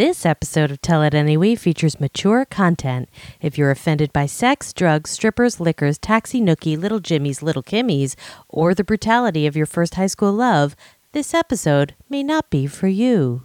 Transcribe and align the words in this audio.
This 0.00 0.24
episode 0.24 0.70
of 0.70 0.80
Tell 0.80 1.02
It 1.02 1.12
Anyway 1.12 1.56
features 1.56 2.00
mature 2.00 2.46
content. 2.46 3.10
If 3.42 3.58
you're 3.58 3.70
offended 3.70 4.14
by 4.14 4.24
sex, 4.24 4.72
drugs, 4.72 5.10
strippers, 5.10 5.60
liquors, 5.60 5.98
taxi 5.98 6.40
nookie, 6.40 6.78
little 6.80 7.00
Jimmys, 7.00 7.42
little 7.42 7.62
Kimmies, 7.62 8.14
or 8.48 8.74
the 8.74 8.82
brutality 8.82 9.46
of 9.46 9.56
your 9.56 9.66
first 9.66 9.96
high 9.96 10.06
school 10.06 10.32
love, 10.32 10.74
this 11.12 11.34
episode 11.34 11.96
may 12.08 12.22
not 12.22 12.48
be 12.48 12.66
for 12.66 12.88
you. 12.88 13.42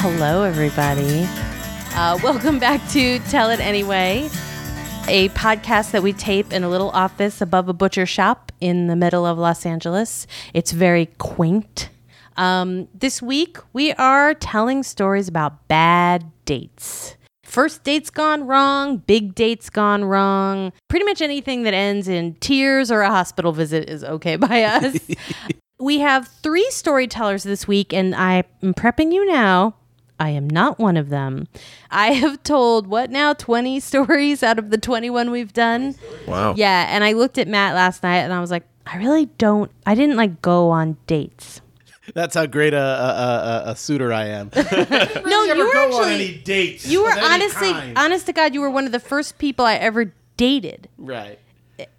Hello, 0.00 0.44
everybody. 0.44 1.28
Uh, 1.94 2.18
welcome 2.22 2.58
back 2.58 2.80
to 2.92 3.18
Tell 3.28 3.50
It 3.50 3.60
Anyway, 3.60 4.30
a 5.08 5.28
podcast 5.30 5.90
that 5.90 6.02
we 6.02 6.12
tape 6.12 6.52
in 6.52 6.64
a 6.64 6.68
little 6.68 6.90
office 6.90 7.40
above 7.40 7.68
a 7.68 7.72
butcher 7.72 8.06
shop 8.06 8.50
in 8.60 8.86
the 8.86 8.96
middle 8.96 9.26
of 9.26 9.36
Los 9.36 9.66
Angeles. 9.66 10.26
It's 10.54 10.72
very 10.72 11.06
quaint. 11.18 11.90
Um, 12.36 12.88
this 12.94 13.20
week, 13.20 13.58
we 13.72 13.92
are 13.92 14.34
telling 14.34 14.82
stories 14.82 15.28
about 15.28 15.68
bad 15.68 16.30
dates. 16.46 17.16
First 17.44 17.84
dates 17.84 18.10
gone 18.10 18.46
wrong, 18.46 18.98
big 18.98 19.34
dates 19.34 19.68
gone 19.68 20.04
wrong. 20.04 20.72
Pretty 20.88 21.04
much 21.04 21.20
anything 21.20 21.64
that 21.64 21.74
ends 21.74 22.08
in 22.08 22.34
tears 22.36 22.90
or 22.90 23.02
a 23.02 23.10
hospital 23.10 23.52
visit 23.52 23.88
is 23.88 24.02
okay 24.02 24.36
by 24.36 24.62
us. 24.62 24.98
we 25.78 26.00
have 26.00 26.26
three 26.26 26.68
storytellers 26.70 27.42
this 27.42 27.68
week, 27.68 27.92
and 27.92 28.14
I 28.14 28.44
am 28.62 28.74
prepping 28.74 29.12
you 29.12 29.26
now. 29.26 29.74
I 30.20 30.30
am 30.30 30.48
not 30.48 30.78
one 30.78 30.96
of 30.96 31.08
them. 31.08 31.48
I 31.90 32.12
have 32.12 32.42
told 32.42 32.86
what 32.86 33.10
now 33.10 33.32
20 33.32 33.80
stories 33.80 34.42
out 34.42 34.58
of 34.58 34.70
the 34.70 34.78
21 34.78 35.30
we've 35.30 35.52
done. 35.52 35.94
Wow. 36.26 36.54
Yeah, 36.56 36.86
and 36.88 37.02
I 37.02 37.12
looked 37.12 37.38
at 37.38 37.48
Matt 37.48 37.74
last 37.74 38.02
night 38.02 38.18
and 38.18 38.32
I 38.32 38.40
was 38.40 38.50
like, 38.50 38.64
I 38.86 38.98
really 38.98 39.26
don't 39.38 39.70
I 39.86 39.94
didn't 39.94 40.16
like 40.16 40.42
go 40.42 40.70
on 40.70 40.96
dates. 41.06 41.60
That's 42.12 42.34
how 42.34 42.44
great 42.44 42.74
a, 42.74 42.78
a, 42.78 43.62
a, 43.68 43.70
a 43.70 43.76
suitor 43.76 44.12
I 44.12 44.26
am. 44.26 44.50
no, 44.54 44.62
never 44.62 45.54
you 45.54 45.66
were 45.66 45.72
go 45.72 45.84
on 45.96 46.02
actually 46.02 46.14
any 46.14 46.34
dates. 46.38 46.86
you 46.86 47.02
were 47.02 47.10
honestly 47.18 47.72
kind. 47.72 47.96
honest 47.96 48.26
to 48.26 48.34
God, 48.34 48.52
you 48.52 48.60
were 48.60 48.68
one 48.68 48.84
of 48.84 48.92
the 48.92 49.00
first 49.00 49.38
people 49.38 49.64
I 49.64 49.74
ever 49.76 50.12
dated. 50.36 50.88
right. 50.98 51.38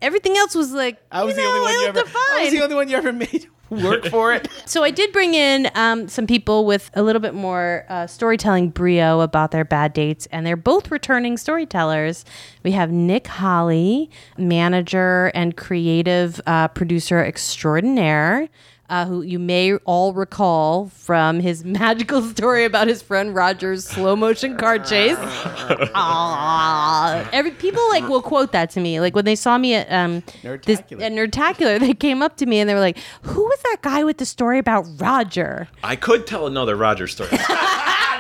Everything 0.01 0.37
else 0.37 0.55
was 0.55 0.71
like 0.71 1.01
I 1.11 1.25
was 1.25 1.35
you 1.35 1.41
the 1.41 1.47
only 1.49 1.59
one 1.61 1.73
you 1.73 1.87
ever. 1.87 1.99
I 1.99 2.39
was 2.43 2.51
the 2.53 2.61
only 2.63 2.75
one 2.75 2.87
you 2.87 2.95
ever 2.95 3.11
made 3.25 3.47
work 3.69 4.05
for 4.09 4.33
it. 4.33 4.47
So 4.65 4.83
I 4.83 4.91
did 4.91 5.11
bring 5.11 5.33
in 5.33 5.69
um, 5.75 6.07
some 6.07 6.27
people 6.27 6.65
with 6.65 6.91
a 6.93 7.03
little 7.03 7.21
bit 7.21 7.33
more 7.33 7.85
uh, 7.89 8.07
storytelling 8.07 8.69
brio 8.69 9.21
about 9.21 9.51
their 9.51 9.65
bad 9.65 9.93
dates, 9.93 10.27
and 10.31 10.45
they're 10.45 10.55
both 10.55 10.91
returning 10.91 11.37
storytellers. 11.37 12.25
We 12.63 12.71
have 12.71 12.91
Nick 12.91 13.27
Holly, 13.27 14.09
manager 14.37 15.31
and 15.33 15.55
creative 15.55 16.41
uh, 16.45 16.67
producer 16.69 17.23
extraordinaire. 17.23 18.49
Uh, 18.87 19.03
who 19.07 19.23
you 19.23 19.39
may 19.39 19.73
all 19.77 20.13
recall 20.13 20.89
from 20.89 21.39
his 21.39 21.65
magical 21.65 22.21
story 22.21 22.65
about 22.65 22.87
his 22.87 23.01
friend 23.01 23.33
Roger's 23.33 23.83
slow 23.83 24.15
motion 24.15 24.57
car 24.57 24.77
chase. 24.77 25.17
Aw. 25.19 27.29
Every 27.33 27.49
people 27.51 27.81
like 27.89 28.07
will 28.07 28.21
quote 28.21 28.51
that 28.51 28.69
to 28.71 28.79
me. 28.79 28.99
Like 28.99 29.15
when 29.15 29.25
they 29.25 29.35
saw 29.35 29.57
me 29.57 29.73
at 29.73 29.91
um 29.91 30.19
this 30.21 30.35
Nerdtacular. 30.81 31.01
at 31.01 31.11
Nerdtacular, 31.13 31.79
they 31.79 31.95
came 31.95 32.21
up 32.21 32.37
to 32.37 32.45
me 32.45 32.59
and 32.59 32.69
they 32.69 32.75
were 32.75 32.79
like, 32.79 32.99
"Who 33.23 33.43
was 33.43 33.59
that 33.63 33.77
guy 33.81 34.03
with 34.03 34.19
the 34.19 34.25
story 34.25 34.59
about 34.59 34.85
Roger?" 34.97 35.67
I 35.83 35.95
could 35.95 36.27
tell 36.27 36.45
another 36.45 36.75
Roger 36.75 37.07
story. 37.07 37.29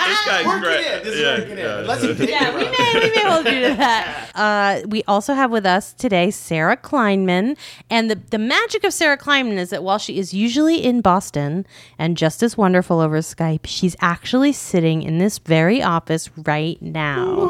this 0.07 0.25
guy's 0.25 0.45
Work 0.45 0.61
great. 0.63 0.79
it 0.85 0.97
in. 0.99 1.03
This 1.03 1.13
is 1.15 1.21
Yeah, 1.21 1.37
working 1.39 1.51
in. 1.51 1.57
yeah. 1.57 1.77
Unless 1.79 2.03
you 2.03 2.13
date 2.13 2.29
Yeah, 2.29 2.55
we 2.55 2.63
may 2.63 2.91
we 2.93 3.09
may 3.15 3.23
well 3.23 3.43
do 3.43 3.61
that. 3.75 4.21
Uh, 4.35 4.81
we 4.89 5.01
also 5.07 5.33
have 5.33 5.49
with 5.49 5.65
us 5.65 5.93
today 5.93 6.29
Sarah 6.29 6.75
Kleinman, 6.75 7.55
and 7.89 8.11
the 8.11 8.15
the 8.31 8.37
magic 8.37 8.83
of 8.83 8.91
Sarah 8.93 9.17
Kleinman 9.17 9.57
is 9.57 9.69
that 9.69 9.81
while 9.81 9.97
she 9.97 10.17
is 10.19 10.33
usually 10.33 10.83
in 10.83 10.99
Boston 10.99 11.65
and 11.97 12.17
just 12.17 12.43
as 12.43 12.57
wonderful 12.57 12.99
over 12.99 13.19
Skype, 13.19 13.61
she's 13.65 13.95
actually 14.01 14.51
sitting 14.51 15.03
in 15.03 15.19
this 15.19 15.37
very 15.39 15.81
office 15.81 16.29
right 16.45 16.81
now. 16.81 17.47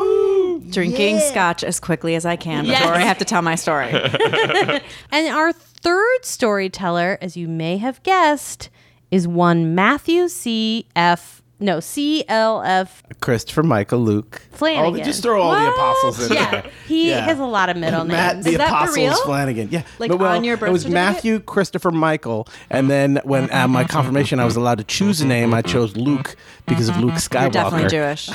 drinking 0.69 1.19
scotch 1.19 1.63
as 1.63 1.79
quickly 1.79 2.15
as 2.15 2.25
I 2.25 2.35
can 2.35 2.65
Yes. 2.65 2.79
before 2.81 2.95
I 2.95 2.99
have 2.99 3.17
to 3.19 3.25
tell 3.25 3.41
my 3.41 3.55
story. 3.55 3.89
And 5.11 5.27
our 5.33 5.51
third 5.53 6.23
storyteller, 6.23 7.17
as 7.21 7.35
you 7.37 7.47
may 7.47 7.77
have 7.77 8.01
guessed, 8.03 8.69
is 9.11 9.27
one 9.27 9.73
Matthew 9.75 10.27
C. 10.27 10.87
F. 10.95 11.41
No, 11.65 11.79
C. 11.79 12.23
L. 12.27 12.61
F. 12.61 13.01
Christopher, 13.21 13.63
Michael, 13.63 13.97
Luke. 13.99 14.39
Flanagan. 14.51 14.99
All, 14.99 15.03
just 15.03 15.23
throw 15.23 15.41
all 15.41 15.55
the 15.55 15.67
apostles 15.67 16.29
in 16.29 16.33
Yeah, 16.35 16.51
there. 16.51 16.63
he 16.87 17.09
Yeah. 17.09 17.25
has 17.25 17.39
a 17.39 17.45
lot 17.45 17.69
of 17.69 17.75
middle 17.77 18.05
Matt, 18.05 18.35
names. 18.35 18.45
the 18.45 18.51
Is 18.51 18.59
Apostles? 18.59 19.19
Flanagan. 19.21 19.69
Yeah, 19.71 19.81
Like 19.97 20.11
but, 20.11 20.19
well, 20.19 20.33
on 20.33 20.43
your 20.43 20.57
birth 20.57 20.69
it 20.69 20.71
was 20.71 20.83
certificate? 20.83 20.93
Matthew, 21.15 21.39
Christopher, 21.39 21.89
Michael, 21.89 22.47
and 22.69 22.87
then 22.87 23.19
when 23.23 23.49
at 23.49 23.63
uh, 23.65 23.67
my 23.67 23.83
confirmation 23.83 24.39
I 24.39 24.45
was 24.45 24.55
allowed 24.55 24.77
to 24.77 24.83
choose 24.83 25.21
a 25.21 25.25
name, 25.25 25.55
I 25.55 25.63
chose 25.63 25.97
Luke 25.97 26.35
because 26.67 26.87
of 26.87 26.95
mm-hmm. 26.95 27.05
Luke 27.05 27.15
Skywalker. 27.15 27.41
You're 27.41 27.49
definitely 27.49 27.89
Jewish. 27.89 28.29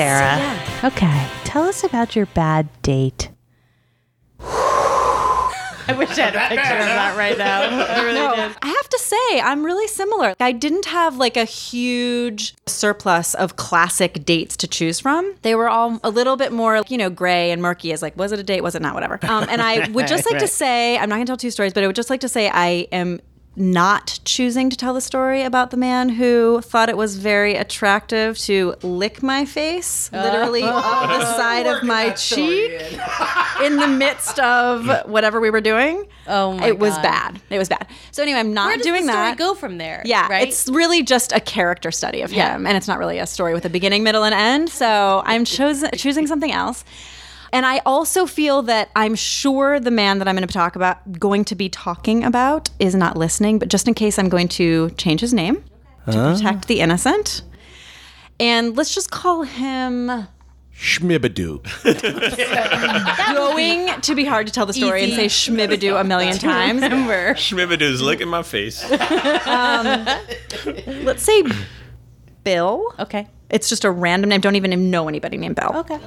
So, 0.00 0.06
Sarah, 0.06 0.58
okay, 0.84 1.28
tell 1.44 1.64
us 1.64 1.84
about 1.84 2.16
your 2.16 2.24
bad 2.24 2.70
date. 2.80 3.28
I 4.40 5.94
wish 5.98 6.16
I 6.16 6.22
had 6.22 6.36
a 6.36 6.48
picture 6.48 6.78
of 6.78 6.86
that 6.86 7.18
right 7.18 7.36
now. 7.36 7.60
I 7.60 8.02
really 8.04 8.14
No, 8.18 8.34
did. 8.34 8.56
I 8.62 8.68
have 8.68 8.88
to 8.88 8.98
say, 8.98 9.40
I'm 9.40 9.62
really 9.62 9.86
similar. 9.88 10.34
I 10.40 10.52
didn't 10.52 10.86
have 10.86 11.18
like 11.18 11.36
a 11.36 11.44
huge 11.44 12.54
surplus 12.64 13.34
of 13.34 13.56
classic 13.56 14.24
dates 14.24 14.56
to 14.58 14.66
choose 14.66 15.00
from. 15.00 15.34
They 15.42 15.54
were 15.54 15.68
all 15.68 16.00
a 16.02 16.08
little 16.08 16.36
bit 16.36 16.50
more, 16.50 16.82
you 16.88 16.96
know, 16.96 17.10
gray 17.10 17.50
and 17.50 17.60
murky 17.60 17.92
as 17.92 18.00
like, 18.00 18.16
was 18.16 18.32
it 18.32 18.38
a 18.38 18.42
date? 18.42 18.62
Was 18.62 18.74
it 18.74 18.80
not? 18.80 18.94
Whatever. 18.94 19.18
Um, 19.22 19.44
and 19.50 19.60
I 19.60 19.86
would 19.90 20.06
just 20.06 20.24
like 20.30 20.40
to 20.40 20.48
say, 20.48 20.96
I'm 20.96 21.10
not 21.10 21.16
going 21.16 21.26
to 21.26 21.30
tell 21.30 21.36
two 21.36 21.50
stories, 21.50 21.74
but 21.74 21.84
I 21.84 21.86
would 21.86 21.96
just 21.96 22.08
like 22.08 22.20
to 22.20 22.28
say 22.28 22.48
I 22.48 22.86
am 22.90 23.20
not 23.56 24.20
choosing 24.24 24.70
to 24.70 24.76
tell 24.76 24.94
the 24.94 25.00
story 25.00 25.42
about 25.42 25.70
the 25.70 25.76
man 25.76 26.08
who 26.08 26.60
thought 26.62 26.88
it 26.88 26.96
was 26.96 27.16
very 27.16 27.56
attractive 27.56 28.38
to 28.38 28.74
lick 28.82 29.22
my 29.22 29.44
face, 29.44 30.08
oh. 30.14 30.22
literally 30.22 30.62
up 30.64 31.08
the 31.08 31.36
side 31.36 31.66
of 31.66 31.82
my 31.82 32.10
cheek 32.10 32.70
in 33.62 33.76
the 33.76 33.88
midst 33.88 34.38
of 34.38 34.88
whatever 35.08 35.40
we 35.40 35.50
were 35.50 35.60
doing. 35.60 36.06
Oh 36.26 36.52
my 36.54 36.68
It 36.68 36.78
was 36.78 36.96
bad. 36.98 37.40
It 37.50 37.58
was 37.58 37.68
bad. 37.68 37.86
So 38.12 38.22
anyway, 38.22 38.38
I'm 38.38 38.54
not 38.54 38.68
Where 38.68 38.76
does 38.76 38.86
doing 38.86 39.06
the 39.06 39.12
story 39.12 39.28
that. 39.30 39.38
go 39.38 39.54
from 39.54 39.78
there? 39.78 40.02
Yeah, 40.04 40.28
right. 40.28 40.46
it's 40.46 40.68
really 40.68 41.02
just 41.02 41.32
a 41.32 41.40
character 41.40 41.90
study 41.90 42.22
of 42.22 42.32
Yeah. 42.32 42.54
him, 42.54 42.66
and 42.66 42.76
it's 42.76 42.86
not 42.88 42.98
really 42.98 43.18
a 43.18 43.26
story 43.26 43.52
with 43.52 43.64
a 43.64 43.70
beginning, 43.70 44.04
middle, 44.04 44.22
and 44.24 44.34
end. 44.34 44.68
So 44.70 45.22
I'm 45.26 45.44
chosen 45.44 45.90
choosing 45.96 46.26
something 46.26 46.52
else. 46.52 46.84
And 47.52 47.66
I 47.66 47.80
also 47.84 48.26
feel 48.26 48.62
that 48.62 48.90
I'm 48.94 49.14
sure 49.14 49.80
the 49.80 49.90
man 49.90 50.18
that 50.18 50.28
I'm 50.28 50.36
going 50.36 50.46
to 50.46 50.52
talk 50.52 50.76
about, 50.76 51.18
going 51.18 51.44
to 51.46 51.54
be 51.54 51.68
talking 51.68 52.24
about, 52.24 52.70
is 52.78 52.94
not 52.94 53.16
listening. 53.16 53.58
But 53.58 53.68
just 53.68 53.88
in 53.88 53.94
case, 53.94 54.18
I'm 54.18 54.28
going 54.28 54.48
to 54.48 54.90
change 54.90 55.20
his 55.20 55.34
name 55.34 55.64
to 56.06 56.12
protect 56.12 56.68
the 56.68 56.80
innocent. 56.80 57.42
And 58.38 58.76
let's 58.76 58.94
just 58.94 59.10
call 59.10 59.42
him 59.42 60.28
Schmibadoo. 60.74 61.62
going 63.34 64.00
to 64.00 64.14
be 64.14 64.24
hard 64.24 64.46
to 64.46 64.52
tell 64.52 64.64
the 64.64 64.72
story 64.72 65.04
and 65.04 65.12
say 65.12 65.26
Schmibadoo 65.26 66.00
a 66.00 66.04
million 66.04 66.38
times. 66.38 66.80
Remember. 66.80 67.34
Schmibadoo's 67.34 68.00
licking 68.00 68.28
my 68.28 68.42
face. 68.42 68.82
Um, 68.90 70.06
let's 71.04 71.22
say 71.22 71.42
Bill. 72.44 72.94
okay. 72.98 73.28
It's 73.50 73.68
just 73.68 73.84
a 73.84 73.90
random 73.90 74.30
name. 74.30 74.40
Don't 74.40 74.56
even 74.56 74.90
know 74.90 75.08
anybody 75.08 75.36
named 75.36 75.56
Bill. 75.56 75.72
Okay. 75.78 75.98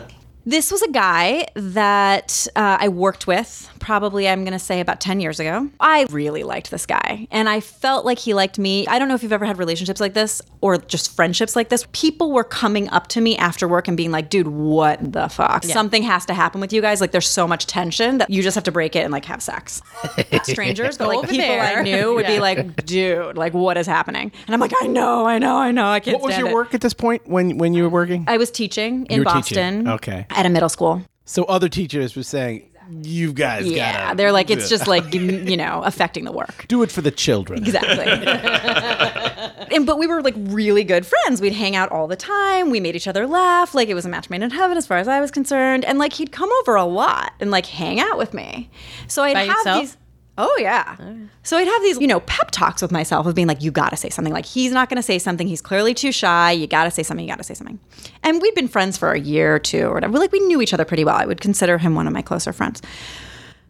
This 0.45 0.71
was 0.71 0.81
a 0.81 0.91
guy 0.91 1.45
that 1.55 2.47
uh, 2.55 2.77
I 2.79 2.89
worked 2.89 3.27
with, 3.27 3.69
probably 3.83 4.27
I'm 4.29 4.43
going 4.43 4.53
to 4.53 4.59
say 4.59 4.79
about 4.79 5.01
10 5.01 5.19
years 5.19 5.39
ago. 5.39 5.69
I 5.79 6.05
really 6.09 6.43
liked 6.43 6.71
this 6.71 6.85
guy 6.85 7.27
and 7.31 7.49
I 7.49 7.59
felt 7.59 8.05
like 8.05 8.17
he 8.17 8.33
liked 8.33 8.57
me. 8.57 8.87
I 8.87 8.97
don't 8.97 9.07
know 9.09 9.13
if 9.15 9.23
you've 9.23 9.33
ever 9.33 9.45
had 9.45 9.57
relationships 9.59 9.99
like 9.99 10.13
this 10.13 10.41
or 10.61 10.77
just 10.77 11.13
friendships 11.15 11.55
like 11.55 11.69
this. 11.69 11.85
People 11.91 12.31
were 12.31 12.43
coming 12.45 12.89
up 12.89 13.07
to 13.09 13.21
me 13.21 13.35
after 13.37 13.67
work 13.67 13.87
and 13.87 13.97
being 13.97 14.11
like, 14.11 14.29
dude, 14.29 14.47
what 14.47 15.11
the 15.11 15.27
fuck? 15.27 15.63
Something 15.65 16.03
has 16.03 16.25
to 16.27 16.33
happen 16.33 16.61
with 16.61 16.71
you 16.71 16.81
guys. 16.81 17.01
Like, 17.01 17.11
there's 17.11 17.27
so 17.27 17.47
much 17.47 17.67
tension 17.67 18.19
that 18.19 18.29
you 18.29 18.41
just 18.41 18.55
have 18.55 18.63
to 18.63 18.71
break 18.71 18.95
it 18.95 18.99
and 18.99 19.11
like 19.11 19.25
have 19.25 19.41
sex. 19.41 19.81
Strangers, 20.43 20.97
but 20.97 21.07
like 21.09 21.29
people 21.29 21.47
there. 21.47 21.77
I 21.77 21.81
knew 21.83 22.13
would 22.15 22.23
Yeah. 22.25 22.35
be 22.35 22.39
like, 22.39 22.85
dude, 22.85 23.37
like, 23.37 23.53
what 23.53 23.77
is 23.77 23.87
happening? 23.87 24.31
And 24.47 24.53
I'm 24.53 24.59
like, 24.59 24.73
I 24.81 24.87
know, 24.87 25.25
I 25.25 25.39
know, 25.39 25.57
I 25.57 25.71
know. 25.71 25.87
I 25.87 25.99
can't 25.99 26.15
What 26.17 26.23
was 26.27 26.33
stand 26.35 26.45
your 26.47 26.51
it. 26.51 26.55
work 26.55 26.73
at 26.73 26.81
this 26.81 26.93
point 26.93 27.27
when 27.27 27.57
when 27.57 27.73
you 27.73 27.83
were 27.83 27.89
working? 27.89 28.25
I 28.27 28.37
was 28.37 28.49
teaching 28.51 29.05
in 29.07 29.17
You 29.17 29.23
were 29.25 29.31
teaching. 29.41 29.83
Boston 29.83 29.87
Okay. 29.89 30.25
at 30.29 30.45
a 30.45 30.49
middle 30.49 30.69
school. 30.69 31.01
So 31.25 31.43
other 31.45 31.69
teachers 31.69 32.15
were 32.15 32.23
saying, 32.23 32.69
You 33.01 33.33
guys 33.33 33.65
yeah, 33.65 34.05
gotta. 34.05 34.17
they're 34.17 34.31
like 34.31 34.49
it's 34.49 34.69
just 34.69 34.87
like 34.87 35.13
you 35.13 35.57
know 35.57 35.81
affecting 35.83 36.25
the 36.25 36.31
work. 36.31 36.65
do 36.67 36.83
it 36.83 36.91
for 36.91 37.01
the 37.01 37.11
children. 37.11 37.63
Exactly. 37.63 38.05
and 39.75 39.85
but 39.85 39.97
we 39.97 40.07
were 40.07 40.21
like 40.21 40.35
really 40.37 40.83
good 40.83 41.05
friends. 41.05 41.41
We'd 41.41 41.53
hang 41.53 41.75
out 41.75 41.91
all 41.91 42.07
the 42.07 42.15
time. 42.15 42.69
We 42.69 42.79
made 42.79 42.95
each 42.95 43.07
other 43.07 43.25
laugh. 43.27 43.73
Like 43.73 43.89
it 43.89 43.93
was 43.93 44.05
a 44.05 44.09
match 44.09 44.29
made 44.29 44.41
in 44.41 44.51
heaven 44.51 44.77
as 44.77 44.85
far 44.85 44.97
as 44.97 45.07
I 45.07 45.19
was 45.21 45.31
concerned. 45.31 45.85
And 45.85 45.97
like 45.99 46.13
he'd 46.13 46.31
come 46.31 46.49
over 46.61 46.75
a 46.75 46.85
lot 46.85 47.33
and 47.39 47.51
like 47.51 47.65
hang 47.65 47.99
out 47.99 48.17
with 48.17 48.33
me. 48.33 48.69
So 49.07 49.23
I'd 49.23 49.33
By 49.33 49.45
have 49.45 49.57
yourself? 49.57 49.81
these 49.81 49.97
Oh 50.35 50.57
yeah. 50.59 50.95
So 51.43 51.57
I'd 51.57 51.67
have 51.67 51.81
these, 51.83 51.99
you 51.99 52.07
know, 52.07 52.19
pep 52.21 52.49
talks 52.49 52.81
with 52.81 52.91
myself 52.91 53.27
of 53.27 53.35
being 53.35 53.47
like, 53.47 53.61
you 53.61 53.69
gotta 53.69 53.95
say 53.95 54.09
something. 54.09 54.33
Like 54.33 54.45
he's 54.45 54.71
not 54.71 54.89
gonna 54.89 55.03
say 55.03 55.19
something. 55.19 55.47
He's 55.47 55.61
clearly 55.61 55.93
too 55.93 56.11
shy. 56.11 56.51
You 56.51 56.65
gotta 56.65 56.89
say 56.89 57.03
something. 57.03 57.23
You 57.23 57.31
gotta 57.31 57.43
say 57.43 57.53
something. 57.53 57.79
And 58.23 58.41
we'd 58.41 58.55
been 58.55 58.67
friends 58.67 58.97
for 58.97 59.11
a 59.11 59.19
year 59.19 59.53
or 59.55 59.59
two 59.59 59.85
or 59.85 59.93
whatever. 59.93 60.17
Like 60.17 60.31
we 60.31 60.39
knew 60.39 60.61
each 60.61 60.73
other 60.73 60.85
pretty 60.85 61.03
well. 61.05 61.15
I 61.15 61.25
would 61.25 61.39
consider 61.39 61.77
him 61.77 61.93
one 61.93 62.07
of 62.07 62.13
my 62.13 62.23
closer 62.23 62.51
friends. 62.51 62.81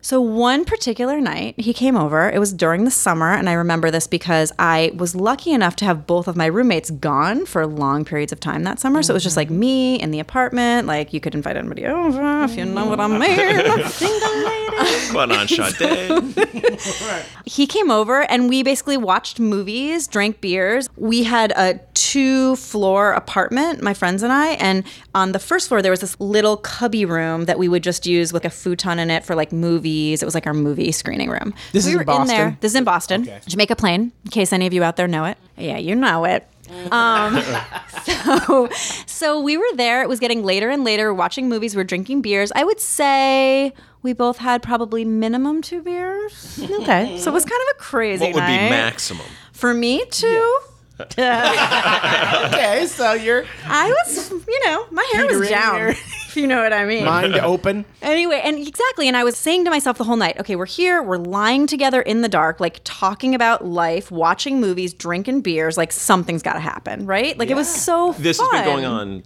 So 0.03 0.19
one 0.19 0.65
particular 0.65 1.21
night, 1.21 1.57
he 1.57 1.73
came 1.73 1.95
over. 1.95 2.29
It 2.29 2.37
was 2.37 2.51
during 2.51 2.83
the 2.83 2.91
summer, 2.91 3.31
and 3.31 3.49
I 3.49 3.53
remember 3.53 3.89
this 3.89 4.05
because 4.05 4.51
I 4.59 4.91
was 4.93 5.15
lucky 5.15 5.53
enough 5.53 5.77
to 5.77 5.85
have 5.85 6.05
both 6.05 6.27
of 6.27 6.35
my 6.35 6.45
roommates 6.45 6.91
gone 6.91 7.45
for 7.45 7.65
long 7.65 8.03
periods 8.03 8.33
of 8.33 8.41
time 8.41 8.63
that 8.63 8.81
summer. 8.81 9.01
So 9.01 9.13
it 9.13 9.15
was 9.15 9.23
just 9.23 9.37
like 9.37 9.47
mm-hmm. 9.47 9.59
me 9.59 10.01
in 10.01 10.11
the 10.11 10.19
apartment. 10.19 10.87
Like 10.87 11.13
you 11.13 11.21
could 11.21 11.33
invite 11.33 11.55
anybody 11.55 11.85
over 11.85 12.43
if 12.43 12.57
you 12.57 12.65
know 12.65 12.85
what 12.85 12.99
I 12.99 13.07
mean. 13.07 13.21
Mm. 13.21 13.87
Single 13.91 14.35
lady. 14.43 14.63
Come 15.07 15.31
on, 15.31 15.47
Sade. 15.71 17.25
He 17.45 17.67
came 17.67 17.91
over, 17.91 18.21
and 18.23 18.49
we 18.49 18.63
basically 18.63 18.97
watched 18.97 19.39
movies, 19.39 20.07
drank 20.07 20.41
beers. 20.41 20.89
We 20.95 21.23
had 21.23 21.51
a 21.55 21.79
two-floor 21.93 23.13
apartment, 23.13 23.81
my 23.81 23.93
friends 23.93 24.23
and 24.23 24.31
I, 24.31 24.51
and 24.53 24.83
on 25.13 25.31
the 25.31 25.39
first 25.39 25.67
floor 25.67 25.81
there 25.81 25.91
was 25.91 26.01
this 26.01 26.19
little 26.19 26.57
cubby 26.57 27.05
room 27.05 27.45
that 27.45 27.57
we 27.57 27.67
would 27.67 27.83
just 27.83 28.05
use 28.05 28.31
with 28.33 28.45
a 28.45 28.49
futon 28.49 28.99
in 28.99 29.09
it 29.09 29.23
for 29.23 29.35
like 29.35 29.51
movies. 29.51 29.92
It 30.21 30.25
was 30.25 30.33
like 30.35 30.47
our 30.47 30.53
movie 30.53 30.91
screening 30.91 31.29
room. 31.29 31.53
This 31.71 31.85
we 31.85 31.91
is 31.91 31.93
in 31.93 31.95
were 31.95 32.01
in 32.01 32.05
Boston? 32.07 32.27
there. 32.37 32.57
This 32.61 32.71
is 32.71 32.75
in 32.75 32.83
Boston, 32.83 33.21
Okay. 33.23 33.39
Jamaica 33.47 33.75
Plain. 33.75 34.11
In 34.25 34.31
case 34.31 34.51
any 34.53 34.67
of 34.67 34.73
you 34.73 34.83
out 34.83 34.95
there 34.95 35.07
know 35.07 35.25
it, 35.25 35.37
yeah, 35.57 35.77
you 35.77 35.95
know 35.95 36.25
it. 36.25 36.47
Um, 36.91 37.41
so, 38.03 38.69
so 39.05 39.39
we 39.41 39.57
were 39.57 39.75
there. 39.75 40.01
It 40.01 40.09
was 40.09 40.19
getting 40.19 40.43
later 40.43 40.69
and 40.69 40.83
later. 40.83 41.11
We're 41.11 41.17
watching 41.19 41.49
movies. 41.49 41.75
We're 41.75 41.83
drinking 41.83 42.21
beers. 42.21 42.51
I 42.55 42.63
would 42.63 42.79
say 42.79 43.73
we 44.01 44.13
both 44.13 44.37
had 44.37 44.61
probably 44.63 45.05
minimum 45.05 45.61
two 45.61 45.81
beers. 45.81 46.59
Okay. 46.83 47.17
So 47.19 47.31
it 47.31 47.33
was 47.33 47.45
kind 47.45 47.61
of 47.69 47.75
a 47.77 47.79
crazy 47.79 48.25
What 48.25 48.33
would 48.35 48.41
be 48.47 48.55
maximum? 48.69 49.25
For 49.53 49.73
me 49.73 50.03
too. 50.05 50.59
Okay, 50.99 52.85
so 52.87 53.13
you're 53.13 53.45
I 53.65 53.89
was, 53.89 54.31
you 54.31 54.65
know, 54.65 54.85
my 54.91 55.09
hair 55.13 55.25
was 55.27 55.49
down. 55.49 55.75
here. 55.75 55.95
If 56.33 56.37
you 56.37 56.47
know 56.47 56.63
what 56.63 56.73
I 56.73 56.83
mean. 56.85 57.05
mind 57.05 57.35
open. 57.35 57.85
Anyway, 58.01 58.41
and 58.43 58.57
exactly, 58.57 59.07
and 59.07 59.15
I 59.15 59.23
was 59.23 59.37
saying 59.37 59.65
to 59.65 59.69
myself 59.69 59.99
the 59.99 60.03
whole 60.03 60.15
night, 60.15 60.39
okay, 60.39 60.55
we're 60.55 60.65
here, 60.65 61.03
we're 61.03 61.17
lying 61.19 61.67
together 61.67 62.01
in 62.01 62.21
the 62.21 62.27
dark, 62.27 62.59
like 62.59 62.81
talking 62.83 63.35
about 63.35 63.63
life, 63.63 64.09
watching 64.09 64.59
movies, 64.59 64.95
drinking 64.95 65.41
beers, 65.41 65.77
like 65.77 65.91
something's 65.91 66.41
got 66.41 66.53
to 66.53 66.59
happen, 66.59 67.05
right? 67.05 67.37
Like 67.37 67.51
it 67.51 67.55
was 67.55 67.71
so 67.71 68.13
This 68.17 68.39
has 68.39 68.49
been 68.49 68.65
going 68.65 68.83
on 68.85 69.23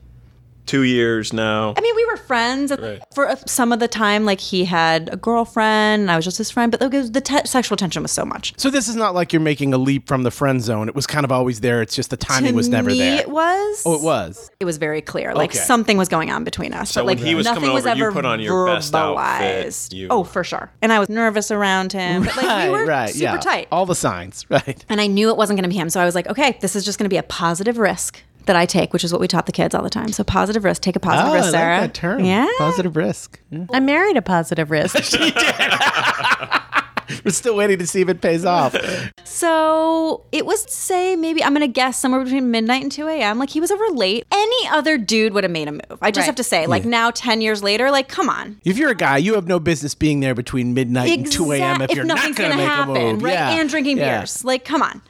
two 0.68 0.84
years 0.84 1.34
now. 1.34 1.74
I 1.78 1.82
mean, 1.82 1.96
we 1.96 2.06
were 2.06 2.18
friends 2.18 2.72
for 3.16 3.28
uh, 3.30 3.36
some 3.48 3.72
of 3.72 3.80
the 3.80 3.88
time. 3.88 4.26
Like 4.26 4.40
he 4.40 4.66
had 4.66 5.10
a 5.12 5.18
girlfriend, 5.18 6.02
and 6.04 6.12
I 6.12 6.16
was 6.16 6.26
just 6.26 6.38
his 6.38 6.52
friend. 6.52 6.72
But 6.72 6.82
like, 6.82 6.94
it 6.94 6.98
was- 6.98 7.12
the 7.12 7.22
te- 7.22 7.46
sexual 7.46 7.78
tension 7.78 8.02
was 8.04 8.12
so 8.12 8.26
much. 8.26 8.54
So 8.58 8.70
this 8.70 8.88
is 8.88 8.96
not 8.96 9.16
like 9.16 9.34
you're 9.34 9.40
making 9.42 9.74
a 9.74 9.78
leap 9.78 10.08
from 10.08 10.24
the 10.24 10.32
friend 10.32 10.62
zone. 10.62 10.88
It 10.90 10.96
was 10.96 11.08
kind 11.08 11.24
of 11.24 11.32
always 11.32 11.62
there. 11.62 11.82
It's 11.82 11.96
just 11.96 12.10
the 12.10 12.18
timing 12.18 12.52
to 12.52 12.56
was 12.56 12.70
never 12.70 12.90
me, 12.90 13.00
there. 13.00 13.22
It 13.22 13.30
was. 13.30 13.84
Oh, 13.86 13.96
it 13.96 14.02
was. 14.02 14.52
It 14.60 14.66
was 14.66 14.78
very 14.78 15.02
clear. 15.02 15.34
Like 15.34 15.52
Okay. 15.52 15.60
something 15.60 15.98
was 15.98 16.10
going 16.10 16.30
on 16.32 16.44
between 16.44 16.74
us. 16.74 16.92
So 16.92 17.02
but 17.02 17.08
like 17.08 17.18
when 17.20 17.28
he 17.28 17.36
was 17.36 17.46
nothing 17.46 17.62
coming 17.62 17.74
was 17.74 17.86
over, 17.86 17.96
you 17.98 18.04
ever 18.04 18.12
put 18.12 18.26
on 18.26 18.40
your 18.40 18.66
best 18.68 18.94
outfit, 18.94 19.68
verbalized. 19.68 19.94
you- 19.94 20.08
Oh, 20.10 20.24
for 20.24 20.44
sure. 20.44 20.72
And 20.82 20.92
I 20.94 21.00
was 21.00 21.10
nervous 21.10 21.50
around 21.52 21.94
him. 21.94 22.24
But 22.24 22.36
like 22.38 22.66
we 22.66 22.70
were 22.72 22.86
right, 22.86 23.10
super 23.10 23.24
yeah. 23.24 23.38
tight. 23.38 23.68
All 23.72 23.86
the 23.86 23.96
signs, 23.96 24.46
right? 24.50 24.84
and 24.90 25.00
I 25.02 25.08
knew 25.08 25.30
it 25.30 25.38
wasn't 25.38 25.58
going 25.58 25.64
to 25.70 25.74
be 25.74 25.80
him. 25.80 25.90
So 25.90 26.00
I 26.02 26.06
was 26.06 26.16
like, 26.16 26.28
okay, 26.28 26.58
this 26.62 26.76
is 26.76 26.84
just 26.86 26.98
going 27.00 27.06
to 27.06 27.14
be 27.14 27.18
a 27.18 27.24
positive 27.24 27.78
risk 27.78 28.22
that 28.48 28.56
I 28.56 28.66
take, 28.66 28.94
which 28.94 29.04
is 29.04 29.12
what 29.12 29.22
we 29.22 29.28
taught 29.28 29.46
the 29.46 29.52
kids 29.52 29.76
all 29.76 29.84
the 29.84 29.90
time. 29.90 30.12
So 30.12 30.24
positive 30.24 30.64
risk, 30.64 30.82
take 30.82 30.96
a 30.96 31.00
positive 31.00 31.30
Oh, 31.30 31.34
I 31.34 31.36
risk, 31.36 31.46
like 31.46 31.52
Sarah. 31.62 31.82
that 31.82 31.94
term. 31.94 32.24
Yeah. 32.26 32.48
Positive 32.58 32.96
risk. 32.96 33.40
Yeah. 33.50 33.66
I 33.74 33.80
married 33.80 34.18
a 34.18 34.22
positive 34.22 34.72
risk. 34.72 34.96
We're 37.24 37.32
still 37.32 37.56
waiting 37.56 37.80
to 37.80 37.88
see 37.88 38.02
if 38.02 38.10
it 38.10 38.20
pays 38.20 38.44
off. 38.44 38.76
So 39.24 40.26
it 40.34 40.46
was 40.46 40.62
say 40.72 41.16
maybe 41.16 41.42
I'm 41.42 41.54
gonna 41.54 41.68
guess 41.68 41.98
somewhere 41.98 42.22
between 42.22 42.52
midnight 42.52 42.84
and 42.84 42.92
2 42.92 43.08
a.m. 43.08 43.40
Like 43.40 43.50
he 43.50 43.62
was 43.62 43.72
over 43.72 43.88
late. 43.92 44.26
Any 44.30 44.68
other 44.70 44.98
dude 44.98 45.34
would 45.34 45.46
have 45.46 45.52
made 45.52 45.70
a 45.70 45.72
move. 45.72 45.82
I 46.02 46.12
just 46.12 46.24
Right. 46.24 46.26
have 46.26 46.36
to 46.36 46.44
say, 46.44 46.68
like 46.68 46.84
now 46.84 47.12
10 47.12 47.40
years 47.40 47.64
later, 47.64 47.92
like 47.92 48.10
come 48.10 48.28
on. 48.30 48.60
If 48.66 48.78
you're 48.78 48.92
a 48.92 48.96
guy, 48.96 49.18
you 49.20 49.36
have 49.36 49.48
no 49.48 49.58
business 49.60 49.96
being 49.96 50.20
there 50.20 50.36
between 50.36 50.74
midnight 50.74 51.18
and 51.18 51.32
2 51.32 51.52
a.m. 51.54 51.76
Exact- 51.82 51.92
if 51.92 51.96
you're 51.96 52.06
not 52.06 52.22
going 52.22 52.34
to 52.36 52.42
gonna 52.42 52.56
make 52.58 52.68
happen, 52.68 52.98
a 52.98 53.14
move. 53.14 53.24
right? 53.24 53.34
Yeah. 53.34 53.60
And 53.62 53.70
drinking 53.70 53.98
Yeah. 53.98 54.18
beers. 54.20 54.44
Like, 54.44 54.66
come 54.66 54.82
on. 54.82 55.02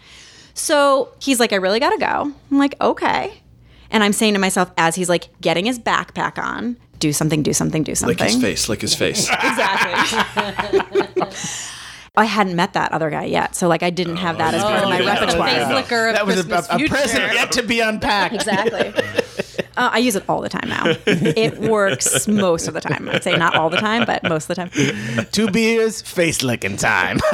So 0.57 1.13
he's 1.21 1.39
like, 1.39 1.53
I 1.53 1.57
really 1.57 1.79
gotta 1.79 1.97
go. 1.99 2.31
I'm 2.51 2.57
like, 2.57 2.75
okay. 2.81 3.41
And 3.91 4.03
I'm 4.03 4.11
saying 4.11 4.33
to 4.33 4.39
myself 4.39 4.71
as 4.77 4.95
he's 4.95 5.07
like 5.07 5.29
getting 5.39 5.65
his 5.65 5.79
backpack 5.79 6.37
on, 6.43 6.77
do 6.99 7.13
something, 7.13 7.43
do 7.43 7.53
something, 7.53 7.83
do 7.83 7.93
something. 7.95 8.17
Lick 8.17 8.27
his 8.33 8.41
face, 8.41 8.67
lick 8.67 8.81
his 8.81 8.95
face. 8.95 9.29
Exactly. 9.43 11.13
I 12.17 12.25
hadn't 12.25 12.55
met 12.55 12.73
that 12.73 12.91
other 12.93 13.11
guy 13.11 13.25
yet, 13.25 13.55
so 13.55 13.67
like 13.67 13.83
I 13.83 13.91
didn't 13.91 14.17
have 14.17 14.39
that 14.39 14.55
oh, 14.55 14.57
as 14.57 14.63
part 14.63 14.83
of 14.83 14.89
my 14.89 14.97
Oh, 14.99 15.03
yeah. 15.03 15.13
repertoire. 15.19 15.47
Face 15.49 15.67
liquor 15.69 16.07
of 16.07 16.15
That 16.15 16.25
was 16.25 16.39
a, 16.39 16.43
Christmas 16.43 16.67
a, 16.69 16.73
a 16.73 16.77
future. 16.79 16.93
present 16.95 17.33
yet 17.35 17.51
to 17.51 17.61
be 17.61 17.79
unpacked. 17.79 18.33
Exactly. 18.33 18.91
Uh, 19.77 19.91
I 19.93 19.99
use 19.99 20.15
it 20.15 20.23
all 20.27 20.41
the 20.41 20.49
time 20.49 20.67
now. 20.69 20.95
It 21.05 21.59
works 21.59 22.27
most 22.27 22.67
of 22.67 22.73
the 22.73 22.81
time. 22.81 23.07
I'd 23.09 23.23
say 23.23 23.35
not 23.37 23.53
all 23.55 23.69
the 23.69 23.77
time, 23.77 24.05
but 24.05 24.23
most 24.23 24.49
of 24.49 24.55
the 24.55 24.65
time. 24.65 25.27
Two 25.31 25.51
beers, 25.51 26.01
face 26.01 26.41
licking 26.41 26.77
time. 26.77 27.19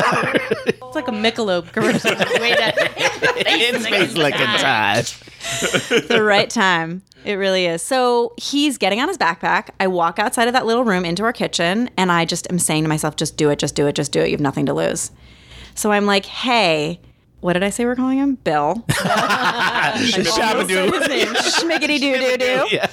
It's 0.67 0.95
like 0.95 1.07
a 1.07 1.11
Michelob 1.11 1.71
commercial. 1.71 2.11
Wait, 2.39 2.55
it's 2.59 3.87
face 3.87 4.13
licking 4.15 4.45
time. 4.45 5.05
the 6.07 6.21
right 6.23 6.49
time. 6.49 7.01
It 7.25 7.33
really 7.33 7.65
is. 7.65 7.81
So 7.81 8.33
he's 8.37 8.77
getting 8.77 8.99
on 8.99 9.07
his 9.07 9.17
backpack. 9.17 9.69
I 9.79 9.87
walk 9.87 10.19
outside 10.19 10.47
of 10.47 10.53
that 10.53 10.67
little 10.67 10.83
room 10.83 11.03
into 11.03 11.23
our 11.23 11.33
kitchen, 11.33 11.89
and 11.97 12.11
I 12.11 12.25
just 12.25 12.47
am 12.51 12.59
saying 12.59 12.83
to 12.83 12.89
myself, 12.89 13.15
just 13.15 13.37
do 13.37 13.49
it, 13.49 13.57
just 13.57 13.73
do 13.73 13.87
it, 13.87 13.95
just 13.95 14.11
do 14.11 14.19
it. 14.21 14.27
You 14.27 14.33
have 14.33 14.41
nothing 14.41 14.67
to 14.67 14.73
lose. 14.73 15.09
So 15.73 15.91
I'm 15.91 16.05
like, 16.05 16.25
hey, 16.27 16.99
what 17.43 17.53
did 17.53 17.63
I 17.63 17.69
say 17.69 17.83
we're 17.83 17.95
calling 17.95 18.19
him? 18.19 18.35
Bill. 18.35 18.75
Shabadoo. 18.89 20.91
Schmiggity 20.91 21.99
doo 21.99 22.17
doo 22.17 22.37
doo. 22.37 22.67
Yeah. 22.71 22.87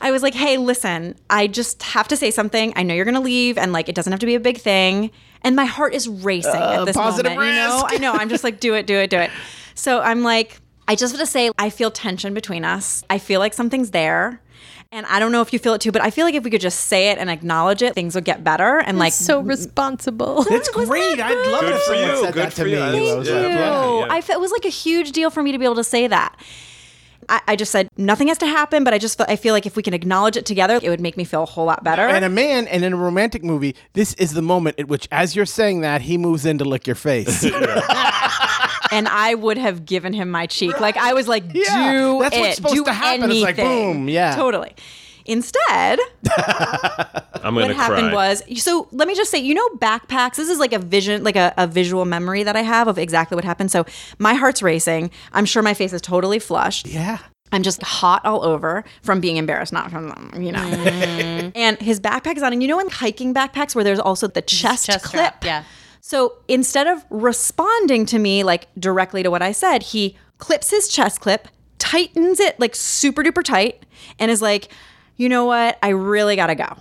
I 0.00 0.10
was 0.10 0.22
like, 0.22 0.34
hey, 0.34 0.58
listen, 0.58 1.16
I 1.30 1.46
just 1.46 1.82
have 1.82 2.08
to 2.08 2.16
say 2.16 2.30
something. 2.30 2.72
I 2.76 2.82
know 2.82 2.94
you're 2.94 3.06
going 3.06 3.14
to 3.14 3.20
leave, 3.20 3.58
and 3.58 3.72
like, 3.72 3.88
it 3.88 3.94
doesn't 3.94 4.12
have 4.12 4.20
to 4.20 4.26
be 4.26 4.34
a 4.34 4.40
big 4.40 4.58
thing. 4.58 5.10
And 5.42 5.56
my 5.56 5.64
heart 5.64 5.94
is 5.94 6.08
racing 6.08 6.54
at 6.54 6.80
uh, 6.80 6.84
this 6.84 6.96
positive 6.96 7.32
moment. 7.32 7.48
You 7.48 7.54
know. 7.54 7.86
I 7.88 7.96
know. 7.96 8.12
I'm 8.12 8.28
just 8.28 8.44
like, 8.44 8.60
do 8.60 8.74
it, 8.74 8.86
do 8.86 8.96
it, 8.96 9.10
do 9.10 9.18
it. 9.18 9.30
So 9.74 10.00
I'm 10.00 10.22
like, 10.22 10.60
I 10.86 10.94
just 10.94 11.12
have 11.12 11.20
to 11.20 11.26
say, 11.26 11.50
I 11.58 11.70
feel 11.70 11.90
tension 11.90 12.34
between 12.34 12.64
us. 12.64 13.04
I 13.08 13.18
feel 13.18 13.40
like 13.40 13.54
something's 13.54 13.90
there. 13.90 14.40
And 14.90 15.04
I 15.04 15.18
don't 15.18 15.32
know 15.32 15.42
if 15.42 15.52
you 15.52 15.58
feel 15.58 15.74
it 15.74 15.82
too, 15.82 15.92
but 15.92 16.00
I 16.00 16.10
feel 16.10 16.24
like 16.24 16.34
if 16.34 16.44
we 16.44 16.50
could 16.50 16.62
just 16.62 16.80
say 16.86 17.10
it 17.10 17.18
and 17.18 17.28
acknowledge 17.28 17.82
it, 17.82 17.94
things 17.94 18.14
would 18.14 18.24
get 18.24 18.42
better. 18.42 18.78
And 18.78 18.98
like, 18.98 19.12
so 19.12 19.40
responsible. 19.40 20.46
It's 20.50 20.70
great. 20.70 21.20
I'd 21.20 21.46
love 21.52 21.60
Good 21.60 21.72
it 21.72 21.74
if 21.76 21.82
for 21.82 21.94
someone 21.94 22.08
you. 22.08 22.22
said 22.24 22.34
Good 22.34 22.42
that 22.46 22.50
to 22.52 22.62
for 22.62 22.64
me. 22.64 22.72
you. 22.72 22.78
I 22.80 22.90
Thank 22.92 23.26
you. 23.26 24.06
I 24.10 24.20
felt 24.22 24.38
it 24.38 24.40
was 24.40 24.50
like 24.52 24.64
a 24.64 24.70
huge 24.70 25.12
deal 25.12 25.28
for 25.30 25.42
me 25.42 25.52
to 25.52 25.58
be 25.58 25.66
able 25.66 25.74
to 25.74 25.84
say 25.84 26.06
that. 26.06 26.34
I, 27.28 27.40
I 27.48 27.56
just 27.56 27.70
said 27.72 27.88
nothing 27.96 28.28
has 28.28 28.38
to 28.38 28.46
happen, 28.46 28.84
but 28.84 28.94
I 28.94 28.98
just 28.98 29.18
felt, 29.18 29.28
I 29.30 29.36
feel 29.36 29.54
like 29.54 29.66
if 29.66 29.76
we 29.76 29.82
can 29.82 29.94
acknowledge 29.94 30.36
it 30.36 30.46
together, 30.46 30.78
it 30.82 30.88
would 30.88 31.00
make 31.00 31.16
me 31.16 31.24
feel 31.24 31.42
a 31.42 31.46
whole 31.46 31.66
lot 31.66 31.84
better. 31.84 32.02
And 32.02 32.24
a 32.24 32.28
man, 32.28 32.66
and 32.68 32.84
in 32.84 32.92
a 32.92 32.96
romantic 32.96 33.44
movie, 33.44 33.74
this 33.92 34.14
is 34.14 34.32
the 34.32 34.42
moment 34.42 34.78
at 34.78 34.88
which, 34.88 35.08
as 35.12 35.36
you're 35.36 35.46
saying 35.46 35.82
that, 35.82 36.00
he 36.02 36.16
moves 36.18 36.46
in 36.46 36.58
to 36.58 36.64
lick 36.64 36.86
your 36.86 36.96
face. 36.96 37.44
and 38.90 39.08
I 39.08 39.34
would 39.38 39.58
have 39.58 39.84
given 39.84 40.12
him 40.12 40.30
my 40.30 40.46
cheek. 40.46 40.80
Like 40.80 40.96
I 40.96 41.12
was 41.12 41.28
like, 41.28 41.44
Yeah, 41.52 41.92
do 41.92 42.18
that's 42.20 42.36
it, 42.36 42.40
what's 42.40 42.56
supposed 42.56 42.74
do 42.76 42.84
to 42.84 42.92
happen. 42.92 43.24
anything. 43.24 43.48
It's 43.48 43.58
like, 43.58 43.66
boom, 43.66 44.08
yeah. 44.08 44.34
totally. 44.36 44.74
Instead, 45.28 46.00
I'm 47.42 47.54
what 47.54 47.60
gonna 47.62 47.74
happened 47.74 48.08
cry. 48.08 48.14
was 48.14 48.42
so 48.62 48.88
let 48.92 49.06
me 49.06 49.14
just 49.14 49.30
say, 49.30 49.38
you 49.38 49.52
know, 49.52 49.68
backpacks. 49.76 50.36
This 50.36 50.48
is 50.48 50.58
like 50.58 50.72
a 50.72 50.78
vision, 50.78 51.22
like 51.22 51.36
a, 51.36 51.52
a 51.58 51.66
visual 51.66 52.06
memory 52.06 52.42
that 52.42 52.56
I 52.56 52.62
have 52.62 52.88
of 52.88 52.98
exactly 52.98 53.34
what 53.34 53.44
happened. 53.44 53.70
So 53.70 53.84
my 54.18 54.32
heart's 54.32 54.62
racing. 54.62 55.10
I'm 55.32 55.44
sure 55.44 55.62
my 55.62 55.74
face 55.74 55.92
is 55.92 56.00
totally 56.00 56.38
flushed. 56.38 56.86
yeah. 56.88 57.18
I'm 57.50 57.62
just 57.62 57.82
hot 57.82 58.24
all 58.26 58.44
over 58.44 58.84
from 59.02 59.20
being 59.20 59.38
embarrassed, 59.38 59.72
not 59.72 59.90
from 59.90 60.30
you 60.38 60.52
know. 60.52 60.58
Mm. 60.58 61.52
and 61.54 61.78
his 61.80 62.00
backpack 62.00 62.36
is 62.36 62.42
on, 62.42 62.52
and 62.52 62.62
you 62.62 62.68
know, 62.68 62.78
in 62.78 62.90
hiking 62.90 63.32
backpacks 63.32 63.74
where 63.74 63.84
there's 63.84 63.98
also 64.00 64.26
the 64.26 64.42
chest, 64.42 64.86
Chest 64.86 65.04
clip. 65.04 65.20
strap, 65.20 65.44
yeah. 65.44 65.64
So 66.00 66.34
instead 66.46 66.86
of 66.86 67.04
responding 67.10 68.06
to 68.06 68.18
me 68.18 68.44
like 68.44 68.66
directly 68.78 69.22
to 69.22 69.30
what 69.30 69.42
I 69.42 69.52
said, 69.52 69.82
he 69.82 70.16
clips 70.38 70.70
his 70.70 70.88
chest 70.88 71.20
clip, 71.20 71.48
tightens 71.78 72.40
it 72.40 72.58
like 72.60 72.74
super 72.74 73.22
duper 73.22 73.42
tight, 73.42 73.84
and 74.18 74.30
is 74.30 74.42
like, 74.42 74.68
you 75.18 75.28
know 75.28 75.44
what? 75.44 75.78
I 75.82 75.90
really 75.90 76.36
gotta 76.36 76.54
go. 76.54 76.76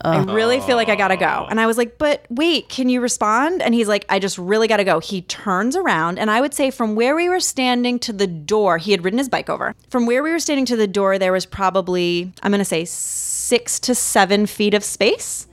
I 0.00 0.18
uh-huh. 0.18 0.32
really 0.32 0.60
feel 0.60 0.76
like 0.76 0.88
I 0.88 0.96
gotta 0.96 1.16
go. 1.16 1.46
And 1.50 1.60
I 1.60 1.66
was 1.66 1.76
like, 1.76 1.98
but 1.98 2.24
wait, 2.28 2.68
can 2.68 2.88
you 2.88 3.00
respond? 3.00 3.62
And 3.62 3.74
he's 3.74 3.88
like, 3.88 4.04
I 4.08 4.18
just 4.18 4.36
really 4.38 4.68
gotta 4.68 4.84
go. 4.84 5.00
He 5.00 5.22
turns 5.22 5.74
around, 5.74 6.18
and 6.18 6.30
I 6.30 6.40
would 6.40 6.54
say 6.54 6.70
from 6.70 6.94
where 6.94 7.16
we 7.16 7.28
were 7.28 7.40
standing 7.40 7.98
to 8.00 8.12
the 8.12 8.26
door, 8.26 8.78
he 8.78 8.90
had 8.90 9.04
ridden 9.04 9.18
his 9.18 9.28
bike 9.28 9.48
over. 9.48 9.74
From 9.88 10.06
where 10.06 10.22
we 10.22 10.30
were 10.30 10.38
standing 10.38 10.66
to 10.66 10.76
the 10.76 10.86
door, 10.86 11.18
there 11.18 11.32
was 11.32 11.46
probably, 11.46 12.32
I'm 12.42 12.50
gonna 12.50 12.64
say 12.64 12.84
six 12.84 13.80
to 13.80 13.94
seven 13.94 14.46
feet 14.46 14.74
of 14.74 14.84
space. 14.84 15.46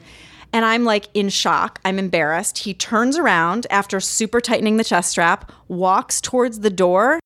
And 0.51 0.63
I'm 0.63 0.85
like 0.85 1.09
in 1.13 1.29
shock. 1.29 1.81
I'm 1.83 1.99
embarrassed. 1.99 2.59
He 2.59 2.73
turns 2.73 3.17
around 3.17 3.67
after 3.69 3.99
super 3.99 4.39
tightening 4.39 4.77
the 4.77 4.85
chest 4.85 5.11
strap, 5.11 5.51
walks 5.67 6.21
towards 6.21 6.61
the 6.61 6.69
door, 6.69 7.19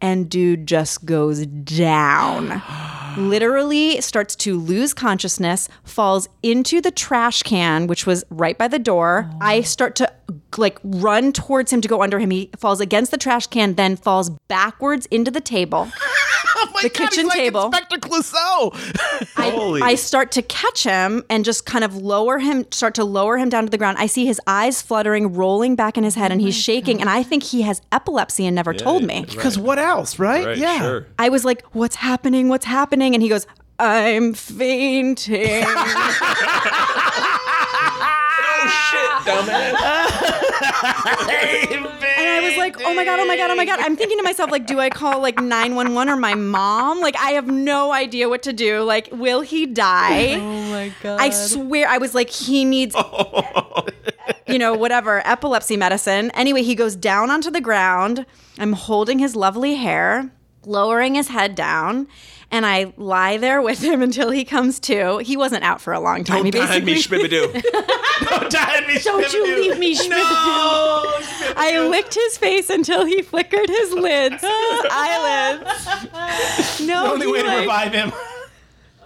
and 0.00 0.30
dude 0.30 0.66
just 0.66 1.04
goes 1.04 1.44
down. 1.46 2.62
Literally 3.16 4.00
starts 4.00 4.34
to 4.36 4.58
lose 4.58 4.94
consciousness, 4.94 5.68
falls 5.84 6.28
into 6.42 6.80
the 6.80 6.90
trash 6.90 7.42
can, 7.42 7.86
which 7.86 8.06
was 8.06 8.24
right 8.30 8.56
by 8.56 8.68
the 8.68 8.78
door. 8.78 9.30
I 9.40 9.58
oh. 9.58 9.62
start 9.62 9.96
to 9.96 10.12
like 10.58 10.78
run 10.84 11.32
towards 11.32 11.72
him 11.72 11.80
to 11.80 11.88
go 11.88 12.02
under 12.02 12.18
him. 12.18 12.30
He 12.30 12.50
falls 12.58 12.80
against 12.80 13.10
the 13.10 13.18
trash 13.18 13.46
can, 13.46 13.74
then 13.74 13.96
falls 13.96 14.30
backwards 14.48 15.06
into 15.06 15.30
the 15.30 15.40
table. 15.40 15.88
Oh 16.54 16.80
the 16.82 16.90
kitchen 16.90 17.28
table. 17.28 17.66
Inspector 17.66 17.98
Clouseau. 17.98 18.72
I, 19.36 19.80
I 19.82 19.94
start 19.94 20.32
to 20.32 20.42
catch 20.42 20.84
him 20.84 21.24
and 21.28 21.44
just 21.44 21.66
kind 21.66 21.84
of 21.84 21.96
lower 21.96 22.38
him, 22.38 22.70
start 22.70 22.94
to 22.96 23.04
lower 23.04 23.36
him 23.36 23.48
down 23.48 23.64
to 23.64 23.70
the 23.70 23.78
ground. 23.78 23.98
I 23.98 24.06
see 24.06 24.26
his 24.26 24.40
eyes 24.46 24.80
fluttering, 24.82 25.34
rolling 25.34 25.76
back 25.76 25.96
in 25.98 26.04
his 26.04 26.14
head, 26.14 26.30
oh 26.30 26.34
and 26.34 26.40
he's 26.40 26.56
shaking. 26.56 27.00
And 27.00 27.10
I 27.10 27.22
think 27.22 27.42
he 27.42 27.62
has 27.62 27.82
epilepsy 27.90 28.46
and 28.46 28.54
never 28.54 28.74
told 28.74 29.02
me. 29.02 29.24
Because 29.28 29.58
what 29.58 29.78
else, 29.78 30.18
right? 30.18 30.46
Right, 30.46 30.58
yeah. 30.58 30.80
sure. 30.80 31.06
I 31.18 31.28
was 31.28 31.44
like, 31.44 31.62
What's 31.72 31.96
happening? 31.96 32.48
What's 32.48 32.66
happening? 32.66 33.01
And 33.02 33.22
he 33.22 33.28
goes, 33.28 33.46
I'm 33.78 34.32
fainting. 34.34 35.64
Oh 38.54 38.68
shit, 38.90 39.10
dumbass. 39.26 39.74
And 42.22 42.28
I 42.28 42.40
was 42.48 42.56
like, 42.56 42.76
oh 42.80 42.94
my 42.94 43.04
God, 43.04 43.18
oh 43.20 43.26
my 43.26 43.36
God, 43.36 43.50
oh 43.50 43.56
my 43.56 43.64
God. 43.64 43.80
I'm 43.80 43.96
thinking 43.96 44.18
to 44.18 44.22
myself, 44.24 44.50
like, 44.50 44.66
do 44.66 44.78
I 44.78 44.90
call 44.90 45.20
like 45.20 45.40
911 45.40 46.12
or 46.12 46.16
my 46.16 46.34
mom? 46.34 47.00
Like, 47.00 47.16
I 47.16 47.30
have 47.32 47.46
no 47.48 47.92
idea 47.92 48.28
what 48.28 48.42
to 48.44 48.52
do. 48.52 48.82
Like, 48.82 49.08
will 49.12 49.40
he 49.40 49.66
die? 49.66 50.34
Oh 50.34 50.70
my 50.70 50.92
god. 51.02 51.20
I 51.20 51.30
swear, 51.30 51.88
I 51.88 51.98
was 51.98 52.14
like, 52.14 52.30
he 52.30 52.64
needs, 52.64 52.94
you 54.46 54.58
know, 54.58 54.74
whatever, 54.74 55.26
epilepsy 55.26 55.76
medicine. 55.76 56.30
Anyway, 56.32 56.62
he 56.62 56.74
goes 56.74 56.94
down 56.96 57.30
onto 57.30 57.50
the 57.50 57.60
ground. 57.60 58.24
I'm 58.58 58.72
holding 58.74 59.18
his 59.18 59.34
lovely 59.34 59.74
hair, 59.74 60.30
lowering 60.64 61.14
his 61.14 61.28
head 61.28 61.54
down. 61.54 62.06
And 62.52 62.66
I 62.66 62.92
lie 62.98 63.38
there 63.38 63.62
with 63.62 63.82
him 63.82 64.02
until 64.02 64.30
he 64.30 64.44
comes 64.44 64.78
to. 64.80 65.16
He 65.18 65.38
wasn't 65.38 65.64
out 65.64 65.80
for 65.80 65.94
a 65.94 66.00
long 66.00 66.22
time. 66.22 66.36
Don't 66.36 66.44
he 66.44 66.50
die 66.50 66.76
on 66.76 66.84
me, 66.84 66.92
basically, 66.94 67.28
Schmibadoo. 67.28 67.52
Don't 68.28 68.50
die 68.52 68.86
me, 68.86 68.98
Don't 68.98 69.32
you 69.32 69.56
leave 69.56 69.78
me, 69.78 69.94
Schmidt. 69.94 70.18
I 71.56 71.82
licked 71.88 72.14
his 72.14 72.36
face 72.36 72.68
until 72.68 73.06
he 73.06 73.22
flickered 73.22 73.70
his 73.70 73.92
lids, 73.94 74.42
eyelids. 74.44 76.80
No, 76.86 77.04
the 77.04 77.10
Only 77.12 77.26
way 77.26 77.42
to 77.42 77.60
revive 77.60 77.94
him. 77.94 78.12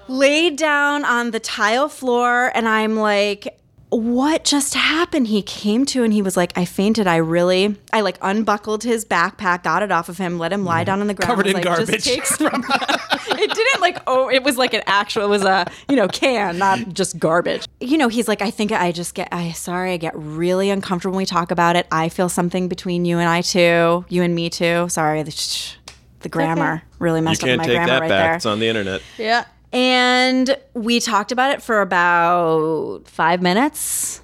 laid 0.09 0.57
down 0.57 1.05
on 1.05 1.31
the 1.31 1.41
tile 1.41 1.89
floor 1.89 2.51
and 2.55 2.69
I'm 2.69 2.97
like, 2.97 3.57
what 3.91 4.45
just 4.45 4.75
happened? 4.75 5.29
He 5.29 5.43
came 5.43 5.87
to 5.87 6.03
and 6.03 6.13
he 6.13 6.21
was 6.23 6.37
like, 6.37 6.53
I 6.57 6.65
fainted. 6.65 7.07
I 7.07 7.17
really, 7.17 7.77
I 7.93 8.01
like 8.01 8.19
unbuckled 8.21 8.83
his 8.83 9.05
backpack, 9.05 9.63
got 9.63 9.83
it 9.83 9.93
off 9.93 10.09
of 10.09 10.19
him, 10.19 10.39
let 10.39 10.53
him 10.53 10.65
lie 10.65 10.85
down 10.85 11.01
on 11.01 11.07
the 11.07 11.15
ground. 11.15 11.31
Covered 11.31 11.47
in 11.47 11.55
like, 11.55 11.65
garbage. 11.65 11.89
Just 11.89 12.05
take 12.07 12.27
some- 12.27 12.65
it 13.29 13.55
didn't 13.55 13.81
like, 13.81 13.99
oh, 14.07 14.29
it 14.29 14.43
was 14.43 14.57
like 14.57 14.75
an 14.75 14.83
actual, 14.87 15.25
it 15.25 15.29
was 15.29 15.45
a, 15.45 15.71
you 15.89 15.97
know, 15.97 16.09
can, 16.09 16.59
not 16.59 16.89
just 16.93 17.19
garbage. 17.19 17.67
You 17.81 17.97
know, 17.97 18.09
he's 18.09 18.29
like, 18.29 18.43
I 18.43 18.51
think 18.51 18.73
I 18.73 18.91
just 18.93 19.15
get, 19.15 19.29
I, 19.31 19.53
sorry, 19.53 19.93
I 19.93 19.97
get 19.97 20.15
really 20.17 20.71
uncomfortable 20.71 21.13
when 21.13 21.19
we 21.23 21.27
talk 21.27 21.51
about 21.51 21.77
it. 21.77 21.87
I 21.93 22.09
feel 22.09 22.29
something 22.29 22.69
between 22.69 23.05
you 23.05 23.19
and 23.19 23.29
I 23.29 23.41
too, 23.41 24.05
you 24.09 24.23
and 24.23 24.35
me 24.35 24.51
too. 24.51 24.89
Sorry. 24.89 25.23
The, 25.23 25.75
the 26.21 26.29
grammar 26.29 26.83
really 26.99 27.21
messed 27.21 27.43
up 27.43 27.47
can't 27.47 27.59
my 27.59 27.65
take 27.65 27.77
grammar 27.77 27.87
that 27.93 28.01
right 28.01 28.09
back. 28.09 28.25
there. 28.25 28.35
It's 28.35 28.47
on 28.47 28.59
the 28.59 28.67
internet. 28.67 29.01
Yeah. 29.17 29.45
And 29.73 30.57
we 30.75 31.01
talked 31.01 31.33
about 31.33 31.51
it 31.53 31.63
for 31.63 31.81
about 31.81 33.03
five 33.07 33.43
minutes, 33.43 34.23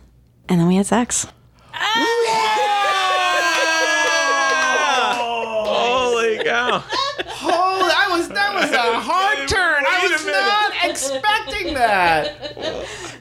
and 0.49 0.61
then 0.61 0.67
we 0.69 0.77
had 0.77 0.87
sex. 0.87 1.27
Yeah! 1.75 1.79
Holy 5.15 6.39
cow. 6.45 6.83
Oh, 7.45 7.87
that 7.89 8.09
was 8.11 8.29
that 8.29 8.55
was 8.55 8.71
a 8.71 9.01
hard 9.01 9.32
expecting 11.23 11.75
that. 11.75 12.27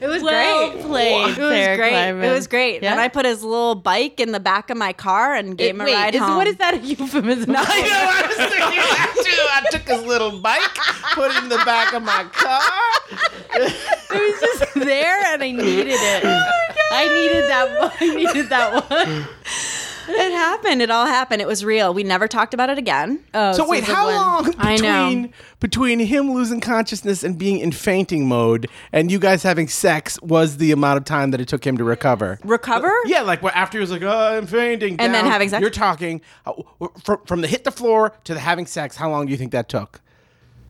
It 0.00 0.08
was 0.08 0.22
Well 0.22 0.70
great. 0.72 0.84
played, 0.84 1.38
It 1.38 1.40
was 1.40 1.50
Sarah 1.50 1.76
great. 1.76 1.92
Kleinman. 1.92 2.24
It 2.24 2.30
was 2.32 2.46
great. 2.48 2.82
Yeah? 2.82 2.92
And 2.92 3.00
I 3.00 3.08
put 3.08 3.24
his 3.24 3.42
little 3.44 3.74
bike 3.76 4.18
in 4.20 4.32
the 4.32 4.40
back 4.40 4.68
of 4.70 4.76
my 4.76 4.92
car 4.92 5.34
and 5.34 5.56
gave 5.56 5.74
him 5.74 5.80
a 5.80 5.84
Wait, 5.84 5.94
ride 5.94 6.14
is, 6.14 6.20
home. 6.20 6.36
what 6.36 6.46
is 6.48 6.56
that 6.56 6.74
a 6.74 6.78
euphemism? 6.78 7.50
I 7.50 7.54
know. 7.54 7.62
I 7.62 8.26
was 8.26 8.36
thinking 8.36 8.80
that 8.80 9.14
too. 9.24 9.30
I 9.50 9.62
took 9.70 9.88
his 9.88 10.02
little 10.06 10.38
bike, 10.40 10.74
put 11.14 11.30
it 11.30 11.42
in 11.42 11.48
the 11.48 11.62
back 11.64 11.92
of 11.92 12.02
my 12.02 12.24
car. 12.32 12.60
It 13.54 14.10
was 14.10 14.40
just 14.40 14.74
there, 14.74 15.32
and 15.32 15.42
I 15.42 15.50
needed 15.52 15.88
it. 15.88 16.24
Oh 16.94 16.94
I 16.94 17.08
needed 17.08 17.48
that. 17.48 17.80
One. 17.80 17.90
I 18.00 18.14
needed 18.14 18.48
that 18.50 18.90
one. 18.90 19.28
It 20.08 20.32
happened. 20.32 20.82
It 20.82 20.90
all 20.90 21.06
happened. 21.06 21.40
It 21.42 21.46
was 21.48 21.64
real. 21.64 21.92
We 21.94 22.02
never 22.02 22.26
talked 22.28 22.54
about 22.54 22.70
it 22.70 22.78
again. 22.78 23.22
Oh, 23.34 23.52
So 23.52 23.68
wait, 23.68 23.84
how 23.84 24.06
one- 24.06 24.14
long 24.14 24.54
I 24.58 24.76
know. 24.76 25.06
between 25.08 25.32
between 25.60 25.98
him 26.00 26.32
losing 26.32 26.60
consciousness 26.60 27.22
and 27.22 27.38
being 27.38 27.58
in 27.60 27.70
fainting 27.72 28.26
mode 28.26 28.68
and 28.92 29.10
you 29.12 29.18
guys 29.18 29.42
having 29.42 29.68
sex 29.68 30.20
was 30.22 30.56
the 30.56 30.72
amount 30.72 30.96
of 30.98 31.04
time 31.04 31.30
that 31.30 31.40
it 31.40 31.48
took 31.48 31.64
him 31.66 31.76
to 31.76 31.84
recover? 31.84 32.38
Recover? 32.44 32.92
Yeah, 33.06 33.22
like 33.22 33.42
well, 33.42 33.52
after 33.54 33.78
he 33.78 33.80
was 33.80 33.90
like, 33.90 34.02
"Oh, 34.02 34.36
I'm 34.36 34.46
fainting," 34.46 34.96
And 34.98 35.14
then 35.14 35.24
down, 35.24 35.32
having 35.32 35.48
sex? 35.48 35.60
You're 35.60 35.70
talking 35.70 36.20
uh, 36.46 36.52
from 37.04 37.18
from 37.26 37.40
the 37.40 37.46
hit 37.48 37.64
the 37.64 37.70
floor 37.72 38.12
to 38.24 38.34
the 38.34 38.40
having 38.40 38.66
sex. 38.66 38.96
How 38.96 39.10
long 39.10 39.26
do 39.26 39.32
you 39.32 39.38
think 39.38 39.52
that 39.52 39.68
took? 39.68 40.00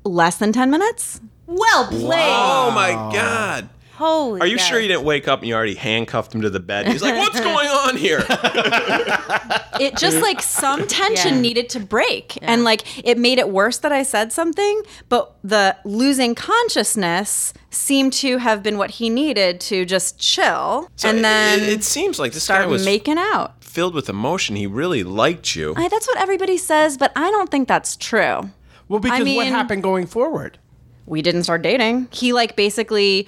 Less 0.04 0.36
than 0.36 0.52
10 0.52 0.70
minutes? 0.70 1.20
Well 1.46 1.86
played. 1.86 2.24
Oh 2.26 2.70
my 2.74 2.90
god. 3.12 3.68
Holy. 3.94 4.40
Are 4.40 4.46
you 4.46 4.56
God. 4.56 4.62
sure 4.64 4.80
you 4.80 4.88
didn't 4.88 5.04
wake 5.04 5.28
up 5.28 5.40
and 5.40 5.48
you 5.48 5.54
already 5.54 5.74
handcuffed 5.74 6.34
him 6.34 6.40
to 6.42 6.50
the 6.50 6.60
bed? 6.60 6.88
He's 6.88 7.02
like, 7.02 7.14
"What's 7.16 7.38
going 7.40 7.68
on 7.68 7.96
here?" 7.96 8.24
it 9.80 9.96
just 9.96 10.20
like 10.20 10.40
some 10.42 10.86
tension 10.86 11.34
Yeah. 11.36 11.40
needed 11.40 11.68
to 11.70 11.80
break 11.80 12.38
and 12.42 12.64
like 12.64 13.06
it 13.06 13.18
made 13.18 13.38
it 13.38 13.48
worse 13.48 13.78
that 13.78 13.90
i 13.92 14.02
said 14.02 14.32
something 14.32 14.82
but 15.08 15.34
the 15.42 15.76
losing 15.84 16.34
consciousness 16.34 17.52
seemed 17.70 18.12
to 18.14 18.36
have 18.38 18.62
been 18.62 18.78
what 18.78 18.92
he 18.92 19.08
needed 19.10 19.60
to 19.60 19.84
just 19.84 20.18
chill 20.18 20.88
So 20.96 21.08
and 21.08 21.18
it- 21.18 21.22
then 21.22 21.60
it, 21.60 21.68
it 21.68 21.84
seems 21.84 22.18
like 22.18 22.32
this 22.32 22.46
guy 22.48 22.56
start 22.56 22.68
was 22.68 22.84
making 22.84 23.18
out 23.18 23.62
filled 23.64 23.94
with 23.94 24.10
emotion. 24.10 24.54
He 24.54 24.66
really 24.66 25.02
liked 25.02 25.56
you. 25.56 25.72
I, 25.78 25.88
that's 25.88 26.06
what 26.06 26.18
everybody 26.18 26.58
says 26.58 26.96
but 26.98 27.12
i 27.16 27.30
don't 27.30 27.50
think 27.50 27.66
that's 27.68 27.96
true 27.96 28.50
Well, 28.88 29.00
because 29.00 29.18
what 29.20 29.24
mean- 29.24 29.52
happened 29.52 29.82
going 29.82 30.06
forward? 30.06 30.58
we 31.06 31.20
didn't 31.22 31.42
start 31.44 31.62
dating 31.62 32.08
he 32.12 32.32
like 32.32 32.54
basically 32.56 33.26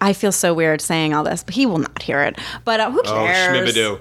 I 0.00 0.12
feel 0.12 0.32
so 0.32 0.54
weird 0.54 0.80
saying 0.80 1.12
all 1.14 1.24
this, 1.24 1.42
but 1.42 1.54
he 1.54 1.66
will 1.66 1.78
not 1.78 2.02
hear 2.02 2.22
it. 2.22 2.38
But 2.64 2.80
uh, 2.80 2.90
who 2.90 3.00
Oh, 3.04 3.26
cares? 3.26 3.74
schmibadoo. 3.74 3.98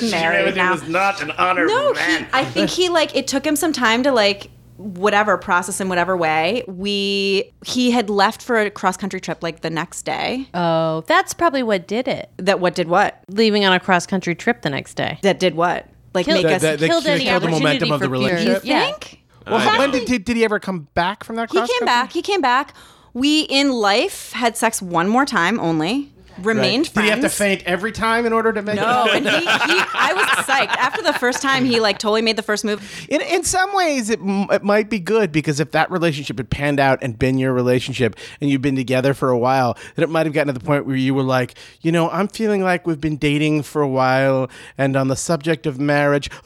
He's 0.00 0.10
married 0.12 0.54
now. 0.56 0.74
not 0.88 1.20
an 1.22 1.30
honor 1.32 1.66
No, 1.66 1.92
he, 1.94 2.24
I 2.32 2.44
think 2.44 2.70
he 2.70 2.88
like 2.88 3.14
it 3.16 3.26
took 3.26 3.44
him 3.44 3.56
some 3.56 3.72
time 3.72 4.02
to 4.04 4.12
like 4.12 4.50
whatever 4.76 5.36
process 5.36 5.80
in 5.80 5.88
whatever 5.88 6.16
way. 6.16 6.62
We 6.68 7.52
he 7.64 7.90
had 7.90 8.10
left 8.10 8.42
for 8.42 8.58
a 8.60 8.70
cross 8.70 8.96
country 8.96 9.20
trip 9.20 9.42
like 9.42 9.60
the 9.60 9.70
next 9.70 10.02
day. 10.02 10.48
Oh, 10.54 11.02
that's 11.06 11.34
probably 11.34 11.62
what 11.62 11.86
did 11.88 12.06
it. 12.08 12.30
That 12.36 12.60
what 12.60 12.74
did 12.74 12.88
what? 12.88 13.22
Leaving 13.28 13.64
on 13.64 13.72
a 13.72 13.80
cross 13.80 14.06
country 14.06 14.34
trip 14.34 14.62
the 14.62 14.70
next 14.70 14.94
day. 14.94 15.18
That 15.22 15.38
did 15.40 15.54
what? 15.54 15.88
Like 16.12 16.26
Kill- 16.26 16.34
make 16.36 16.44
That- 16.46 16.52
us. 16.54 16.62
that- 16.62 16.78
they 16.78 16.88
killed 16.88 17.04
killed 17.04 17.20
any 17.20 17.24
the 17.40 17.48
momentum 17.48 17.90
opportunity 17.90 17.90
of 17.92 18.00
the 18.00 18.04
for 18.06 18.10
pure- 18.10 18.10
relationship? 18.10 18.64
you 18.64 18.70
Yeah. 18.72 18.84
think? 18.84 19.20
Well, 19.46 19.78
when 19.78 19.90
did, 19.90 20.06
did 20.06 20.24
did 20.24 20.36
he 20.36 20.44
ever 20.44 20.58
come 20.58 20.88
back 20.94 21.22
from 21.22 21.36
that? 21.36 21.50
Cross 21.50 21.68
he 21.68 21.68
cross 21.68 21.78
came 21.78 21.86
back. 21.86 22.12
He 22.12 22.22
came 22.22 22.40
back. 22.40 22.74
We 23.14 23.42
in 23.42 23.70
life 23.70 24.32
had 24.32 24.56
sex 24.56 24.82
one 24.82 25.08
more 25.08 25.24
time 25.24 25.58
only. 25.60 26.10
Remained 26.42 26.86
Did 26.86 26.92
friends. 26.94 27.06
he 27.06 27.10
have 27.12 27.20
to 27.20 27.28
faint 27.28 27.62
every 27.64 27.92
time 27.92 28.26
in 28.26 28.32
order 28.32 28.52
to 28.52 28.60
make 28.60 28.74
No, 28.74 29.04
it? 29.06 29.14
and 29.14 29.24
he, 29.24 29.38
he 29.38 29.46
I 29.46 30.12
was 30.16 30.26
psyched. 30.44 30.76
After 30.78 31.00
the 31.00 31.12
first 31.12 31.40
time, 31.40 31.64
he 31.64 31.78
like 31.78 31.98
totally 32.00 32.22
made 32.22 32.34
the 32.34 32.42
first 32.42 32.64
move. 32.64 33.06
In, 33.08 33.20
in 33.20 33.44
some 33.44 33.72
ways, 33.72 34.10
it, 34.10 34.18
m- 34.18 34.48
it 34.50 34.64
might 34.64 34.90
be 34.90 34.98
good 34.98 35.30
because 35.30 35.60
if 35.60 35.70
that 35.70 35.92
relationship 35.92 36.36
had 36.38 36.50
panned 36.50 36.80
out 36.80 36.98
and 37.02 37.16
been 37.16 37.38
your 37.38 37.52
relationship 37.52 38.16
and 38.40 38.50
you've 38.50 38.62
been 38.62 38.74
together 38.74 39.14
for 39.14 39.30
a 39.30 39.38
while, 39.38 39.78
then 39.94 40.02
it 40.02 40.08
might 40.10 40.26
have 40.26 40.32
gotten 40.32 40.52
to 40.52 40.58
the 40.58 40.64
point 40.64 40.86
where 40.86 40.96
you 40.96 41.14
were 41.14 41.22
like, 41.22 41.54
you 41.82 41.92
know, 41.92 42.10
I'm 42.10 42.26
feeling 42.26 42.64
like 42.64 42.84
we've 42.84 43.00
been 43.00 43.16
dating 43.16 43.62
for 43.62 43.80
a 43.80 43.88
while 43.88 44.50
and 44.76 44.96
on 44.96 45.06
the 45.06 45.14
subject 45.16 45.66
of 45.66 45.78
marriage. 45.78 46.30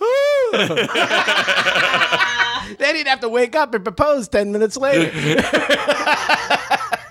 then 2.78 2.94
he'd 2.96 3.06
have 3.06 3.20
to 3.20 3.28
wake 3.28 3.54
up 3.56 3.74
and 3.74 3.82
propose 3.84 4.28
10 4.28 4.52
minutes 4.52 4.76
later. 4.76 5.10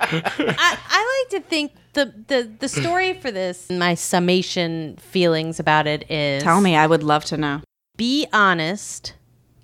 I, 0.09 0.77
I 0.89 1.23
like 1.31 1.41
to 1.41 1.49
think 1.49 1.73
the, 1.93 2.13
the 2.27 2.49
the 2.59 2.69
story 2.69 3.13
for 3.19 3.31
this, 3.31 3.69
my 3.69 3.93
summation 3.95 4.95
feelings 4.97 5.59
about 5.59 5.85
it 5.87 6.09
is 6.09 6.43
Tell 6.43 6.61
me, 6.61 6.75
I 6.75 6.87
would 6.87 7.03
love 7.03 7.25
to 7.25 7.37
know. 7.37 7.61
be 7.97 8.27
honest, 8.31 9.13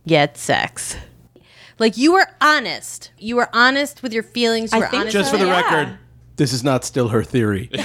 get 0.07 0.38
sex. 0.38 0.97
Like 1.79 1.97
you 1.97 2.13
were 2.13 2.27
honest. 2.41 3.12
You 3.17 3.35
were 3.38 3.50
honest 3.53 4.03
with 4.03 4.12
your 4.13 4.23
feelings. 4.23 4.71
You 4.73 4.77
I 4.77 4.81
were 4.81 4.88
think 4.88 5.01
honest 5.01 5.13
Just 5.13 5.31
for 5.31 5.38
the 5.38 5.45
Yeah. 5.45 5.62
record, 5.62 5.97
this 6.35 6.51
is 6.53 6.63
not 6.63 6.83
still 6.83 7.07
her 7.09 7.23
theory. 7.23 7.69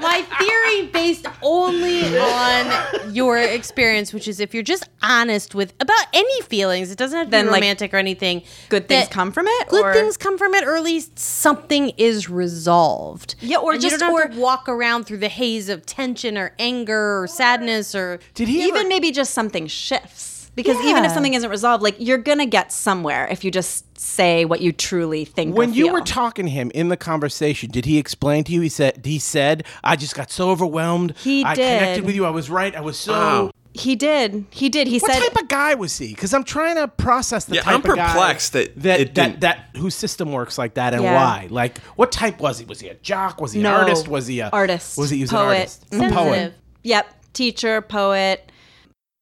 my 0.00 0.22
theory 0.22 0.26
speaking 0.38 0.47
based 0.92 1.26
only 1.42 2.18
on 2.18 3.14
your 3.14 3.38
experience, 3.38 4.12
which 4.12 4.28
is 4.28 4.40
if 4.40 4.54
you're 4.54 4.62
just 4.62 4.88
honest 5.02 5.54
with 5.54 5.72
about 5.80 6.06
any 6.12 6.40
feelings, 6.42 6.90
it 6.90 6.98
doesn't 6.98 7.16
have 7.18 7.26
to 7.26 7.30
Then, 7.30 7.46
be 7.46 7.50
like, 7.50 7.60
romantic 7.60 7.94
or 7.94 7.96
anything. 7.98 8.42
good 8.68 8.88
things 8.88 9.04
that 9.06 9.10
come 9.12 9.32
from 9.32 9.46
it, 9.48 9.68
Good 9.68 9.84
or- 9.84 9.92
things 9.94 10.16
come 10.16 10.38
from 10.38 10.54
it, 10.54 10.64
or 10.64 10.76
at 10.76 10.82
least 10.82 11.18
something 11.18 11.90
is 11.96 12.28
resolved. 12.28 13.34
Yeah, 13.40 13.58
or 13.58 13.72
And 13.72 13.80
just- 13.80 13.92
you 13.92 13.98
don't 13.98 14.16
have 14.20 14.30
or- 14.30 14.34
to 14.34 14.40
walk 14.40 14.68
around 14.68 15.04
through 15.04 15.18
the 15.18 15.28
haze 15.28 15.68
of 15.68 15.84
tension 15.86 16.36
or 16.38 16.52
anger 16.58 17.22
or 17.22 17.26
sadness 17.26 17.94
or 17.94 18.18
Did 18.34 18.48
he 18.48 18.62
even 18.64 18.80
ever, 18.80 18.88
maybe 18.88 19.10
just 19.10 19.32
something 19.34 19.66
shifts 19.66 20.37
because 20.62 20.84
even 20.84 21.04
if 21.04 21.12
something 21.12 21.34
isn't 21.34 21.48
resolved 21.50 21.82
like 21.82 21.96
you're 21.98 22.18
gonna 22.18 22.44
get 22.46 22.72
somewhere 22.72 23.26
if 23.30 23.44
you 23.44 23.50
just 23.50 23.98
say 23.98 24.44
what 24.44 24.60
you 24.60 24.72
truly 24.72 25.24
think 25.24 25.56
when 25.56 25.70
or 25.70 25.72
you 25.72 25.84
feel. 25.86 25.92
were 25.94 26.00
talking 26.02 26.44
to 26.46 26.50
him 26.50 26.70
in 26.74 26.88
the 26.88 26.96
conversation, 26.96 27.70
did 27.70 27.84
he 27.86 27.96
explain 27.98 28.44
to 28.44 28.52
you? 28.52 28.60
He 28.60 28.68
said 28.68 29.00
he 29.04 29.18
said, 29.18 29.64
"I 29.82 29.96
just 29.96 30.14
got 30.14 30.30
so 30.30 30.50
overwhelmed. 30.50 31.14
He 31.18 31.44
I 31.44 31.54
connected 31.54 32.04
with 32.04 32.14
you. 32.14 32.26
I 32.26 32.30
was 32.30 32.50
right. 32.50 32.74
I 32.76 32.80
was 32.80 32.98
so." 32.98 33.12
Wow. 33.12 33.50
he 33.74 33.94
did 33.94 34.44
he 34.50 34.68
did 34.68 34.88
he 34.88 34.98
What 34.98 35.12
said 35.12 35.20
What 35.20 35.32
type 35.34 35.42
of 35.42 35.48
guy 35.48 35.74
was 35.74 35.96
he? 35.98 36.08
Because 36.08 36.34
I'm 36.34 36.42
trying 36.42 36.76
to 36.76 36.88
process 36.88 37.44
the 37.44 37.56
Yeah, 37.56 37.62
type 37.62 37.74
I'm 37.84 37.90
of 37.90 37.96
guy 37.96 38.06
perplexed 38.08 38.52
that 38.54 38.82
that 38.82 39.00
it 39.00 39.14
that, 39.14 39.24
didn't- 39.26 39.40
that 39.42 39.58
whose 39.76 39.94
system 39.94 40.32
works 40.32 40.58
like 40.58 40.74
that 40.74 40.94
and 40.94 41.02
Yeah. 41.04 41.14
why. 41.14 41.46
Like, 41.50 41.78
what 41.96 42.10
type 42.10 42.40
was 42.40 42.58
he? 42.58 42.64
Was 42.64 42.80
he 42.80 42.88
a 42.88 42.94
jock? 42.94 43.40
Was 43.40 43.52
he 43.52 43.60
No. 43.62 43.68
an 43.74 43.80
artist? 43.82 44.08
Was 44.08 44.26
he 44.26 44.40
a 44.40 44.48
Artist. 44.48 44.98
Was 44.98 45.10
he, 45.10 45.18
he 45.18 45.22
was 45.24 45.30
an 45.30 45.36
Poet. 45.36 45.46
artist? 45.58 45.84
A 45.92 46.10
poet. 46.10 46.54
yep 46.82 47.06
teacher 47.34 47.80
poet 47.82 48.50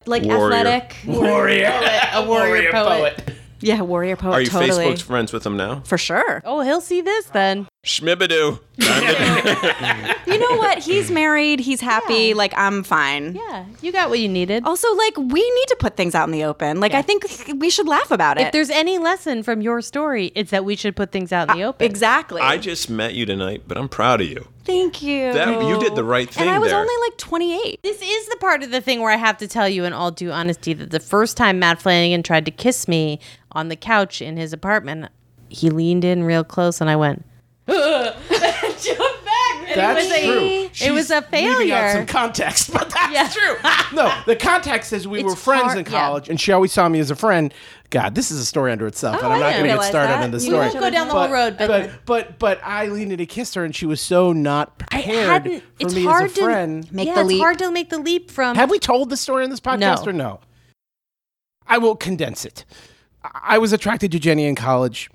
like 0.06 0.22
Warrior. 0.22 0.54
athletic 0.54 0.96
Warrior, 1.06 1.80
a 2.14 2.24
warrior 2.26 2.70
poet. 2.72 3.32
yeah 3.60 3.80
warrior 3.82 4.16
poet 4.16 4.32
Are 4.34 4.40
you 4.40 4.46
totally 4.48 4.84
Facebook 4.94 5.02
friends 5.02 5.32
with 5.32 5.44
him 5.44 5.56
now? 5.56 5.80
for 5.84 5.98
sure 5.98 6.42
Oh, 6.44 6.60
he'll 6.60 6.80
see 6.80 7.00
this 7.00 7.26
then. 7.26 7.66
Schmibadoo. 7.84 8.60
you 10.26 10.38
know 10.38 10.56
what 10.58 10.78
he's 10.78 11.10
married 11.10 11.60
he's 11.60 11.80
happy 11.80 12.34
like 12.34 12.52
i'm 12.56 12.82
fine 12.82 13.34
Yeah, 13.34 13.64
you 13.80 13.92
got 13.92 14.10
what 14.10 14.18
you 14.18 14.28
needed. 14.28 14.64
also 14.64 14.92
like 14.94 15.16
we 15.16 15.40
need 15.40 15.68
to 15.68 15.76
put 15.78 15.96
things 15.96 16.14
out 16.14 16.28
in 16.28 16.32
the 16.32 16.44
open 16.44 16.80
like 16.80 16.94
i 16.94 17.02
think 17.02 17.24
we 17.58 17.70
should 17.70 17.86
laugh 17.88 18.10
about 18.10 18.38
it. 18.38 18.46
if 18.46 18.52
there's 18.52 18.70
any 18.70 18.98
lesson 18.98 19.42
from 19.42 19.60
your 19.60 19.80
story, 19.80 20.32
it's 20.34 20.50
that 20.50 20.64
we 20.64 20.76
should 20.76 20.94
put 20.96 21.12
things 21.12 21.32
out 21.32 21.48
in 21.50 21.56
the 21.56 21.64
uh, 21.64 21.68
open. 21.68 21.84
exactly 21.86 22.40
I 22.42 22.58
just 22.58 22.90
met 22.90 23.14
you 23.14 23.24
tonight, 23.26 23.62
but 23.66 23.76
I'm 23.78 23.88
proud 23.88 24.20
of 24.20 24.26
you. 24.28 24.48
Thank 24.66 25.00
you 25.02 25.32
That- 25.32 25.62
you 25.62 25.78
did 25.80 25.94
the 25.94 26.04
right 26.04 26.28
thing 26.28 26.42
and 26.46 26.50
i 26.54 26.58
was 26.58 26.70
there. 26.70 26.78
only 26.80 26.92
like 27.08 27.16
28 27.16 27.80
This 27.82 28.02
is 28.02 28.28
the 28.28 28.36
part 28.36 28.62
of 28.62 28.70
the 28.70 28.80
thing 28.80 29.00
where 29.00 29.10
I 29.12 29.16
have 29.16 29.38
to 29.38 29.48
tell 29.48 29.68
you 29.68 29.84
in 29.84 29.92
all 29.92 30.10
due 30.10 30.30
honesty 30.32 30.74
that 30.74 30.90
the 30.90 31.00
first 31.00 31.36
time 31.36 31.58
Matt 31.58 31.80
Flanagan 31.80 32.22
tried 32.22 32.44
to 32.46 32.50
kiss 32.50 32.86
me 32.88 33.20
on 33.52 33.68
the 33.68 33.76
couch 33.76 34.20
in 34.20 34.36
his 34.36 34.52
apartment, 34.52 35.10
he 35.48 35.70
leaned 35.70 36.04
in 36.04 36.24
real 36.24 36.44
close 36.44 36.80
and 36.80 36.90
I 36.90 36.96
went, 36.96 37.24
jump 37.68 38.16
back. 38.28 38.64
And 38.74 39.15
That's 39.76 40.04
it 40.04 40.08
was 40.08 40.12
a, 40.12 40.68
true. 40.68 40.86
It 40.88 40.90
was 40.92 41.10
a 41.10 41.22
failure. 41.22 41.58
leaving 41.58 41.72
out 41.72 41.92
some 41.92 42.06
context, 42.06 42.72
but 42.72 42.90
that's 42.90 43.12
Yeah. 43.12 43.28
true. 43.28 43.96
No, 43.96 44.12
the 44.26 44.36
context 44.36 44.92
is 44.92 45.06
we 45.06 45.20
It's 45.20 45.24
were 45.24 45.36
friends 45.36 45.62
hard- 45.64 45.78
in 45.78 45.84
yeah. 45.84 45.90
college, 45.90 46.28
and 46.28 46.40
she 46.40 46.52
always 46.52 46.72
saw 46.72 46.88
me 46.88 46.98
as 46.98 47.10
a 47.10 47.16
friend. 47.16 47.52
God, 47.90 48.16
this 48.16 48.32
is 48.32 48.40
a 48.40 48.44
story 48.44 48.72
unto 48.72 48.84
itself, 48.86 49.16
oh, 49.16 49.18
and 49.18 49.26
Oh, 49.28 49.30
I'm 49.36 49.40
not 49.40 49.52
going 49.52 49.70
to 49.70 49.76
get 49.76 49.84
started 49.84 50.08
that. 50.14 50.24
on 50.24 50.30
the 50.32 50.40
story. 50.40 50.64
We 50.64 50.70
story. 50.70 50.82
won't 50.82 50.92
go 50.92 50.98
down 50.98 51.06
the 51.08 51.14
whole 51.14 51.28
road, 51.28 51.56
but- 51.56 51.68
but 51.68 51.90
but 52.04 52.38
but 52.40 52.60
I 52.64 52.86
leaned 52.86 53.12
in 53.12 53.18
to 53.18 53.26
kiss 53.26 53.54
her, 53.54 53.64
and 53.64 53.74
she 53.74 53.86
was 53.86 54.00
so 54.00 54.32
not 54.32 54.76
prepared 54.78 55.44
for 55.44 55.60
it's 55.78 55.94
me 55.94 56.04
hard 56.04 56.24
as 56.24 56.32
a 56.32 56.34
to 56.34 56.40
friend. 56.42 56.92
Make 56.92 57.06
yeah, 57.06 57.14
the 57.14 57.20
it's 57.20 57.28
leap. 57.28 57.40
hard 57.40 57.58
to 57.60 57.70
make 57.70 57.90
the 57.90 57.98
leap 57.98 58.30
from. 58.30 58.56
Have 58.56 58.70
we 58.70 58.78
told 58.80 59.10
the 59.10 59.16
story 59.16 59.44
in 59.44 59.50
this 59.50 59.60
podcast 59.60 60.04
No. 60.04 60.10
or 60.10 60.12
no? 60.12 60.40
I 61.66 61.78
will 61.78 61.96
condense 61.96 62.44
it. 62.44 62.64
I 63.24 63.30
I 63.56 63.58
was 63.58 63.72
attracted 63.72 64.12
to 64.12 64.18
Jenny 64.18 64.46
in 64.46 64.54
college. 64.56 65.10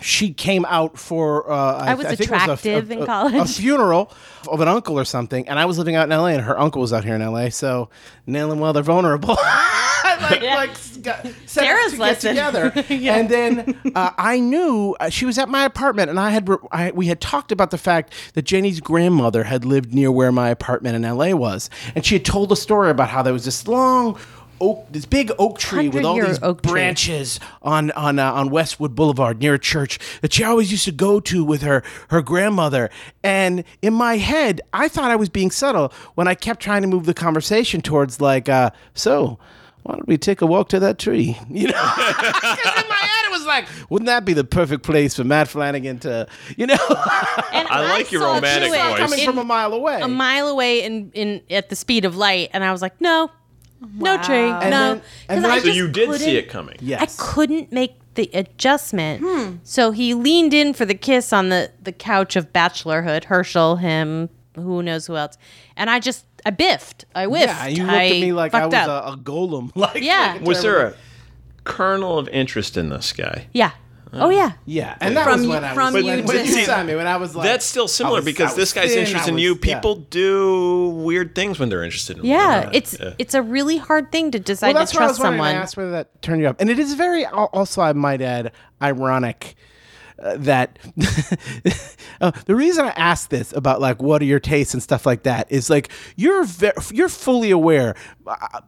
She 0.00 0.32
came 0.32 0.64
out 0.64 0.98
for. 0.98 1.50
Uh, 1.50 1.54
I, 1.54 1.94
was 1.94 2.06
I 2.06 2.16
think 2.16 2.28
it 2.28 2.30
was 2.32 2.40
a- 2.40 2.44
attractive 2.52 2.90
a, 2.90 2.94
in 2.98 3.06
college. 3.06 3.34
A 3.34 3.44
funeral 3.60 4.12
of 4.48 4.60
an 4.60 4.68
uncle 4.68 4.98
or 4.98 5.04
something, 5.04 5.48
and 5.48 5.58
I 5.58 5.64
was 5.66 5.78
living 5.78 5.94
out 5.94 6.04
in 6.04 6.12
L.A. 6.12 6.32
and 6.32 6.42
her 6.42 6.58
uncle 6.58 6.80
was 6.80 6.92
out 6.92 7.04
here 7.04 7.14
in 7.14 7.22
L.A. 7.22 7.50
So 7.50 7.88
nailing 8.26 8.58
while 8.58 8.72
they're 8.72 8.82
vulnerable. 8.82 9.36
like, 10.20 10.42
like 10.42 11.02
got, 11.02 11.26
Sarah's 11.46 11.98
lesson. 11.98 12.34
get 12.34 12.52
together, 12.52 12.84
and 12.88 13.28
then 13.28 13.80
uh, 13.94 14.10
I 14.18 14.40
knew 14.40 14.96
uh, 15.00 15.10
she 15.10 15.26
was 15.26 15.38
at 15.38 15.48
my 15.48 15.64
apartment, 15.64 16.10
and 16.10 16.18
I 16.18 16.30
had 16.30 16.48
re- 16.48 16.56
I, 16.72 16.90
we 16.90 17.06
had 17.06 17.20
talked 17.20 17.52
about 17.52 17.70
the 17.70 17.78
fact 17.78 18.12
that 18.34 18.42
Jenny's 18.42 18.80
grandmother 18.80 19.44
had 19.44 19.64
lived 19.64 19.94
near 19.94 20.10
where 20.10 20.32
my 20.32 20.48
apartment 20.48 20.96
in 20.96 21.04
L.A. 21.04 21.34
was, 21.34 21.70
and 21.94 22.04
she 22.04 22.16
had 22.16 22.24
told 22.24 22.50
a 22.52 22.56
story 22.56 22.90
about 22.90 23.08
how 23.08 23.22
there 23.22 23.32
was 23.32 23.44
this 23.44 23.66
long. 23.68 24.18
Oak, 24.60 24.86
this 24.90 25.04
big 25.04 25.30
oak 25.38 25.58
tree 25.58 25.88
with 25.88 26.04
all 26.04 26.14
these 26.20 26.42
oak 26.42 26.62
tree. 26.62 26.72
branches 26.72 27.40
on 27.62 27.90
on 27.92 28.18
uh, 28.18 28.32
on 28.32 28.50
Westwood 28.50 28.94
Boulevard 28.94 29.40
near 29.40 29.54
a 29.54 29.58
church 29.58 29.98
that 30.20 30.32
she 30.32 30.44
always 30.44 30.70
used 30.70 30.84
to 30.84 30.92
go 30.92 31.20
to 31.20 31.44
with 31.44 31.62
her 31.62 31.82
her 32.10 32.22
grandmother. 32.22 32.90
And 33.22 33.64
in 33.82 33.94
my 33.94 34.16
head, 34.16 34.60
I 34.72 34.88
thought 34.88 35.10
I 35.10 35.16
was 35.16 35.28
being 35.28 35.50
subtle 35.50 35.92
when 36.14 36.28
I 36.28 36.34
kept 36.34 36.60
trying 36.60 36.82
to 36.82 36.88
move 36.88 37.06
the 37.06 37.14
conversation 37.14 37.80
towards 37.80 38.20
like, 38.20 38.48
uh, 38.48 38.70
so 38.94 39.38
why 39.82 39.96
don't 39.96 40.08
we 40.08 40.16
take 40.16 40.40
a 40.40 40.46
walk 40.46 40.70
to 40.70 40.80
that 40.80 40.98
tree? 40.98 41.36
You 41.50 41.68
know, 41.68 41.72
'Cause 41.82 42.58
in 42.82 42.88
my 42.88 42.96
head 42.96 43.24
it 43.26 43.30
was 43.32 43.44
like, 43.44 43.68
wouldn't 43.90 44.06
that 44.06 44.24
be 44.24 44.32
the 44.32 44.44
perfect 44.44 44.82
place 44.82 45.14
for 45.16 45.24
Matt 45.24 45.46
Flanagan 45.48 45.98
to, 46.00 46.26
you 46.56 46.66
know, 46.66 46.74
And 47.52 47.68
I 47.68 47.86
like 47.90 48.10
your 48.10 48.22
saw 48.22 48.34
romantic 48.36 48.70
through 48.70 48.78
voice. 48.80 48.98
coming 48.98 49.18
in- 49.18 49.26
from 49.26 49.38
a 49.38 49.44
mile 49.44 49.74
away. 49.74 50.00
a 50.00 50.08
mile 50.08 50.48
away 50.48 50.82
in, 50.84 51.10
in 51.12 51.42
at 51.50 51.68
the 51.68 51.76
speed 51.76 52.04
of 52.06 52.16
light, 52.16 52.48
and 52.54 52.64
I 52.64 52.72
was 52.72 52.80
like, 52.80 52.98
no, 53.00 53.30
no 53.94 54.16
tree, 54.22 54.36
And 54.36 54.70
no. 54.70 54.78
then- 54.78 54.90
and 54.92 55.02
'Cause 55.28 55.42
then 55.42 55.50
I- 55.50 55.58
So 55.60 55.68
you 55.68 55.88
did 55.88 56.20
see 56.20 56.36
it 56.36 56.48
coming. 56.48 56.76
yes. 56.80 57.00
I 57.18 57.22
couldn't 57.32 57.72
make 57.72 57.94
the 58.14 58.30
adjustment. 58.32 59.22
Hmm. 59.26 59.56
So 59.64 59.90
he 59.90 60.14
leaned 60.14 60.54
in 60.54 60.72
for 60.74 60.84
the 60.84 60.94
kiss 60.94 61.32
on 61.32 61.48
the, 61.48 61.70
the 61.82 61.92
couch 61.92 62.36
of 62.36 62.52
bachelorhood. 62.52 63.24
Herschel, 63.24 63.76
him, 63.76 64.28
who 64.54 64.82
knows 64.82 65.06
who 65.08 65.16
else. 65.16 65.36
And 65.76 65.90
I 65.90 65.98
just, 65.98 66.24
I 66.46 66.50
biffed. 66.50 67.04
I 67.14 67.24
whiffed. 67.26 67.46
Yeah, 67.48 67.66
you 67.66 67.82
looked 67.84 67.92
at 67.96 68.10
me 68.10 68.32
like 68.32 68.54
I 68.54 68.66
was 68.66 68.74
a, 68.74 69.12
a 69.12 69.16
golem. 69.16 69.70
Like, 69.76 70.02
Yeah. 70.02 70.34
like 70.38 70.46
Was 70.46 70.62
there 70.62 70.86
a 70.86 70.94
kernel 71.64 72.18
of 72.18 72.28
interest 72.28 72.76
in 72.76 72.88
this 72.90 73.12
guy? 73.12 73.46
Yeah. 73.52 73.72
Oh, 74.16 74.30
yeah. 74.30 74.52
Yeah, 74.64 74.96
and 75.00 75.16
that 75.16 75.24
From 75.24 75.32
was 75.34 75.42
you- 75.44 75.48
when 75.50 75.64
I 75.64 75.74
from 75.74 75.92
was 75.94 76.02
you 76.02 76.08
when, 76.10 76.18
to- 76.20 76.24
when 76.26 76.44
you 76.46 76.64
saw 76.64 76.82
me 76.84 76.94
when 76.94 77.06
I 77.06 77.16
was 77.16 77.34
like 77.34 77.44
That's 77.46 77.64
still 77.64 77.84
I 77.84 77.86
similar 77.86 78.16
was- 78.16 78.24
because 78.24 78.52
I 78.52 78.56
this 78.56 78.72
guy's 78.72 78.90
thin, 78.90 79.00
interested 79.06 79.30
I 79.30 79.32
in 79.34 79.38
you. 79.38 79.54
was- 79.54 79.60
yeah. 79.66 79.74
People 79.76 79.96
do 79.96 80.88
weird 81.04 81.34
things 81.34 81.58
when 81.58 81.68
they're 81.68 81.82
interested 81.84 82.18
in 82.18 82.24
Yeah, 82.24 82.66
one. 82.66 82.74
it's 82.74 82.96
Yeah. 82.98 83.14
it's 83.18 83.34
a 83.34 83.42
really 83.42 83.76
hard 83.78 84.12
thing 84.12 84.30
to 84.30 84.38
decide 84.38 84.68
Well, 84.68 84.82
that's 84.82 84.92
to 84.92 84.96
what 84.98 85.02
I 85.02 85.06
trust 85.06 85.18
was 85.20 85.24
wondering. 85.24 85.38
someone. 85.44 85.56
I 85.56 85.62
asked 85.62 85.76
whether 85.76 85.90
that 85.92 86.22
turned 86.22 86.40
you 86.42 86.48
up, 86.48 86.60
and 86.60 86.70
it 86.70 86.78
is 86.78 86.94
very 86.94 87.24
al- 87.26 87.50
also, 87.52 87.82
I 87.82 87.92
might 87.92 88.22
add, 88.22 88.52
ironic. 88.80 89.56
Uh, 90.22 90.36
that 90.38 90.78
uh, 92.20 92.30
the 92.46 92.54
reason 92.54 92.84
I 92.84 92.90
ask 92.90 93.30
this 93.30 93.52
about 93.52 93.80
like 93.80 94.00
what 94.00 94.22
are 94.22 94.26
your 94.26 94.38
tastes 94.38 94.72
and 94.72 94.80
stuff 94.82 95.04
like 95.06 95.24
that 95.24 95.48
is 95.50 95.68
like 95.68 95.90
you're 96.14 96.44
ve- 96.44 96.70
you're 96.92 97.08
fully 97.08 97.50
aware. 97.50 97.96
Uh, 98.24 98.60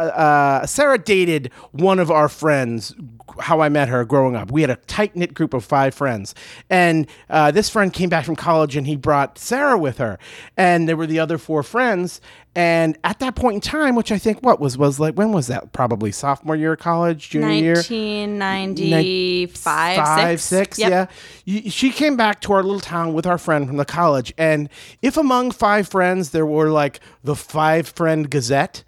uh, 0.00 0.66
Sarah 0.66 0.98
dated 0.98 1.50
one 1.72 1.98
of 1.98 2.10
our 2.10 2.28
friends. 2.28 2.94
How 3.40 3.60
I 3.60 3.68
met 3.68 3.88
her 3.88 4.04
growing 4.06 4.34
up. 4.34 4.50
We 4.50 4.62
had 4.62 4.70
a 4.70 4.76
tight 4.76 5.14
knit 5.14 5.34
group 5.34 5.52
of 5.52 5.62
five 5.64 5.94
friends, 5.94 6.34
and 6.70 7.06
uh, 7.28 7.50
this 7.50 7.68
friend 7.68 7.92
came 7.92 8.08
back 8.08 8.24
from 8.24 8.34
college 8.36 8.76
and 8.76 8.86
he 8.86 8.96
brought 8.96 9.36
Sarah 9.38 9.76
with 9.76 9.98
her, 9.98 10.18
and 10.56 10.88
there 10.88 10.96
were 10.96 11.06
the 11.06 11.18
other 11.18 11.36
four 11.36 11.62
friends. 11.62 12.20
And 12.54 12.96
at 13.04 13.18
that 13.18 13.34
point 13.34 13.56
in 13.56 13.60
time, 13.60 13.94
which 13.96 14.10
I 14.10 14.16
think 14.16 14.42
what 14.42 14.58
was 14.58 14.78
was 14.78 14.98
like 14.98 15.16
when 15.16 15.32
was 15.32 15.48
that? 15.48 15.72
Probably 15.72 16.10
sophomore 16.12 16.56
year 16.56 16.72
of 16.72 16.78
college, 16.78 17.28
junior 17.28 17.50
year. 17.50 17.74
1995 17.74 19.96
Five, 19.96 20.40
six, 20.40 20.78
Yep. 20.78 21.10
yeah. 21.44 21.68
She 21.68 21.90
came 21.90 22.16
back 22.16 22.40
to 22.42 22.52
our 22.54 22.62
little 22.62 22.80
town 22.80 23.12
with 23.12 23.26
our 23.26 23.36
friend 23.38 23.66
from 23.66 23.76
the 23.76 23.84
college, 23.84 24.32
and 24.38 24.70
if 25.02 25.18
among 25.18 25.50
five 25.50 25.88
friends 25.88 26.30
there 26.30 26.46
were 26.46 26.70
like 26.70 27.00
the 27.22 27.36
five 27.36 27.88
friend 27.88 28.30
Gazette, 28.30 28.82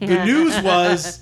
the 0.00 0.24
news 0.24 0.60
was, 0.62 1.20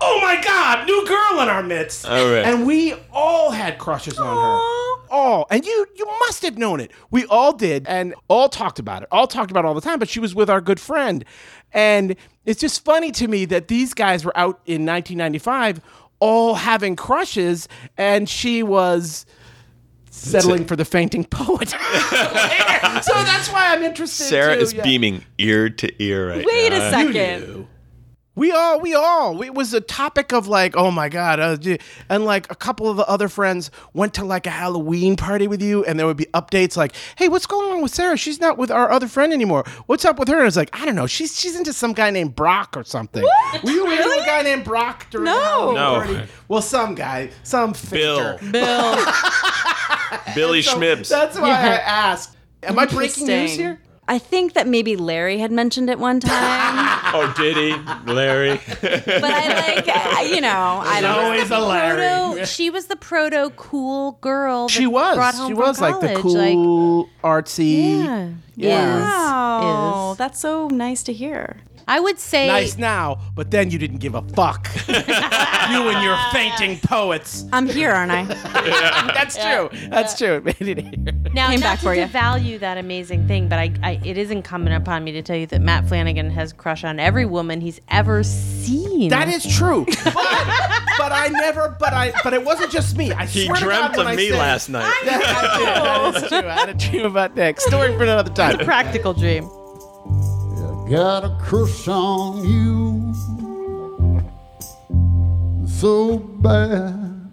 "Oh 0.00 0.20
my 0.20 0.40
God, 0.42 0.86
new 0.86 1.06
girl 1.06 1.42
in 1.42 1.48
our 1.48 1.62
midst!" 1.62 2.06
Oh, 2.08 2.34
right. 2.34 2.44
And 2.44 2.66
we 2.66 2.94
all 3.12 3.50
had 3.50 3.78
crushes 3.78 4.18
on 4.18 4.36
her. 4.36 4.88
All, 5.10 5.46
and 5.50 5.64
you 5.64 5.86
you 5.96 6.06
must 6.26 6.42
have 6.42 6.56
known 6.56 6.80
it. 6.80 6.90
We 7.10 7.26
all 7.26 7.52
did, 7.52 7.86
and 7.86 8.14
all 8.28 8.48
talked 8.48 8.78
about 8.78 9.02
it. 9.02 9.08
All 9.12 9.26
talked 9.26 9.50
about 9.50 9.64
it 9.64 9.68
all 9.68 9.74
the 9.74 9.82
time. 9.82 9.98
But 9.98 10.08
she 10.08 10.20
was 10.20 10.34
with 10.34 10.48
our 10.48 10.62
good 10.62 10.80
friend, 10.80 11.24
and 11.72 12.16
it's 12.46 12.60
just 12.60 12.84
funny 12.84 13.12
to 13.12 13.28
me 13.28 13.44
that 13.46 13.68
these 13.68 13.94
guys 13.94 14.24
were 14.24 14.36
out 14.36 14.60
in 14.64 14.86
1995, 14.86 15.80
all 16.18 16.54
having 16.54 16.96
crushes, 16.96 17.68
and 17.98 18.28
she 18.28 18.62
was 18.62 19.26
settling 20.12 20.64
for 20.66 20.76
the 20.76 20.84
fainting 20.84 21.24
poet. 21.24 21.68
so 21.70 21.76
that's 21.78 23.50
why 23.50 23.68
I'm 23.68 23.82
interested. 23.82 24.24
Sarah 24.24 24.56
too, 24.56 24.62
is 24.62 24.72
yeah. 24.72 24.82
beaming 24.82 25.24
ear 25.38 25.70
to 25.70 26.02
ear 26.02 26.28
right 26.28 26.38
now. 26.38 26.44
Wait 26.46 26.70
now. 26.70 26.86
a 26.86 26.90
second. 26.90 27.68
We 28.34 28.50
all, 28.50 28.80
we 28.80 28.94
all. 28.94 29.42
It 29.42 29.52
was 29.52 29.74
a 29.74 29.80
topic 29.82 30.32
of 30.32 30.48
like, 30.48 30.74
oh 30.74 30.90
my 30.90 31.10
god, 31.10 31.38
uh, 31.38 31.58
and 32.08 32.24
like 32.24 32.50
a 32.50 32.54
couple 32.54 32.88
of 32.88 32.96
the 32.96 33.06
other 33.06 33.28
friends 33.28 33.70
went 33.92 34.14
to 34.14 34.24
like 34.24 34.46
a 34.46 34.50
Halloween 34.50 35.16
party 35.16 35.46
with 35.46 35.60
you, 35.60 35.84
and 35.84 35.98
there 35.98 36.06
would 36.06 36.16
be 36.16 36.24
updates 36.32 36.74
like, 36.74 36.94
hey, 37.16 37.28
what's 37.28 37.44
going 37.44 37.70
on 37.72 37.82
with 37.82 37.94
Sarah? 37.94 38.16
She's 38.16 38.40
not 38.40 38.56
with 38.56 38.70
our 38.70 38.90
other 38.90 39.06
friend 39.06 39.34
anymore. 39.34 39.64
What's 39.84 40.06
up 40.06 40.18
with 40.18 40.28
her? 40.28 40.38
And 40.38 40.46
it's 40.46 40.56
like, 40.56 40.70
I 40.72 40.86
don't 40.86 40.94
know. 40.94 41.06
She's 41.06 41.38
she's 41.38 41.56
into 41.56 41.74
some 41.74 41.92
guy 41.92 42.10
named 42.10 42.34
Brock 42.34 42.74
or 42.74 42.84
something. 42.84 43.22
Were 43.64 43.70
you 43.70 43.90
into 43.90 44.02
a 44.22 44.24
guy 44.24 44.40
named 44.40 44.64
Brock 44.64 45.06
during 45.10 45.26
the 45.26 45.30
No. 45.32 45.40
Halloween 45.42 45.74
No. 45.74 45.94
party? 46.16 46.32
Well, 46.48 46.62
some 46.62 46.94
guy, 46.94 47.30
some 47.42 47.74
Bill. 47.90 48.38
faker. 48.38 48.50
Bill. 48.50 48.96
Billy 50.34 50.62
So 50.62 50.78
Schmibs. 50.78 51.08
That's 51.10 51.38
why 51.38 51.50
I 51.50 51.74
asked. 51.76 52.36
Am 52.62 52.78
I 52.78 52.86
breaking 52.86 53.26
news 53.26 53.56
here? 53.56 53.78
I 54.08 54.18
think 54.18 54.54
that 54.54 54.66
maybe 54.66 54.96
Larry 54.96 55.38
had 55.38 55.52
mentioned 55.52 55.88
it 55.88 55.98
one 55.98 56.18
time, 56.20 56.32
Oh, 57.14 57.32
did 57.36 57.56
he, 57.56 58.10
Larry? 58.12 58.60
but 58.80 59.24
I 59.24 59.74
like, 59.76 60.34
you 60.34 60.40
know, 60.40 60.80
I 60.84 61.00
don't 61.00 61.16
know. 61.16 61.20
Always 61.24 61.50
a 61.50 61.58
Larry. 61.58 62.08
Proto, 62.34 62.44
she 62.46 62.68
was 62.68 62.86
the 62.86 62.96
proto 62.96 63.52
cool 63.56 64.18
girl. 64.20 64.68
She 64.68 64.86
was. 64.86 65.16
Brought 65.16 65.34
home 65.36 65.48
She 65.50 65.54
from 65.54 65.62
was 65.62 65.80
like 65.80 66.00
the 66.00 66.14
college. 66.20 66.22
cool, 66.54 67.08
artsy. 67.22 68.04
yeah. 68.04 68.28
Yeah. 68.56 69.00
Wow, 69.00 70.12
is. 70.12 70.18
that's 70.18 70.40
so 70.40 70.68
nice 70.68 71.02
to 71.04 71.12
hear. 71.12 71.58
I 71.88 72.00
would 72.00 72.18
say 72.18 72.46
Nice 72.48 72.76
now, 72.78 73.18
but 73.34 73.50
then 73.50 73.70
you 73.70 73.78
didn't 73.78 73.98
give 73.98 74.14
a 74.14 74.22
fuck. 74.22 74.68
you 74.88 74.94
and 74.94 76.02
your 76.04 76.16
fainting 76.32 76.78
poets. 76.80 77.44
I'm 77.52 77.68
here, 77.68 77.90
aren't 77.92 78.12
I? 78.12 78.24
That's 79.14 79.36
true. 79.36 79.68
That's 79.88 80.16
true. 80.16 80.34
It 80.36 80.44
made 80.44 80.78
it 80.78 80.78
here. 80.78 81.14
now 81.34 81.48
Came 81.50 81.60
not 81.60 81.66
back 81.66 81.78
to 81.80 81.84
for 81.84 81.94
ya. 81.94 82.06
devalue 82.06 82.58
that 82.60 82.78
amazing 82.78 83.26
thing, 83.26 83.48
but 83.48 83.58
I, 83.58 83.72
I, 83.82 84.00
it 84.04 84.16
is 84.18 84.30
incumbent 84.30 84.76
upon 84.76 85.04
me 85.04 85.12
to 85.12 85.22
tell 85.22 85.36
you 85.36 85.46
that 85.46 85.60
Matt 85.60 85.86
Flanagan 85.88 86.30
has 86.30 86.52
a 86.52 86.54
crush 86.54 86.84
on 86.84 86.98
every 87.00 87.26
woman 87.26 87.60
he's 87.60 87.80
ever 87.88 88.22
seen. 88.22 89.08
That 89.10 89.28
is 89.28 89.44
true. 89.56 89.86
But, 90.04 91.08
but 91.08 91.12
I 91.12 91.28
never. 91.28 91.74
But 91.80 91.94
I. 91.94 92.12
But 92.22 92.34
it 92.34 92.44
wasn't 92.44 92.70
just 92.70 92.96
me. 92.96 93.12
I 93.12 93.24
He 93.24 93.46
swear 93.46 93.56
to 93.56 93.64
dreamt 93.64 93.94
God, 93.94 93.96
when 93.96 94.06
of 94.06 94.12
I 94.12 94.16
me 94.16 94.28
said- 94.28 94.38
last 94.38 94.68
night. 94.68 94.84
I 94.84 95.00
did. 95.04 95.20
That 95.22 96.22
is 96.22 96.28
true. 96.28 96.48
I 96.48 96.52
had 96.52 96.68
a 96.68 96.74
dream 96.74 97.06
about 97.06 97.34
Nick. 97.34 97.60
Story 97.60 97.96
for 97.96 98.02
another 98.02 98.30
time. 98.32 98.60
A 98.60 98.64
practical 98.64 99.14
dream. 99.14 99.48
Got 100.92 101.24
a 101.24 101.34
crush 101.40 101.88
on 101.88 102.46
you 102.46 103.14
so 105.66 106.18
bad. 106.18 107.32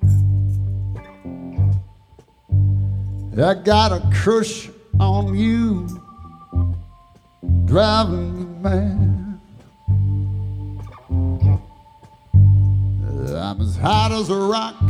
I 3.38 3.54
got 3.56 3.91
a 3.91 4.02
crush 4.13 4.69
on 4.98 5.36
you, 5.36 5.89
driving 7.65 8.34
me 8.38 8.45
mad. 8.62 9.39
I'm 13.36 13.60
as 13.60 13.76
hot 13.76 14.13
as 14.13 14.30
a 14.30 14.38
rock, 14.38 14.82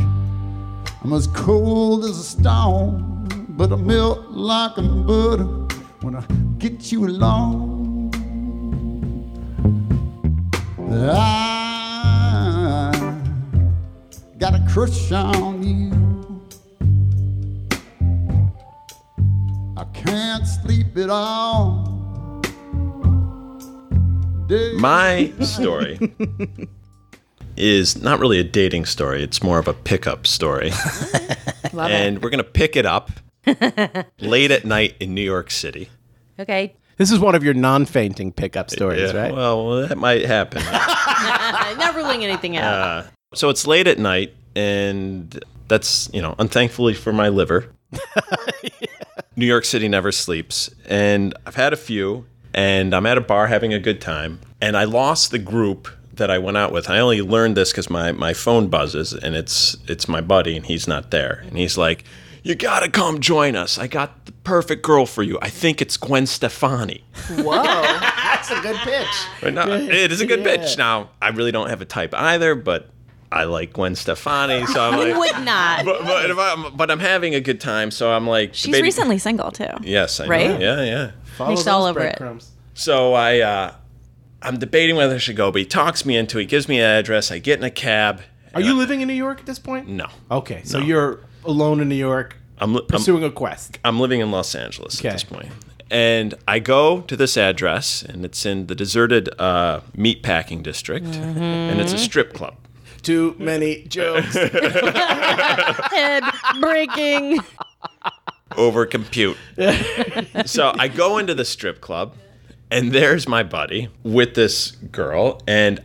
I'm 1.02 1.12
as 1.12 1.26
cold 1.26 2.04
as 2.04 2.18
a 2.20 2.22
stone, 2.22 3.26
but 3.48 3.72
I 3.72 3.76
melt 3.76 4.30
like 4.30 4.78
a 4.78 4.82
butter 4.82 5.66
when 6.02 6.14
I 6.14 6.22
get 6.58 6.92
you 6.92 7.08
along. 7.08 7.79
Crush 14.72 15.10
on 15.12 15.62
you. 15.62 16.42
I 19.76 19.84
can't 19.94 20.46
sleep 20.46 20.96
at 20.96 21.10
all. 21.10 21.84
Day- 24.46 24.72
My 24.76 25.32
story 25.40 25.98
is 27.56 28.00
not 28.02 28.20
really 28.20 28.38
a 28.38 28.44
dating 28.44 28.84
story. 28.86 29.22
It's 29.22 29.42
more 29.42 29.58
of 29.58 29.68
a 29.68 29.72
pickup 29.74 30.26
story. 30.26 30.72
and 31.72 32.22
we're 32.22 32.30
going 32.30 32.38
to 32.38 32.44
pick 32.44 32.76
it 32.76 32.86
up 32.86 33.10
late 34.20 34.50
at 34.50 34.64
night 34.64 34.94
in 35.00 35.14
New 35.14 35.22
York 35.22 35.50
City. 35.50 35.88
Okay. 36.38 36.74
This 36.96 37.10
is 37.10 37.18
one 37.18 37.34
of 37.34 37.42
your 37.42 37.54
non-fainting 37.54 38.32
pickup 38.32 38.70
stories, 38.70 39.12
Yeah, 39.12 39.18
right? 39.22 39.34
Well, 39.34 39.86
that 39.88 39.96
might 39.96 40.26
happen. 40.26 40.62
I'm 40.66 41.78
not 41.78 41.94
ruling 41.96 42.24
anything 42.24 42.58
out. 42.58 42.74
Uh, 42.74 43.02
so 43.34 43.48
it's 43.48 43.66
late 43.66 43.86
at 43.86 43.98
night, 43.98 44.34
and 44.56 45.42
that's, 45.68 46.10
you 46.12 46.20
know, 46.20 46.34
unthankfully 46.38 46.94
for 46.94 47.12
my 47.12 47.28
liver. 47.28 47.72
New 49.36 49.46
York 49.46 49.64
City 49.64 49.88
never 49.88 50.12
sleeps. 50.12 50.70
And 50.86 51.34
I've 51.46 51.54
had 51.54 51.72
a 51.72 51.76
few, 51.76 52.26
and 52.52 52.94
I'm 52.94 53.06
at 53.06 53.16
a 53.16 53.20
bar 53.20 53.46
having 53.46 53.72
a 53.72 53.78
good 53.78 54.00
time, 54.00 54.40
and 54.60 54.76
I 54.76 54.84
lost 54.84 55.30
the 55.30 55.38
group 55.38 55.88
that 56.14 56.30
I 56.30 56.38
went 56.38 56.56
out 56.56 56.72
with. 56.72 56.90
I 56.90 56.98
only 56.98 57.22
learned 57.22 57.56
this 57.56 57.70
because 57.70 57.88
my, 57.88 58.12
my 58.12 58.34
phone 58.34 58.68
buzzes, 58.68 59.14
and 59.14 59.34
it's 59.34 59.76
it's 59.88 60.08
my 60.08 60.20
buddy, 60.20 60.56
and 60.56 60.66
he's 60.66 60.86
not 60.86 61.10
there. 61.10 61.42
And 61.46 61.56
he's 61.56 61.78
like, 61.78 62.04
"You 62.42 62.54
gotta 62.54 62.90
come 62.90 63.20
join 63.20 63.56
us. 63.56 63.78
I 63.78 63.86
got 63.86 64.26
the 64.26 64.32
perfect 64.32 64.82
girl 64.82 65.06
for 65.06 65.22
you. 65.22 65.38
I 65.40 65.48
think 65.48 65.80
it's 65.80 65.96
Gwen 65.96 66.26
Stefani." 66.26 67.04
Whoa. 67.30 67.62
that's 67.62 68.50
a 68.50 68.60
good 68.60 68.76
pitch. 68.76 69.06
Right 69.42 69.54
now, 69.54 69.68
it 69.70 70.12
is 70.12 70.20
a 70.20 70.26
good 70.26 70.44
pitch. 70.44 70.76
Now, 70.76 71.10
I 71.22 71.28
really 71.28 71.52
don't 71.52 71.70
have 71.70 71.80
a 71.80 71.86
type 71.86 72.12
either, 72.14 72.54
but 72.54 72.90
I 73.32 73.44
like 73.44 73.72
Gwen 73.74 73.94
Stefani, 73.94 74.66
so 74.66 74.80
I'm 74.82 74.94
Who 74.94 75.04
like. 75.04 75.16
would 75.36 75.44
not? 75.44 75.84
But, 75.84 76.02
but, 76.04 76.30
if 76.30 76.38
I'm, 76.38 76.76
but 76.76 76.90
I'm 76.90 76.98
having 76.98 77.34
a 77.34 77.40
good 77.40 77.60
time, 77.60 77.90
so 77.90 78.10
I'm 78.12 78.26
like. 78.26 78.54
She's 78.54 78.66
debating- 78.66 78.84
recently 78.84 79.18
single 79.18 79.50
too. 79.52 79.68
Yes, 79.82 80.18
I 80.20 80.24
know. 80.24 80.30
Right? 80.30 80.60
Yeah, 80.60 80.82
yeah. 80.82 81.10
Follow 81.36 81.50
He's 81.50 81.66
all 81.66 81.84
over 81.86 82.00
it. 82.00 82.18
breadcrumbs. 82.18 82.50
So 82.74 83.14
I, 83.14 83.38
uh, 83.40 83.74
I'm 84.42 84.58
debating 84.58 84.96
whether 84.96 85.14
I 85.14 85.18
should 85.18 85.36
go, 85.36 85.52
but 85.52 85.60
he 85.60 85.64
talks 85.66 86.04
me 86.04 86.16
into. 86.16 86.38
it. 86.38 86.42
He 86.42 86.46
gives 86.46 86.68
me 86.68 86.78
an 86.80 86.86
address. 86.86 87.30
I 87.30 87.38
get 87.38 87.58
in 87.58 87.64
a 87.64 87.70
cab. 87.70 88.20
Are 88.54 88.60
you 88.60 88.74
living 88.74 89.00
in 89.00 89.06
New 89.06 89.14
York 89.14 89.38
at 89.40 89.46
this 89.46 89.60
point? 89.60 89.86
No, 89.86 90.06
Okay, 90.30 90.62
so 90.64 90.80
No. 90.80 90.84
you're 90.86 91.20
alone 91.44 91.80
in 91.80 91.88
New 91.88 91.94
York, 91.94 92.36
I'm, 92.58 92.74
li- 92.74 92.80
I'm 92.80 92.86
pursuing 92.88 93.22
a 93.22 93.30
quest. 93.30 93.78
I'm 93.84 94.00
living 94.00 94.20
in 94.20 94.32
Los 94.32 94.56
Angeles 94.56 94.98
Okay. 95.00 95.08
at 95.08 95.12
this 95.12 95.22
point. 95.24 95.50
And 95.88 96.34
I 96.48 96.58
go 96.58 97.00
to 97.02 97.16
this 97.16 97.36
address, 97.36 98.02
and 98.02 98.24
it's 98.24 98.44
in 98.44 98.66
the 98.66 98.74
deserted 98.74 99.28
uh, 99.38 99.80
meatpacking 99.96 100.62
district, 100.64 101.06
and 101.14 101.80
it's 101.80 101.92
a 101.92 101.98
strip 101.98 102.32
club. 102.32 102.56
Too 103.02 103.34
many 103.38 103.84
jokes. 103.84 104.34
Head 104.36 106.22
breaking. 106.60 107.40
over 108.56 108.84
compute. 108.86 109.36
so 110.46 110.72
I 110.78 110.88
go 110.88 111.18
into 111.18 111.34
the 111.34 111.44
strip 111.44 111.80
club, 111.80 112.14
and 112.70 112.92
there's 112.92 113.26
my 113.28 113.42
buddy 113.42 113.88
with 114.02 114.34
this 114.34 114.72
girl, 114.72 115.40
and 115.46 115.80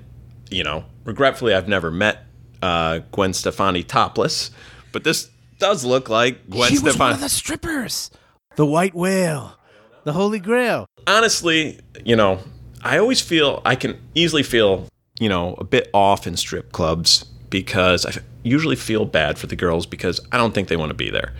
you 0.49 0.63
know, 0.63 0.85
regretfully, 1.05 1.53
I've 1.53 1.67
never 1.67 1.89
met 1.91 2.25
uh, 2.61 2.99
Gwen 3.11 3.33
Stefani 3.33 3.83
topless, 3.83 4.51
but 4.91 5.03
this 5.03 5.29
does 5.57 5.85
look 5.85 6.09
like 6.09 6.49
Gwen 6.49 6.69
she 6.69 6.75
was 6.75 6.83
one 6.83 6.91
Stefani. 6.91 7.13
of 7.15 7.19
the 7.21 7.29
strippers. 7.29 8.11
The 8.55 8.65
white 8.65 8.93
whale. 8.93 9.57
The 10.03 10.13
holy 10.13 10.39
grail. 10.39 10.85
Honestly, 11.07 11.79
you 12.03 12.15
know, 12.15 12.39
I 12.83 12.97
always 12.99 13.21
feel 13.21 13.61
I 13.65 13.75
can 13.75 13.99
easily 14.13 14.43
feel 14.43 14.87
you 15.19 15.29
know 15.29 15.55
a 15.59 15.63
bit 15.63 15.89
off 15.93 16.27
in 16.27 16.35
strip 16.37 16.71
clubs 16.71 17.25
because 17.49 18.05
I 18.05 18.11
usually 18.43 18.75
feel 18.75 19.05
bad 19.05 19.37
for 19.37 19.47
the 19.47 19.55
girls 19.55 19.85
because 19.85 20.19
I 20.31 20.37
don't 20.37 20.53
think 20.53 20.67
they 20.67 20.75
want 20.77 20.89
to 20.89 20.95
be 20.95 21.09
there. 21.09 21.33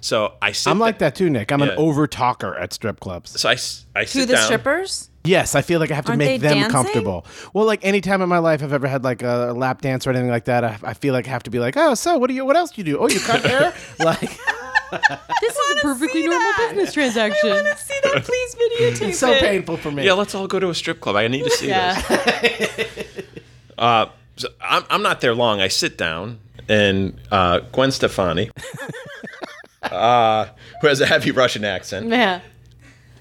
So 0.00 0.34
I 0.42 0.50
sit. 0.52 0.68
I'm 0.70 0.78
like 0.80 0.98
that 0.98 1.14
too, 1.14 1.30
Nick. 1.30 1.52
I'm 1.52 1.60
Yeah. 1.60 1.70
an 1.70 1.78
over 1.78 2.06
talker 2.08 2.56
at 2.56 2.72
strip 2.72 2.98
clubs. 3.00 3.38
So 3.40 3.48
I, 3.48 3.52
s- 3.52 3.86
I 3.94 4.02
To 4.02 4.08
sit 4.10 4.26
the 4.26 4.34
down. 4.34 4.44
strippers? 4.46 5.08
Yes, 5.24 5.54
I 5.54 5.62
feel 5.62 5.78
like 5.78 5.92
I 5.92 5.94
have 5.94 6.04
to 6.06 6.10
Aren't 6.12 6.18
make 6.18 6.40
they 6.40 6.48
them 6.48 6.54
dancing? 6.58 6.72
comfortable. 6.72 7.24
Well, 7.52 7.64
like 7.64 7.78
any 7.84 8.00
time 8.00 8.20
in 8.20 8.28
my 8.28 8.38
life 8.38 8.60
I've 8.64 8.72
ever 8.72 8.88
had 8.88 9.04
like 9.04 9.22
a 9.22 9.52
lap 9.56 9.80
dance 9.80 10.04
or 10.04 10.10
anything 10.10 10.28
like 10.30 10.46
that, 10.46 10.64
I, 10.64 10.78
I 10.82 10.94
feel 10.94 11.14
like 11.14 11.28
I 11.28 11.30
have 11.30 11.44
to 11.44 11.50
be 11.50 11.60
like, 11.60 11.76
oh, 11.76 11.94
so 11.94 12.18
what 12.18 12.26
do 12.26 12.34
you? 12.34 12.44
What 12.44 12.56
else 12.56 12.72
do 12.72 12.80
you 12.80 12.84
do? 12.84 12.98
Oh, 12.98 13.08
you 13.08 13.20
cut 13.20 13.44
hair? 13.44 13.72
like, 14.00 14.36
This 15.40 15.56
is 15.56 15.76
a 15.78 15.80
perfectly 15.82 16.26
normal 16.26 16.52
business 16.58 16.92
transaction. 16.92 17.50
I 17.50 17.62
want 17.62 17.78
to 17.78 17.84
See 17.84 18.00
that? 18.04 18.24
Please 18.24 18.54
videotape 18.54 19.08
it's 19.08 19.18
so 19.18 19.32
painful 19.38 19.76
for 19.78 19.90
me. 19.90 20.04
Yeah, 20.04 20.12
let's 20.12 20.34
all 20.34 20.46
go 20.46 20.58
to 20.60 20.68
a 20.70 20.74
strip 20.74 21.00
club. 21.00 21.16
I 21.16 21.28
need 21.28 21.44
to 21.44 21.50
see 21.50 21.68
Yeah. 21.68 22.00
this. 22.00 22.86
Uh, 23.78 24.06
so 24.36 24.48
I'm, 24.60 24.84
I'm 24.90 25.02
not 25.02 25.20
there 25.22 25.34
long. 25.34 25.60
I 25.60 25.66
sit 25.68 25.98
down, 25.98 26.38
and 26.68 27.18
uh, 27.32 27.60
Gwen 27.72 27.90
Stefani, 27.90 28.50
uh, 29.82 30.46
who 30.80 30.86
has 30.86 31.00
a 31.00 31.06
heavy 31.06 31.30
Russian 31.32 31.64
accent, 31.64 32.08
Yeah. 32.08 32.40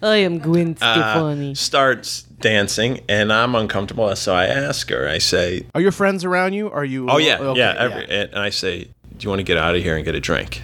I 0.04 0.18
am 0.18 0.38
Gwen 0.40 0.78
uh, 0.82 0.94
Stefani. 0.94 1.56
starts 1.56 2.24
dancing, 2.24 3.02
and 3.10 3.32
I'm 3.34 3.56
uncomfortable. 3.56 4.14
So 4.16 4.34
I 4.36 4.46
ask 4.46 4.90
her. 4.90 5.08
I 5.08 5.18
say, 5.20 5.66
Are 5.74 5.82
your 5.82 5.92
friends 5.92 6.26
around 6.26 6.54
you? 6.54 6.70
Are 6.70 6.86
you? 6.86 7.08
"Oh 7.10 7.18
yeah, 7.18 7.40
okay, 7.40 7.60
yeah." 7.60 7.76
Every, 7.78 8.06
And 8.10 8.36
I 8.38 8.50
say, 8.50 8.84
"Do 8.86 8.90
you 9.24 9.30
want 9.30 9.40
to 9.40 9.44
get 9.44 9.58
out 9.58 9.76
of 9.76 9.82
here 9.82 9.96
and 9.96 10.04
get 10.06 10.14
a 10.16 10.20
drink?" 10.20 10.64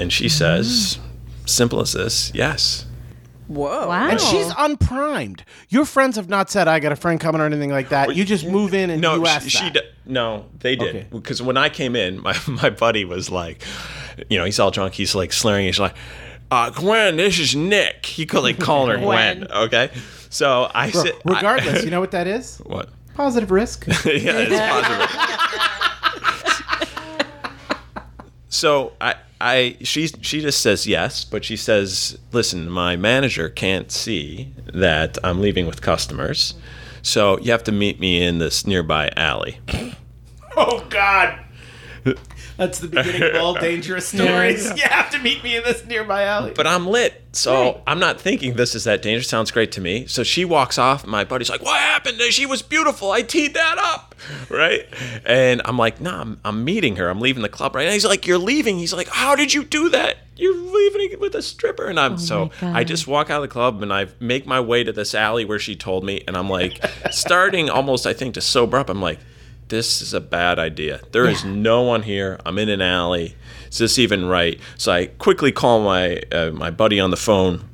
And 0.00 0.12
she 0.12 0.28
says, 0.28 0.98
"Simple 1.46 1.80
as 1.80 1.92
this, 1.92 2.32
yes." 2.34 2.86
Whoa. 3.48 3.88
wow. 3.88 4.08
And 4.08 4.20
she's 4.20 4.50
unprimed. 4.58 5.42
Your 5.70 5.84
friends 5.84 6.14
have 6.16 6.28
not 6.28 6.50
said, 6.50 6.68
"I 6.68 6.78
got 6.80 6.92
a 6.92 6.96
friend 6.96 7.20
coming" 7.20 7.40
or 7.40 7.44
anything 7.46 7.70
like 7.70 7.88
that. 7.90 8.14
You 8.16 8.24
just 8.24 8.46
move 8.46 8.74
in 8.74 8.90
and 8.90 9.00
No, 9.02 9.16
you 9.16 9.24
she, 9.26 9.30
ask 9.30 9.48
she 9.48 9.64
that. 9.64 9.74
d- 9.74 9.80
no, 10.06 10.46
they 10.60 10.76
did 10.76 10.96
Okay. 10.96 11.06
because 11.10 11.42
when 11.42 11.56
I 11.56 11.68
came 11.68 11.94
in, 11.96 12.20
my 12.22 12.36
my 12.48 12.70
buddy 12.70 13.04
was 13.04 13.28
like, 13.30 13.62
you 14.28 14.38
know, 14.38 14.44
he's 14.44 14.58
all 14.60 14.70
drunk, 14.70 14.94
he's 14.94 15.14
like 15.16 15.32
slurring, 15.32 15.66
he's 15.66 15.80
like, 15.80 15.94
uh, 16.52 16.70
Gwen, 16.70 17.16
this 17.16 17.38
is 17.40 17.54
Nick. 17.56 18.06
He 18.06 18.24
could 18.24 18.42
like 18.44 18.58
call 18.60 18.86
her 18.86 18.96
Gwen. 19.04 19.38
Gwen. 19.40 19.52
Okay, 19.52 19.90
so 20.30 20.70
I 20.72 20.90
said, 20.92 21.12
I- 21.26 21.34
Regardless, 21.34 21.84
you 21.84 21.90
know 21.90 22.00
what 22.00 22.12
that 22.12 22.26
is? 22.28 22.58
what? 22.64 22.88
Positive 23.14 23.50
risk. 23.50 23.84
yeah, 23.88 23.94
it's 24.06 24.60
positive. 24.70 25.10
so 28.48 28.92
I, 29.00 29.14
I, 29.40 29.76
she, 29.80 30.08
she 30.08 30.40
just 30.40 30.60
says 30.60 30.86
yes, 30.86 31.24
but 31.24 31.44
she 31.44 31.56
says, 31.56 32.18
listen, 32.32 32.68
my 32.68 32.96
manager 32.96 33.48
can't 33.48 33.90
see 33.90 34.52
that 34.72 35.16
I'm 35.24 35.40
leaving 35.40 35.66
with 35.66 35.80
customers, 35.80 36.54
so 37.02 37.38
you 37.38 37.50
have 37.50 37.64
to 37.64 37.72
meet 37.72 37.98
me 37.98 38.22
in 38.22 38.38
this 38.38 38.66
nearby 38.66 39.10
alley. 39.16 39.58
oh 40.56 40.84
God. 40.90 41.38
That's 42.60 42.78
the 42.78 42.88
beginning 42.88 43.22
of 43.22 43.36
all 43.36 43.54
dangerous 43.68 44.08
stories. 44.08 44.68
you 44.76 44.82
have 44.82 45.10
to 45.12 45.18
meet 45.18 45.42
me 45.42 45.56
in 45.56 45.64
this 45.64 45.84
nearby 45.86 46.24
alley. 46.24 46.52
but 46.54 46.66
I'm 46.66 46.86
lit. 46.86 47.22
So 47.32 47.80
I'm 47.86 47.98
not 47.98 48.20
thinking 48.20 48.54
this 48.54 48.74
is 48.74 48.84
that 48.84 49.00
dangerous. 49.02 49.28
Sounds 49.28 49.50
great 49.50 49.72
to 49.72 49.80
me. 49.80 50.06
So 50.06 50.22
she 50.22 50.44
walks 50.44 50.78
off. 50.78 51.06
My 51.06 51.24
buddy's 51.24 51.48
like, 51.48 51.62
What 51.62 51.80
happened? 51.80 52.20
She 52.30 52.44
was 52.44 52.60
beautiful. 52.60 53.10
I 53.12 53.22
teed 53.22 53.54
that 53.54 53.78
up. 53.78 54.14
Right. 54.50 54.86
And 55.24 55.62
I'm 55.64 55.78
like, 55.78 56.00
No, 56.00 56.10
I'm, 56.14 56.40
I'm 56.44 56.62
meeting 56.64 56.96
her. 56.96 57.08
I'm 57.08 57.20
leaving 57.20 57.42
the 57.42 57.48
club 57.48 57.74
right 57.74 57.86
now. 57.86 57.92
He's 57.92 58.04
like, 58.04 58.26
You're 58.26 58.36
leaving. 58.36 58.78
He's 58.78 58.92
like, 58.92 59.08
How 59.08 59.34
did 59.34 59.54
you 59.54 59.64
do 59.64 59.88
that? 59.90 60.18
You're 60.36 60.56
leaving 60.56 61.18
with 61.20 61.34
a 61.34 61.40
stripper. 61.42 61.86
And 61.86 61.98
I'm 61.98 62.14
oh 62.14 62.16
so 62.16 62.50
I 62.60 62.84
just 62.84 63.06
walk 63.06 63.30
out 63.30 63.42
of 63.42 63.48
the 63.48 63.52
club 63.52 63.82
and 63.82 63.92
I 63.92 64.08
make 64.20 64.46
my 64.46 64.60
way 64.60 64.84
to 64.84 64.92
this 64.92 65.14
alley 65.14 65.44
where 65.46 65.58
she 65.58 65.76
told 65.76 66.04
me. 66.04 66.22
And 66.28 66.36
I'm 66.36 66.50
like, 66.50 66.84
starting 67.10 67.70
almost, 67.70 68.06
I 68.06 68.12
think, 68.12 68.34
to 68.34 68.40
sober 68.40 68.76
up. 68.76 68.90
I'm 68.90 69.00
like, 69.00 69.18
this 69.70 70.02
is 70.02 70.12
a 70.12 70.20
bad 70.20 70.58
idea. 70.58 71.00
There 71.12 71.26
is 71.26 71.44
no 71.44 71.82
one 71.82 72.02
here. 72.02 72.38
I'm 72.44 72.58
in 72.58 72.68
an 72.68 72.82
alley. 72.82 73.36
Is 73.70 73.78
this 73.78 73.98
even 73.98 74.26
right? 74.26 74.60
So 74.76 74.92
I 74.92 75.06
quickly 75.06 75.52
call 75.52 75.82
my 75.82 76.20
uh, 76.32 76.50
my 76.50 76.70
buddy 76.70 77.00
on 77.00 77.10
the 77.10 77.16
phone, 77.16 77.64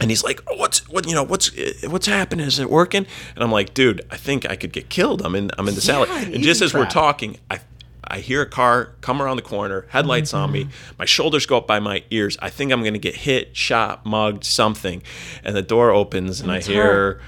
and 0.00 0.10
he's 0.10 0.24
like, 0.24 0.40
"What's 0.56 0.88
what? 0.88 1.06
You 1.06 1.14
know 1.14 1.22
what's 1.22 1.56
uh, 1.56 1.88
what's 1.90 2.06
happening? 2.06 2.46
Is 2.46 2.58
it 2.58 2.70
working?" 2.70 3.06
And 3.34 3.44
I'm 3.44 3.52
like, 3.52 3.74
"Dude, 3.74 4.00
I 4.10 4.16
think 4.16 4.50
I 4.50 4.56
could 4.56 4.72
get 4.72 4.88
killed. 4.88 5.22
I'm 5.22 5.34
in 5.34 5.50
I'm 5.58 5.68
in 5.68 5.74
this 5.74 5.88
alley." 5.88 6.08
And 6.34 6.42
just 6.42 6.62
as 6.62 6.74
we're 6.74 6.86
talking, 6.86 7.36
I 7.50 7.60
I 8.04 8.20
hear 8.20 8.40
a 8.40 8.46
car 8.46 8.94
come 9.02 9.20
around 9.20 9.36
the 9.36 9.42
corner, 9.42 9.84
headlights 9.90 10.32
on 10.32 10.50
me. 10.50 10.68
My 10.98 11.04
shoulders 11.04 11.44
go 11.44 11.58
up 11.58 11.66
by 11.66 11.78
my 11.78 12.02
ears. 12.10 12.38
I 12.40 12.48
think 12.48 12.72
I'm 12.72 12.82
gonna 12.82 12.96
get 12.98 13.14
hit, 13.16 13.54
shot, 13.54 14.06
mugged, 14.06 14.44
something. 14.44 15.02
And 15.44 15.54
the 15.54 15.62
door 15.62 15.90
opens, 15.90 16.40
and 16.40 16.50
I 16.50 16.60
hear. 16.60 17.20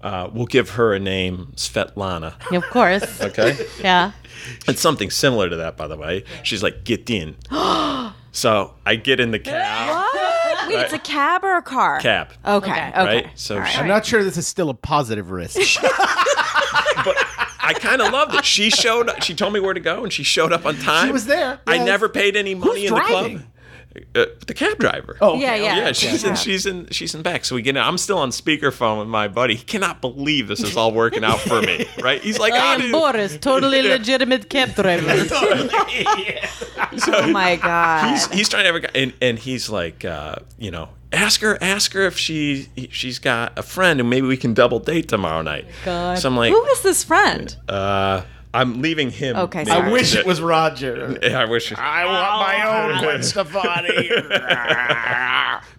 Uh, 0.00 0.30
we'll 0.32 0.46
give 0.46 0.70
her 0.70 0.94
a 0.94 0.98
name, 1.00 1.52
Svetlana. 1.56 2.34
Of 2.54 2.64
course. 2.70 3.20
Okay. 3.28 3.56
Yeah. 3.80 4.12
It's 4.68 4.80
something 4.80 5.10
similar 5.10 5.48
to 5.50 5.56
that, 5.56 5.76
by 5.76 5.88
the 5.88 5.96
way. 5.96 6.24
She's 6.44 6.62
like, 6.62 6.84
get 6.84 7.10
in. 7.10 7.36
so 8.32 8.74
I 8.86 8.94
get 8.96 9.18
in 9.20 9.32
the 9.32 9.38
cab. 9.40 9.90
What? 9.90 10.68
Wait, 10.68 10.80
it's 10.82 10.92
a 10.92 10.98
cab 10.98 11.42
or 11.44 11.56
a 11.56 11.62
car? 11.62 11.98
Cab. 12.00 12.28
Okay. 12.46 12.70
Okay. 12.70 12.88
Okay. 12.90 13.04
Right? 13.04 13.26
So 13.34 13.58
All 13.58 13.64
she- 13.64 13.78
I'm 13.78 13.88
not 13.88 14.06
sure 14.06 14.22
this 14.22 14.36
is 14.36 14.46
still 14.46 14.70
a 14.70 14.74
positive 14.74 15.30
risk. 15.30 15.58
But 17.04 17.16
I 17.60 17.74
kind 17.74 18.02
of 18.02 18.12
loved 18.12 18.34
it. 18.34 18.44
She 18.44 18.70
showed 18.70 19.08
up. 19.08 19.22
She 19.22 19.32
told 19.34 19.52
me 19.52 19.60
where 19.60 19.72
to 19.72 19.80
go, 19.80 20.02
and 20.02 20.12
she 20.12 20.24
showed 20.24 20.52
up 20.52 20.66
on 20.66 20.76
time. 20.78 21.06
She 21.06 21.12
was 21.12 21.26
there, 21.26 21.60
I 21.66 21.78
never 21.78 22.08
paid 22.08 22.36
any 22.36 22.54
money 22.56 22.86
in 22.86 22.94
the 22.94 23.00
club. 23.00 23.40
Uh, 24.14 24.26
the 24.46 24.54
cab 24.54 24.78
driver. 24.78 25.16
Oh, 25.20 25.34
Yeah, 25.36 25.54
yeah. 25.54 25.76
Yeah, 25.78 25.92
she's 25.92 26.24
in, 26.24 26.34
she's 26.36 26.66
in 26.66 26.88
she's 26.90 27.14
in 27.14 27.22
back. 27.22 27.44
So 27.44 27.54
we 27.54 27.62
get 27.62 27.76
in. 27.76 27.82
I'm 27.82 27.98
still 27.98 28.18
on 28.18 28.30
speakerphone 28.30 28.98
with 29.00 29.08
my 29.08 29.28
buddy. 29.28 29.54
He 29.56 29.64
cannot 29.64 30.00
believe 30.00 30.48
this 30.48 30.60
is 30.60 30.76
all 30.76 30.92
working 30.92 31.24
out 31.24 31.40
for 31.40 31.60
me. 31.62 31.86
Right? 32.02 32.20
He's 32.22 32.38
like, 32.38 32.52
I 32.52 32.58
"How 32.58 32.72
am 32.74 32.80
did-" 32.80 32.92
Boris, 32.92 33.38
totally 33.38 33.82
legitimate 33.96 34.48
cab 34.48 34.74
driver. 34.74 35.08
Oh 37.08 37.30
my 37.32 37.56
god. 37.56 38.10
he's, 38.10 38.26
he's 38.32 38.48
trying 38.48 38.62
to 38.64 38.66
have 38.66 38.74
a 38.76 38.80
guy, 38.80 38.90
and, 38.94 39.12
and 39.20 39.38
he's 39.38 39.68
like, 39.70 40.04
uh, 40.04 40.36
you 40.58 40.70
know, 40.70 40.88
ask 41.12 41.40
her, 41.40 41.58
ask 41.62 41.92
her 41.92 42.02
if 42.02 42.18
she 42.18 42.68
she's 42.90 43.18
got 43.18 43.58
a 43.58 43.62
friend, 43.62 44.00
and 44.00 44.08
maybe 44.10 44.26
we 44.26 44.36
can 44.36 44.54
double 44.54 44.78
date 44.78 45.08
tomorrow 45.08 45.42
night. 45.42 45.66
God. 45.84 46.18
So 46.18 46.28
I'm 46.28 46.36
like, 46.36 46.52
Who 46.52 46.64
is 46.66 46.82
this 46.82 47.04
friend? 47.04 47.54
uh, 47.68 48.22
I'm 48.54 48.80
leaving 48.82 49.10
him. 49.10 49.36
Okay, 49.36 49.58
maybe 49.60 49.70
sorry. 49.70 49.88
I 49.88 49.92
wish 49.92 50.14
it 50.14 50.24
was 50.26 50.40
Roger. 50.40 51.18
Yeah, 51.22 51.40
I 51.40 51.44
wish. 51.44 51.72
I 51.76 52.04
want 52.06 52.40
my 52.40 52.92
own 52.94 53.02
Gwen 53.02 53.22
Stefani. 53.22 54.10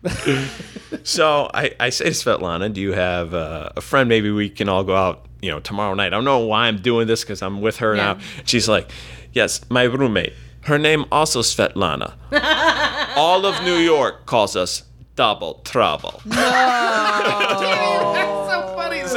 So 1.04 1.50
I, 1.54 1.72
I 1.80 1.90
say 1.92 2.06
to 2.06 2.12
Svetlana, 2.12 2.72
do 2.74 2.82
you 2.82 2.94
have 2.94 3.34
uh, 3.34 3.70
a 3.76 3.82
friend? 3.82 4.10
Maybe 4.10 4.32
we 4.32 4.50
can 4.50 4.68
all 4.70 4.84
go 4.84 4.96
out, 4.96 5.26
you 5.42 5.50
know, 5.52 5.60
tomorrow 5.60 5.94
night. 5.94 6.08
I 6.08 6.10
don't 6.10 6.26
know 6.26 6.40
why 6.40 6.68
I'm 6.68 6.78
doing 6.82 7.08
this 7.08 7.24
because 7.24 7.42
I'm 7.42 7.62
with 7.62 7.78
her 7.78 7.96
Yeah. 7.96 8.14
now. 8.14 8.20
She's 8.46 8.68
like, 8.68 8.90
yes, 9.34 9.62
my 9.70 9.84
roommate. 9.84 10.34
Her 10.62 10.78
name 10.78 11.06
also 11.12 11.42
Svetlana. 11.42 12.14
all 13.16 13.46
of 13.46 13.64
New 13.64 13.78
York 13.78 14.26
calls 14.26 14.56
us 14.56 14.84
Double 15.16 15.62
Trouble. 15.64 16.22
That's 16.26 17.62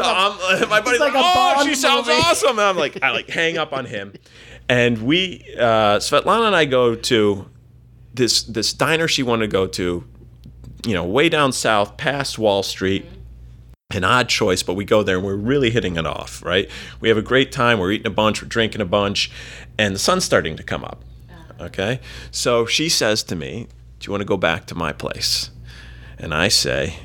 so 0.02 0.12
I'm, 0.14 0.68
my 0.68 0.80
buddy's 0.80 1.00
like 1.00 1.14
like, 1.14 1.24
"Oh, 1.24 1.64
she 1.66 1.74
sounds 1.74 2.06
movie." 2.06 2.20
awesome!" 2.20 2.50
And 2.50 2.60
I'm 2.60 2.76
like, 2.76 3.02
I 3.02 3.10
like 3.10 3.28
hang 3.28 3.58
up 3.58 3.72
on 3.72 3.86
him, 3.86 4.12
and 4.68 5.02
we, 5.02 5.44
uh, 5.58 5.98
Svetlana 5.98 6.46
and 6.46 6.56
I 6.56 6.64
go 6.64 6.94
to 6.94 7.48
this 8.14 8.42
this 8.42 8.72
diner 8.72 9.08
she 9.08 9.22
wanted 9.22 9.46
to 9.46 9.52
go 9.52 9.66
to, 9.66 10.04
you 10.86 10.94
know, 10.94 11.04
way 11.04 11.28
down 11.28 11.52
south, 11.52 11.96
past 11.96 12.38
Wall 12.38 12.62
Street. 12.62 13.06
An 13.94 14.04
odd 14.04 14.30
choice, 14.30 14.62
but 14.62 14.72
we 14.72 14.86
go 14.86 15.02
there 15.02 15.18
and 15.18 15.26
we're 15.26 15.36
really 15.36 15.68
hitting 15.68 15.96
it 15.96 16.06
off, 16.06 16.42
right? 16.42 16.70
We 17.00 17.10
have 17.10 17.18
a 17.18 17.22
great 17.22 17.52
time. 17.52 17.78
We're 17.78 17.92
eating 17.92 18.06
a 18.06 18.14
bunch, 18.14 18.40
we're 18.40 18.48
drinking 18.48 18.80
a 18.80 18.86
bunch, 18.86 19.30
and 19.76 19.94
the 19.94 19.98
sun's 19.98 20.24
starting 20.24 20.56
to 20.56 20.62
come 20.62 20.82
up. 20.82 21.04
Okay, 21.60 22.00
so 22.30 22.64
she 22.64 22.88
says 22.88 23.22
to 23.24 23.36
me, 23.36 23.68
"Do 23.98 24.06
you 24.06 24.10
want 24.10 24.22
to 24.22 24.26
go 24.26 24.38
back 24.38 24.64
to 24.68 24.74
my 24.74 24.92
place?" 24.94 25.50
And 26.18 26.32
I 26.32 26.48
say, 26.48 27.00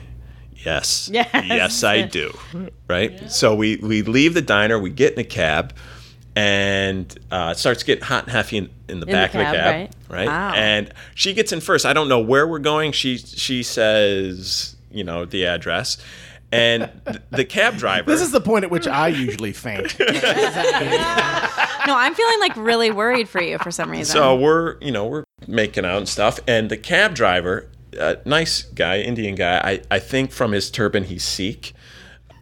Yes. 0.64 1.10
Yes. 1.12 1.30
Yes, 1.34 1.84
I 1.84 2.02
do. 2.04 2.38
Right? 2.88 3.32
So 3.32 3.56
we, 3.56 3.78
we 3.78 4.02
leave 4.02 4.34
the 4.34 4.42
diner, 4.42 4.78
we 4.80 4.90
get 4.90 5.14
in 5.14 5.20
a 5.20 5.24
cab, 5.24 5.74
and 6.36 7.18
uh, 7.32 7.54
it 7.56 7.58
starts 7.60 7.84
getting 7.84 8.04
hot 8.04 8.24
and 8.24 8.32
heavy 8.32 8.58
in, 8.58 8.70
in 8.88 9.00
the 9.00 9.06
the 9.06 9.12
back 9.12 9.32
cab, 9.32 9.42
of 9.42 9.52
the 9.52 9.58
cab. 9.58 9.74
right. 9.74 9.96
Right? 10.10 10.28
Wow. 10.28 10.54
And 10.56 10.94
she 11.16 11.34
gets 11.34 11.52
in 11.52 11.62
first. 11.62 11.86
I 11.86 11.94
don't 11.94 12.10
know 12.10 12.20
where 12.20 12.48
we're 12.48 12.60
going. 12.60 12.92
She 12.92 13.18
she 13.18 13.64
says, 13.64 14.76
you 14.92 15.04
know, 15.04 15.26
the 15.26 15.46
address. 15.46 15.98
And 16.52 16.90
th- 17.06 17.22
the 17.30 17.44
cab 17.44 17.76
driver 17.78 18.10
This 18.10 18.22
is 18.22 18.32
the 18.32 18.40
point 18.40 18.64
at 18.64 18.72
which 18.72 18.88
I 18.88 19.10
usually 19.10 19.52
faint. 19.52 19.98
No, 21.88 21.96
I'm 21.96 22.14
feeling 22.14 22.40
like 22.42 22.56
really 22.58 22.92
worried 22.92 23.30
for 23.30 23.42
you 23.42 23.58
for 23.60 23.72
some 23.72 23.90
reason. 23.90 24.14
So 24.14 24.36
we're, 24.36 24.78
you 24.82 24.92
know, 24.92 25.06
we're 25.06 25.24
making 25.48 25.86
out 25.86 25.98
and 26.00 26.10
stuff, 26.10 26.38
and 26.46 26.70
the 26.70 26.76
cab 26.76 27.16
driver, 27.16 27.70
uh, 28.00 28.16
nice 28.26 28.64
guy, 28.64 29.00
Indian 29.00 29.36
guy. 29.36 29.58
I, 29.64 29.82
I 29.96 30.00
think 30.00 30.32
from 30.32 30.52
his 30.52 30.70
turban 30.72 31.04
he's 31.04 31.24
Sikh. 31.24 31.74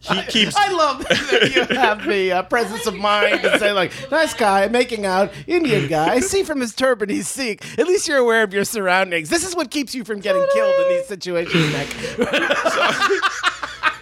He 0.01 0.21
keeps. 0.23 0.55
I 0.55 0.71
love 0.71 0.99
that 1.07 1.51
you 1.55 1.63
have 1.75 2.05
the 2.05 2.31
uh, 2.31 2.43
presence 2.43 2.85
of 2.85 2.95
mind 2.95 3.41
to 3.41 3.57
say, 3.57 3.71
like, 3.71 3.91
nice 4.11 4.35
guy, 4.35 4.67
making 4.67 5.05
out, 5.05 5.31
Indian 5.47 5.87
guy. 5.87 6.13
I 6.13 6.19
see 6.19 6.43
from 6.43 6.61
his 6.61 6.75
turban 6.75 7.09
he's 7.09 7.27
Sikh. 7.27 7.65
At 7.79 7.87
least 7.87 8.07
you're 8.07 8.19
aware 8.19 8.43
of 8.43 8.53
your 8.53 8.65
surroundings. 8.65 9.29
This 9.29 9.43
is 9.43 9.55
what 9.55 9.71
keeps 9.71 9.95
you 9.95 10.03
from 10.03 10.19
getting 10.19 10.45
killed 10.53 10.75
in 10.75 10.89
these 10.89 11.07
situations, 11.07 11.73
Nick. 11.73 11.87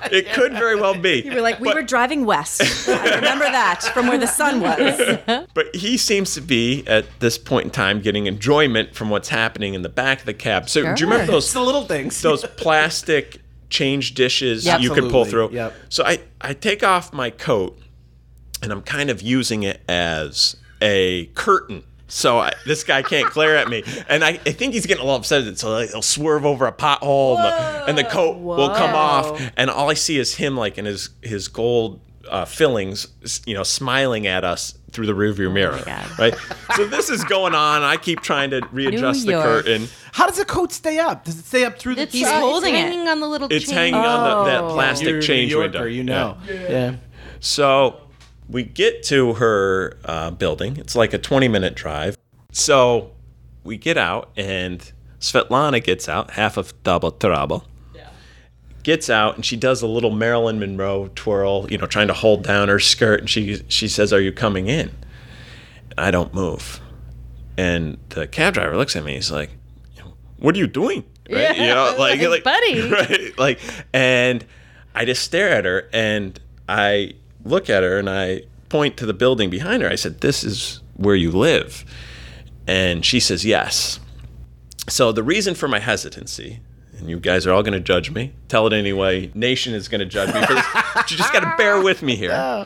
it 0.11 0.31
could 0.33 0.53
very 0.53 0.75
well 0.79 0.95
be. 0.97 1.21
you 1.23 1.33
were 1.33 1.41
like, 1.41 1.59
we 1.59 1.73
were 1.73 1.81
driving 1.83 2.25
west. 2.25 2.61
I 2.89 3.15
remember 3.15 3.45
that 3.45 3.83
from 3.93 4.07
where 4.07 4.17
the 4.17 4.27
sun 4.27 4.59
was. 4.61 5.19
But 5.53 5.75
he 5.75 5.97
seems 5.97 6.33
to 6.33 6.41
be 6.41 6.83
at 6.87 7.05
this 7.19 7.37
point 7.37 7.65
in 7.65 7.71
time 7.71 8.01
getting 8.01 8.25
enjoyment 8.25 8.95
from 8.95 9.09
what's 9.09 9.29
happening 9.29 9.73
in 9.75 9.81
the 9.83 9.89
back 9.89 10.19
of 10.21 10.25
the 10.25 10.33
cab. 10.33 10.67
So 10.69 10.81
do 10.81 10.87
you 10.87 11.09
remember 11.09 11.23
It's 11.23 11.31
those 11.31 11.53
the 11.53 11.61
little 11.61 11.83
things. 11.85 12.21
those 12.21 12.43
plastic 12.57 13.39
change 13.69 14.13
dishes 14.13 14.65
Yep. 14.65 14.81
you 14.81 14.89
could 14.91 15.09
pull 15.11 15.25
through? 15.25 15.51
yep. 15.51 15.73
So 15.89 16.03
I 16.03 16.19
I 16.41 16.53
take 16.53 16.83
off 16.83 17.13
my 17.13 17.29
coat 17.29 17.77
and 18.61 18.71
I'm 18.71 18.81
kind 18.81 19.09
of 19.09 19.21
using 19.21 19.63
it 19.63 19.81
as 19.87 20.55
a 20.81 21.25
curtain. 21.35 21.83
So 22.13 22.39
I, 22.39 22.52
this 22.65 22.84
guy 22.84 23.02
can't 23.02 23.32
glare 23.34 23.58
at 23.58 23.67
me, 23.69 23.84
and 24.08 24.23
I, 24.23 24.30
I 24.45 24.52
think 24.52 24.73
he's 24.76 24.86
getting 24.86 25.02
a 25.02 25.06
little 25.06 25.17
upset. 25.19 25.41
at 25.41 25.47
it, 25.47 25.60
So 25.60 25.71
like, 25.71 25.89
he'll 25.89 26.02
swerve 26.04 26.45
over 26.45 26.67
a 26.67 26.71
pothole, 26.71 27.38
and 27.38 27.43
the, 27.43 27.86
and 27.89 27.97
the 27.97 28.04
coat 28.04 28.38
will 28.38 28.69
come 28.69 28.93
off, 28.93 29.41
and 29.58 29.69
all 29.69 29.89
I 29.89 29.95
see 29.95 30.17
is 30.19 30.36
him 30.36 30.56
like 30.56 30.78
in 30.78 30.86
his 30.86 31.10
his 31.21 31.47
gold 31.47 31.99
uh, 32.30 32.45
fillings, 32.45 33.08
you 33.47 33.54
know, 33.56 33.63
smiling 33.63 34.28
at 34.28 34.43
us 34.43 34.76
through 34.91 35.08
the 35.08 35.13
rearview 35.13 35.52
mirror, 35.52 35.82
God. 35.86 36.19
right? 36.19 36.36
So 36.76 36.86
this 36.86 37.10
is 37.10 37.23
going 37.23 37.56
on. 37.56 37.82
I 37.82 37.97
keep 37.97 38.21
trying 38.21 38.52
to 38.52 38.62
readjust 38.71 39.26
the 39.26 39.34
curtain. 39.34 39.88
How 40.12 40.28
does 40.28 40.38
the 40.38 40.45
coat 40.45 40.71
stay 40.71 40.99
up? 40.99 41.26
Does 41.26 41.39
it 41.39 41.45
stay 41.45 41.65
up 41.65 41.80
through 41.80 41.95
the 41.95 42.04
It's, 42.04 42.13
He's 42.13 42.30
holding 42.30 42.76
it's 42.76 42.84
it. 42.84 42.89
hanging 42.89 43.08
on 43.08 43.19
the 43.19 43.28
little 43.28 43.47
It's 43.52 43.65
chain. 43.65 43.73
hanging 43.73 43.95
on 43.95 44.45
the, 44.45 44.52
that 44.52 44.62
Oh. 44.65 44.73
plastic 44.76 45.08
You're 45.08 45.21
change 45.21 45.52
New 45.52 45.58
Yorker, 45.62 45.86
window. 45.86 45.86
you 45.86 46.04
Yeah. 46.04 46.04
know. 46.04 46.38
Yeah. 46.69 46.95
So 47.39 47.99
we 48.49 48.63
get 48.63 49.03
to 49.03 49.34
her 49.34 49.97
uh, 50.06 50.32
building. 50.32 50.77
It's 50.77 50.95
like 50.95 51.13
a 51.13 51.17
20 51.17 51.47
minute 51.47 51.75
drive. 51.75 52.17
So 52.51 53.12
we 53.63 53.77
get 53.77 53.97
out, 53.97 54.29
and 54.36 54.91
Svetlana 55.19 55.84
gets 55.84 56.08
out, 56.10 56.32
half 56.32 56.58
of 56.58 56.73
Double 56.84 57.12
Trouble. 57.12 57.65
Gets 58.84 59.10
out 59.10 59.36
and 59.36 59.45
she 59.45 59.56
does 59.56 59.82
a 59.82 59.88
little 59.88 60.12
Marilyn 60.12 60.60
Monroe 60.60 61.10
twirl, 61.15 61.67
you 61.71 61.77
know, 61.77 61.86
trying 61.88 62.08
to 62.10 62.13
hold 62.13 62.43
down 62.43 62.67
her 62.67 62.79
skirt. 62.79 63.21
And 63.21 63.29
she 63.29 63.63
she 63.69 63.88
says, 63.88 64.12
"Are 64.12 64.19
you 64.19 64.34
coming 64.34 64.67
in?" 64.67 64.91
And 65.89 65.99
I 65.99 66.12
don't 66.12 66.34
move. 66.34 66.82
And 67.58 67.97
the 68.10 68.27
cab 68.27 68.56
driver 68.56 68.75
looks 68.75 68.97
at 68.97 69.06
me. 69.06 69.13
He's 69.13 69.32
like, 69.32 69.51
"What 70.38 70.53
are 70.56 70.58
you 70.60 70.67
doing?" 70.67 71.06
Right? 71.32 71.56
You 71.56 71.67
know, 71.67 71.95
like, 71.97 72.19
Like, 72.19 72.29
like, 72.29 72.43
buddy. 72.43 72.82
right? 72.89 73.39
Like, 73.39 73.60
and 73.93 74.45
I 74.93 75.06
just 75.06 75.23
stare 75.23 75.49
at 75.51 75.63
her 75.63 75.89
and 75.93 76.38
I 76.67 77.13
look 77.43 77.69
at 77.69 77.84
her 77.84 77.97
and 77.97 78.10
I 78.10 78.43
point 78.69 78.97
to 78.97 79.06
the 79.06 79.13
building 79.13 79.49
behind 79.49 79.84
her. 79.84 79.89
I 79.89 79.95
said, 79.95 80.21
"This 80.21 80.43
is 80.43 80.82
where 80.95 81.15
you 81.15 81.32
live," 81.32 81.86
and 82.67 83.06
she 83.06 83.19
says, 83.19 83.45
"Yes." 83.45 83.99
So 84.89 85.12
the 85.12 85.23
reason 85.23 85.56
for 85.56 85.67
my 85.67 85.79
hesitancy, 85.79 86.60
and 86.97 87.10
you 87.10 87.19
guys 87.19 87.45
are 87.47 87.53
all 87.53 87.63
going 87.63 87.73
to 87.73 87.79
judge 87.79 88.12
me. 88.12 88.34
Tell 88.47 88.67
it 88.67 88.73
anyway. 88.73 89.32
Nation 89.34 89.73
is 89.73 89.88
going 89.88 89.99
to 89.99 90.06
judge 90.06 90.34
me 90.34 90.45
for 90.45 90.53
this. 90.53 90.65
but 90.93 91.10
you 91.12 91.17
just 91.17 91.32
got 91.32 91.41
to 91.41 91.53
bear 91.58 91.82
with 91.82 92.01
me 92.01 92.15
here. 92.15 92.65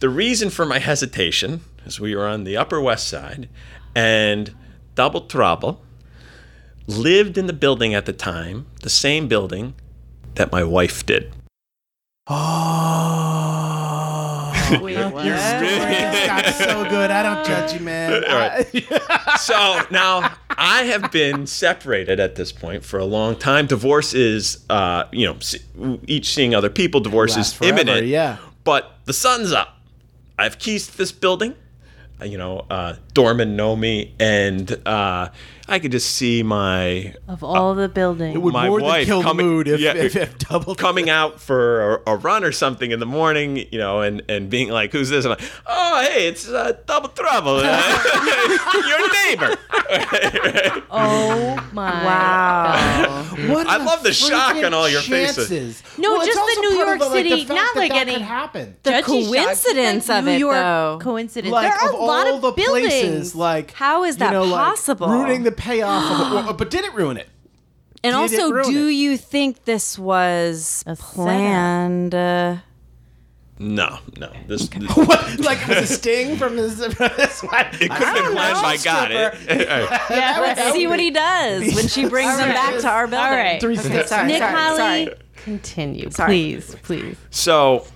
The 0.00 0.08
reason 0.08 0.50
for 0.50 0.66
my 0.66 0.78
hesitation 0.78 1.60
is 1.86 2.00
we 2.00 2.14
were 2.14 2.26
on 2.26 2.44
the 2.44 2.56
Upper 2.56 2.80
West 2.80 3.08
Side, 3.08 3.48
and 3.94 4.54
double 4.94 5.22
trouble, 5.22 5.82
lived 6.86 7.38
in 7.38 7.46
the 7.46 7.52
building 7.52 7.94
at 7.94 8.06
the 8.06 8.12
time, 8.12 8.66
the 8.82 8.90
same 8.90 9.28
building 9.28 9.74
that 10.34 10.52
my 10.52 10.62
wife 10.62 11.06
did. 11.06 11.32
Oh. 12.26 13.33
Your 14.70 14.80
story 15.38 16.26
got 16.26 16.46
so 16.54 16.88
good. 16.88 17.10
I 17.10 17.22
don't 17.22 17.46
judge 17.46 17.72
you, 17.74 17.80
man. 17.80 18.24
All 18.24 18.34
right. 18.34 18.66
so 19.40 19.80
now 19.90 20.34
I 20.50 20.82
have 20.84 21.10
been 21.12 21.46
separated 21.46 22.20
at 22.20 22.34
this 22.36 22.52
point 22.52 22.84
for 22.84 22.98
a 22.98 23.04
long 23.04 23.36
time. 23.36 23.66
Divorce 23.66 24.14
is, 24.14 24.64
uh, 24.70 25.04
you 25.12 25.26
know, 25.26 25.98
each 26.06 26.32
seeing 26.34 26.54
other 26.54 26.70
people. 26.70 27.00
Divorce 27.00 27.36
is 27.36 27.52
forever, 27.52 27.80
imminent. 27.80 28.06
yeah. 28.06 28.38
But 28.64 28.98
the 29.04 29.12
sun's 29.12 29.52
up. 29.52 29.78
I 30.38 30.44
have 30.44 30.58
keys 30.58 30.86
to 30.88 30.96
this 30.98 31.12
building. 31.12 31.54
Uh, 32.20 32.24
You 32.24 32.38
know, 32.38 32.64
uh, 32.70 32.94
doormen 33.14 33.56
know 33.56 33.74
me, 33.76 34.12
and 34.20 34.70
uh, 34.86 35.28
I 35.68 35.78
could 35.78 35.92
just 35.92 36.10
see 36.16 36.42
my 36.42 37.14
Of 37.28 37.42
all 37.42 37.74
the 37.74 37.88
buildings. 37.88 38.34
It 38.34 38.38
would 38.42 38.52
my 38.52 38.68
more 38.68 38.80
than 38.80 38.88
wife 38.88 39.06
kill 39.06 39.18
the 39.22 39.28
coming- 39.28 39.46
mood 39.46 39.68
if, 39.68 39.80
yeah, 39.80 39.94
if, 39.94 40.14
if 40.16 40.36
double 40.38 40.74
coming 40.86 41.08
out 41.08 41.40
for 41.40 42.02
a, 42.06 42.12
a 42.12 42.16
run 42.16 42.44
or 42.44 42.52
something 42.52 42.90
in 42.90 43.00
the 43.00 43.06
morning, 43.06 43.56
you 43.72 43.78
know, 43.78 44.00
and, 44.02 44.22
and 44.28 44.50
being 44.50 44.68
like, 44.68 44.92
"Who's 44.92 45.08
this?" 45.08 45.24
I'm 45.24 45.30
like, 45.30 45.42
"Oh, 45.66 46.02
hey, 46.10 46.26
it's 46.28 46.48
uh, 46.48 46.72
Double 46.86 47.08
Trouble, 47.08 47.62
your 47.62 49.12
neighbor." 49.26 49.56
oh 50.90 51.68
my. 51.72 52.04
Wow. 52.04 53.24
What 53.48 53.66
I 53.66 53.76
love 53.78 54.02
the 54.02 54.12
shock 54.12 54.56
on 54.56 54.74
all 54.74 54.88
your 54.88 55.00
faces. 55.02 55.82
No, 55.98 56.16
it's 56.16 56.26
just 56.26 56.54
the 56.56 56.60
New 56.60 56.70
York 56.76 57.00
of 57.00 57.12
like, 57.12 57.24
the 57.24 57.30
City- 57.30 57.44
fact 57.44 57.48
not 57.56 57.74
that 57.74 57.80
like 57.80 57.92
that 57.92 58.08
any- 58.08 58.18
happen. 58.22 58.76
The 58.82 58.90
Judgy 58.90 59.24
shock, 59.24 59.34
coincidence 59.34 60.10
of 60.10 60.24
New 60.24 60.30
it, 60.32 60.38
York 60.38 60.54
though. 60.54 60.98
Coincidence. 61.00 61.52
like 61.52 61.68
there 61.70 61.78
are 61.78 61.94
of 61.94 62.00
a 62.00 62.02
lot 62.02 62.26
all 62.26 62.36
of 62.36 62.42
the 62.42 62.50
buildings. 62.52 62.92
Places, 63.10 63.34
like 63.34 63.72
How 63.72 64.04
is 64.04 64.16
you 64.16 64.20
that 64.20 64.32
know, 64.32 64.44
like, 64.44 64.64
possible? 64.64 65.08
ruining 65.08 65.42
the 65.44 65.52
payoff 65.52 66.34
of 66.34 66.48
it, 66.50 66.56
but 66.58 66.70
did 66.70 66.84
it 66.84 66.94
ruin 66.94 67.16
it? 67.16 67.28
And 68.02 68.12
Did 68.12 68.38
also, 68.40 68.52
ruin 68.52 68.70
do 68.70 68.86
it? 68.88 68.92
you 68.92 69.16
think 69.16 69.64
this 69.64 69.98
was 69.98 70.84
A 70.86 70.94
planned? 70.94 72.14
Uh, 72.14 72.56
No, 73.58 73.98
no, 74.18 74.30
this, 74.46 74.68
this 74.68 74.90
What, 74.96 75.38
like 75.40 75.58
it 75.62 75.68
was 75.68 75.90
a 75.90 75.94
sting 75.94 76.36
from 76.36 76.56
his, 76.56 76.78
wife? 76.80 76.98
it 77.00 77.90
couldn't 77.90 77.90
have 77.90 78.14
been 78.14 78.32
planned 78.32 78.62
by 78.62 78.76
God. 78.82 79.10
It, 79.10 79.34
Yeah, 79.48 80.38
let's 80.40 80.60
right. 80.60 80.72
see 80.74 80.86
what 80.86 81.00
he 81.00 81.10
does 81.12 81.74
when 81.74 81.88
she 81.88 82.06
brings 82.06 82.38
him 82.38 82.48
back 82.48 82.78
to 82.80 82.88
our 82.88 83.06
building. 83.06 83.26
All 83.26 83.32
right. 83.32 83.62
Okay, 83.64 83.76
steps. 83.76 84.08
sorry, 84.10 84.26
Nick 84.26 84.38
sorry, 84.42 84.54
Holly, 84.54 84.76
sorry. 85.06 85.08
continue, 85.36 86.10
Sorry. 86.10 86.28
please, 86.28 86.76
please. 86.82 87.16
so 87.30 87.86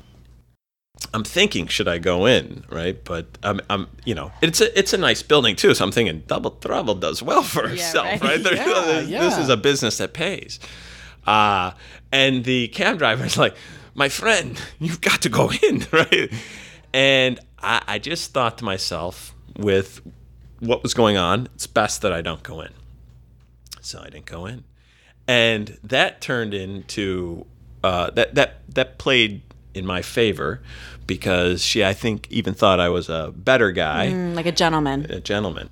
I'm 1.15 1.25
thinking, 1.25 1.67
should 1.69 1.89
I 1.89 1.99
go 1.99 2.27
in? 2.27 2.65
Right, 2.71 3.03
but 3.05 3.39
I'm, 3.43 3.61
I'm, 3.71 3.89
you 4.05 4.15
know, 4.15 4.33
it's 4.43 4.61
a, 4.61 4.79
it's 4.79 4.93
a 4.93 4.99
nice 4.99 5.23
building 5.23 5.57
too. 5.57 5.75
So 5.75 5.85
I'm 5.85 5.93
thinking, 5.93 6.23
Double 6.27 6.51
Trouble 6.51 6.95
does 6.95 7.23
well 7.23 7.43
for 7.43 7.69
herself, 7.69 8.21
right. 8.23 8.23
right? 8.23 8.39
Yeah, 8.59 8.65
this, 8.65 9.09
yeah. 9.09 9.21
this 9.21 9.39
is 9.39 9.49
a 9.49 9.57
business 9.57 9.99
that 9.99 10.13
pays. 10.13 10.61
Uh, 11.27 11.73
and 12.11 12.45
the 12.45 12.69
cab 12.69 12.99
driver's 12.99 13.37
like, 13.45 13.55
my 13.95 14.09
friend, 14.09 14.61
you've 14.79 15.01
got 15.01 15.23
to 15.23 15.29
go 15.29 15.51
in, 15.63 15.87
right? 15.93 16.33
And 16.93 17.41
I, 17.59 17.83
I 17.87 17.99
just 17.99 18.33
thought 18.33 18.59
to 18.59 18.65
myself, 18.65 19.35
with 19.57 20.01
what 20.61 20.83
was 20.83 20.95
going 20.95 21.17
on, 21.17 21.49
it's 21.55 21.67
best 21.67 22.03
that 22.03 22.13
I 22.13 22.23
don't 22.23 22.43
go 22.43 22.61
in. 22.61 22.73
So 23.81 24.01
I 24.01 24.11
didn't 24.11 24.27
go 24.27 24.47
in, 24.47 24.65
and 25.27 25.79
that 25.83 26.21
turned 26.21 26.53
into 26.53 27.47
uh, 27.83 28.11
that 28.11 28.35
that 28.35 28.61
that 28.75 28.99
played 28.99 29.41
in 29.79 29.87
my 29.87 30.03
favor 30.03 30.61
because 31.07 31.63
she, 31.65 31.83
I 31.85 31.95
think, 31.95 32.27
even 32.31 32.53
thought 32.53 32.81
I 32.81 32.89
was 32.91 33.09
a 33.09 33.33
better 33.35 33.73
guy, 33.73 34.09
Mm, 34.09 34.35
like 34.35 34.45
a 34.47 34.53
gentleman. 34.53 35.07
a 35.11 35.21
gentleman. 35.21 35.71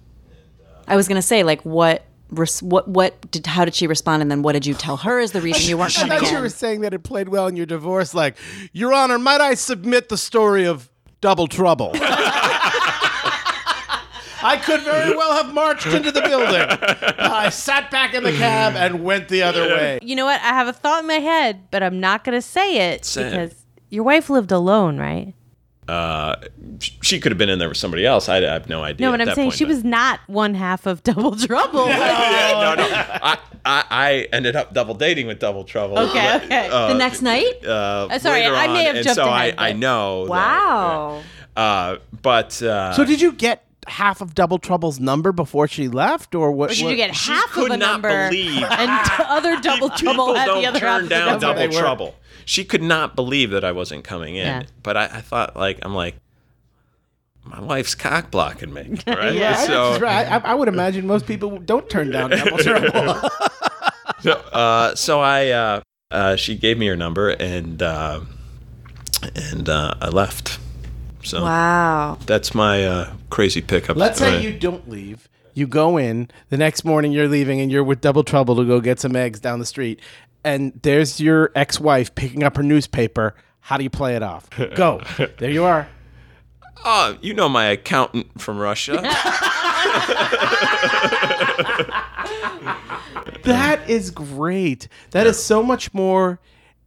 I 0.89 0.97
was 0.97 1.09
gonna 1.09 1.21
say, 1.21 1.43
like, 1.43 1.61
what, 1.63 2.05
res- 2.31 2.63
what, 2.63 2.89
what 2.89 3.31
did, 3.31 3.45
how 3.47 3.65
did 3.67 3.75
she 3.75 3.87
respond, 3.87 4.23
and 4.23 4.31
then 4.31 4.41
what 4.43 4.53
did 4.53 4.65
you 4.65 4.73
tell 4.75 4.97
her 4.99 5.19
is 5.19 5.33
the 5.33 5.41
reason 5.43 5.69
you 5.69 5.77
weren't 5.77 5.99
I 6.03 6.09
thought 6.21 6.31
you 6.31 6.39
were 6.41 6.49
saying 6.49 6.81
that 6.83 6.95
it 6.95 7.03
played 7.03 7.29
well 7.29 7.49
in 7.49 7.57
your 7.57 7.67
divorce. 7.67 8.15
Like, 8.15 8.37
Your 8.73 8.95
Honor, 8.95 9.19
might 9.19 9.41
I 9.43 9.55
submit 9.55 10.09
the 10.09 10.17
story 10.17 10.65
of 10.65 10.89
Double 11.21 11.49
Trouble? 11.49 11.91
I 14.43 14.59
could 14.59 14.83
very 14.83 15.17
well 15.17 15.43
have 15.43 15.53
marched 15.53 15.87
into 15.87 16.13
the 16.13 16.21
building. 16.23 16.67
I 17.19 17.49
sat 17.49 17.91
back 17.91 18.15
in 18.15 18.23
the 18.23 18.33
cab 18.33 18.75
and 18.77 19.03
went 19.03 19.29
the 19.29 19.43
other 19.43 19.63
way. 19.75 19.99
You 20.03 20.15
know 20.15 20.25
what? 20.27 20.41
I 20.41 20.49
have 20.51 20.69
a 20.69 20.73
thought 20.73 21.01
in 21.01 21.09
my 21.09 21.15
head, 21.15 21.63
but 21.73 21.83
I'm 21.83 21.99
not 21.99 22.23
going 22.23 22.37
to 22.39 22.43
say 22.43 22.93
it 22.93 23.05
Say 23.05 23.23
it. 23.27 23.31
because 23.31 23.66
your 23.91 24.05
wife 24.05 24.29
lived 24.31 24.53
alone, 24.53 24.99
right? 24.99 25.35
Uh, 25.89 26.35
she 27.01 27.21
could 27.21 27.31
have 27.31 27.39
been 27.39 27.49
in 27.49 27.61
there 27.61 27.69
with 27.69 27.77
somebody 27.77 28.05
else. 28.05 28.29
I, 28.29 28.39
I 28.39 28.53
have 28.55 28.69
no 28.69 28.83
idea. 28.83 29.07
No, 29.07 29.15
at 29.15 29.19
but 29.19 29.29
I'm 29.29 29.35
saying 29.37 29.51
point, 29.51 29.59
she 29.59 29.65
but- 29.65 29.69
was 29.75 29.85
not 29.85 30.19
one 30.27 30.55
half 30.55 30.85
of 30.87 31.03
Double 31.05 31.37
Trouble. 31.37 31.87
Yeah, 31.87 32.75
no, 32.77 32.83
no. 32.83 32.89
I, 32.91 33.39
I, 33.65 33.85
I 33.91 34.29
ended 34.33 34.57
up 34.57 34.75
double 34.75 34.95
dating 34.95 35.29
with 35.29 35.39
Double 35.39 35.63
Trouble. 35.63 35.97
Okay, 35.99 36.37
okay. 36.37 36.69
the 36.69 36.95
next 36.95 37.23
night? 37.23 37.65
Uh, 37.65 38.09
Uh, 38.11 38.19
sorry, 38.19 38.41
later 38.43 38.55
I 38.57 38.67
may 38.67 38.81
on, 38.81 38.87
have 38.87 38.97
and 38.97 39.05
jumped 39.05 39.17
so 39.17 39.29
ahead, 39.29 39.55
I, 39.59 39.69
I 39.69 39.73
but- 39.73 39.79
know. 39.79 40.25
that, 40.25 40.31
Wow. 40.31 41.23
uh, 41.57 41.97
but 42.21 42.61
uh, 42.63 42.93
So 42.95 43.05
did 43.05 43.21
you 43.21 43.31
get 43.33 43.65
half 43.87 44.21
of 44.21 44.35
Double 44.35 44.59
Trouble's 44.59 44.99
number 44.99 45.31
before 45.31 45.69
she 45.69 45.87
left, 45.87 46.35
or 46.35 46.51
what? 46.51 46.73
Or 46.73 46.75
did 46.75 46.83
what- 46.83 46.91
you 46.91 46.97
get 46.97 47.15
She 47.15 47.31
half 47.31 47.45
of 47.45 47.51
could 47.53 47.71
a 47.71 47.77
not 47.77 47.93
number 48.03 48.29
believe- 48.29 48.65
and 48.65 49.07
t- 49.07 49.13
other 49.29 49.61
Double 49.61 49.91
Trouble 49.97 50.35
had 50.35 50.49
the 50.49 50.67
other 50.67 50.81
half 50.81 50.81
turn 50.81 51.03
of 51.05 51.09
the 51.09 51.15
down 51.15 51.27
number? 51.41 51.47
double 51.69 51.73
trouble. 51.79 52.15
She 52.47 52.65
could 52.65 52.81
not 52.83 53.15
believe 53.17 53.51
that 53.51 53.65
I 53.65 53.73
wasn't 53.73 54.05
coming 54.05 54.37
in. 54.37 54.47
Yeah. 54.47 54.63
But 54.83 54.97
I, 54.97 55.05
I 55.05 55.21
thought 55.21 55.55
like 55.57 55.79
I'm 55.83 55.95
like 55.95 56.17
my 57.45 57.61
wife's 57.61 57.95
cock 57.95 58.31
blocking 58.31 58.73
me, 58.73 58.99
right? 59.07 59.35
Yeah. 59.35 59.57
I, 59.59 59.67
so 59.67 60.05
I, 60.07 60.39
I 60.39 60.55
would 60.55 60.69
imagine 60.69 61.07
most 61.07 61.27
people 61.27 61.59
don't 61.59 61.91
turn 61.91 62.11
down 62.11 62.31
Double 62.31 62.57
Trouble. 62.59 63.21
uh, 64.53 64.95
so 64.95 65.21
I 65.21 65.49
uh, 65.51 65.81
uh, 66.11 66.37
she 66.37 66.57
gave 66.57 66.79
me 66.79 66.87
her 66.87 66.97
number 66.97 67.31
and 67.31 67.83
uh, 67.83 68.21
and 69.35 69.69
uh, 69.69 69.95
I 70.01 70.09
left. 70.09 70.59
So 71.25 71.43
Wow. 71.43 72.19
that's 72.27 72.55
my 72.55 72.85
uh, 72.85 73.13
crazy 73.31 73.61
pickup. 73.61 73.97
Let's 73.97 74.19
say 74.21 74.41
you 74.41 74.57
don't 74.57 74.89
leave. 74.89 75.29
You 75.55 75.67
go 75.67 75.97
in. 75.97 76.29
The 76.51 76.57
next 76.59 76.85
morning, 76.85 77.13
you're 77.13 77.27
leaving, 77.29 77.61
and 77.61 77.73
you're 77.73 77.83
with 77.83 78.01
Double 78.03 78.23
Trouble 78.23 78.55
to 78.57 78.65
go 78.65 78.79
get 78.79 79.01
some 79.01 79.17
eggs 79.17 79.41
down 79.41 79.59
the 79.59 79.65
street. 79.67 79.99
And 80.47 80.79
there's 80.83 81.21
your 81.21 81.51
ex-wife 81.57 82.15
picking 82.15 82.45
up 82.45 82.57
her 82.57 82.63
newspaper. 82.63 83.35
How 83.61 83.77
do 83.77 83.83
you 83.83 83.91
play 83.91 84.15
it 84.15 84.23
off? 84.23 84.49
Go. 84.77 85.01
there 85.39 85.51
you 85.51 85.65
are. 85.65 85.89
Oh, 86.85 87.19
you 87.21 87.35
know 87.35 87.49
my 87.49 87.65
accountant 87.67 88.41
from 88.41 88.59
Russia. 88.59 89.03
That 93.45 93.89
is 93.89 94.11
great. 94.11 94.89
That 95.13 95.27
is 95.29 95.41
so 95.43 95.63
much 95.63 95.95
more 95.95 96.41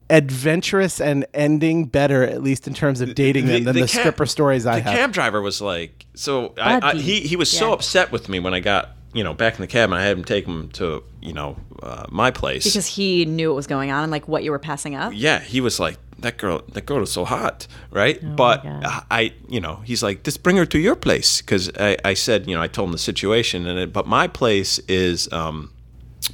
adventurous 0.09 0.99
and 0.99 1.25
ending 1.33 1.85
better, 1.85 2.23
at 2.23 2.43
least 2.43 2.67
in 2.67 2.73
terms 2.73 2.99
of 2.99 3.15
dating 3.15 3.45
The- 3.45 3.53
them, 3.53 3.63
than 3.65 3.75
the 3.75 3.81
the, 3.83 3.87
cab- 3.87 3.99
stripper 4.01 4.25
stories 4.25 4.65
I 4.65 4.75
the 4.75 4.81
have. 4.81 4.93
The 4.93 4.97
cab 4.99 5.11
driver 5.13 5.41
was 5.41 5.61
like, 5.61 6.05
so 6.15 6.53
I, 6.57 6.89
I, 6.91 6.95
he 6.95 7.21
he 7.21 7.35
was 7.37 7.49
so 7.49 7.71
upset 7.71 8.11
with 8.11 8.27
me 8.27 8.39
when 8.39 8.53
I 8.53 8.59
got 8.59 8.89
you 9.13 9.23
know 9.23 9.33
back 9.33 9.55
in 9.55 9.61
the 9.61 9.67
cabin, 9.67 9.97
I 9.97 10.03
had 10.03 10.17
him 10.17 10.23
take 10.23 10.45
him 10.45 10.69
to 10.73 11.03
you 11.21 11.33
know 11.33 11.57
uh, 11.83 12.05
my 12.09 12.31
place 12.31 12.63
Because 12.65 12.85
he 12.87 13.25
knew 13.25 13.49
what 13.49 13.55
was 13.55 13.67
going 13.67 13.91
on 13.91 14.03
and 14.03 14.11
like 14.11 14.27
what 14.27 14.43
you 14.43 14.51
were 14.51 14.59
passing 14.59 14.95
up. 14.95 15.11
yeah 15.15 15.39
he 15.39 15.61
was 15.61 15.79
like 15.79 15.97
that 16.19 16.37
girl 16.37 16.61
that 16.73 16.85
girl 16.85 17.01
is 17.01 17.11
so 17.11 17.23
hot 17.25 17.65
right 17.91 18.19
Oh 18.23 18.27
but 18.35 18.65
I 19.09 19.33
you 19.47 19.61
know 19.61 19.77
he's 19.85 20.03
like 20.03 20.23
just 20.23 20.43
bring 20.43 20.57
her 20.57 20.65
to 20.65 20.77
your 20.79 20.95
place 20.95 21.41
because 21.41 21.69
I, 21.79 21.95
I 22.03 22.13
said 22.13 22.47
you 22.47 22.55
know 22.55 22.61
I 22.61 22.67
told 22.67 22.89
him 22.89 22.91
the 22.91 22.97
situation 22.97 23.65
and 23.65 23.79
it, 23.79 23.93
but 23.93 24.05
my 24.05 24.27
place 24.27 24.79
is 24.87 25.31
um 25.31 25.71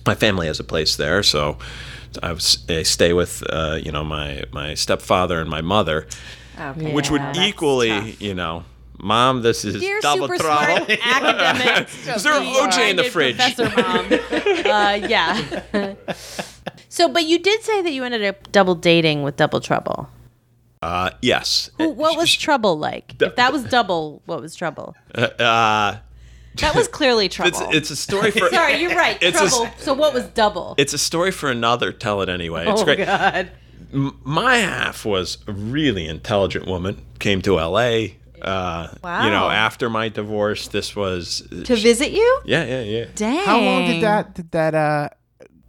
my 0.05 0.15
family 0.15 0.47
has 0.47 0.59
a 0.59 0.63
place 0.63 0.95
there 0.95 1.23
so. 1.23 1.57
I, 2.23 2.31
was, 2.31 2.63
I 2.69 2.83
stay 2.83 3.11
with, 3.11 3.43
uh, 3.49 3.77
you 3.83 3.91
know, 3.91 4.05
my, 4.05 4.45
my 4.53 4.73
stepfather 4.73 5.41
and 5.41 5.49
my 5.49 5.59
mother, 5.59 6.07
Okay. 6.57 6.93
which 6.93 7.11
would 7.11 7.19
Yeah, 7.19 7.33
that's 7.33 7.47
equally, 7.49 7.89
tough. 7.89 8.21
you 8.21 8.33
know, 8.33 8.63
mom, 9.05 9.41
this 9.43 9.63
is 9.63 9.79
Dear 9.79 9.99
double 10.01 10.27
super 10.27 10.37
trouble. 10.43 10.85
smart 10.85 10.89
academic. 11.05 11.87
Is 12.15 12.23
there 12.23 12.33
an 12.33 12.43
OJ 12.43 12.89
in 12.89 12.95
the 12.95 13.03
fridge? 13.05 13.37
Professor 13.37 13.69
mom. 13.81 14.05
uh, 14.65 15.07
yeah. 15.07 15.93
so, 16.89 17.07
but 17.07 17.25
you 17.25 17.39
did 17.39 17.61
say 17.61 17.81
that 17.81 17.91
you 17.91 18.03
ended 18.03 18.23
up 18.25 18.51
double 18.51 18.75
dating 18.75 19.23
with 19.23 19.35
Double 19.37 19.61
Trouble. 19.61 20.09
Uh, 20.81 21.11
yes. 21.21 21.69
Who- 21.77 21.89
What 21.89 22.17
was 22.17 22.33
trouble 22.33 22.77
like? 22.77 23.21
If 23.21 23.35
that 23.37 23.53
was 23.53 23.63
double, 23.63 24.21
what 24.25 24.41
was 24.41 24.55
trouble? 24.55 24.95
Uh, 25.15 25.97
That 26.57 26.75
was 26.75 26.87
clearly 26.87 27.27
trouble. 27.29 27.49
it's, 27.69 27.75
it's 27.75 27.89
a 27.91 27.95
story 27.95 28.31
for. 28.31 28.49
Sorry, 28.49 28.77
you're 28.81 28.95
right. 28.95 29.17
It's 29.21 29.39
a 29.39 29.47
trouble. 29.49 29.69
so 29.77 29.93
what 29.93 30.13
was 30.13 30.25
double? 30.27 30.75
It's 30.77 30.93
a 30.93 30.97
story 30.97 31.31
for 31.31 31.49
another. 31.51 31.91
Tell 31.91 32.21
it 32.21 32.29
anyway. 32.29 32.65
It's 32.67 32.81
oh 32.81 32.85
great. 32.85 33.05
God. 33.05 33.51
My 33.91 34.57
half 34.57 35.05
was 35.05 35.37
a 35.47 35.51
really 35.53 36.05
intelligent 36.07 36.65
woman. 36.67 37.01
Came 37.19 37.41
to 37.43 37.59
L.A. 37.59 38.17
Uh, 38.45 38.87
You 39.23 39.31
know, 39.31 39.49
after 39.49 39.89
my 39.89 40.07
divorce, 40.09 40.67
this 40.69 40.95
was. 40.95 41.41
to 41.49 41.75
visit 41.75 42.11
you? 42.11 42.41
Yeah, 42.45 42.63
yeah, 42.65 42.81
yeah. 42.81 43.05
Dang. 43.15 43.45
How 43.45 43.59
long 43.59 43.85
did 43.87 44.01
that 44.03 44.33
did 44.35 44.51
that 44.51 44.73
uh, 44.75 45.09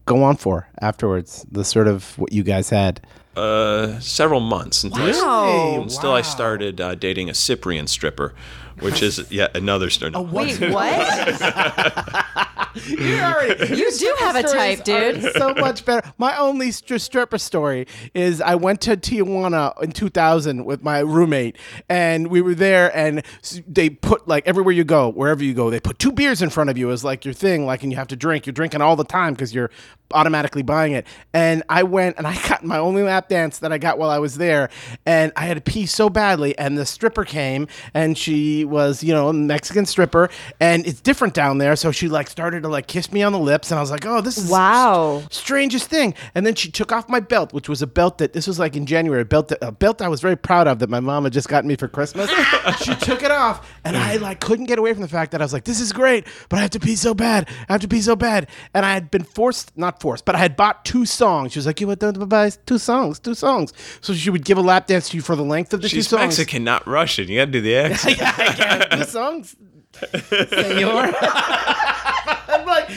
go 0.05 0.23
on 0.23 0.37
for 0.37 0.69
afterwards? 0.81 1.47
The 1.51 1.65
sort 1.65 1.89
of 1.89 2.19
what 2.19 2.33
you 2.33 2.43
guys 2.45 2.69
had. 2.71 3.01
uh, 3.37 3.99
several 4.01 4.41
months 4.41 4.85
until, 4.85 5.03
I, 5.05 5.11
Wow. 5.13 5.83
until 5.83 6.13
I 6.13 6.23
started 6.23 6.81
uh, 6.81 6.95
dating 6.95 7.29
a 7.31 7.35
Cyprian 7.35 7.87
stripper, 7.87 8.33
which 8.81 9.03
is 9.03 9.21
yet 9.31 9.55
another 9.57 9.91
story. 9.91 10.13
Oh, 10.15 10.23
wait, 10.23 10.57
what? 10.73 10.97
You 12.89 13.19
already- 13.19 13.77
You 13.77 13.91
do 13.99 14.17
have 14.21 14.37
a 14.37 14.43
type, 14.43 14.85
dude. 14.85 15.33
so 15.37 15.55
much 15.55 15.85
better. 15.85 16.11
My 16.19 16.37
only 16.39 16.69
stri- 16.69 17.01
stripper 17.01 17.39
story 17.39 17.87
is 18.15 18.41
I 18.41 18.55
went 18.55 18.81
to 18.83 18.97
Tijuana 18.97 19.81
in 19.83 19.93
2000 19.93 20.65
with 20.65 20.83
my 20.83 21.01
roommate, 21.01 21.57
and 21.89 22.29
we 22.29 22.41
were 22.43 22.55
there, 22.55 22.95
and 22.97 23.23
they 23.67 23.91
put 23.91 24.27
like 24.29 24.47
everywhere 24.47 24.73
you 24.75 24.85
go, 24.85 25.11
wherever 25.11 25.43
you 25.43 25.55
go, 25.55 25.71
they 25.71 25.81
put 25.81 25.99
two 25.99 26.13
beers 26.13 26.43
in 26.43 26.51
front 26.51 26.71
of 26.71 26.77
you 26.79 26.91
as 26.91 27.05
like 27.05 27.25
your 27.25 27.35
thing, 27.35 27.67
like, 27.67 27.83
and 27.83 27.93
you 27.93 27.99
have 27.99 28.09
to 28.09 28.17
drink. 28.17 28.47
You're 28.47 28.53
drinking 28.53 28.81
all 28.83 28.97
the 28.97 29.05
time 29.05 29.35
because 29.35 29.55
you're 29.55 29.71
automatically 30.13 30.63
buying 30.63 30.93
it. 30.93 31.05
And 31.35 31.63
I 31.69 31.83
went 31.83 32.17
and 32.17 32.27
I 32.27 32.37
got 32.49 32.65
my 32.65 32.79
only 32.79 33.03
lap 33.03 33.29
dance 33.29 33.59
that 33.59 33.73
I 33.73 33.79
got 33.79 33.99
while 33.99 34.11
I 34.11 34.19
was 34.19 34.37
there, 34.37 34.69
and 35.05 35.33
I 35.37 35.47
had 35.47 35.55
to 35.57 35.61
pee 35.61 35.87
so 35.87 36.09
badly, 36.09 36.57
and 36.59 36.77
the 36.79 36.87
stripper 36.87 37.25
came, 37.25 37.67
and 37.95 38.17
she 38.17 38.65
was, 38.65 39.03
you 39.03 39.13
know, 39.15 39.29
a 39.29 39.33
Mexican 39.33 39.87
stripper, 39.87 40.29
and 40.61 40.87
it's 40.87 41.01
different 41.01 41.35
down 41.35 41.59
there, 41.59 41.77
so 41.77 41.91
she 41.93 42.09
like 42.09 42.29
started 42.29 42.65
to 42.67 42.73
like 42.73 42.87
kiss 42.87 43.13
me 43.13 43.23
on 43.23 43.33
the 43.33 43.39
lips, 43.39 43.71
and 43.71 43.79
I 43.79 43.81
was 43.81 43.91
like, 43.91 44.05
oh, 44.07 44.21
this 44.21 44.39
is 44.39 44.51
Wow. 44.51 45.23
strangest 45.31 45.89
thing. 45.89 46.15
And 46.35 46.47
then 46.47 46.55
she 46.55 46.71
took 46.71 46.93
off 46.93 47.09
my 47.09 47.21
belt, 47.21 47.53
which 47.53 47.69
was 47.69 47.83
a 47.83 47.87
belt 47.87 48.19
that 48.19 48.33
this 48.33 48.47
was 48.47 48.59
like 48.59 48.77
in 48.77 48.87
January, 48.87 49.23
a 49.23 49.25
belt 49.25 49.49
that, 49.49 49.59
a 49.63 49.73
belt 49.73 50.03
I 50.03 50.09
was 50.09 50.21
very 50.21 50.37
proud 50.37 50.69
of 50.69 50.79
that 50.81 50.91
my 50.91 51.01
mom 51.01 51.25
had 51.25 51.33
just 51.33 51.49
gotten 51.49 51.69
me 51.69 51.77
for 51.77 51.89
Christmas. 51.89 52.31
she 52.83 52.95
took 52.97 53.23
it 53.23 53.31
off, 53.31 53.69
and 53.85 53.97
I 53.97 54.19
mm. 54.19 54.21
like 54.21 54.41
couldn't 54.41 54.67
get 54.67 54.79
away 54.79 54.93
from 54.93 55.03
the 55.03 55.09
fact 55.09 55.33
that 55.33 55.41
I 55.41 55.45
was 55.45 55.53
like, 55.53 55.65
this 55.65 55.81
is 55.81 55.93
great, 55.93 56.27
but 56.49 56.59
I 56.59 56.63
have 56.63 56.71
to 56.71 56.81
pee 56.81 56.97
so 56.97 57.15
bad. 57.15 57.49
I 57.69 57.73
have 57.73 57.81
to 57.83 57.89
pee 57.89 58.01
so 58.01 58.17
bad. 58.17 58.49
And 58.75 58.85
I 58.85 58.93
had 58.95 59.11
been 59.11 59.25
forced, 59.25 59.77
not 59.77 60.01
forced, 60.01 60.25
but 60.25 60.35
I 60.35 60.39
had 60.39 60.57
bought 60.57 60.85
two 60.85 61.07
songs. 61.07 61.53
She 61.53 61.59
was 61.59 61.67
like, 61.67 61.81
you 61.81 61.87
want 61.87 62.01
to 62.01 62.13
buy 62.27 62.51
two 62.67 62.79
songs, 62.79 63.19
two 63.19 63.35
songs. 63.35 63.73
So 64.01 64.15
she 64.15 64.31
would 64.31 64.45
give 64.45 64.59
a 64.59 64.63
lap 64.63 64.87
dance 64.87 65.09
to 65.11 65.17
you 65.17 65.23
for 65.23 65.37
the 65.37 65.45
length 65.45 65.73
of 65.75 65.83
the 65.83 65.89
She's 65.89 66.07
two 66.07 66.17
songs. 66.17 66.39
Mexican, 66.39 66.65
not 66.65 66.87
Russian. 66.87 67.29
You 67.29 67.41
got 67.41 67.47
to 67.47 67.51
do 67.53 67.61
the 67.61 67.77
accent. 67.77 68.19
yeah, 68.19 68.35
I 68.37 68.53
get 68.55 68.93
it. 68.93 68.97
Two 68.97 69.05
songs. 69.05 69.57
Senor. 70.29 71.13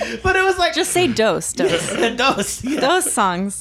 I'm 0.09 0.13
like, 0.15 0.23
but 0.23 0.35
it 0.35 0.43
was 0.43 0.57
like 0.57 0.73
Just 0.73 0.91
say 0.91 1.07
dose, 1.07 1.53
dose. 1.53 1.89
those. 2.17 2.63
Yeah. 2.69 2.79
Those 2.79 3.11
songs. 3.11 3.59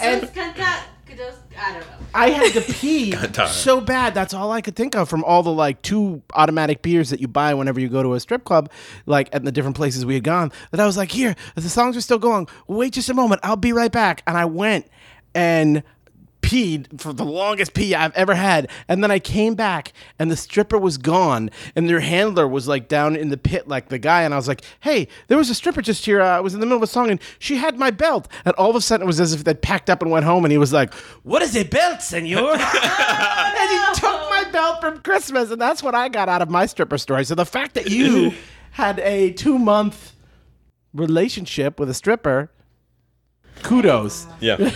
I 1.61 1.73
don't 1.73 1.81
know. 1.81 1.95
I 2.15 2.31
had 2.31 2.53
to 2.53 2.61
pee 2.73 3.13
so 3.49 3.81
bad. 3.81 4.15
That's 4.15 4.33
all 4.33 4.53
I 4.53 4.61
could 4.61 4.77
think 4.77 4.95
of 4.95 5.09
from 5.09 5.25
all 5.25 5.43
the 5.43 5.53
like 5.53 5.83
two 5.83 6.23
automatic 6.35 6.83
beers 6.83 7.11
that 7.11 7.21
you 7.21 7.29
buy 7.29 7.53
whenever 7.55 7.81
you 7.81 7.89
go 7.89 8.03
to 8.03 8.15
a 8.15 8.21
strip 8.21 8.45
club, 8.45 8.71
like 9.07 9.29
at 9.33 9.45
the 9.45 9.53
different 9.53 9.77
places 9.77 10.07
we 10.07 10.15
had 10.15 10.25
gone. 10.25 10.53
That 10.71 10.81
I 10.81 10.87
was 10.87 10.97
like, 10.97 11.11
here, 11.11 11.35
the 11.55 11.63
songs 11.69 11.97
are 11.97 12.01
still 12.01 12.19
going. 12.19 12.47
Wait 12.67 12.93
just 12.93 13.09
a 13.09 13.15
moment. 13.15 13.41
I'll 13.45 13.57
be 13.57 13.73
right 13.73 13.93
back. 13.93 14.23
And 14.27 14.37
I 14.39 14.45
went 14.45 14.87
and 15.35 15.83
peed 16.49 16.99
for 16.99 17.13
the 17.13 17.27
longest 17.27 17.75
pee 17.75 17.95
I've 17.95 18.15
ever 18.15 18.35
had. 18.35 18.71
And 18.89 19.03
then 19.03 19.11
I 19.11 19.19
came 19.19 19.55
back 19.55 19.93
and 20.19 20.31
the 20.31 20.37
stripper 20.37 20.79
was 20.79 20.97
gone 20.97 21.51
and 21.77 21.91
their 21.91 22.01
handler 22.01 22.49
was 22.49 22.67
like 22.67 22.89
down 22.89 23.17
in 23.17 23.29
the 23.29 23.37
pit 23.37 23.69
like 23.69 23.91
the 23.91 23.99
guy 23.99 24.23
and 24.23 24.33
I 24.33 24.39
was 24.39 24.49
like, 24.49 24.63
"Hey, 24.81 25.09
there 25.27 25.37
was 25.37 25.51
a 25.51 25.55
stripper 25.55 25.83
just 25.83 26.07
here. 26.07 26.23
Uh, 26.23 26.39
I 26.39 26.41
was 26.41 26.55
in 26.55 26.61
the 26.61 26.67
middle 26.67 26.79
of 26.79 26.83
a 26.83 26.87
song 26.87 27.11
and 27.11 27.21
she 27.39 27.57
had 27.57 27.79
my 27.79 27.91
belt." 27.91 28.29
And 28.47 28.55
all 28.55 28.71
of 28.71 28.77
a 28.77 28.81
sudden 28.81 29.05
it 29.05 29.07
was 29.07 29.21
as 29.21 29.35
if 29.35 29.45
they'd 29.45 29.61
packed 29.61 29.91
up 29.91 30.01
and 30.01 30.11
went 30.11 30.25
home 30.25 30.47
and 30.47 30.51
he 30.51 30.57
was 30.57 30.73
like, 30.73 30.95
"What 31.23 31.43
is 31.43 31.55
a 31.55 31.65
belt, 31.65 32.01
senor?" 32.01 32.53
and 32.53 33.71
he 33.71 34.01
took 34.01 34.31
my 34.31 34.49
belt 34.51 34.81
from 34.81 35.01
Christmas 35.03 35.51
and 35.51 35.61
that's 35.61 35.83
what 35.83 35.95
I 35.95 36.09
got 36.09 36.31
out 36.31 36.41
of 36.41 36.49
my 36.49 36.65
stripper 36.65 36.97
story. 36.97 37.27
So 37.27 37.35
the 37.35 37.45
fact 37.45 37.75
that 37.75 37.91
you 37.91 38.33
had 38.71 39.01
a 39.01 39.35
2-month 39.35 40.15
relationship 40.95 41.79
with 41.79 41.91
a 41.91 41.95
stripper, 41.95 42.51
kudos. 43.63 44.27
Yeah. 44.41 44.71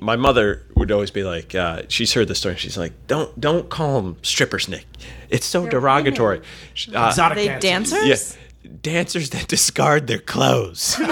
My 0.00 0.16
mother 0.16 0.62
would 0.76 0.90
always 0.92 1.10
be 1.10 1.24
like, 1.24 1.54
uh, 1.54 1.82
she's 1.88 2.12
heard 2.12 2.28
the 2.28 2.34
story. 2.34 2.56
She's 2.56 2.76
like, 2.78 2.92
don't 3.06 3.38
don't 3.40 3.68
call 3.70 4.00
them 4.02 4.16
strippers, 4.22 4.68
Nick. 4.68 4.84
It's 5.30 5.46
so 5.46 5.66
derogatory. 5.66 6.42
Sh- 6.74 6.88
Uh, 6.94 7.06
Exotic 7.08 7.36
they 7.36 7.46
dancers. 7.58 7.98
dancers? 8.00 8.36
yeah, 8.62 8.70
dancers 8.82 9.30
that 9.30 9.48
discard 9.48 10.06
their 10.06 10.18
clothes. 10.20 10.96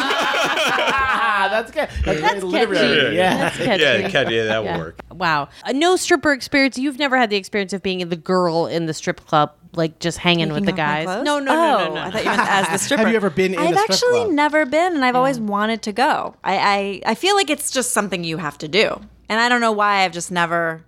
That's 1.62 1.70
good. 1.70 1.88
That's, 2.04 2.20
very 2.20 2.20
catchy. 2.22 2.40
literary. 2.46 3.16
Yeah. 3.16 3.36
That's 3.36 3.56
catchy. 3.64 3.82
yeah, 3.82 4.08
Kat, 4.10 4.30
yeah, 4.30 4.44
that 4.44 4.64
Yeah. 4.64 4.76
will 4.76 4.84
work. 4.84 5.00
Wow. 5.12 5.48
Uh, 5.64 5.72
no 5.72 5.96
stripper 5.96 6.32
experience. 6.32 6.78
You've 6.78 6.98
never 6.98 7.16
had 7.16 7.30
the 7.30 7.36
experience 7.36 7.72
of 7.72 7.82
being 7.82 8.06
the 8.08 8.16
girl 8.16 8.66
in 8.66 8.86
the 8.86 8.94
strip 8.94 9.24
club, 9.26 9.52
like 9.74 9.98
just 10.00 10.18
hanging 10.18 10.52
with 10.52 10.64
the 10.64 10.72
Taking 10.72 10.84
off 10.84 10.88
my 10.88 10.94
guys. 10.94 11.04
clothes? 11.06 11.24
No, 11.24 11.38
no, 11.38 11.52
oh, 11.52 11.54
no, 11.56 11.88
no, 11.88 11.94
no. 11.94 12.00
I 12.00 12.10
thought 12.10 12.24
you 12.24 12.30
meant 12.30 12.48
as 12.50 12.68
the 12.68 12.78
stripper. 12.84 13.02
Have 13.04 13.10
you 13.10 13.16
ever 13.16 13.30
been 13.30 13.54
in 13.54 13.60
I've 13.60 13.74
a 13.74 13.78
strip 13.78 13.90
actually 13.90 14.20
club? 14.24 14.30
never 14.32 14.66
been, 14.66 14.94
and 14.94 15.04
I've 15.04 15.16
always 15.16 15.38
wanted 15.40 15.82
to 15.82 15.92
go. 15.92 16.34
I, 16.44 17.00
I 17.04 17.12
I 17.12 17.14
feel 17.14 17.34
like 17.36 17.50
it's 17.50 17.70
just 17.70 17.92
something 17.92 18.24
you 18.24 18.36
have 18.38 18.58
to 18.58 18.68
do, 18.68 19.00
and 19.28 19.40
I 19.40 19.48
don't 19.48 19.60
know 19.60 19.72
why 19.72 20.04
I've 20.04 20.12
just 20.12 20.30
never 20.30 20.84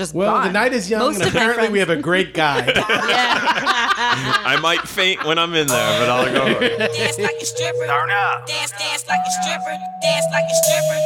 just. 0.00 0.14
Well, 0.14 0.40
the 0.42 0.50
night 0.50 0.72
is 0.72 0.88
young, 0.88 1.00
Most 1.00 1.20
and 1.20 1.28
apparently 1.28 1.68
we 1.68 1.78
have 1.78 1.90
a 1.90 1.96
great 1.96 2.32
guy. 2.42 2.64
I 2.74 4.58
might 4.62 4.80
faint 4.88 5.24
when 5.24 5.38
I'm 5.38 5.54
in 5.54 5.66
there, 5.66 6.00
but 6.00 6.08
I'll 6.08 6.32
go. 6.32 6.58
Dance 6.60 7.18
like 7.18 7.36
a 7.40 7.44
stripper. 7.44 7.86
Turn 7.86 8.10
up. 8.10 8.46
Dance, 8.46 8.72
dance 8.72 9.04
like 9.08 9.20
a 9.26 9.30
stripper. 9.42 9.76
Dance 10.02 10.26
like 10.32 10.44
a 10.44 10.54
stripper. 10.64 11.00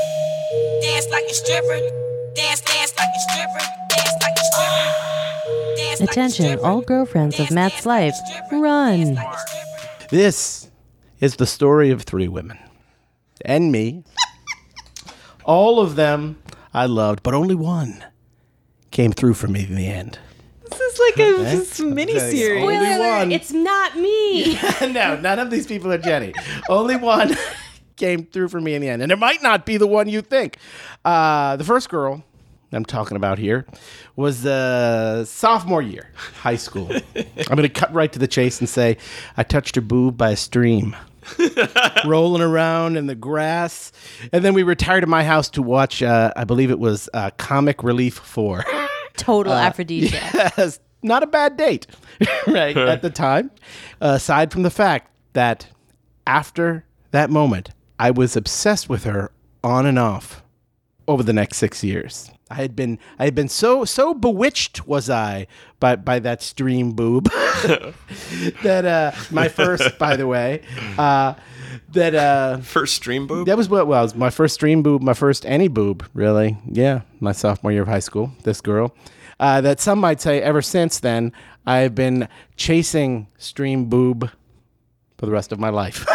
Dance 0.82 1.06
like 1.10 1.24
a 1.28 1.34
stripper. 1.34 1.80
Dance, 2.34 2.60
dance 2.60 2.92
like 2.96 3.10
a 3.14 3.20
stripper. 3.20 3.64
Dance 3.90 4.14
like 4.22 4.36
a 4.38 4.44
stripper. 4.44 5.76
Dance 5.76 6.00
like 6.00 6.08
a 6.08 6.12
Attention, 6.12 6.44
stripper. 6.46 6.66
all 6.66 6.80
girlfriends 6.80 7.40
of 7.40 7.50
Matt's 7.50 7.74
dance 7.82 7.86
life. 7.86 8.14
stripper. 8.14 8.58
Run. 8.62 9.14
Dance 9.14 9.16
like 9.16 10.10
this 10.10 10.70
is 11.20 11.36
the 11.36 11.46
story 11.46 11.90
of 11.90 12.02
three 12.02 12.28
women 12.28 12.58
and 13.44 13.72
me. 13.72 14.04
All 15.44 15.80
of 15.80 15.96
them 15.96 16.38
I 16.72 16.86
loved, 16.86 17.22
but 17.22 17.34
only 17.34 17.54
one 17.54 18.04
came 18.94 19.12
through 19.12 19.34
for 19.34 19.48
me 19.48 19.64
in 19.64 19.74
the 19.74 19.88
end. 19.88 20.18
This 20.70 20.80
is 20.80 21.00
like 21.00 21.18
a 21.18 21.84
mini 21.84 22.12
Only 22.12 22.30
series. 22.30 22.98
one. 22.98 23.32
It's 23.32 23.52
not 23.52 23.96
me. 23.96 24.54
no, 24.80 25.20
none 25.20 25.38
of 25.38 25.50
these 25.50 25.66
people 25.66 25.92
are 25.92 25.98
Jenny. 25.98 26.32
Only 26.68 26.96
one 26.96 27.36
came 27.96 28.24
through 28.24 28.48
for 28.48 28.60
me 28.60 28.74
in 28.74 28.80
the 28.80 28.88
end. 28.88 29.02
And 29.02 29.12
it 29.12 29.18
might 29.18 29.42
not 29.42 29.66
be 29.66 29.76
the 29.76 29.86
one 29.86 30.08
you 30.08 30.22
think. 30.22 30.56
Uh, 31.04 31.56
the 31.56 31.64
first 31.64 31.90
girl 31.90 32.22
I'm 32.72 32.84
talking 32.84 33.16
about 33.16 33.38
here 33.38 33.66
was 34.16 34.42
the 34.42 35.24
sophomore 35.24 35.82
year, 35.82 36.10
high 36.14 36.56
school. 36.56 36.88
I'm 37.16 37.56
going 37.56 37.62
to 37.62 37.68
cut 37.68 37.92
right 37.92 38.12
to 38.12 38.18
the 38.18 38.28
chase 38.28 38.60
and 38.60 38.68
say 38.68 38.96
I 39.36 39.42
touched 39.42 39.74
her 39.74 39.82
boob 39.82 40.16
by 40.16 40.30
a 40.30 40.36
stream. 40.36 40.96
rolling 42.04 42.42
around 42.42 42.98
in 42.98 43.06
the 43.06 43.14
grass. 43.14 43.92
And 44.30 44.44
then 44.44 44.52
we 44.52 44.62
retired 44.62 45.00
to 45.00 45.06
my 45.06 45.24
house 45.24 45.48
to 45.50 45.62
watch, 45.62 46.02
uh, 46.02 46.30
I 46.36 46.44
believe 46.44 46.70
it 46.70 46.78
was 46.78 47.08
uh, 47.14 47.30
Comic 47.38 47.82
Relief 47.82 48.16
4. 48.16 48.62
Total 49.16 49.52
uh, 49.52 49.60
aphrodisiac. 49.60 50.34
Yes, 50.34 50.80
not 51.02 51.22
a 51.22 51.26
bad 51.26 51.56
date, 51.56 51.86
right, 52.46 52.76
at 52.76 53.02
the 53.02 53.10
time. 53.10 53.50
aside 54.00 54.52
from 54.52 54.62
the 54.62 54.70
fact 54.70 55.10
that 55.34 55.68
after 56.26 56.84
that 57.10 57.30
moment, 57.30 57.70
I 57.98 58.10
was 58.10 58.36
obsessed 58.36 58.88
with 58.88 59.04
her 59.04 59.30
on 59.62 59.86
and 59.86 59.98
off 59.98 60.42
over 61.06 61.22
the 61.22 61.32
next 61.32 61.58
six 61.58 61.84
years. 61.84 62.30
I 62.54 62.62
had 62.62 62.76
been 62.76 63.00
I 63.18 63.24
had 63.24 63.34
been 63.34 63.48
so 63.48 63.84
so 63.84 64.14
bewitched 64.14 64.86
was 64.86 65.10
I 65.10 65.48
by 65.80 65.96
by 65.96 66.20
that 66.20 66.40
stream 66.40 66.92
boob 66.92 67.24
that 68.62 68.84
uh 68.84 69.12
my 69.32 69.48
first 69.48 69.98
by 69.98 70.16
the 70.16 70.28
way 70.28 70.62
uh 70.96 71.34
that 71.88 72.14
uh 72.14 72.58
First 72.58 72.94
stream 72.94 73.26
boob. 73.26 73.46
that 73.46 73.56
was 73.56 73.68
what 73.68 73.88
well, 73.88 74.02
was 74.02 74.14
my 74.14 74.30
first 74.30 74.54
stream 74.54 74.82
boob, 74.82 75.02
my 75.02 75.14
first 75.14 75.44
any 75.46 75.68
boob, 75.68 76.06
really. 76.14 76.56
Yeah, 76.70 77.00
my 77.20 77.32
sophomore 77.32 77.72
year 77.72 77.82
of 77.82 77.88
high 77.88 77.98
school. 78.00 78.30
This 78.44 78.60
girl, 78.60 78.94
uh, 79.40 79.60
that 79.62 79.80
some 79.80 79.98
might 79.98 80.20
say 80.20 80.40
ever 80.40 80.62
since 80.62 81.00
then 81.00 81.32
I've 81.66 81.94
been 81.94 82.28
chasing 82.56 83.26
stream 83.38 83.86
boob 83.86 84.30
for 85.18 85.26
the 85.26 85.32
rest 85.32 85.52
of 85.52 85.58
my 85.58 85.70
life. 85.70 86.04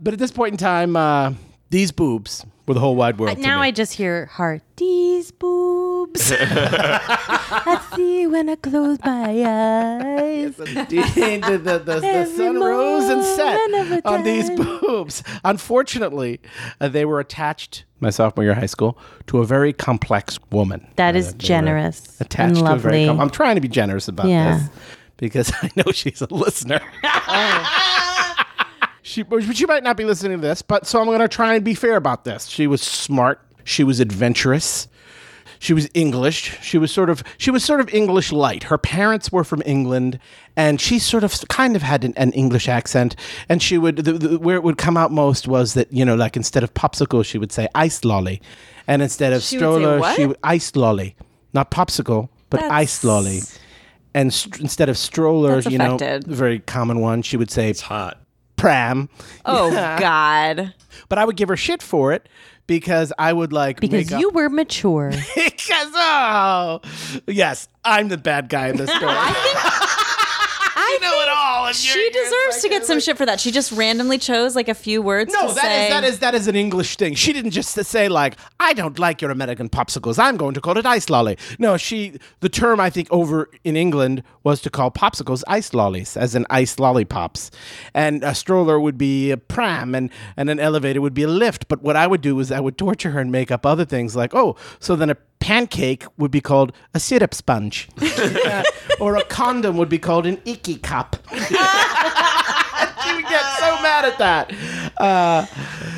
but 0.00 0.14
at 0.14 0.18
this 0.18 0.32
point 0.32 0.52
in 0.52 0.58
time, 0.58 0.96
uh, 0.96 1.32
these 1.70 1.92
boobs 1.92 2.46
were 2.68 2.74
the 2.74 2.80
whole 2.80 2.94
wide 2.96 3.18
world. 3.18 3.36
to 3.36 3.42
now 3.42 3.60
me. 3.60 3.68
I 3.68 3.70
just 3.70 3.94
hear 3.94 4.26
heart. 4.26 4.62
These 4.76 5.32
boobs. 5.32 6.30
I 6.36 7.84
see 7.96 8.26
when 8.28 8.48
I 8.48 8.54
close 8.56 8.98
my 9.04 9.24
eyes. 9.30 10.56
the, 10.56 10.64
the, 10.88 11.58
the, 11.58 11.78
the, 11.78 12.00
the 12.00 12.26
sun 12.26 12.60
rose 12.60 13.08
and 13.08 13.24
set 13.24 14.06
on 14.06 14.22
these 14.22 14.48
time. 14.48 14.56
boobs. 14.80 15.22
Unfortunately, 15.44 16.40
uh, 16.80 16.88
they 16.88 17.04
were 17.04 17.18
attached, 17.18 17.84
my 18.00 18.10
sophomore 18.10 18.44
year 18.44 18.52
of 18.52 18.58
high 18.58 18.66
school, 18.66 18.96
to 19.26 19.38
a 19.38 19.44
very 19.44 19.72
complex 19.72 20.38
woman. 20.50 20.86
That 20.96 21.14
Uh, 21.16 21.18
is 21.18 21.34
generous 21.34 22.20
Attached 22.20 22.58
and 22.58 22.66
to 22.66 22.72
a 22.72 22.76
very 22.76 23.06
lovely. 23.06 23.06
com- 23.06 23.20
I'm 23.20 23.30
trying 23.30 23.56
to 23.56 23.60
be 23.60 23.68
generous 23.68 24.06
about 24.08 24.28
Yeah. 24.28 24.58
this 24.58 24.68
because 25.16 25.52
I 25.62 25.70
know 25.74 25.90
she's 25.92 26.20
a 26.22 26.32
listener. 26.32 26.80
She, 29.08 29.24
she 29.52 29.66
might 29.66 29.82
not 29.82 29.96
be 29.96 30.04
listening 30.04 30.40
to 30.40 30.46
this, 30.46 30.62
but 30.62 30.86
so 30.86 31.00
I'm 31.00 31.06
going 31.06 31.20
to 31.20 31.28
try 31.28 31.54
and 31.54 31.64
be 31.64 31.74
fair 31.74 31.96
about 31.96 32.24
this. 32.24 32.46
She 32.46 32.66
was 32.66 32.82
smart. 32.82 33.40
She 33.64 33.84
was 33.84 34.00
adventurous. 34.00 34.88
she 35.58 35.72
was 35.74 35.88
English. 35.94 36.56
She 36.62 36.78
was 36.78 36.92
sort 36.92 37.10
of 37.10 37.22
she 37.36 37.50
was 37.50 37.64
sort 37.64 37.80
of 37.80 37.92
English 37.92 38.32
light. 38.32 38.64
Her 38.64 38.78
parents 38.78 39.32
were 39.32 39.44
from 39.44 39.62
England, 39.66 40.18
and 40.56 40.80
she 40.80 40.98
sort 40.98 41.24
of 41.24 41.34
kind 41.48 41.74
of 41.76 41.82
had 41.82 42.04
an, 42.04 42.14
an 42.16 42.32
English 42.32 42.68
accent. 42.68 43.16
And 43.48 43.60
she 43.62 43.76
would 43.78 43.96
the, 43.96 44.12
the, 44.12 44.38
where 44.38 44.56
it 44.56 44.62
would 44.62 44.78
come 44.78 44.96
out 44.96 45.10
most 45.10 45.48
was 45.48 45.74
that 45.74 45.92
you 45.92 46.04
know 46.04 46.14
like 46.14 46.36
instead 46.36 46.62
of 46.62 46.72
popsicle 46.74 47.24
she 47.24 47.38
would 47.38 47.50
say 47.52 47.66
ice 47.74 48.04
lolly, 48.04 48.40
and 48.86 49.02
instead 49.02 49.32
of 49.32 49.42
She 49.42 49.56
stroller 49.56 49.98
what? 49.98 50.16
she 50.16 50.26
would 50.26 50.38
ice 50.44 50.74
lolly, 50.76 51.16
not 51.52 51.70
popsicle 51.70 52.28
but 52.50 52.62
ice 52.62 53.02
lolly. 53.04 53.40
And 54.14 54.32
st- 54.32 54.60
instead 54.60 54.88
of 54.88 54.96
stroller, 54.96 55.56
That's 55.56 55.66
you 55.72 55.78
know, 55.78 55.96
affected. 55.96 56.24
the 56.30 56.34
very 56.34 56.60
common 56.60 57.00
one, 57.00 57.20
she 57.22 57.36
would 57.36 57.50
say 57.50 57.68
It's 57.68 57.82
hot. 57.82 58.18
Pram. 58.58 59.08
Oh 59.46 59.70
God. 60.00 60.74
But 61.08 61.18
I 61.18 61.24
would 61.24 61.36
give 61.36 61.48
her 61.48 61.56
shit 61.56 61.82
for 61.82 62.12
it 62.12 62.28
because 62.66 63.12
I 63.18 63.32
would 63.32 63.52
like 63.52 63.80
Because 63.80 64.06
make 64.10 64.12
up- 64.12 64.20
you 64.20 64.28
were 64.30 64.50
mature. 64.50 65.10
because 65.34 65.90
oh 65.94 66.80
yes, 67.26 67.68
I'm 67.84 68.08
the 68.08 68.18
bad 68.18 68.50
guy 68.50 68.68
in 68.68 68.76
this 68.76 68.90
story. 68.94 69.06
I 69.10 69.97
know 71.00 71.20
it 71.20 71.28
all. 71.28 71.66
and 71.66 71.76
She 71.76 72.10
deserves 72.10 72.62
to 72.62 72.68
get 72.68 72.84
some 72.84 73.00
shit 73.00 73.16
for 73.16 73.26
that. 73.26 73.40
She 73.40 73.50
just 73.50 73.72
randomly 73.72 74.18
chose 74.18 74.54
like 74.56 74.68
a 74.68 74.74
few 74.74 75.02
words. 75.02 75.32
No, 75.32 75.42
that 75.42 75.50
is 75.50 75.56
say. 75.60 75.88
that 75.90 76.04
is 76.04 76.18
that 76.20 76.34
is 76.34 76.48
an 76.48 76.56
English 76.56 76.96
thing. 76.96 77.14
She 77.14 77.32
didn't 77.32 77.50
just 77.52 77.70
say 77.74 78.08
like, 78.08 78.36
"I 78.60 78.72
don't 78.72 78.98
like 78.98 79.22
your 79.22 79.30
American 79.30 79.68
popsicles. 79.68 80.18
I'm 80.18 80.36
going 80.36 80.54
to 80.54 80.60
call 80.60 80.76
it 80.78 80.86
ice 80.86 81.08
lolly." 81.10 81.36
No, 81.58 81.76
she 81.76 82.18
the 82.40 82.48
term 82.48 82.80
I 82.80 82.90
think 82.90 83.08
over 83.10 83.50
in 83.64 83.76
England 83.76 84.22
was 84.44 84.60
to 84.62 84.70
call 84.70 84.90
popsicles 84.90 85.42
ice 85.48 85.72
lollies, 85.74 86.16
as 86.16 86.34
in 86.34 86.46
ice 86.50 86.78
lollipops, 86.78 87.50
and 87.94 88.22
a 88.24 88.34
stroller 88.34 88.78
would 88.80 88.98
be 88.98 89.30
a 89.30 89.36
pram, 89.36 89.94
and 89.94 90.10
and 90.36 90.50
an 90.50 90.58
elevator 90.60 91.00
would 91.00 91.14
be 91.14 91.22
a 91.22 91.28
lift. 91.28 91.68
But 91.68 91.82
what 91.82 91.96
I 91.96 92.06
would 92.06 92.20
do 92.20 92.38
is 92.40 92.50
I 92.52 92.60
would 92.60 92.76
torture 92.78 93.10
her 93.10 93.20
and 93.20 93.30
make 93.32 93.50
up 93.50 93.64
other 93.64 93.84
things 93.84 94.16
like, 94.16 94.34
"Oh, 94.34 94.56
so 94.80 94.96
then 94.96 95.10
a 95.10 95.16
pancake 95.40 96.04
would 96.16 96.30
be 96.30 96.40
called 96.40 96.72
a 96.94 97.00
syrup 97.00 97.34
sponge, 97.34 97.88
Yeah. 98.00 98.62
or 99.00 99.16
a 99.16 99.24
condom 99.24 99.76
would 99.76 99.88
be 99.88 99.98
called 99.98 100.26
an 100.26 100.40
icky 100.44 100.76
cup." 100.76 101.16
she 101.32 103.14
would 103.14 103.26
get 103.28 103.44
so 103.58 103.80
mad 103.82 104.04
at 104.04 104.18
that. 104.18 104.52
Uh, 104.98 105.46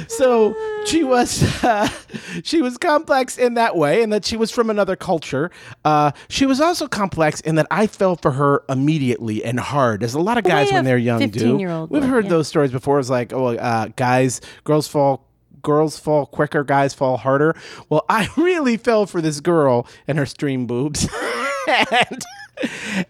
so 0.08 0.54
she 0.84 1.04
was 1.04 1.42
uh, 1.64 1.88
she 2.42 2.60
was 2.62 2.76
complex 2.78 3.38
in 3.38 3.54
that 3.54 3.76
way, 3.76 4.02
and 4.02 4.12
that 4.12 4.24
she 4.24 4.36
was 4.36 4.50
from 4.50 4.70
another 4.70 4.96
culture. 4.96 5.50
Uh, 5.84 6.10
she 6.28 6.46
was 6.46 6.60
also 6.60 6.86
complex 6.86 7.40
in 7.40 7.54
that 7.54 7.66
I 7.70 7.86
fell 7.86 8.16
for 8.16 8.32
her 8.32 8.62
immediately 8.68 9.44
and 9.44 9.58
hard, 9.60 10.02
as 10.02 10.14
a 10.14 10.20
lot 10.20 10.36
of 10.38 10.44
guys 10.44 10.70
when 10.72 10.84
they're 10.84 10.98
young 10.98 11.20
do. 11.30 11.54
15-year-old 11.54 11.90
We've 11.90 12.02
heard 12.04 12.24
yeah. 12.24 12.30
those 12.30 12.48
stories 12.48 12.72
before. 12.72 12.98
It's 12.98 13.10
like, 13.10 13.32
oh, 13.32 13.56
uh, 13.56 13.88
guys, 13.96 14.40
girls 14.64 14.86
fall. 14.88 15.26
Girls 15.62 15.98
fall 15.98 16.26
quicker, 16.26 16.64
guys 16.64 16.94
fall 16.94 17.16
harder. 17.16 17.54
Well, 17.88 18.04
I 18.08 18.28
really 18.36 18.76
fell 18.76 19.06
for 19.06 19.20
this 19.20 19.40
girl 19.40 19.86
and 20.06 20.18
her 20.18 20.26
stream 20.26 20.66
boobs, 20.66 21.08
and 21.68 22.24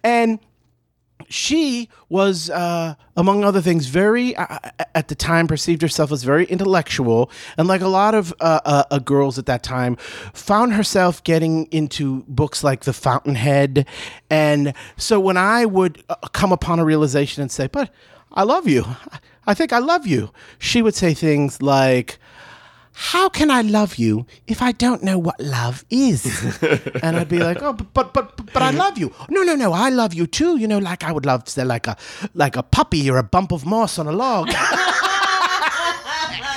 and 0.03 0.41
she 1.31 1.89
was, 2.09 2.51
uh, 2.51 2.95
among 3.17 3.45
other 3.45 3.61
things, 3.61 3.87
very 3.87 4.35
uh, 4.37 4.59
at 4.95 5.09
the 5.09 5.15
time 5.15 5.47
perceived 5.47 5.81
herself 5.81 6.11
as 6.11 6.25
very 6.25 6.45
intellectual, 6.47 7.31
and 7.57 7.69
like 7.69 7.81
a 7.81 7.89
lot 7.89 8.15
of 8.15 8.35
uh, 8.41 8.61
uh, 8.65 8.85
uh, 8.91 8.99
girls 8.99 9.39
at 9.39 9.47
that 9.47 9.63
time, 9.63 9.97
found 10.35 10.75
herself 10.75 11.23
getting 11.23 11.67
into 11.67 12.25
books 12.27 12.65
like 12.65 12.83
The 12.83 12.93
Fountainhead, 12.93 13.87
and 14.29 14.75
so 14.97 15.21
when 15.21 15.37
I 15.37 15.65
would 15.67 16.03
uh, 16.09 16.17
come 16.33 16.53
upon 16.53 16.81
a 16.81 16.85
realization 16.85 17.43
and 17.43 17.51
say, 17.51 17.69
"But 17.69 17.91
I 18.33 18.43
love 18.43 18.67
you," 18.67 18.85
I 19.47 19.55
think 19.55 19.73
I 19.73 19.79
love 19.79 20.07
you, 20.07 20.31
she 20.59 20.83
would 20.83 20.95
say 20.95 21.15
things 21.15 21.63
like. 21.63 22.19
How 23.03 23.31
can 23.31 23.51
I 23.51 23.63
love 23.63 23.97
you 23.97 24.27
if 24.47 24.61
I 24.61 24.73
don't 24.73 25.03
know 25.03 25.19
what 25.19 25.41
love 25.41 25.87
is? 25.89 26.23
and 27.03 27.17
I'd 27.17 27.31
be 27.31 27.39
like, 27.39 27.63
oh, 27.63 27.73
but, 27.73 27.95
but 27.95 28.13
but 28.13 28.53
but 28.53 28.63
I 28.63 28.73
love 28.73 28.99
you. 28.99 29.11
No, 29.31 29.43
no, 29.43 29.55
no, 29.55 29.73
I 29.73 29.89
love 29.89 30.13
you 30.13 30.27
too. 30.27 30.59
You 30.59 30.69
know, 30.69 30.77
like 30.77 31.03
I 31.03 31.11
would 31.11 31.25
love 31.25 31.45
to 31.45 31.51
say 31.51 31.65
like 31.65 31.87
a 31.87 31.97
like 32.35 32.57
a 32.57 32.63
puppy 32.63 33.09
or 33.09 33.17
a 33.17 33.23
bump 33.23 33.53
of 33.53 33.65
moss 33.65 33.99
on 33.99 34.07
a 34.07 34.13
log. 34.13 34.51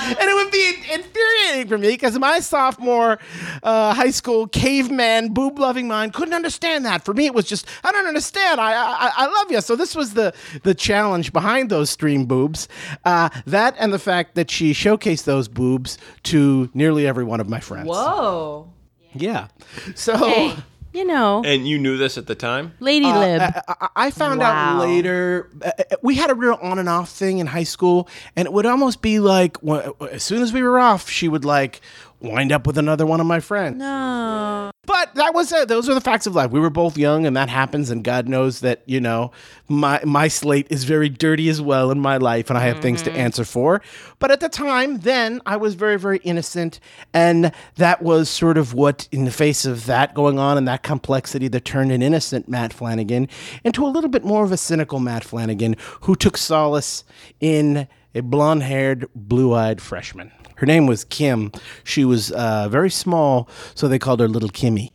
and 0.04 0.18
it 0.20 0.34
would 0.34 0.50
be 0.50 0.92
infuriating 0.92 1.68
for 1.68 1.78
me 1.78 1.88
because 1.88 2.18
my 2.18 2.40
sophomore 2.40 3.18
uh, 3.62 3.94
high 3.94 4.10
school 4.10 4.46
caveman 4.46 5.32
boob 5.32 5.58
loving 5.58 5.88
mind 5.88 6.12
couldn't 6.12 6.34
understand 6.34 6.84
that. 6.84 7.04
For 7.04 7.14
me, 7.14 7.26
it 7.26 7.34
was 7.34 7.46
just 7.46 7.66
I 7.82 7.92
don't 7.92 8.06
understand. 8.06 8.60
I 8.60 8.72
I, 8.72 9.12
I 9.16 9.26
love 9.26 9.50
you. 9.50 9.60
So 9.60 9.76
this 9.76 9.94
was 9.94 10.14
the 10.14 10.34
the 10.62 10.74
challenge 10.74 11.32
behind 11.32 11.70
those 11.70 11.90
stream 11.90 12.26
boobs. 12.26 12.68
Uh, 13.04 13.28
that 13.46 13.74
and 13.78 13.92
the 13.92 13.98
fact 13.98 14.34
that 14.34 14.50
she 14.50 14.72
showcased 14.72 15.24
those 15.24 15.48
boobs 15.48 15.98
to 16.24 16.70
nearly 16.74 17.06
every 17.06 17.24
one 17.24 17.40
of 17.40 17.48
my 17.48 17.60
friends. 17.60 17.88
Whoa. 17.88 18.70
Yeah. 19.14 19.48
So. 19.94 20.16
hey, 20.16 20.56
you 20.94 21.04
know, 21.04 21.42
And 21.44 21.66
you 21.68 21.78
knew 21.78 21.96
this 21.98 22.16
at 22.16 22.26
the 22.26 22.34
time? 22.34 22.72
Lady 22.80 23.06
Lib. 23.12 23.40
I, 23.42 23.62
I- 23.68 23.88
I 23.96 24.10
found 24.10 24.40
out 24.42 24.80
later. 24.80 25.50
uh, 25.64 25.70
uh, 25.78 25.96
We 26.02 26.14
had 26.14 26.30
a 26.30 26.34
real 26.34 26.58
on 26.62 26.78
and 26.78 26.88
off 26.88 27.10
thing 27.10 27.38
in 27.38 27.46
high 27.48 27.64
school, 27.64 28.08
and 28.36 28.46
it 28.46 28.52
would 28.52 28.66
almost 28.66 29.02
be 29.02 29.18
like 29.18 29.56
wh- 29.60 29.86
as 30.10 30.22
soon 30.22 30.40
as 30.42 30.52
we 30.52 30.62
were 30.62 30.78
off, 30.78 31.08
she 31.10 31.28
would 31.28 31.44
like 31.44 31.80
wind 32.20 32.52
up 32.52 32.66
with 32.66 32.78
another 32.78 33.04
one 33.06 33.20
of 33.20 33.26
my 33.26 33.40
friends. 33.40 33.76
no. 33.78 34.70
But 34.86 35.14
that 35.14 35.34
was 35.34 35.52
it. 35.52 35.68
Those 35.68 35.88
are 35.88 35.94
the 35.94 36.00
facts 36.00 36.26
of 36.26 36.34
life. 36.34 36.50
We 36.50 36.60
were 36.60 36.70
both 36.70 36.98
young, 36.98 37.26
and 37.26 37.36
that 37.36 37.48
happens. 37.48 37.90
And 37.90 38.04
God 38.04 38.28
knows 38.28 38.60
that 38.60 38.82
you 38.86 39.00
know 39.00 39.32
my 39.68 40.00
my 40.04 40.28
slate 40.28 40.66
is 40.70 40.84
very 40.84 41.08
dirty 41.08 41.48
as 41.48 41.60
well 41.60 41.90
in 41.90 42.00
my 42.00 42.16
life, 42.16 42.50
and 42.50 42.58
I 42.58 42.62
have 42.62 42.80
things 42.80 43.02
to 43.02 43.10
mm-hmm. 43.10 43.20
answer 43.20 43.44
for. 43.44 43.82
But 44.18 44.30
at 44.30 44.40
the 44.40 44.48
time, 44.48 44.98
then 44.98 45.40
I 45.46 45.56
was 45.56 45.74
very 45.74 45.98
very 45.98 46.18
innocent, 46.18 46.80
and 47.12 47.52
that 47.76 48.02
was 48.02 48.28
sort 48.28 48.58
of 48.58 48.74
what, 48.74 49.08
in 49.10 49.24
the 49.24 49.30
face 49.30 49.64
of 49.64 49.86
that 49.86 50.14
going 50.14 50.38
on 50.38 50.58
and 50.58 50.68
that 50.68 50.82
complexity, 50.82 51.48
that 51.48 51.64
turned 51.64 51.92
an 51.92 52.02
innocent 52.02 52.48
Matt 52.48 52.72
Flanagan 52.72 53.28
into 53.64 53.84
a 53.84 53.88
little 53.88 54.10
bit 54.10 54.24
more 54.24 54.44
of 54.44 54.52
a 54.52 54.56
cynical 54.56 54.98
Matt 54.98 55.24
Flanagan, 55.24 55.76
who 56.02 56.14
took 56.14 56.36
solace 56.36 57.04
in 57.40 57.88
a 58.14 58.20
blonde 58.20 58.62
haired, 58.62 59.08
blue 59.14 59.54
eyed 59.54 59.80
freshman. 59.80 60.30
Her 60.56 60.66
name 60.66 60.86
was 60.86 61.04
Kim. 61.04 61.52
She 61.82 62.04
was 62.04 62.30
uh, 62.32 62.68
very 62.68 62.90
small, 62.90 63.48
so 63.74 63.88
they 63.88 63.98
called 63.98 64.20
her 64.20 64.28
Little 64.28 64.50
Kimmy. 64.50 64.90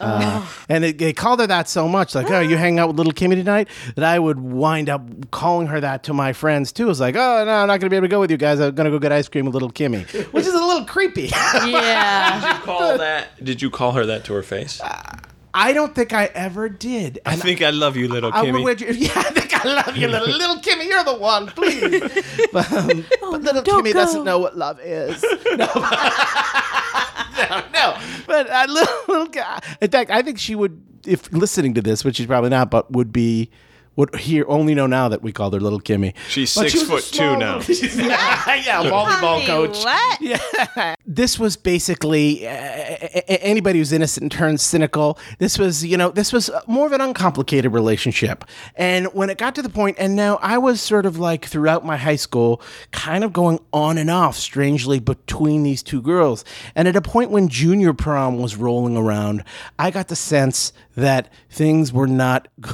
Uh, 0.00 0.46
and 0.68 0.84
it, 0.84 0.98
they 0.98 1.12
called 1.12 1.40
her 1.40 1.46
that 1.48 1.68
so 1.68 1.88
much, 1.88 2.14
like, 2.14 2.30
oh, 2.30 2.38
you 2.38 2.56
hang 2.56 2.78
out 2.78 2.86
with 2.86 2.96
little 2.96 3.12
Kimmy 3.12 3.34
tonight? 3.34 3.66
That 3.96 4.04
I 4.04 4.16
would 4.16 4.38
wind 4.38 4.88
up 4.88 5.02
calling 5.32 5.66
her 5.66 5.80
that 5.80 6.04
to 6.04 6.14
my 6.14 6.32
friends 6.32 6.70
too. 6.70 6.84
It 6.84 6.88
was 6.88 7.00
like, 7.00 7.16
oh, 7.16 7.44
no, 7.44 7.50
I'm 7.50 7.66
not 7.66 7.80
going 7.80 7.80
to 7.80 7.90
be 7.90 7.96
able 7.96 8.06
to 8.06 8.10
go 8.10 8.20
with 8.20 8.30
you 8.30 8.36
guys. 8.36 8.60
I'm 8.60 8.76
going 8.76 8.84
to 8.84 8.92
go 8.92 9.00
get 9.00 9.10
ice 9.10 9.28
cream 9.28 9.44
with 9.44 9.54
little 9.54 9.72
Kimmy, 9.72 10.06
which 10.32 10.46
is 10.46 10.54
a 10.54 10.64
little 10.64 10.84
creepy. 10.84 11.22
Yeah. 11.22 12.60
Call 12.60 12.96
that? 12.98 13.44
Did 13.44 13.60
you 13.60 13.70
call 13.70 13.90
her 13.92 14.06
that 14.06 14.24
to 14.26 14.34
her 14.34 14.44
face? 14.44 14.80
I 15.60 15.72
don't 15.72 15.94
think 15.94 16.12
I 16.12 16.26
ever 16.26 16.68
did. 16.68 17.18
I 17.26 17.32
And 17.32 17.42
think 17.42 17.62
I 17.62 17.70
love 17.70 17.96
you, 17.96 18.08
little 18.08 18.30
I, 18.32 18.44
Kimmy. 18.44 18.62
would- 18.62 18.80
yeah, 18.80 19.10
I 19.16 19.22
think 19.24 19.52
I 19.64 19.74
love 19.74 19.96
you, 19.96 20.06
little 20.08 20.28
little 20.28 20.56
Kimmy. 20.66 20.86
You're 20.88 21.04
the 21.04 21.16
one, 21.18 21.46
please. 21.48 22.00
but, 22.52 22.72
um, 22.72 23.04
but 23.20 23.42
little 23.42 23.62
Kimmy 23.62 23.92
doesn't 23.92 24.24
know 24.24 24.38
what 24.38 24.56
love 24.56 24.78
is. 24.80 25.24
No, 25.56 25.66
no, 27.48 27.62
no. 27.72 27.98
But 28.26 28.50
uh, 28.50 28.66
little, 28.68 28.94
little 29.08 29.26
guy. 29.26 29.60
In 29.80 29.90
fact, 29.90 30.10
I 30.10 30.22
think 30.22 30.38
she 30.38 30.54
would, 30.54 30.80
if 31.06 31.32
listening 31.32 31.74
to 31.74 31.82
this, 31.82 32.04
which 32.04 32.16
she's 32.16 32.26
probably 32.26 32.50
not, 32.50 32.70
but 32.70 32.90
would 32.92 33.12
be. 33.12 33.50
Would 33.98 34.14
hear 34.14 34.44
only 34.46 34.76
know 34.76 34.86
now 34.86 35.08
that 35.08 35.22
we 35.22 35.32
called 35.32 35.54
her 35.54 35.58
little 35.58 35.80
Kimmy. 35.80 36.14
She's 36.28 36.54
But 36.54 36.70
six 36.70 36.72
she 36.74 36.84
foot 36.86 37.02
two 37.02 37.36
now. 37.36 37.58
yeah, 37.68 38.54
yeah, 38.54 38.82
volleyball 38.84 39.44
coach. 39.44 39.82
What? 39.82 40.20
Yeah. 40.20 40.94
This 41.04 41.36
was 41.36 41.56
basically 41.56 42.46
uh, 42.46 42.52
a- 42.52 43.24
a- 43.32 43.42
anybody 43.44 43.80
who's 43.80 43.90
innocent 43.90 44.30
turns 44.30 44.62
cynical. 44.62 45.18
This 45.40 45.58
was, 45.58 45.84
you 45.84 45.96
know, 45.96 46.10
this 46.10 46.32
was 46.32 46.48
more 46.68 46.86
of 46.86 46.92
an 46.92 47.00
uncomplicated 47.00 47.72
relationship. 47.72 48.44
And 48.76 49.08
when 49.14 49.30
it 49.30 49.36
got 49.38 49.56
to 49.56 49.62
the 49.62 49.68
point, 49.68 49.96
and 49.98 50.14
now 50.14 50.38
I 50.42 50.58
was 50.58 50.80
sort 50.80 51.04
of 51.04 51.18
like 51.18 51.46
throughout 51.46 51.84
my 51.84 51.96
high 51.96 52.14
school, 52.14 52.62
kind 52.92 53.24
of 53.24 53.32
going 53.32 53.58
on 53.72 53.98
and 53.98 54.10
off 54.10 54.36
strangely 54.36 55.00
between 55.00 55.64
these 55.64 55.82
two 55.82 56.00
girls. 56.00 56.44
And 56.76 56.86
at 56.86 56.94
a 56.94 57.02
point 57.02 57.32
when 57.32 57.48
junior 57.48 57.92
prom 57.94 58.38
was 58.38 58.54
rolling 58.54 58.96
around, 58.96 59.42
I 59.76 59.90
got 59.90 60.06
the 60.06 60.14
sense 60.14 60.72
that 60.94 61.32
things 61.50 61.92
were 61.92 62.06
not. 62.06 62.46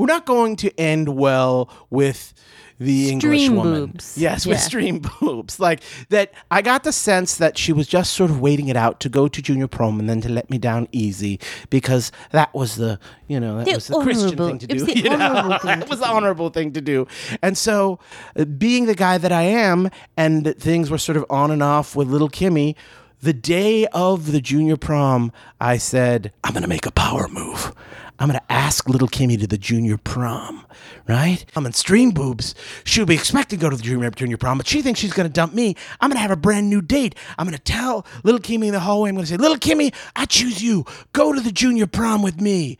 We're 0.00 0.06
not 0.06 0.24
going 0.24 0.56
to 0.56 0.80
end 0.80 1.10
well 1.10 1.68
with 1.90 2.32
the 2.78 3.10
English 3.10 3.42
Stream 3.42 3.56
woman. 3.56 3.86
boobs. 3.88 4.16
Yes, 4.16 4.46
with 4.46 4.58
stream 4.58 5.02
boobs. 5.20 5.60
Like 5.60 5.82
that 6.08 6.32
I 6.50 6.62
got 6.62 6.84
the 6.84 6.92
sense 6.92 7.36
that 7.36 7.58
she 7.58 7.74
was 7.74 7.86
just 7.86 8.14
sort 8.14 8.30
of 8.30 8.40
waiting 8.40 8.68
it 8.68 8.76
out 8.76 9.00
to 9.00 9.10
go 9.10 9.28
to 9.28 9.42
junior 9.42 9.68
prom 9.68 10.00
and 10.00 10.08
then 10.08 10.22
to 10.22 10.30
let 10.30 10.48
me 10.48 10.56
down 10.56 10.88
easy 10.90 11.38
because 11.68 12.12
that 12.30 12.54
was 12.54 12.76
the, 12.76 12.98
you 13.28 13.38
know, 13.38 13.58
that 13.58 13.66
The 13.66 13.74
was 13.74 13.88
the 13.88 14.00
Christian 14.00 14.38
thing 14.38 14.58
to 14.60 14.66
do. 14.66 14.86
you 14.90 15.10
know? 15.10 15.58
it 15.64 15.90
was 15.90 15.98
the 15.98 16.08
honorable 16.08 16.48
thing 16.48 16.72
to 16.72 16.80
do. 16.80 17.06
And 17.42 17.58
so 17.58 17.98
uh, 18.34 18.46
being 18.46 18.86
the 18.86 18.94
guy 18.94 19.18
that 19.18 19.32
I 19.32 19.42
am 19.42 19.90
and 20.16 20.46
that 20.46 20.58
things 20.58 20.90
were 20.90 20.96
sort 20.96 21.18
of 21.18 21.26
on 21.28 21.50
and 21.50 21.62
off 21.62 21.94
with 21.94 22.08
little 22.08 22.30
Kimmy, 22.30 22.74
the 23.20 23.34
day 23.34 23.86
of 23.88 24.32
the 24.32 24.40
junior 24.40 24.78
prom, 24.78 25.30
I 25.60 25.76
said, 25.76 26.32
I'm 26.42 26.52
going 26.52 26.62
to 26.62 26.68
make 26.68 26.86
a 26.86 26.90
power 26.90 27.28
move. 27.28 27.74
I'm 28.20 28.28
gonna 28.28 28.42
ask 28.50 28.86
little 28.86 29.08
Kimmy 29.08 29.40
to 29.40 29.46
the 29.46 29.56
junior 29.56 29.96
prom, 29.96 30.66
right? 31.08 31.42
I'm 31.56 31.64
in 31.64 31.72
stream 31.72 32.10
boobs. 32.10 32.54
She'll 32.84 33.06
be 33.06 33.14
expected 33.14 33.56
to 33.56 33.62
go 33.62 33.70
to 33.70 33.76
the 33.76 33.82
junior 33.82 34.10
junior 34.10 34.36
prom, 34.36 34.58
but 34.58 34.66
she 34.66 34.82
thinks 34.82 35.00
she's 35.00 35.14
gonna 35.14 35.30
dump 35.30 35.54
me. 35.54 35.74
I'm 36.02 36.10
gonna 36.10 36.20
have 36.20 36.30
a 36.30 36.36
brand 36.36 36.68
new 36.68 36.82
date. 36.82 37.14
I'm 37.38 37.46
gonna 37.46 37.56
tell 37.56 38.04
little 38.22 38.38
Kimmy 38.38 38.66
in 38.66 38.72
the 38.72 38.80
hallway. 38.80 39.08
I'm 39.08 39.14
gonna 39.14 39.26
say, 39.26 39.38
little 39.38 39.56
Kimmy, 39.56 39.94
I 40.14 40.26
choose 40.26 40.62
you. 40.62 40.84
Go 41.14 41.32
to 41.32 41.40
the 41.40 41.50
junior 41.50 41.86
prom 41.86 42.22
with 42.22 42.42
me. 42.42 42.76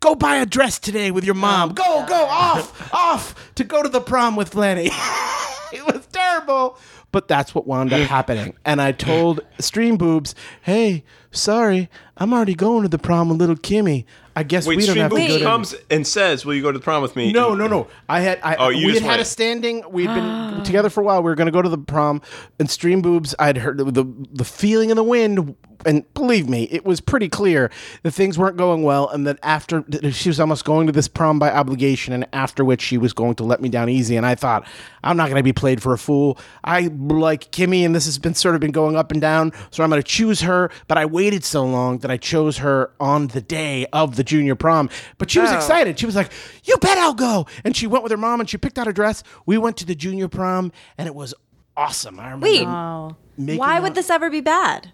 Go 0.00 0.14
buy 0.14 0.36
a 0.36 0.44
dress 0.44 0.78
today 0.78 1.10
with 1.10 1.24
your 1.24 1.34
mom. 1.34 1.72
go, 1.72 2.04
go, 2.06 2.26
off, 2.26 2.92
off 2.92 3.54
to 3.54 3.64
go 3.64 3.82
to 3.82 3.88
the 3.88 4.02
prom 4.02 4.36
with 4.36 4.54
Lenny. 4.54 4.90
it 5.72 5.86
was 5.86 6.06
terrible. 6.12 6.76
But 7.10 7.26
that's 7.26 7.54
what 7.54 7.66
wound 7.66 7.90
up 7.94 8.00
happening. 8.00 8.54
And 8.66 8.82
I 8.82 8.92
told 8.92 9.40
Stream 9.60 9.96
Boobs, 9.96 10.34
hey, 10.60 11.04
sorry, 11.30 11.88
I'm 12.18 12.34
already 12.34 12.54
going 12.54 12.82
to 12.82 12.88
the 12.88 12.98
prom 12.98 13.30
with 13.30 13.38
little 13.38 13.56
Kimmy. 13.56 14.04
I 14.36 14.42
guess 14.42 14.66
Wait, 14.66 14.76
we 14.78 14.86
don't 14.86 14.96
have 14.96 15.10
to 15.12 15.16
go 15.16 15.22
Boobs 15.26 15.38
to 15.38 15.44
comes 15.44 15.74
and 15.90 16.06
says, 16.06 16.44
"Will 16.44 16.54
you 16.54 16.62
go 16.62 16.72
to 16.72 16.78
the 16.78 16.82
prom 16.82 17.02
with 17.02 17.14
me?" 17.14 17.30
no, 17.32 17.54
no, 17.54 17.66
no. 17.68 17.86
I 18.08 18.20
had. 18.20 18.40
I, 18.42 18.56
Oh, 18.56 18.68
you 18.68 18.78
we 18.78 18.84
had 18.86 18.92
just 18.94 19.04
had 19.04 19.14
a 19.14 19.18
went. 19.18 19.26
standing. 19.28 19.84
We'd 19.90 20.08
been 20.08 20.62
together 20.64 20.90
for 20.90 21.00
a 21.00 21.04
while. 21.04 21.22
We 21.22 21.30
were 21.30 21.34
going 21.36 21.46
to 21.46 21.52
go 21.52 21.62
to 21.62 21.68
the 21.68 21.78
prom, 21.78 22.20
and 22.58 22.68
Stream 22.68 23.00
Boobs. 23.00 23.34
I'd 23.38 23.58
heard 23.58 23.78
the, 23.78 23.84
the 23.84 24.04
the 24.32 24.44
feeling 24.44 24.90
in 24.90 24.96
the 24.96 25.04
wind, 25.04 25.54
and 25.84 26.12
believe 26.14 26.48
me, 26.48 26.64
it 26.64 26.84
was 26.84 27.00
pretty 27.00 27.28
clear 27.28 27.70
that 28.02 28.12
things 28.12 28.38
weren't 28.38 28.56
going 28.56 28.82
well, 28.82 29.08
and 29.08 29.26
that 29.26 29.38
after 29.42 29.84
she 30.12 30.28
was 30.28 30.40
almost 30.40 30.64
going 30.64 30.86
to 30.86 30.92
this 30.92 31.08
prom 31.08 31.38
by 31.38 31.50
obligation, 31.50 32.12
and 32.12 32.26
after 32.32 32.64
which 32.64 32.80
she 32.82 32.98
was 32.98 33.12
going 33.12 33.34
to 33.36 33.44
let 33.44 33.60
me 33.60 33.68
down 33.68 33.88
easy. 33.88 34.16
And 34.16 34.26
I 34.26 34.34
thought, 34.34 34.66
I'm 35.02 35.16
not 35.16 35.26
going 35.26 35.36
to 35.36 35.42
be 35.42 35.52
played 35.52 35.82
for 35.82 35.92
a 35.92 35.98
fool. 35.98 36.38
I 36.62 36.82
like 36.82 37.50
Kimmy, 37.50 37.84
and 37.84 37.94
this 37.94 38.06
has 38.06 38.18
been 38.18 38.34
sort 38.34 38.54
of 38.54 38.60
been 38.60 38.72
going 38.72 38.96
up 38.96 39.12
and 39.12 39.20
down, 39.20 39.52
so 39.70 39.82
I'm 39.82 39.90
going 39.90 40.02
to 40.02 40.08
choose 40.08 40.40
her. 40.42 40.70
But 40.88 40.98
I 40.98 41.06
waited 41.06 41.44
so 41.44 41.64
long 41.64 41.98
that 41.98 42.10
I 42.10 42.16
chose 42.16 42.58
her 42.58 42.92
on 43.00 43.28
the 43.28 43.40
day 43.40 43.86
of 43.92 44.16
the 44.16 44.24
junior 44.24 44.54
prom. 44.54 44.90
But 45.18 45.30
she 45.30 45.40
was 45.40 45.50
oh. 45.50 45.56
excited. 45.56 45.98
She 45.98 46.06
was 46.06 46.16
like, 46.16 46.30
"You 46.64 46.76
bet 46.78 46.98
I'll 46.98 47.14
go!" 47.14 47.46
And 47.64 47.76
she 47.76 47.86
went 47.86 48.02
with 48.02 48.12
her 48.12 48.18
mom, 48.18 48.40
and 48.40 48.48
she 48.48 48.56
picked 48.56 48.78
out 48.78 48.88
a 48.88 48.92
dress. 48.92 49.22
We 49.46 49.58
went 49.58 49.76
to 49.78 49.86
the 49.86 49.94
junior 49.94 50.28
prom, 50.28 50.72
and 50.98 51.06
it 51.06 51.14
was 51.14 51.34
awesome. 51.76 52.18
I 52.20 52.26
remember. 52.26 52.46
Wait, 52.46 52.66
Oh. 52.66 53.16
making 53.36 53.58
why 53.58 53.76
out- 53.76 53.82
would 53.82 53.94
this 53.94 54.10
ever 54.10 54.30
be 54.30 54.40
bad? 54.40 54.90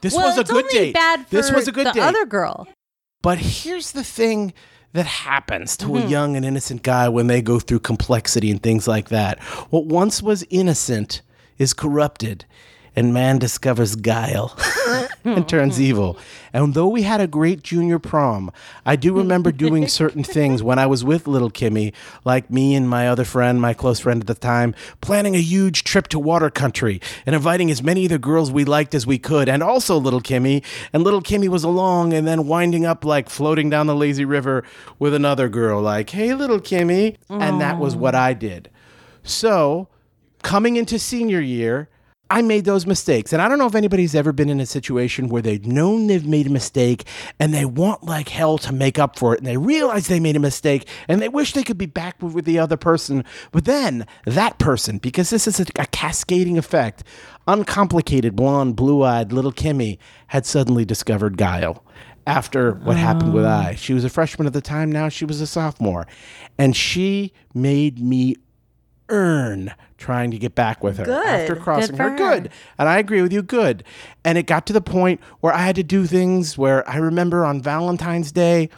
This 0.00 0.14
Well, 0.14 0.26
was 0.28 0.38
a 0.38 0.44
good 0.44 0.68
date. 0.68 0.94
bad 0.94 1.26
for 1.26 1.36
this 1.36 1.50
was 1.50 1.66
a 1.68 1.72
good 1.72 1.86
the 1.88 1.92
date. 1.92 2.00
other 2.02 2.24
girl. 2.26 2.68
But 3.22 3.38
here's 3.38 3.92
the 3.92 4.04
thing 4.04 4.52
that 4.92 5.06
happens 5.06 5.76
to 5.78 5.86
Mm-hmm. 5.86 6.06
a 6.06 6.10
young 6.10 6.36
and 6.36 6.44
innocent 6.44 6.82
guy 6.82 7.08
when 7.08 7.26
they 7.26 7.42
go 7.42 7.58
through 7.58 7.80
complexity 7.80 8.50
and 8.50 8.62
things 8.62 8.86
like 8.88 9.08
that. 9.08 9.38
What 9.70 9.86
once 9.86 10.22
was 10.22 10.44
innocent 10.50 11.20
is 11.58 11.74
corrupted, 11.74 12.44
and 12.98 13.14
man 13.14 13.38
discovers 13.38 13.94
guile 13.94 14.58
and 15.24 15.48
turns 15.48 15.74
mm-hmm. 15.74 15.84
evil. 15.84 16.18
And 16.52 16.74
though 16.74 16.88
we 16.88 17.02
had 17.02 17.20
a 17.20 17.28
great 17.28 17.62
junior 17.62 18.00
prom, 18.00 18.50
I 18.84 18.96
do 18.96 19.16
remember 19.16 19.52
doing 19.52 19.86
certain 20.00 20.24
things 20.24 20.64
when 20.64 20.80
I 20.80 20.86
was 20.86 21.04
with 21.04 21.28
little 21.28 21.50
Kimmy, 21.50 21.94
like 22.24 22.50
me 22.50 22.74
and 22.74 22.90
my 22.90 23.06
other 23.06 23.24
friend, 23.24 23.60
my 23.60 23.72
close 23.72 24.00
friend 24.00 24.20
at 24.20 24.26
the 24.26 24.34
time, 24.34 24.74
planning 25.00 25.36
a 25.36 25.40
huge 25.40 25.84
trip 25.84 26.08
to 26.08 26.18
water 26.18 26.50
country 26.50 27.00
and 27.24 27.36
inviting 27.36 27.70
as 27.70 27.84
many 27.84 28.06
of 28.06 28.10
the 28.10 28.18
girls 28.18 28.50
we 28.50 28.64
liked 28.64 28.96
as 28.96 29.06
we 29.06 29.16
could, 29.16 29.48
and 29.48 29.62
also 29.62 29.96
little 29.96 30.20
Kimmy. 30.20 30.64
And 30.92 31.04
little 31.04 31.22
Kimmy 31.22 31.46
was 31.46 31.62
along 31.62 32.12
and 32.12 32.26
then 32.26 32.48
winding 32.48 32.84
up 32.84 33.04
like 33.04 33.30
floating 33.30 33.70
down 33.70 33.86
the 33.86 33.94
lazy 33.94 34.24
river 34.24 34.64
with 34.98 35.14
another 35.14 35.48
girl, 35.48 35.80
like, 35.80 36.10
hey, 36.10 36.34
little 36.34 36.58
Kimmy. 36.58 37.16
And 37.28 37.60
that 37.60 37.78
was 37.78 37.94
what 37.94 38.16
I 38.16 38.34
did. 38.34 38.70
So, 39.22 39.86
coming 40.42 40.74
into 40.74 40.98
senior 40.98 41.40
year, 41.40 41.88
I 42.30 42.42
made 42.42 42.64
those 42.64 42.86
mistakes. 42.86 43.32
And 43.32 43.40
I 43.40 43.48
don't 43.48 43.58
know 43.58 43.66
if 43.66 43.74
anybody's 43.74 44.14
ever 44.14 44.32
been 44.32 44.50
in 44.50 44.60
a 44.60 44.66
situation 44.66 45.28
where 45.28 45.40
they've 45.40 45.64
known 45.64 46.06
they've 46.06 46.26
made 46.26 46.46
a 46.46 46.50
mistake 46.50 47.04
and 47.40 47.54
they 47.54 47.64
want 47.64 48.04
like 48.04 48.28
hell 48.28 48.58
to 48.58 48.72
make 48.72 48.98
up 48.98 49.18
for 49.18 49.34
it. 49.34 49.38
And 49.38 49.46
they 49.46 49.56
realize 49.56 50.08
they 50.08 50.20
made 50.20 50.36
a 50.36 50.40
mistake 50.40 50.86
and 51.08 51.22
they 51.22 51.28
wish 51.28 51.54
they 51.54 51.62
could 51.62 51.78
be 51.78 51.86
back 51.86 52.20
with, 52.22 52.44
the 52.44 52.58
other 52.58 52.76
person. 52.76 53.24
But 53.50 53.64
then 53.64 54.06
that 54.24 54.58
person, 54.58 54.98
because 54.98 55.30
this 55.30 55.46
is 55.46 55.60
a, 55.60 55.66
a 55.76 55.86
cascading 55.86 56.56
effect, 56.56 57.02
uncomplicated, 57.46 58.36
blonde, 58.36 58.76
blue 58.76 59.02
eyed 59.02 59.32
little 59.32 59.52
Kimmy 59.52 59.98
had 60.28 60.46
suddenly 60.46 60.84
discovered 60.84 61.36
guile 61.36 61.84
after 62.26 62.72
what 62.72 62.96
happened 62.98 63.32
with 63.32 63.44
oh. 63.44 63.48
I. 63.48 63.74
She 63.74 63.94
was 63.94 64.04
a 64.04 64.10
freshman 64.10 64.46
at 64.46 64.52
the 64.52 64.60
time, 64.60 64.92
now 64.92 65.08
she 65.08 65.24
was 65.24 65.40
a 65.40 65.46
sophomore. 65.46 66.06
And 66.58 66.76
she 66.76 67.32
made 67.54 67.98
me 67.98 68.36
earn 69.08 69.74
trying 69.98 70.30
to 70.30 70.38
get 70.38 70.54
back 70.54 70.82
with 70.82 70.96
her 70.96 71.04
Good. 71.04 71.26
after 71.26 71.56
crossing 71.56 71.96
for 71.96 72.04
her. 72.04 72.10
her. 72.10 72.16
Good. 72.16 72.50
And 72.78 72.88
I 72.88 72.98
agree 72.98 73.20
with 73.20 73.32
you, 73.32 73.42
good. 73.42 73.84
And 74.24 74.38
it 74.38 74.46
got 74.46 74.64
to 74.66 74.72
the 74.72 74.80
point 74.80 75.20
where 75.40 75.52
I 75.52 75.58
had 75.58 75.76
to 75.76 75.82
do 75.82 76.06
things 76.06 76.56
where 76.56 76.88
I 76.88 76.96
remember 76.96 77.44
on 77.44 77.60
Valentine's 77.60 78.32
Day, 78.32 78.70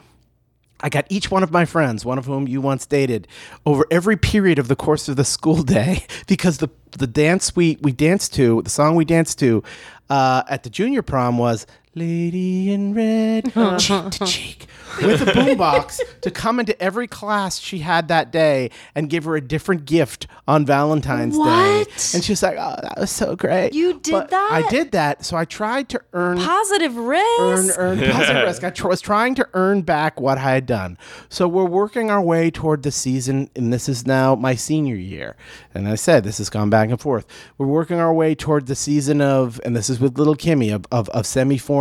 I 0.81 0.89
got 0.89 1.05
each 1.11 1.31
one 1.31 1.43
of 1.43 1.51
my 1.51 1.67
friends, 1.67 2.05
one 2.07 2.19
of 2.19 2.25
whom 2.25 2.49
you 2.49 2.61
once 2.63 2.87
dated, 2.87 3.29
over 3.67 3.87
every 3.91 4.17
period 4.17 4.59
of 4.59 4.69
the 4.69 4.77
course 4.77 5.09
of 5.09 5.17
the 5.17 5.25
school 5.25 5.63
day, 5.79 6.07
because 6.27 6.59
the 6.59 6.69
the 6.93 7.07
dance 7.07 7.55
we 7.55 7.79
we 7.83 7.93
danced 7.93 8.35
to, 8.35 8.63
the 8.63 8.71
song 8.71 8.97
we 8.97 9.05
danced 9.05 9.39
to 9.41 9.63
uh, 10.09 10.43
at 10.49 10.63
the 10.63 10.71
junior 10.71 11.03
prom 11.03 11.39
was 11.39 11.67
"Lady 11.95 12.73
in 12.73 12.95
Red," 12.95 13.53
cheek 13.79 14.11
to 14.11 14.25
cheek, 14.27 14.67
with 15.03 15.23
a 15.23 15.27
boombox 15.33 16.01
to 16.21 16.31
come 16.31 16.61
into 16.61 16.81
every 16.83 17.07
class 17.07 17.59
she 17.59 17.79
had 17.81 18.09
that 18.09 18.31
day 18.31 18.71
and 18.95 19.11
give 19.11 19.25
her 19.25 19.37
a 19.37 19.41
different 19.41 19.85
gift 19.85 20.27
on 20.47 20.65
Valentine's 20.67 21.35
Day. 21.35 21.41
What? 21.41 22.11
And 22.15 22.23
she 22.25 22.33
was 22.33 22.43
like, 22.43 22.57
"Oh, 22.59 22.77
that 22.83 22.95
was 22.99 23.11
so 23.11 23.37
great." 23.37 23.75
You 23.75 23.99
did 24.01 24.13
But 24.13 24.33
I 24.33 24.67
did 24.69 24.93
that, 24.93 25.25
so 25.25 25.37
I 25.37 25.45
tried 25.45 25.89
to 25.91 26.01
earn 26.13 26.39
Positive 26.39 26.97
risk. 26.97 27.25
earn, 27.41 27.71
earn 27.77 27.99
positive 28.13 28.45
risk. 28.45 28.65
I 28.65 28.71
tr- 28.71 28.89
was 28.89 29.01
trying 29.01 29.35
to 29.37 29.49
earn 29.55 29.83
back 29.83 30.21
what 30.21 30.39
I 30.39 30.53
had 30.53 30.67
done. 30.67 30.99
So 31.29 31.47
we're 31.49 31.65
working 31.65 32.11
our 32.11 32.21
way 32.23 32.51
toward 32.51 32.83
the 32.83 32.91
season, 32.91 33.51
and 33.57 33.73
this 33.73 33.89
is 33.89 34.07
now 34.07 34.35
my 34.35 34.55
senior 34.55 34.97
year. 34.97 35.37
And 35.75 35.89
I 35.89 35.95
said 35.95 36.25
this 36.25 36.39
has 36.39 36.51
gone 36.51 36.71
back 36.71 36.91
and 36.91 37.01
forth. 37.01 37.27
We're 37.59 37.67
working 37.67 37.99
our 37.99 38.13
way 38.13 38.35
toward 38.35 38.67
the 38.67 38.75
season 38.75 39.21
of, 39.21 39.61
and 39.65 39.75
this 39.77 39.89
is 39.91 40.01
with 40.01 40.19
little 40.19 40.37
Kimmy 40.37 40.75
of 40.75 40.87
of, 40.91 41.09
of 41.11 41.27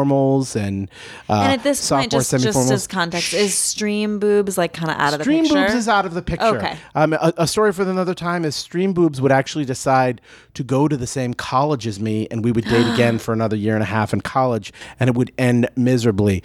semi-formals 0.03 0.55
and 0.55 0.89
uh, 1.29 1.41
and 1.43 1.53
at 1.53 1.63
this 1.63 1.89
point, 1.89 2.11
just, 2.11 2.31
just 2.31 2.43
semi-formals. 2.43 2.71
as 2.71 2.87
context, 2.87 3.33
is 3.33 3.53
stream 3.55 4.19
boobs 4.19 4.57
like 4.57 4.73
kind 4.73 4.91
of 4.91 4.97
out 4.97 5.13
of 5.13 5.19
the 5.19 5.25
picture? 5.25 5.45
Stream 5.45 5.63
boobs 5.63 5.73
is 5.75 5.87
out 5.87 6.05
of 6.05 6.13
the 6.13 6.21
picture. 6.21 6.45
Okay. 6.45 6.77
Um, 6.95 7.13
a, 7.13 7.33
a 7.37 7.47
story 7.47 7.71
for 7.73 7.83
another 7.83 8.13
time 8.13 8.45
is 8.45 8.55
Stream 8.55 8.93
boobs 8.93 9.21
would 9.21 9.31
actually 9.31 9.65
decide 9.65 10.21
to 10.53 10.63
go 10.63 10.87
to 10.87 10.97
the 10.97 11.07
same 11.07 11.33
college 11.33 11.87
as 11.87 11.99
me, 11.99 12.27
and 12.31 12.43
we 12.43 12.51
would 12.51 12.65
date 12.65 12.87
again 12.93 13.19
for 13.19 13.33
another 13.33 13.55
year 13.55 13.73
and 13.73 13.83
a 13.83 13.87
half 13.87 14.13
in 14.13 14.21
college, 14.21 14.73
and 14.99 15.09
it 15.09 15.15
would 15.15 15.31
end 15.37 15.69
miserably. 15.75 16.43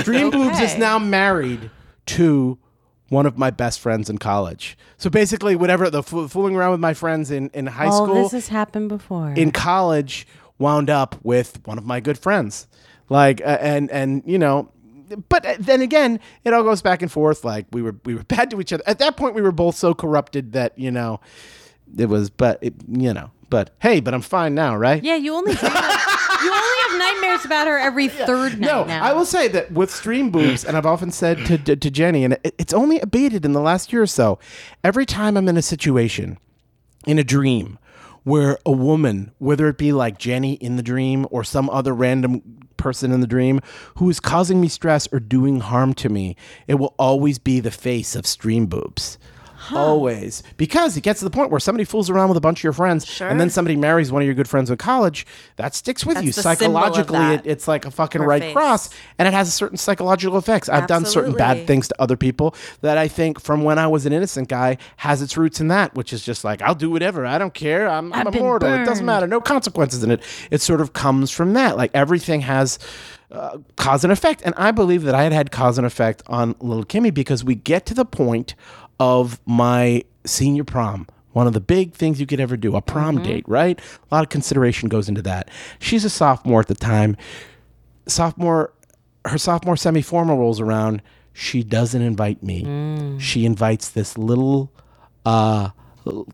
Stream 0.00 0.30
boobs 0.32 0.60
is 0.60 0.76
now 0.76 0.98
married 0.98 1.70
to 2.06 2.58
one 3.10 3.24
of 3.24 3.38
my 3.38 3.50
best 3.50 3.80
friends 3.80 4.10
in 4.10 4.18
college. 4.18 4.76
So 4.98 5.08
basically, 5.08 5.56
whatever 5.56 5.88
the 5.88 6.02
fo- 6.02 6.28
fooling 6.28 6.56
around 6.56 6.72
with 6.72 6.80
my 6.80 6.94
friends 6.94 7.30
in 7.30 7.48
in 7.54 7.66
high 7.66 7.86
All 7.86 8.04
school, 8.04 8.22
this 8.24 8.32
has 8.32 8.48
happened 8.48 8.88
before. 8.88 9.30
in 9.32 9.50
college 9.50 10.26
wound 10.58 10.90
up 10.90 11.16
with 11.22 11.60
one 11.66 11.78
of 11.78 11.84
my 11.84 12.00
good 12.00 12.18
friends 12.18 12.66
like 13.08 13.40
uh, 13.42 13.58
and 13.60 13.90
and 13.90 14.22
you 14.26 14.38
know 14.38 14.70
but 15.28 15.44
uh, 15.46 15.54
then 15.58 15.80
again 15.80 16.20
it 16.44 16.52
all 16.52 16.62
goes 16.62 16.82
back 16.82 17.00
and 17.02 17.10
forth 17.10 17.44
like 17.44 17.66
we 17.72 17.82
were 17.82 17.96
we 18.04 18.14
were 18.14 18.24
bad 18.28 18.50
to 18.50 18.60
each 18.60 18.72
other 18.72 18.82
at 18.86 18.98
that 18.98 19.16
point 19.16 19.34
we 19.34 19.42
were 19.42 19.52
both 19.52 19.76
so 19.76 19.94
corrupted 19.94 20.52
that 20.52 20.78
you 20.78 20.90
know 20.90 21.20
it 21.96 22.06
was 22.06 22.30
but 22.30 22.58
it, 22.60 22.74
you 22.88 23.14
know 23.14 23.30
but 23.48 23.70
hey 23.80 24.00
but 24.00 24.12
i'm 24.12 24.20
fine 24.20 24.54
now 24.54 24.76
right 24.76 25.02
yeah, 25.02 25.16
you 25.16 25.34
only 25.34 25.54
dream 25.54 25.72
of- 25.74 26.18
you 26.42 26.52
only 26.52 26.76
have 26.88 26.98
nightmares 26.98 27.44
about 27.44 27.66
her 27.66 27.78
every 27.78 28.08
third 28.26 28.60
night 28.60 28.66
no, 28.66 28.84
now. 28.84 29.02
I 29.02 29.12
will 29.12 29.24
say 29.24 29.48
that 29.48 29.72
with 29.72 29.90
stream 29.90 30.30
boobs, 30.30 30.64
and 30.64 30.76
I've 30.76 30.86
often 30.86 31.10
said 31.10 31.44
to, 31.46 31.58
to, 31.58 31.76
to 31.76 31.90
Jenny, 31.90 32.24
and 32.24 32.34
it, 32.44 32.54
it's 32.58 32.72
only 32.72 33.00
abated 33.00 33.44
in 33.44 33.52
the 33.52 33.60
last 33.60 33.92
year 33.92 34.02
or 34.02 34.06
so. 34.06 34.38
Every 34.84 35.06
time 35.06 35.36
I'm 35.36 35.48
in 35.48 35.56
a 35.56 35.62
situation, 35.62 36.38
in 37.06 37.18
a 37.18 37.24
dream, 37.24 37.78
where 38.28 38.58
a 38.66 38.70
woman, 38.70 39.32
whether 39.38 39.68
it 39.68 39.78
be 39.78 39.90
like 39.90 40.18
Jenny 40.18 40.54
in 40.54 40.76
the 40.76 40.82
dream 40.82 41.26
or 41.30 41.42
some 41.42 41.70
other 41.70 41.94
random 41.94 42.60
person 42.76 43.10
in 43.10 43.22
the 43.22 43.26
dream 43.26 43.58
who 43.96 44.10
is 44.10 44.20
causing 44.20 44.60
me 44.60 44.68
stress 44.68 45.08
or 45.10 45.18
doing 45.18 45.60
harm 45.60 45.94
to 45.94 46.10
me, 46.10 46.36
it 46.66 46.74
will 46.74 46.94
always 46.98 47.38
be 47.38 47.58
the 47.58 47.70
face 47.70 48.14
of 48.14 48.26
stream 48.26 48.66
boobs. 48.66 49.18
Always. 49.76 50.42
Because 50.56 50.96
it 50.96 51.02
gets 51.02 51.20
to 51.20 51.24
the 51.24 51.30
point 51.30 51.50
where 51.50 51.60
somebody 51.60 51.84
fools 51.84 52.10
around 52.10 52.28
with 52.28 52.36
a 52.36 52.40
bunch 52.40 52.60
of 52.60 52.64
your 52.64 52.72
friends 52.72 53.20
and 53.20 53.40
then 53.40 53.50
somebody 53.50 53.76
marries 53.76 54.10
one 54.12 54.22
of 54.22 54.26
your 54.26 54.34
good 54.34 54.48
friends 54.48 54.70
in 54.70 54.76
college, 54.76 55.26
that 55.56 55.74
sticks 55.74 56.06
with 56.06 56.18
you. 56.18 56.32
That's 56.32 56.38
of 56.38 56.42
Psychologically, 56.42 57.34
it, 57.34 57.42
it's 57.44 57.68
like 57.68 57.84
a 57.84 57.90
fucking 57.90 58.20
Her 58.20 58.26
right 58.26 58.42
face. 58.42 58.52
cross 58.52 58.90
and 59.18 59.26
it 59.28 59.34
has 59.34 59.48
a 59.48 59.50
certain 59.50 59.76
psychological 59.76 60.38
effects. 60.38 60.68
I've 60.68 60.86
done 60.86 61.04
certain 61.04 61.34
bad 61.34 61.66
things 61.66 61.88
to 61.88 62.00
other 62.00 62.16
people 62.16 62.54
that 62.80 62.98
I 62.98 63.08
think 63.08 63.40
from 63.40 63.64
when 63.64 63.78
I 63.78 63.86
was 63.86 64.06
an 64.06 64.12
innocent 64.12 64.48
guy 64.48 64.78
has 64.98 65.22
its 65.22 65.36
roots 65.36 65.60
in 65.60 65.68
that, 65.68 65.94
which 65.94 66.12
is 66.12 66.24
just 66.24 66.44
like, 66.44 66.62
I'll 66.62 66.74
do 66.74 66.90
whatever. 66.90 67.26
I 67.26 67.38
don't 67.38 67.54
care. 67.54 67.88
I'm, 67.88 68.12
I'm 68.12 68.26
immortal. 68.28 68.72
It 68.72 68.84
doesn't 68.84 69.06
matter. 69.06 69.26
No 69.26 69.40
consequences 69.40 70.02
in 70.02 70.10
it. 70.10 70.22
It 70.50 70.60
sort 70.60 70.80
of 70.80 70.92
comes 70.92 71.30
from 71.30 71.52
that. 71.54 71.76
Like 71.76 71.90
everything 71.94 72.42
has 72.42 72.78
uh, 73.30 73.58
cause 73.76 74.04
and 74.04 74.12
effect. 74.12 74.42
And 74.44 74.54
I 74.56 74.70
believe 74.70 75.02
that 75.02 75.14
I 75.14 75.22
had 75.24 75.32
had 75.32 75.50
cause 75.50 75.78
and 75.78 75.86
effect 75.86 76.22
on 76.26 76.54
little 76.60 76.84
Kimmy 76.84 77.12
because 77.12 77.44
we 77.44 77.54
get 77.54 77.86
to 77.86 77.94
the 77.94 78.04
point 78.04 78.54
of 78.98 79.40
my 79.46 80.04
senior 80.24 80.64
prom. 80.64 81.06
One 81.32 81.46
of 81.46 81.52
the 81.52 81.60
big 81.60 81.92
things 81.92 82.18
you 82.18 82.26
could 82.26 82.40
ever 82.40 82.56
do, 82.56 82.74
a 82.74 82.80
prom 82.82 83.22
date, 83.22 83.44
right? 83.46 83.78
A 84.10 84.14
lot 84.14 84.24
of 84.24 84.28
consideration 84.30 84.88
goes 84.88 85.08
into 85.08 85.22
that. 85.22 85.50
She's 85.78 86.04
a 86.04 86.10
sophomore 86.10 86.60
at 86.60 86.66
the 86.66 86.74
time 86.74 87.16
sophomore 88.08 88.72
her 89.24 89.38
sophomore 89.38 89.76
semi-formal 89.76 90.36
rolls 90.38 90.60
around 90.60 91.02
she 91.34 91.62
doesn't 91.62 92.02
invite 92.02 92.42
me. 92.42 93.18
She 93.20 93.44
invites 93.44 93.90
this 93.90 94.18
little 94.18 94.72
uh 95.24 95.70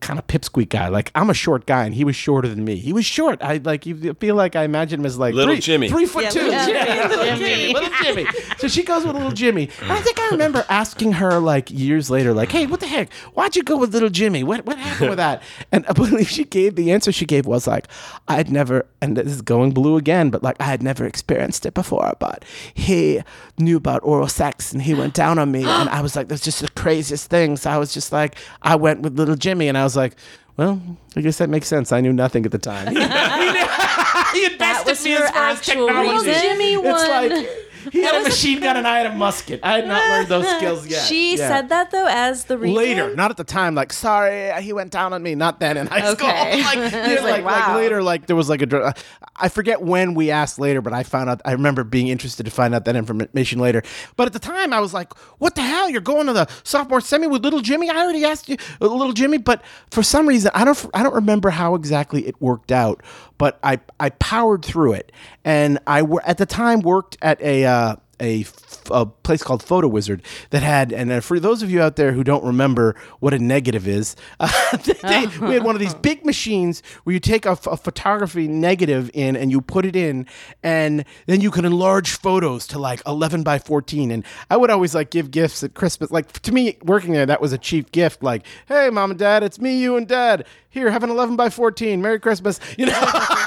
kind 0.01 0.19
of 0.19 0.27
pipsqueak 0.27 0.69
guy. 0.69 0.87
Like 0.89 1.11
I'm 1.15 1.29
a 1.29 1.33
short 1.33 1.65
guy, 1.65 1.85
and 1.85 1.93
he 1.95 2.03
was 2.03 2.15
shorter 2.15 2.47
than 2.47 2.63
me. 2.65 2.75
He 2.77 2.93
was 2.93 3.05
short. 3.05 3.41
I 3.41 3.57
like 3.63 3.85
you 3.85 4.13
feel 4.15 4.35
like 4.35 4.55
I 4.55 4.63
imagine 4.63 4.99
him 5.01 5.05
as 5.05 5.17
like 5.17 5.33
Little 5.33 5.53
three, 5.55 5.61
Jimmy. 5.61 5.89
three 5.89 6.05
foot 6.05 6.23
Yeah, 6.25 6.29
two. 6.29 6.39
little 6.39 6.53
Yeah, 6.53 6.65
Jimmy. 6.65 7.07
little 7.09 7.25
Jimmy. 7.25 7.55
Jimmy, 7.55 7.73
little 7.73 7.89
Jimmy. 8.03 8.25
So 8.57 8.67
she 8.67 8.83
goes 8.83 9.05
with 9.05 9.15
little 9.15 9.31
Jimmy. 9.31 9.69
And 9.81 9.91
I 9.91 9.99
think 10.01 10.19
I 10.19 10.29
remember 10.29 10.65
asking 10.69 11.13
her 11.13 11.39
like 11.39 11.69
years 11.71 12.09
later, 12.09 12.33
like, 12.33 12.51
"Hey, 12.51 12.65
what 12.65 12.79
the 12.79 12.87
heck? 12.87 13.13
Why'd 13.33 13.55
you 13.55 13.63
go 13.63 13.77
with 13.77 13.93
little 13.93 14.09
Jimmy? 14.09 14.43
What 14.43 14.65
what 14.65 14.77
happened 14.77 15.09
with 15.09 15.17
that?" 15.17 15.41
And 15.71 15.85
I 15.87 15.93
believe 15.93 16.29
she 16.29 16.43
gave 16.45 16.75
the 16.75 16.91
answer 16.91 17.11
she 17.11 17.25
gave 17.25 17.45
was 17.45 17.67
like, 17.67 17.87
"I 18.27 18.35
had 18.35 18.49
never," 18.51 18.85
and 19.01 19.15
this 19.17 19.27
is 19.27 19.41
going 19.41 19.71
blue 19.71 19.97
again, 19.97 20.29
but 20.29 20.41
like 20.43 20.55
I 20.59 20.63
had 20.65 20.81
never 20.81 21.05
experienced 21.05 21.65
it 21.65 21.73
before, 21.73 22.13
but 22.19 22.43
he 22.73 23.21
knew 23.57 23.77
about 23.77 24.01
oral 24.03 24.27
sex 24.27 24.71
and 24.73 24.81
he 24.81 24.93
went 24.93 25.13
down 25.13 25.39
on 25.39 25.51
me, 25.51 25.63
and 25.65 25.89
I 25.89 26.01
was 26.01 26.15
like, 26.15 26.27
"That's 26.29 26.43
just 26.43 26.61
the 26.61 26.69
craziest 26.69 27.29
thing." 27.29 27.57
So 27.57 27.69
I 27.69 27.77
was 27.77 27.93
just 27.93 28.11
like, 28.11 28.35
I 28.61 28.75
went 28.75 29.01
with 29.01 29.17
little 29.17 29.35
Jimmy, 29.35 29.64
and 29.67 29.77
I 29.77 29.83
was 29.83 29.95
like. 29.95 30.15
Well, 30.57 30.81
I 31.17 31.19
guess 31.19 31.37
that 31.39 31.49
makes 31.49 31.67
sense. 31.67 31.91
I 31.91 31.99
knew 31.99 32.13
nothing 32.13 32.45
at 32.45 32.53
the 32.53 32.57
time. 32.57 32.87
he 32.95 34.45
invested 34.45 34.85
was 34.89 35.03
me 35.03 35.11
your 35.11 35.23
as 35.25 35.31
far 35.31 35.49
as 35.49 35.57
actual 35.59 35.87
technology. 35.87 36.27
reason? 36.29 36.41
Jimmy 36.43 36.73
It's 36.75 36.83
won. 36.83 37.09
like 37.29 37.47
he 37.91 38.01
had 38.03 38.21
a 38.21 38.23
machine 38.23 38.59
gun 38.59 38.77
and 38.77 38.87
I 38.87 38.97
had 38.99 39.07
a 39.07 39.15
musket. 39.15 39.59
I 39.63 39.73
had 39.77 39.87
not 39.87 40.09
learned 40.09 40.27
those 40.27 40.47
skills 40.57 40.87
yet. 40.87 41.03
She 41.05 41.37
Yeah. 41.37 41.47
said 41.47 41.69
that 41.69 41.91
though 41.91 42.07
as 42.07 42.45
the 42.45 42.57
reason. 42.57 42.75
later, 42.75 43.15
not 43.15 43.31
at 43.31 43.37
the 43.37 43.43
time. 43.43 43.75
Like, 43.75 43.93
sorry, 43.93 44.51
he 44.61 44.73
went 44.73 44.91
down 44.91 45.13
on 45.13 45.21
me. 45.23 45.35
Not 45.35 45.59
then 45.59 45.77
in 45.77 45.87
high 45.87 46.13
school. 46.13 46.27
Like, 46.35 46.35
I 46.37 46.73
yeah, 46.73 47.13
was 47.13 47.21
like, 47.23 47.23
like, 47.23 47.43
like 47.45 47.67
wow. 47.67 47.75
later, 47.77 48.03
like 48.03 48.25
there 48.27 48.35
was 48.35 48.49
like 48.49 48.61
a. 48.61 48.65
dr- 48.65 48.93
I 49.35 49.49
forget 49.49 49.81
when 49.81 50.13
we 50.13 50.31
asked 50.31 50.59
later, 50.59 50.81
but 50.81 50.93
I 50.93 51.03
found 51.03 51.29
out. 51.29 51.41
I 51.45 51.51
remember 51.51 51.83
being 51.83 52.07
interested 52.07 52.43
to 52.45 52.51
find 52.51 52.73
out 52.73 52.85
that 52.85 52.95
information 52.95 53.59
later. 53.59 53.83
But 54.15 54.27
at 54.27 54.33
the 54.33 54.39
time, 54.39 54.71
I 54.73 54.79
was 54.79 54.93
like, 54.93 55.13
"What 55.39 55.55
the 55.55 55.61
hell? 55.61 55.89
You're 55.89 56.01
going 56.01 56.27
to 56.27 56.33
the 56.33 56.47
sophomore 56.63 57.01
semi 57.01 57.27
with 57.27 57.43
little 57.43 57.61
Jimmy? 57.61 57.89
I 57.89 57.97
already 57.97 58.23
asked 58.25 58.47
you, 58.49 58.57
uh, 58.81 58.87
little 58.87 59.13
Jimmy." 59.13 59.37
But 59.37 59.61
for 59.91 60.03
some 60.03 60.27
reason, 60.27 60.51
I 60.53 60.63
don't. 60.65 60.85
I 60.93 61.03
don't 61.03 61.13
remember 61.15 61.49
how 61.49 61.75
exactly 61.75 62.25
it 62.27 62.39
worked 62.41 62.71
out. 62.71 63.01
But 63.37 63.59
I 63.63 63.79
I 63.99 64.09
powered 64.11 64.63
through 64.63 64.93
it, 64.93 65.11
and 65.43 65.79
I 65.87 66.01
wor- 66.03 66.23
at 66.25 66.37
the 66.37 66.45
time 66.45 66.79
worked 66.81 67.17
at 67.21 67.41
a. 67.41 67.65
Uh, 67.65 67.74
a, 68.21 68.45
a 68.91 69.05
place 69.05 69.43
called 69.43 69.61
Photo 69.61 69.87
Wizard 69.87 70.21
that 70.51 70.63
had, 70.63 70.91
and 70.93 71.11
uh, 71.11 71.19
for 71.19 71.39
those 71.39 71.61
of 71.61 71.69
you 71.69 71.81
out 71.81 71.95
there 71.95 72.11
who 72.13 72.23
don't 72.23 72.43
remember 72.43 72.95
what 73.19 73.33
a 73.33 73.39
negative 73.39 73.87
is, 73.87 74.15
uh, 74.39 74.77
they, 75.03 75.27
we 75.41 75.53
had 75.53 75.63
one 75.63 75.75
of 75.75 75.81
these 75.81 75.93
big 75.93 76.25
machines 76.25 76.81
where 77.03 77.13
you 77.13 77.19
take 77.19 77.45
a 77.45 77.55
photography 77.55 78.47
negative 78.47 79.11
in 79.13 79.35
and 79.35 79.51
you 79.51 79.61
put 79.61 79.85
it 79.85 79.95
in, 79.95 80.25
and 80.63 81.03
then 81.25 81.41
you 81.41 81.51
can 81.51 81.65
enlarge 81.65 82.11
photos 82.11 82.67
to 82.67 82.79
like 82.79 83.01
11 83.05 83.43
by 83.43 83.59
14. 83.59 84.11
And 84.11 84.25
I 84.49 84.57
would 84.57 84.69
always 84.69 84.95
like 84.95 85.09
give 85.09 85.31
gifts 85.31 85.63
at 85.63 85.73
Christmas. 85.73 86.11
Like 86.11 86.31
to 86.41 86.51
me, 86.51 86.77
working 86.83 87.13
there, 87.13 87.25
that 87.25 87.41
was 87.41 87.53
a 87.53 87.57
cheap 87.57 87.91
gift. 87.91 88.23
Like, 88.23 88.45
hey, 88.67 88.89
mom 88.89 89.11
and 89.11 89.19
dad, 89.19 89.43
it's 89.43 89.59
me, 89.59 89.77
you, 89.77 89.97
and 89.97 90.07
dad. 90.07 90.45
Here, 90.69 90.91
have 90.91 91.03
an 91.03 91.09
11 91.09 91.35
by 91.37 91.49
14. 91.49 92.01
Merry 92.01 92.19
Christmas. 92.19 92.59
You 92.77 92.87
know. 92.87 93.44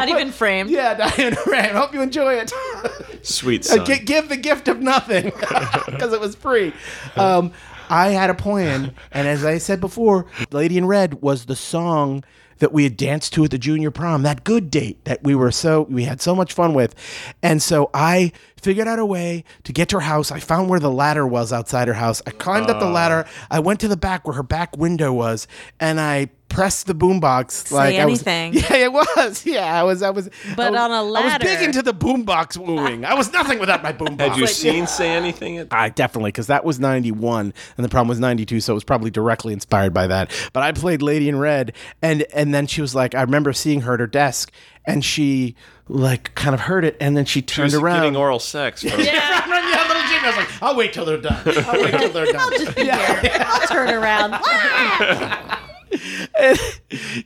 But 0.00 0.06
Not 0.06 0.18
even 0.20 0.32
framed. 0.32 0.70
Yeah, 0.70 0.94
Diane 0.94 1.36
Rand. 1.46 1.76
Hope 1.76 1.94
you 1.94 2.02
enjoy 2.02 2.34
it. 2.34 2.52
Sweet 3.22 3.62
Uh, 3.66 3.76
son. 3.76 3.84
gi- 3.86 3.98
give 4.04 4.28
the 4.28 4.36
gift 4.36 4.68
of 4.68 4.80
nothing 4.80 5.24
because 5.86 6.12
it 6.12 6.20
was 6.20 6.34
free. 6.34 6.72
Um, 7.16 7.52
I 7.88 8.08
had 8.08 8.30
a 8.30 8.34
plan, 8.34 8.94
and 9.12 9.28
as 9.28 9.44
I 9.44 9.58
said 9.58 9.80
before, 9.80 10.26
"Lady 10.50 10.76
in 10.78 10.86
Red" 10.86 11.22
was 11.22 11.46
the 11.46 11.56
song 11.56 12.24
that 12.58 12.72
we 12.72 12.84
had 12.84 12.96
danced 12.96 13.34
to 13.34 13.44
at 13.44 13.50
the 13.50 13.58
junior 13.58 13.90
prom. 13.90 14.22
That 14.22 14.42
good 14.42 14.70
date 14.70 15.04
that 15.04 15.22
we 15.22 15.34
were 15.34 15.50
so 15.52 15.82
we 15.82 16.04
had 16.04 16.20
so 16.20 16.34
much 16.34 16.52
fun 16.52 16.74
with, 16.74 16.94
and 17.42 17.62
so 17.62 17.90
I 17.94 18.32
figured 18.60 18.88
out 18.88 18.98
a 18.98 19.06
way 19.06 19.44
to 19.64 19.72
get 19.72 19.88
to 19.90 19.96
her 19.96 20.00
house. 20.00 20.32
I 20.32 20.40
found 20.40 20.68
where 20.68 20.80
the 20.80 20.90
ladder 20.90 21.26
was 21.26 21.52
outside 21.52 21.86
her 21.86 21.94
house. 21.94 22.22
I 22.26 22.30
climbed 22.30 22.70
up 22.70 22.80
the 22.80 22.88
ladder. 22.90 23.24
I 23.50 23.60
went 23.60 23.78
to 23.80 23.88
the 23.88 23.96
back 23.96 24.26
where 24.26 24.34
her 24.34 24.42
back 24.42 24.76
window 24.76 25.12
was, 25.12 25.46
and 25.78 26.00
I 26.00 26.30
pressed 26.48 26.86
the 26.86 26.94
boombox 26.94 27.70
like 27.72 27.96
I 27.96 28.04
was- 28.06 28.26
anything. 28.26 28.54
yeah, 28.70 28.84
it 28.84 28.92
was. 28.92 29.44
Yeah, 29.44 29.78
I 29.78 29.82
was. 29.82 30.02
I 30.02 30.10
was. 30.10 30.30
But 30.56 30.66
I 30.66 30.70
was- 30.70 30.80
on 30.80 30.90
I 30.92 31.02
was 31.02 31.14
big 31.38 31.50
ladder. 31.50 31.64
into 31.64 31.82
the 31.82 31.92
boombox 31.92 32.56
wooing. 32.56 33.04
I 33.04 33.14
was 33.14 33.32
nothing 33.32 33.58
without 33.58 33.82
my 33.82 33.92
boombox. 33.92 34.20
Had 34.20 34.36
you 34.38 34.46
seen 34.46 34.86
Say 34.86 35.10
Anything? 35.10 35.58
At- 35.58 35.68
I 35.72 35.88
definitely, 35.90 36.28
because 36.28 36.46
that 36.46 36.64
was 36.64 36.78
91 36.80 37.52
and 37.76 37.84
the 37.84 37.88
problem 37.88 38.08
was 38.08 38.20
92, 38.20 38.60
so 38.60 38.72
it 38.72 38.74
was 38.74 38.84
probably 38.84 39.10
directly 39.10 39.52
inspired 39.52 39.92
by 39.92 40.06
that. 40.06 40.30
But 40.52 40.62
I 40.62 40.72
played 40.72 41.02
Lady 41.02 41.28
in 41.28 41.38
Red, 41.38 41.72
and 42.02 42.22
and 42.34 42.54
then 42.54 42.66
she 42.66 42.80
was 42.80 42.94
like, 42.94 43.14
I 43.14 43.20
remember 43.22 43.52
seeing 43.52 43.82
her 43.82 43.94
at 43.94 44.00
her 44.00 44.06
desk, 44.06 44.50
and 44.86 45.04
she 45.04 45.54
like 45.88 46.34
kind 46.34 46.54
of 46.54 46.60
heard 46.60 46.84
it, 46.84 46.96
and 47.00 47.16
then 47.16 47.24
she 47.24 47.40
She 47.40 47.42
turned 47.42 47.66
was 47.72 47.74
around. 47.74 47.98
getting 48.00 48.16
oral 48.16 48.38
sex. 48.38 48.82
From, 48.88 48.90
yeah, 49.00 49.44
little 49.46 50.02
Jimmy. 50.02 50.24
I 50.24 50.26
was 50.28 50.36
like, 50.36 50.62
I'll 50.62 50.76
wait 50.76 50.92
till 50.92 51.04
they're 51.04 51.20
done. 51.20 51.40
I'll 51.44 51.82
wait 51.82 51.90
till 51.92 52.10
they're 52.10 52.26
done. 52.32 52.36
I'll 52.36 52.50
just 52.50 52.74
be 52.76 52.84
here. 52.84 52.92
I'll 53.46 53.66
turn 53.68 53.90
around. 53.90 54.34
And 56.38 56.58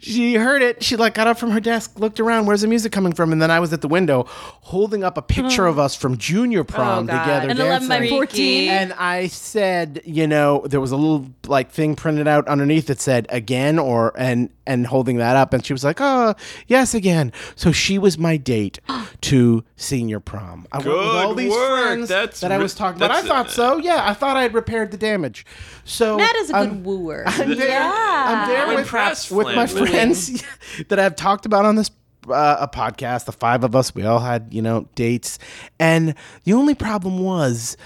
she 0.01 0.35
heard 0.35 0.63
it. 0.63 0.83
She 0.83 0.97
like 0.97 1.15
got 1.15 1.27
up 1.27 1.39
from 1.39 1.51
her 1.51 1.61
desk, 1.61 1.99
looked 1.99 2.21
around. 2.21 2.47
Where's 2.47 2.61
the 2.61 2.69
music 2.69 2.93
coming 2.93 3.13
from? 3.13 3.33
And 3.33 3.43
then 3.43 3.51
I 3.51 3.61
was 3.61 3.73
at 3.73 3.81
the 3.81 3.89
window, 3.89 4.25
holding 4.29 5.03
up 5.03 5.19
a 5.19 5.23
picture 5.23 5.67
of 5.67 5.75
hmm. 5.75 5.81
us 5.81 5.95
from 5.95 6.17
junior 6.17 6.61
oh, 6.61 6.65
prom 6.65 7.07
God. 7.07 7.25
together. 7.25 7.49
An 7.51 7.61
11 7.61 7.89
by 7.89 7.99
dancing. 7.99 8.17
14. 8.17 8.69
And 8.71 8.93
I 8.95 9.27
said, 9.27 10.01
you 10.05 10.27
know, 10.27 10.63
there 10.67 10.81
was 10.81 10.93
a 10.93 10.97
little 10.97 11.27
like 11.47 11.71
thing 11.71 11.97
printed 11.97 12.29
out 12.29 12.47
underneath 12.47 12.87
that 12.87 13.01
said 13.01 13.27
again 13.31 13.79
or 13.79 14.13
and 14.17 14.51
and 14.67 14.87
holding 14.87 15.17
that 15.17 15.37
up 15.37 15.53
and 15.53 15.67
she 15.67 15.73
was 15.73 15.83
like, 15.83 16.01
"Oh, 16.01 16.35
yes 16.69 16.95
again." 16.95 17.33
So 17.57 17.73
she 17.73 17.99
was 17.99 18.17
my 18.17 18.37
date 18.37 18.79
to 19.23 19.65
senior 19.77 20.21
prom. 20.21 20.69
I 20.71 20.79
went 20.79 20.87
with 20.87 20.97
Good 20.97 21.25
all 21.25 21.35
these 21.35 21.51
work. 21.51 21.83
friends 21.83 22.09
That's 22.09 22.41
that 22.41 22.53
I 22.53 22.59
was 22.59 22.75
talking 22.75 22.99
about. 23.03 23.11
I 23.11 23.23
that's- 23.23 23.29
thought 23.29 23.51
so. 23.51 23.79
Yeah, 23.79 24.09
I 24.09 24.15
thought 24.15 24.37
I 24.37 24.43
had 24.43 24.55
repaired 24.55 24.93
the 24.93 24.97
damage. 24.97 25.45
So 25.85 26.17
Matt 26.17 26.37
is 26.37 26.51
a 26.51 26.53
good 26.53 26.59
I'm- 26.59 26.85
wooer. 26.85 27.25
I'm 27.27 27.57
there, 27.57 27.83
I'm 27.83 28.49
there 28.49 28.67
I'm 28.67 28.77
with, 28.77 28.87
impressed, 29.03 29.31
with 29.31 29.47
my 29.55 29.67
friends 29.67 30.45
that 30.89 30.99
I've 30.99 31.17
talked 31.17 31.47
about 31.47 31.65
on 31.65 31.77
this 31.77 31.91
uh, 32.29 32.57
a 32.61 32.69
podcast. 32.69 33.25
The 33.25 33.33
five 33.33 33.65
of 33.65 33.75
us, 33.75 33.95
we 33.95 34.05
all 34.05 34.21
had 34.21 34.49
you 34.53 34.63
know 34.63 34.89
dates, 34.95 35.39
and 35.79 36.15
the 36.45 36.53
only 36.53 36.75
problem 36.75 37.19
was 37.21 37.77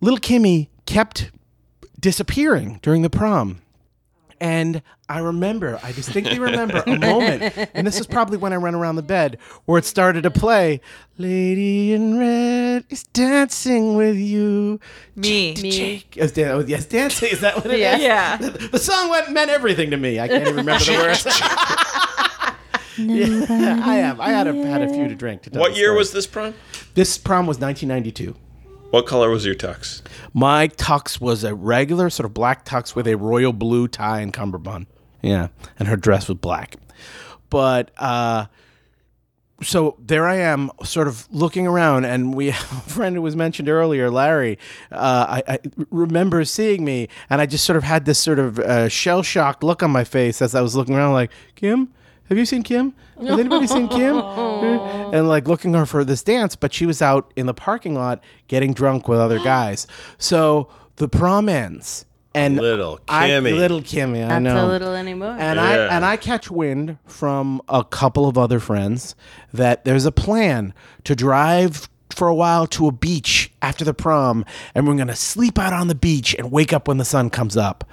little 0.00 0.18
Kimmy 0.18 0.68
kept 0.86 1.30
disappearing 2.00 2.78
during 2.82 3.02
the 3.02 3.10
prom. 3.10 3.60
And 4.40 4.82
I 5.08 5.20
remember, 5.20 5.78
I 5.82 5.92
distinctly 5.92 6.38
remember 6.38 6.82
a 6.86 6.98
moment, 6.98 7.56
and 7.74 7.86
this 7.86 7.98
is 7.98 8.06
probably 8.06 8.36
when 8.36 8.52
I 8.52 8.56
ran 8.56 8.74
around 8.74 8.96
the 8.96 9.02
bed, 9.02 9.38
where 9.64 9.78
it 9.78 9.84
started 9.84 10.22
to 10.22 10.30
play, 10.30 10.80
Lady 11.16 11.92
in 11.92 12.18
Red 12.18 12.84
is 12.90 13.04
dancing 13.04 13.94
with 13.94 14.16
you. 14.16 14.78
Me. 15.14 15.54
Cheek 15.54 15.56
to 15.56 15.70
cheek. 15.70 16.16
Yes, 16.16 16.32
dan- 16.32 16.50
oh, 16.50 16.60
yes, 16.60 16.86
dancing. 16.86 17.30
Is 17.30 17.40
that 17.40 17.56
what 17.56 17.66
it 17.66 17.74
is? 17.74 17.80
Yeah. 17.80 17.96
Yeah. 17.96 18.36
The 18.36 18.78
song 18.78 19.08
went, 19.08 19.30
meant 19.32 19.50
everything 19.50 19.90
to 19.92 19.96
me. 19.96 20.20
I 20.20 20.28
can't 20.28 20.42
even 20.42 20.56
remember 20.56 20.84
the 20.84 20.92
words. 20.96 21.24
yeah, 22.98 23.80
I 23.84 23.94
have. 23.96 24.20
I 24.20 24.30
had 24.30 24.46
a, 24.46 24.66
had 24.66 24.82
a 24.82 24.88
few 24.92 25.08
to 25.08 25.14
drink. 25.14 25.42
To 25.44 25.58
what 25.58 25.76
year 25.76 25.86
story. 25.86 25.98
was 25.98 26.12
this 26.12 26.26
prom? 26.26 26.54
this? 26.94 27.16
Prom 27.18 27.46
was 27.46 27.58
1992. 27.58 28.34
What 28.90 29.06
color 29.06 29.28
was 29.30 29.44
your 29.44 29.54
tux? 29.54 30.00
My 30.32 30.68
tux 30.68 31.20
was 31.20 31.44
a 31.44 31.54
regular 31.54 32.08
sort 32.08 32.24
of 32.24 32.32
black 32.32 32.64
tux 32.64 32.94
with 32.94 33.06
a 33.06 33.16
royal 33.16 33.52
blue 33.52 33.88
tie 33.88 34.20
and 34.20 34.32
cummerbund. 34.32 34.86
Yeah, 35.22 35.48
and 35.78 35.88
her 35.88 35.96
dress 35.96 36.28
was 36.28 36.38
black. 36.38 36.76
But 37.50 37.90
uh, 37.98 38.46
so 39.62 39.96
there 39.98 40.26
I 40.26 40.36
am, 40.36 40.70
sort 40.84 41.08
of 41.08 41.26
looking 41.32 41.66
around, 41.66 42.04
and 42.04 42.34
we 42.34 42.46
have 42.50 42.86
a 42.86 42.90
friend 42.90 43.16
who 43.16 43.22
was 43.22 43.34
mentioned 43.34 43.68
earlier, 43.68 44.10
Larry. 44.10 44.58
Uh, 44.92 45.40
I, 45.46 45.54
I 45.54 45.58
remember 45.90 46.44
seeing 46.44 46.84
me, 46.84 47.08
and 47.28 47.40
I 47.40 47.46
just 47.46 47.64
sort 47.64 47.76
of 47.76 47.82
had 47.82 48.04
this 48.04 48.18
sort 48.18 48.38
of 48.38 48.58
uh, 48.58 48.88
shell 48.88 49.22
shocked 49.22 49.62
look 49.64 49.82
on 49.82 49.90
my 49.90 50.04
face 50.04 50.40
as 50.40 50.54
I 50.54 50.60
was 50.60 50.76
looking 50.76 50.94
around, 50.94 51.12
like 51.12 51.30
Kim. 51.54 51.92
Have 52.28 52.38
you 52.38 52.44
seen 52.44 52.62
Kim? 52.62 52.92
Has 53.20 53.38
anybody 53.38 53.66
seen 53.66 53.88
Kim? 53.88 54.16
and 55.14 55.28
like 55.28 55.46
looking 55.48 55.74
her 55.74 55.86
for 55.86 56.04
this 56.04 56.22
dance, 56.22 56.56
but 56.56 56.72
she 56.72 56.86
was 56.86 57.00
out 57.00 57.32
in 57.36 57.46
the 57.46 57.54
parking 57.54 57.94
lot 57.94 58.22
getting 58.48 58.72
drunk 58.74 59.08
with 59.08 59.18
other 59.18 59.38
guys. 59.44 59.86
So 60.18 60.68
the 60.96 61.08
prom 61.08 61.48
ends, 61.48 62.04
and 62.34 62.56
Little 62.56 63.00
I, 63.08 63.28
Kimmy. 63.30 63.56
little 63.56 63.80
Kimmy, 63.80 64.24
I 64.24 64.38
Not 64.38 64.42
know. 64.42 64.56
so 64.62 64.66
little 64.66 64.94
anymore. 64.94 65.36
And 65.38 65.56
Yeah. 65.58 65.62
I 65.64 65.76
and 65.96 66.04
I 66.04 66.16
catch 66.16 66.50
wind 66.50 66.98
from 67.06 67.62
a 67.68 67.82
couple 67.84 68.26
of 68.28 68.36
other 68.36 68.60
friends 68.60 69.14
that 69.54 69.84
there's 69.84 70.04
a 70.04 70.12
plan 70.12 70.74
to 71.04 71.14
drive 71.16 71.88
for 72.10 72.28
a 72.28 72.34
while 72.34 72.66
to 72.68 72.86
a 72.88 72.92
beach 72.92 73.52
after 73.62 73.84
the 73.84 73.94
prom, 73.94 74.44
and 74.74 74.86
we're 74.86 74.96
gonna 74.96 75.16
sleep 75.16 75.58
out 75.58 75.72
on 75.72 75.88
the 75.88 75.94
beach 75.94 76.34
and 76.38 76.50
wake 76.50 76.72
up 76.72 76.88
when 76.88 76.96
the 76.98 77.04
sun 77.04 77.30
comes 77.30 77.56
up. 77.56 77.84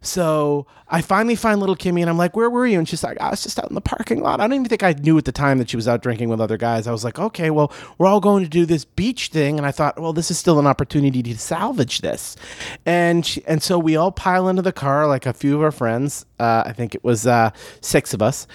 So 0.00 0.66
I 0.88 1.02
finally 1.02 1.34
find 1.34 1.58
little 1.58 1.76
Kimmy 1.76 2.00
and 2.00 2.08
I'm 2.08 2.18
like, 2.18 2.36
Where 2.36 2.48
were 2.48 2.66
you? 2.66 2.78
And 2.78 2.88
she's 2.88 3.02
like, 3.02 3.20
I 3.20 3.30
was 3.30 3.42
just 3.42 3.58
out 3.58 3.68
in 3.68 3.74
the 3.74 3.80
parking 3.80 4.20
lot. 4.20 4.40
I 4.40 4.44
don't 4.44 4.54
even 4.54 4.68
think 4.68 4.82
I 4.82 4.92
knew 4.92 5.18
at 5.18 5.24
the 5.24 5.32
time 5.32 5.58
that 5.58 5.70
she 5.70 5.76
was 5.76 5.88
out 5.88 6.02
drinking 6.02 6.28
with 6.28 6.40
other 6.40 6.56
guys. 6.56 6.86
I 6.86 6.92
was 6.92 7.04
like, 7.04 7.18
Okay, 7.18 7.50
well, 7.50 7.72
we're 7.98 8.06
all 8.06 8.20
going 8.20 8.44
to 8.44 8.50
do 8.50 8.66
this 8.66 8.84
beach 8.84 9.28
thing. 9.28 9.58
And 9.58 9.66
I 9.66 9.72
thought, 9.72 9.98
Well, 10.00 10.12
this 10.12 10.30
is 10.30 10.38
still 10.38 10.58
an 10.58 10.66
opportunity 10.66 11.22
to 11.22 11.38
salvage 11.38 12.00
this. 12.00 12.36
And 12.84 13.26
she, 13.26 13.44
and 13.46 13.62
so 13.62 13.78
we 13.78 13.96
all 13.96 14.12
pile 14.12 14.48
into 14.48 14.62
the 14.62 14.72
car, 14.72 15.06
like 15.06 15.26
a 15.26 15.32
few 15.32 15.56
of 15.56 15.62
our 15.62 15.72
friends. 15.72 16.24
Uh, 16.38 16.62
I 16.66 16.72
think 16.72 16.94
it 16.94 17.02
was 17.02 17.26
uh, 17.26 17.50
six 17.80 18.14
of 18.14 18.22
us. 18.22 18.46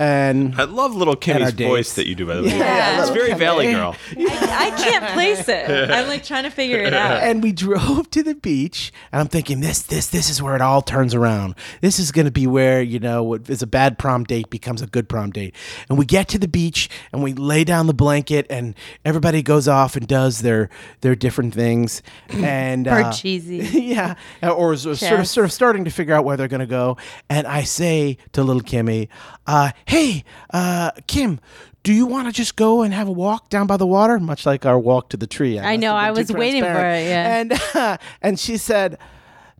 And 0.00 0.54
I 0.58 0.64
love 0.64 0.94
little 0.96 1.14
Kimmy's 1.14 1.52
voice 1.52 1.92
that 1.94 2.06
you 2.08 2.14
do, 2.14 2.26
by 2.26 2.36
the 2.36 2.42
way. 2.42 2.48
Yeah. 2.58 3.00
It's 3.02 3.10
very 3.10 3.34
Valley 3.34 3.72
Girl. 3.72 3.94
I, 4.16 4.72
I 4.72 4.82
can't 4.82 5.06
place 5.12 5.48
it. 5.48 5.70
I'm 5.70 6.08
like 6.08 6.24
trying 6.24 6.44
to 6.44 6.50
figure 6.50 6.78
it 6.78 6.94
out. 6.94 7.22
and 7.22 7.42
we 7.42 7.52
drove 7.52 8.10
to 8.10 8.22
the 8.22 8.34
beach 8.34 8.92
and 9.12 9.20
i'm 9.20 9.28
thinking 9.28 9.60
this 9.60 9.82
this 9.82 10.08
this 10.08 10.30
is 10.30 10.42
where 10.42 10.54
it 10.54 10.60
all 10.62 10.80
turns 10.80 11.14
around 11.14 11.54
this 11.80 11.98
is 11.98 12.12
going 12.12 12.24
to 12.24 12.30
be 12.30 12.46
where 12.46 12.80
you 12.80 12.98
know 12.98 13.22
what 13.22 13.48
is 13.50 13.62
a 13.62 13.66
bad 13.66 13.98
prom 13.98 14.24
date 14.24 14.48
becomes 14.50 14.80
a 14.80 14.86
good 14.86 15.08
prom 15.08 15.30
date 15.30 15.54
and 15.88 15.98
we 15.98 16.04
get 16.06 16.28
to 16.28 16.38
the 16.38 16.48
beach 16.48 16.88
and 17.12 17.22
we 17.22 17.32
lay 17.34 17.64
down 17.64 17.86
the 17.86 17.94
blanket 17.94 18.46
and 18.48 18.74
everybody 19.04 19.42
goes 19.42 19.68
off 19.68 19.96
and 19.96 20.06
does 20.06 20.40
their 20.40 20.70
their 21.02 21.14
different 21.14 21.54
things 21.54 22.02
and 22.30 22.88
uh, 22.88 23.04
Parcheesi. 23.04 23.70
yeah 23.74 24.14
or 24.42 24.72
is 24.72 24.82
sort 24.82 25.20
of 25.20 25.28
sort 25.28 25.44
of 25.44 25.52
starting 25.52 25.84
to 25.84 25.90
figure 25.90 26.14
out 26.14 26.24
where 26.24 26.36
they're 26.36 26.48
going 26.48 26.60
to 26.60 26.66
go 26.66 26.96
and 27.28 27.46
i 27.46 27.62
say 27.62 28.16
to 28.32 28.42
little 28.42 28.62
kimmy 28.62 29.08
uh, 29.46 29.72
hey 29.90 30.24
uh, 30.52 30.90
kim 31.06 31.40
do 31.82 31.92
you 31.92 32.06
want 32.06 32.26
to 32.28 32.32
just 32.32 32.56
go 32.56 32.82
and 32.82 32.92
have 32.92 33.08
a 33.08 33.12
walk 33.12 33.48
down 33.48 33.66
by 33.66 33.76
the 33.78 33.86
water, 33.86 34.18
much 34.20 34.44
like 34.44 34.66
our 34.66 34.78
walk 34.78 35.08
to 35.10 35.16
the 35.16 35.26
tree? 35.26 35.58
I 35.58 35.72
must 35.72 35.80
know, 35.80 35.94
I 35.94 36.10
was 36.10 36.30
waiting 36.30 36.62
for 36.62 36.68
it, 36.68 37.08
yeah. 37.08 37.40
And 37.40 37.52
uh, 37.74 37.96
and 38.22 38.38
she 38.38 38.58
said, 38.58 38.98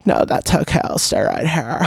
"No, 0.05 0.25
that's 0.27 0.55
okay. 0.55 0.81
I'll 0.85 0.99
stay 0.99 1.23
right 1.23 1.47
here." 1.47 1.79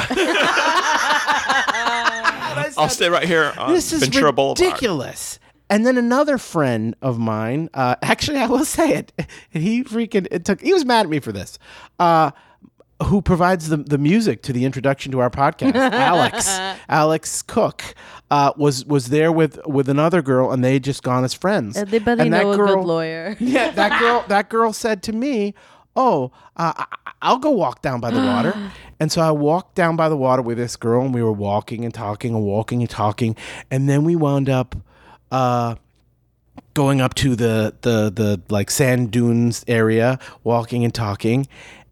I'll 2.78 2.90
stay 2.90 3.10
right 3.10 3.28
here 3.28 3.54
on 3.58 3.74
this 3.74 3.94
is 3.94 4.02
Ventura 4.02 4.34
Boulevard. 4.34 4.60
ridiculous. 4.60 5.40
And 5.70 5.86
then 5.86 5.98
another 5.98 6.38
friend 6.38 6.96
of 7.02 7.18
mine, 7.18 7.70
uh, 7.74 7.96
actually, 8.02 8.38
I 8.38 8.48
will 8.48 8.66
say 8.66 8.94
it. 8.94 9.14
He 9.50 9.84
freaking 9.84 10.28
it 10.32 10.46
took. 10.46 10.62
He 10.62 10.74
was 10.74 10.86
mad 10.86 11.06
at 11.06 11.10
me 11.10 11.20
for 11.20 11.32
this. 11.32 11.60
Uh, 12.00 12.32
who 13.04 13.22
provides 13.22 13.70
the, 13.70 13.78
the 13.78 13.98
music 13.98 14.44
to 14.44 14.54
the 14.54 14.66
introduction 14.66 15.12
to 15.12 15.20
our 15.20 15.30
podcast? 15.30 15.76
Alex, 15.76 16.48
Alex 16.88 17.42
Cook, 17.42 17.96
uh, 18.34 18.52
was 18.58 18.84
was 18.86 19.10
there 19.10 19.32
with 19.32 19.60
with 19.68 19.88
another 19.88 20.24
girl, 20.24 20.52
and 20.52 20.64
they 20.64 20.74
had 20.74 20.84
just 20.84 21.04
gone 21.04 21.24
as 21.24 21.36
friends. 21.36 21.78
Everybody 21.78 22.24
and 22.24 22.34
that 22.34 22.42
know 22.42 22.54
a 22.54 22.58
girl, 22.58 22.76
good 22.78 22.86
lawyer. 22.86 23.38
yeah, 23.40 23.70
that 23.70 24.00
girl. 24.00 24.26
That 24.28 24.50
girl 24.50 24.74
said 24.74 25.04
to 25.04 25.14
me, 25.14 25.54
"Oh, 25.96 26.32
uh, 26.58 26.86
I'll 27.22 27.38
go 27.38 27.52
walk 27.52 27.84
down 27.84 28.00
by 28.00 28.10
the 28.10 28.18
water." 28.34 28.72
and 29.00 29.12
so 29.12 29.22
I 29.22 29.30
walked 29.30 29.76
down 29.76 29.96
by 29.96 30.10
the 30.10 30.18
water 30.18 30.42
with 30.42 30.58
this 30.58 30.76
girl, 30.76 31.04
and 31.06 31.14
we 31.14 31.22
were 31.22 31.32
walking 31.32 31.86
and 31.86 31.94
talking 31.94 32.34
and 32.34 32.44
walking 32.44 32.82
and 32.82 32.90
talking, 32.90 33.36
and 33.70 33.88
then 33.88 34.04
we 34.04 34.16
wound 34.16 34.50
up. 34.50 34.76
Uh, 35.32 35.76
going 36.76 37.02
up 37.02 37.14
to 37.14 37.36
the 37.36 37.76
the 37.82 38.12
the 38.12 38.42
like 38.50 38.72
sand 38.72 39.12
dunes 39.12 39.64
area, 39.68 40.18
walking 40.44 40.84
and 40.84 40.94
talking, 40.94 41.48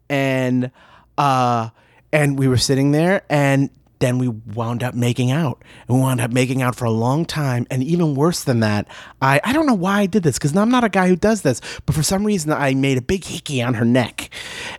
and 0.08 0.72
uh 1.16 1.68
and 2.12 2.36
we 2.36 2.48
were 2.48 2.56
sitting 2.56 2.90
there 2.90 3.22
and 3.30 3.70
then 4.02 4.18
we 4.18 4.28
wound 4.28 4.82
up 4.82 4.94
making 4.94 5.30
out. 5.30 5.62
And 5.88 5.96
we 5.96 6.02
wound 6.02 6.20
up 6.20 6.30
making 6.30 6.62
out 6.62 6.76
for 6.76 6.84
a 6.84 6.90
long 6.90 7.24
time. 7.24 7.66
And 7.70 7.82
even 7.82 8.14
worse 8.14 8.44
than 8.44 8.60
that 8.60 8.86
i 9.20 9.40
i 9.44 9.52
don't 9.52 9.66
know 9.66 9.74
why 9.74 10.00
i 10.00 10.06
did 10.06 10.22
this 10.22 10.38
because 10.38 10.56
i'm 10.56 10.70
not 10.70 10.84
a 10.84 10.88
guy 10.88 11.08
who 11.08 11.16
does 11.16 11.42
this 11.42 11.60
but 11.86 11.94
for 11.94 12.02
some 12.02 12.24
reason 12.24 12.52
i 12.52 12.74
made 12.74 12.98
a 12.98 13.02
big 13.02 13.24
hickey 13.24 13.62
on 13.62 13.74
her 13.74 13.84
neck. 13.84 14.30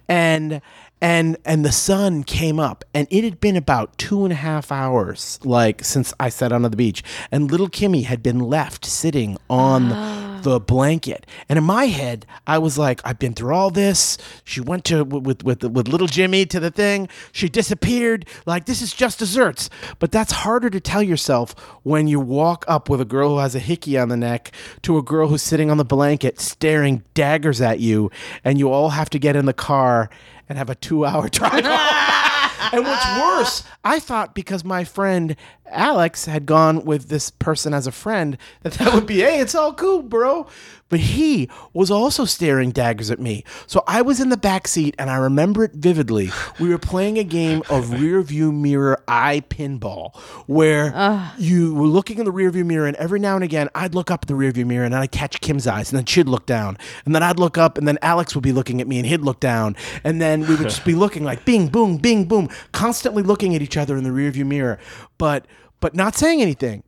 And 0.07 0.61
and 1.01 1.37
and 1.45 1.65
the 1.65 1.71
sun 1.71 2.23
came 2.23 2.59
up 2.59 2.83
and 2.93 3.07
it 3.09 3.23
had 3.23 3.39
been 3.39 3.57
about 3.57 3.97
two 3.97 4.23
and 4.23 4.31
a 4.31 4.37
half 4.37 4.71
hours 4.71 5.39
like 5.43 5.83
since 5.83 6.13
i 6.19 6.29
sat 6.29 6.51
on 6.51 6.61
the 6.61 6.69
beach. 6.69 7.03
And 7.31 7.51
little 7.51 7.69
kimmy 7.69 8.05
had 8.05 8.23
been 8.23 8.39
left 8.39 8.85
sitting 8.85 9.37
on 9.49 9.91
oh. 9.91 10.32
The 10.43 10.59
blanket. 10.59 11.25
And 11.49 11.57
in 11.57 11.63
my 11.63 11.85
head 11.85 12.25
i 12.45 12.57
was 12.57 12.77
like 12.77 13.01
i've 13.05 13.19
been 13.19 13.33
through 13.33 13.53
all 13.53 13.69
this. 13.69 14.17
She 14.43 14.61
went 14.61 14.85
to 14.85 15.03
with 15.03 15.43
with 15.43 15.63
with 15.63 15.87
little 15.87 16.07
jimmy 16.07 16.45
to 16.47 16.59
the 16.59 16.71
thing. 16.71 17.09
She 17.31 17.49
disappeared. 17.49 18.25
Like 18.45 18.65
this 18.65 18.81
is 18.81 18.93
just 18.93 19.19
desserts. 19.19 19.69
But 19.99 20.11
that's 20.11 20.31
harder 20.31 20.69
to 20.69 20.79
tell 20.79 21.03
yourself 21.03 21.53
when 21.83 22.07
you 22.07 22.19
walk 22.19 22.65
up 22.67 22.89
with 22.89 23.01
a 23.01 23.05
girl 23.05 23.29
who 23.31 23.37
has 23.39 23.55
a 23.55 23.59
hickey 23.59 23.97
on 23.97 24.09
the 24.09 24.17
neck 24.17 24.51
to 24.83 24.97
a 24.97 25.01
girl 25.01 25.27
who's 25.27 25.41
sitting 25.41 25.71
on 25.71 25.77
the 25.77 25.85
blanket 25.85 26.39
staring 26.39 27.03
daggers 27.13 27.61
at 27.61 27.79
you 27.79 28.11
and 28.43 28.59
you 28.59 28.69
all 28.71 28.89
have 28.89 29.09
to 29.09 29.19
get 29.19 29.35
in 29.35 29.45
the 29.45 29.53
car 29.53 30.09
and 30.49 30.57
have 30.57 30.69
a 30.69 30.75
two 30.75 31.05
hour 31.05 31.29
drive. 31.39 31.63
And 32.71 32.85
what's 32.85 33.05
worse, 33.19 33.63
I 33.83 33.99
thought 33.99 34.33
because 34.33 34.63
my 34.63 34.83
friend 34.83 35.35
Alex 35.67 36.25
had 36.25 36.45
gone 36.45 36.85
with 36.85 37.09
this 37.09 37.29
person 37.29 37.73
as 37.73 37.87
a 37.87 37.91
friend, 37.91 38.37
that 38.61 38.73
that 38.73 38.93
would 38.93 39.05
be, 39.05 39.21
hey, 39.21 39.39
it's 39.39 39.55
all 39.55 39.73
cool, 39.73 40.01
bro. 40.01 40.47
But 40.89 40.99
he 40.99 41.49
was 41.73 41.89
also 41.89 42.23
staring 42.25 42.69
daggers 42.69 43.09
at 43.09 43.19
me. 43.19 43.43
So 43.65 43.83
I 43.87 44.03
was 44.03 44.19
in 44.19 44.29
the 44.29 44.37
back 44.37 44.67
seat, 44.67 44.93
and 44.99 45.09
I 45.09 45.15
remember 45.15 45.63
it 45.63 45.71
vividly. 45.73 46.29
We 46.59 46.69
were 46.69 46.77
playing 46.77 47.17
a 47.17 47.23
game 47.23 47.63
of 47.67 47.99
rear 47.99 48.21
view 48.21 48.51
mirror 48.51 49.01
eye 49.07 49.41
pinball, 49.49 50.15
where 50.45 51.31
you 51.39 51.73
were 51.73 51.87
looking 51.87 52.19
in 52.19 52.25
the 52.25 52.31
rear 52.31 52.51
view 52.51 52.65
mirror, 52.65 52.85
and 52.85 52.95
every 52.97 53.19
now 53.19 53.33
and 53.33 53.43
again, 53.43 53.69
I'd 53.73 53.95
look 53.95 54.11
up 54.11 54.25
in 54.25 54.27
the 54.27 54.35
rear 54.35 54.51
view 54.51 54.67
mirror, 54.67 54.85
and 54.85 54.95
I'd 54.95 55.11
catch 55.11 55.41
Kim's 55.41 55.65
eyes, 55.65 55.91
and 55.91 55.97
then 55.97 56.05
she'd 56.05 56.27
look 56.27 56.45
down, 56.45 56.77
and 57.05 57.15
then 57.15 57.23
I'd 57.23 57.39
look 57.39 57.57
up, 57.57 57.79
and 57.79 57.87
then 57.87 57.97
Alex 58.03 58.35
would 58.35 58.43
be 58.43 58.51
looking 58.51 58.79
at 58.79 58.87
me, 58.87 58.99
and 58.99 59.07
he'd 59.07 59.21
look 59.21 59.39
down, 59.39 59.75
and 60.03 60.21
then 60.21 60.41
we 60.41 60.55
would 60.55 60.69
just 60.69 60.85
be 60.85 60.93
looking 61.03 61.23
like 61.23 61.43
bing, 61.43 61.69
boom, 61.69 61.97
bing, 61.97 62.25
boom, 62.25 62.49
constantly 62.71 63.23
looking 63.23 63.55
at 63.55 63.63
each 63.63 63.77
other 63.77 63.97
in 63.97 64.03
the 64.03 64.11
rear 64.11 64.29
view 64.29 64.45
mirror, 64.45 64.77
but 65.17 65.47
but 65.83 65.93
not 65.93 66.15
saying 66.15 66.41
anything. 66.41 66.81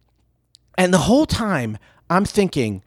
And 0.78 0.94
the 0.94 1.00
whole 1.00 1.26
time, 1.26 1.78
I'm 2.10 2.24
thinking, 2.24 2.82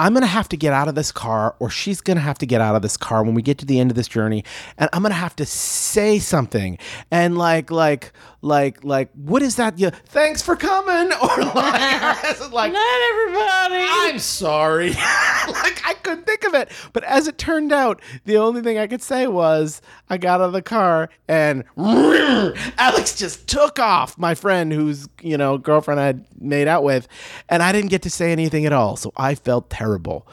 I'm 0.00 0.14
going 0.14 0.22
to 0.22 0.26
have 0.28 0.48
to 0.48 0.56
get 0.56 0.72
out 0.72 0.88
of 0.88 0.94
this 0.94 1.12
car, 1.12 1.54
or 1.58 1.68
she's 1.68 2.00
going 2.00 2.16
to 2.16 2.22
have 2.22 2.38
to 2.38 2.46
get 2.46 2.62
out 2.62 2.74
of 2.74 2.80
this 2.80 2.96
car 2.96 3.22
when 3.22 3.34
we 3.34 3.42
get 3.42 3.58
to 3.58 3.66
the 3.66 3.78
end 3.78 3.90
of 3.90 3.96
this 3.96 4.08
journey. 4.08 4.44
And 4.78 4.88
I'm 4.94 5.02
going 5.02 5.10
to 5.12 5.16
have 5.16 5.36
to 5.36 5.44
say 5.44 6.18
something. 6.18 6.78
And 7.10 7.36
like, 7.36 7.70
like, 7.70 8.14
like, 8.40 8.82
like, 8.82 9.10
what 9.12 9.42
is 9.42 9.56
that? 9.56 9.78
Yeah, 9.78 9.90
thanks 10.06 10.40
for 10.40 10.56
coming. 10.56 11.12
Or 11.20 11.44
like, 11.44 11.54
like 12.50 12.72
Not 12.72 13.10
everybody. 13.10 13.84
I'm 13.86 14.18
sorry. 14.18 14.88
like 14.92 15.82
I 15.86 15.94
couldn't 16.02 16.24
think 16.24 16.44
of 16.44 16.54
it. 16.54 16.70
But 16.94 17.04
as 17.04 17.28
it 17.28 17.36
turned 17.36 17.72
out, 17.72 18.00
the 18.24 18.38
only 18.38 18.62
thing 18.62 18.78
I 18.78 18.86
could 18.86 19.02
say 19.02 19.26
was 19.26 19.82
I 20.08 20.16
got 20.16 20.40
out 20.40 20.46
of 20.46 20.52
the 20.54 20.62
car 20.62 21.10
and 21.28 21.64
Alex 21.76 23.16
just 23.16 23.46
took 23.46 23.78
off 23.78 24.16
my 24.16 24.34
friend 24.34 24.72
whose, 24.72 25.08
you 25.20 25.36
know, 25.36 25.58
girlfriend 25.58 26.00
I 26.00 26.06
had 26.06 26.24
made 26.40 26.68
out 26.68 26.84
with, 26.84 27.06
and 27.50 27.62
I 27.62 27.70
didn't 27.70 27.90
get 27.90 28.00
to 28.02 28.10
say 28.10 28.32
anything 28.32 28.64
at 28.64 28.72
all. 28.72 28.96
So 28.96 29.12
I 29.16 29.34
felt 29.34 29.68
terrible 29.68 29.89
terrible. 29.90 30.26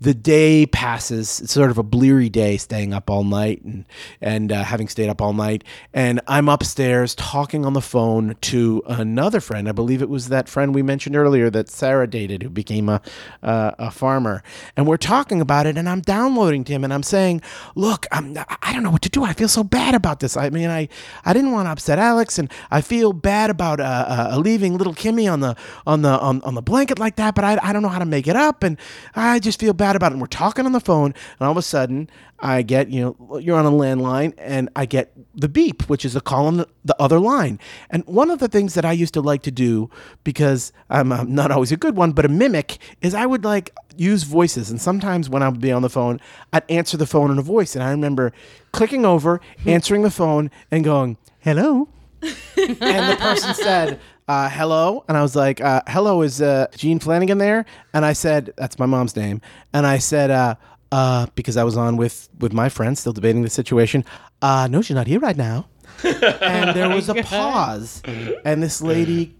The 0.00 0.14
day 0.14 0.66
passes. 0.66 1.40
It's 1.40 1.52
sort 1.52 1.70
of 1.70 1.78
a 1.78 1.82
bleary 1.82 2.28
day 2.28 2.58
staying 2.58 2.92
up 2.92 3.08
all 3.08 3.24
night 3.24 3.62
and 3.62 3.84
and 4.20 4.52
uh, 4.52 4.62
having 4.64 4.88
stayed 4.88 5.08
up 5.08 5.22
all 5.22 5.32
night. 5.32 5.64
And 5.94 6.20
I'm 6.26 6.48
upstairs 6.48 7.14
talking 7.14 7.64
on 7.64 7.72
the 7.72 7.80
phone 7.80 8.36
to 8.42 8.82
another 8.86 9.40
friend. 9.40 9.68
I 9.68 9.72
believe 9.72 10.02
it 10.02 10.08
was 10.10 10.28
that 10.28 10.48
friend 10.48 10.74
we 10.74 10.82
mentioned 10.82 11.16
earlier 11.16 11.48
that 11.50 11.68
Sarah 11.70 12.06
dated 12.06 12.42
who 12.42 12.50
became 12.50 12.88
a 12.88 13.00
uh, 13.42 13.72
a 13.78 13.90
farmer. 13.90 14.42
And 14.76 14.86
we're 14.86 14.96
talking 14.98 15.40
about 15.40 15.66
it 15.66 15.78
and 15.78 15.88
I'm 15.88 16.02
downloading 16.02 16.64
to 16.64 16.72
him 16.72 16.84
and 16.84 16.92
I'm 16.92 17.02
saying, 17.02 17.40
"Look, 17.74 18.06
I'm 18.12 18.36
I 18.62 18.72
don't 18.72 18.82
know 18.82 18.90
what 18.90 19.02
to 19.02 19.08
do. 19.08 19.24
I 19.24 19.32
feel 19.32 19.48
so 19.48 19.64
bad 19.64 19.94
about 19.94 20.20
this. 20.20 20.36
I 20.36 20.50
mean, 20.50 20.68
I 20.68 20.88
I 21.24 21.32
didn't 21.32 21.52
want 21.52 21.66
to 21.66 21.70
upset 21.70 21.98
Alex 21.98 22.38
and 22.38 22.50
I 22.70 22.80
feel 22.80 23.12
bad 23.12 23.48
about 23.50 23.80
uh, 23.80 24.32
uh, 24.32 24.38
leaving 24.38 24.76
little 24.76 24.94
Kimmy 24.94 25.30
on 25.32 25.40
the 25.40 25.56
on 25.86 26.02
the 26.02 26.18
on, 26.18 26.42
on 26.42 26.54
the 26.54 26.62
blanket 26.62 26.98
like 26.98 27.16
that, 27.16 27.34
but 27.34 27.44
I 27.44 27.58
I 27.62 27.72
don't 27.72 27.82
know 27.82 27.88
how 27.88 27.98
to 27.98 28.04
make 28.04 28.26
it 28.26 28.36
up 28.36 28.62
and 28.62 28.76
I 29.14 29.38
just 29.38 29.60
feel 29.60 29.72
bad 29.72 29.85
about 29.94 30.10
it." 30.10 30.14
And 30.14 30.20
we're 30.20 30.26
talking 30.26 30.66
on 30.66 30.72
the 30.72 30.80
phone 30.80 31.14
and 31.38 31.46
all 31.46 31.52
of 31.52 31.56
a 31.56 31.62
sudden 31.62 32.10
I 32.40 32.62
get, 32.62 32.90
you 32.90 33.00
know, 33.00 33.38
you're 33.38 33.56
on 33.56 33.64
a 33.64 33.70
landline 33.70 34.34
and 34.36 34.68
I 34.76 34.86
get 34.86 35.12
the 35.34 35.48
beep, 35.48 35.88
which 35.88 36.04
is 36.04 36.14
a 36.14 36.20
call 36.20 36.46
on 36.46 36.58
the, 36.58 36.68
the 36.84 37.00
other 37.00 37.18
line. 37.18 37.58
And 37.90 38.04
one 38.06 38.30
of 38.30 38.40
the 38.40 38.48
things 38.48 38.74
that 38.74 38.84
I 38.84 38.92
used 38.92 39.14
to 39.14 39.20
like 39.20 39.42
to 39.42 39.50
do, 39.50 39.90
because 40.22 40.72
I'm, 40.90 41.12
I'm 41.12 41.34
not 41.34 41.50
always 41.50 41.72
a 41.72 41.76
good 41.76 41.96
one, 41.96 42.12
but 42.12 42.24
a 42.24 42.28
mimic, 42.28 42.78
is 43.00 43.14
I 43.14 43.26
would 43.26 43.44
like 43.44 43.74
use 43.96 44.24
voices. 44.24 44.70
And 44.70 44.80
sometimes 44.80 45.30
when 45.30 45.42
I 45.42 45.48
would 45.48 45.60
be 45.60 45.72
on 45.72 45.82
the 45.82 45.90
phone, 45.90 46.20
I'd 46.52 46.70
answer 46.70 46.96
the 46.96 47.06
phone 47.06 47.30
in 47.30 47.38
a 47.38 47.42
voice. 47.42 47.74
And 47.74 47.82
I 47.82 47.90
remember 47.90 48.32
clicking 48.72 49.06
over, 49.06 49.40
answering 49.66 50.02
the 50.02 50.10
phone, 50.10 50.50
and 50.70 50.84
going, 50.84 51.16
hello. 51.40 51.88
and 52.22 52.32
the 52.76 53.16
person 53.18 53.54
said, 53.54 54.00
uh, 54.28 54.48
hello. 54.48 55.04
And 55.08 55.16
I 55.16 55.22
was 55.22 55.36
like, 55.36 55.60
uh, 55.60 55.82
hello, 55.86 56.22
is 56.22 56.42
uh, 56.42 56.66
Gene 56.76 56.98
Flanagan 56.98 57.38
there? 57.38 57.64
And 57.92 58.04
I 58.04 58.12
said, 58.12 58.52
that's 58.56 58.78
my 58.78 58.86
mom's 58.86 59.14
name. 59.16 59.40
And 59.72 59.86
I 59.86 59.98
said, 59.98 60.30
uh, 60.30 60.56
uh, 60.92 61.26
because 61.34 61.56
I 61.56 61.64
was 61.64 61.76
on 61.76 61.96
with, 61.96 62.28
with 62.38 62.52
my 62.52 62.68
friend, 62.68 62.96
still 62.96 63.12
debating 63.12 63.42
the 63.42 63.50
situation. 63.50 64.04
Uh, 64.42 64.68
no, 64.70 64.82
she's 64.82 64.96
not 64.96 65.06
here 65.06 65.20
right 65.20 65.36
now. 65.36 65.68
and 66.04 66.76
there 66.76 66.88
was 66.88 67.08
a 67.08 67.14
pause. 67.22 68.02
And 68.44 68.62
this 68.62 68.82
lady 68.82 69.34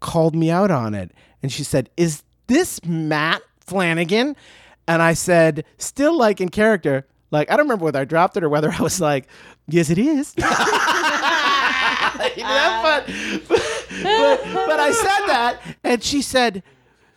called 0.00 0.34
me 0.34 0.50
out 0.50 0.70
on 0.70 0.94
it. 0.94 1.12
And 1.42 1.52
she 1.52 1.62
said, 1.62 1.90
Is 1.96 2.22
this 2.46 2.84
Matt 2.84 3.42
Flanagan? 3.60 4.36
And 4.88 5.02
I 5.02 5.12
said, 5.12 5.64
still 5.78 6.16
like 6.16 6.40
in 6.40 6.48
character, 6.48 7.06
like, 7.30 7.50
I 7.50 7.56
don't 7.56 7.66
remember 7.66 7.84
whether 7.84 8.00
I 8.00 8.04
dropped 8.04 8.36
it 8.36 8.42
or 8.42 8.48
whether 8.48 8.70
I 8.70 8.82
was 8.82 9.00
like, 9.00 9.28
Yes, 9.68 9.90
it 9.90 9.98
is. 9.98 10.34
You 12.36 12.42
know, 12.42 12.80
but, 12.82 13.06
but, 13.48 13.60
but, 14.02 14.44
but 14.52 14.80
I 14.80 14.92
said 14.92 15.26
that, 15.26 15.60
and 15.84 16.02
she 16.02 16.22
said, 16.22 16.62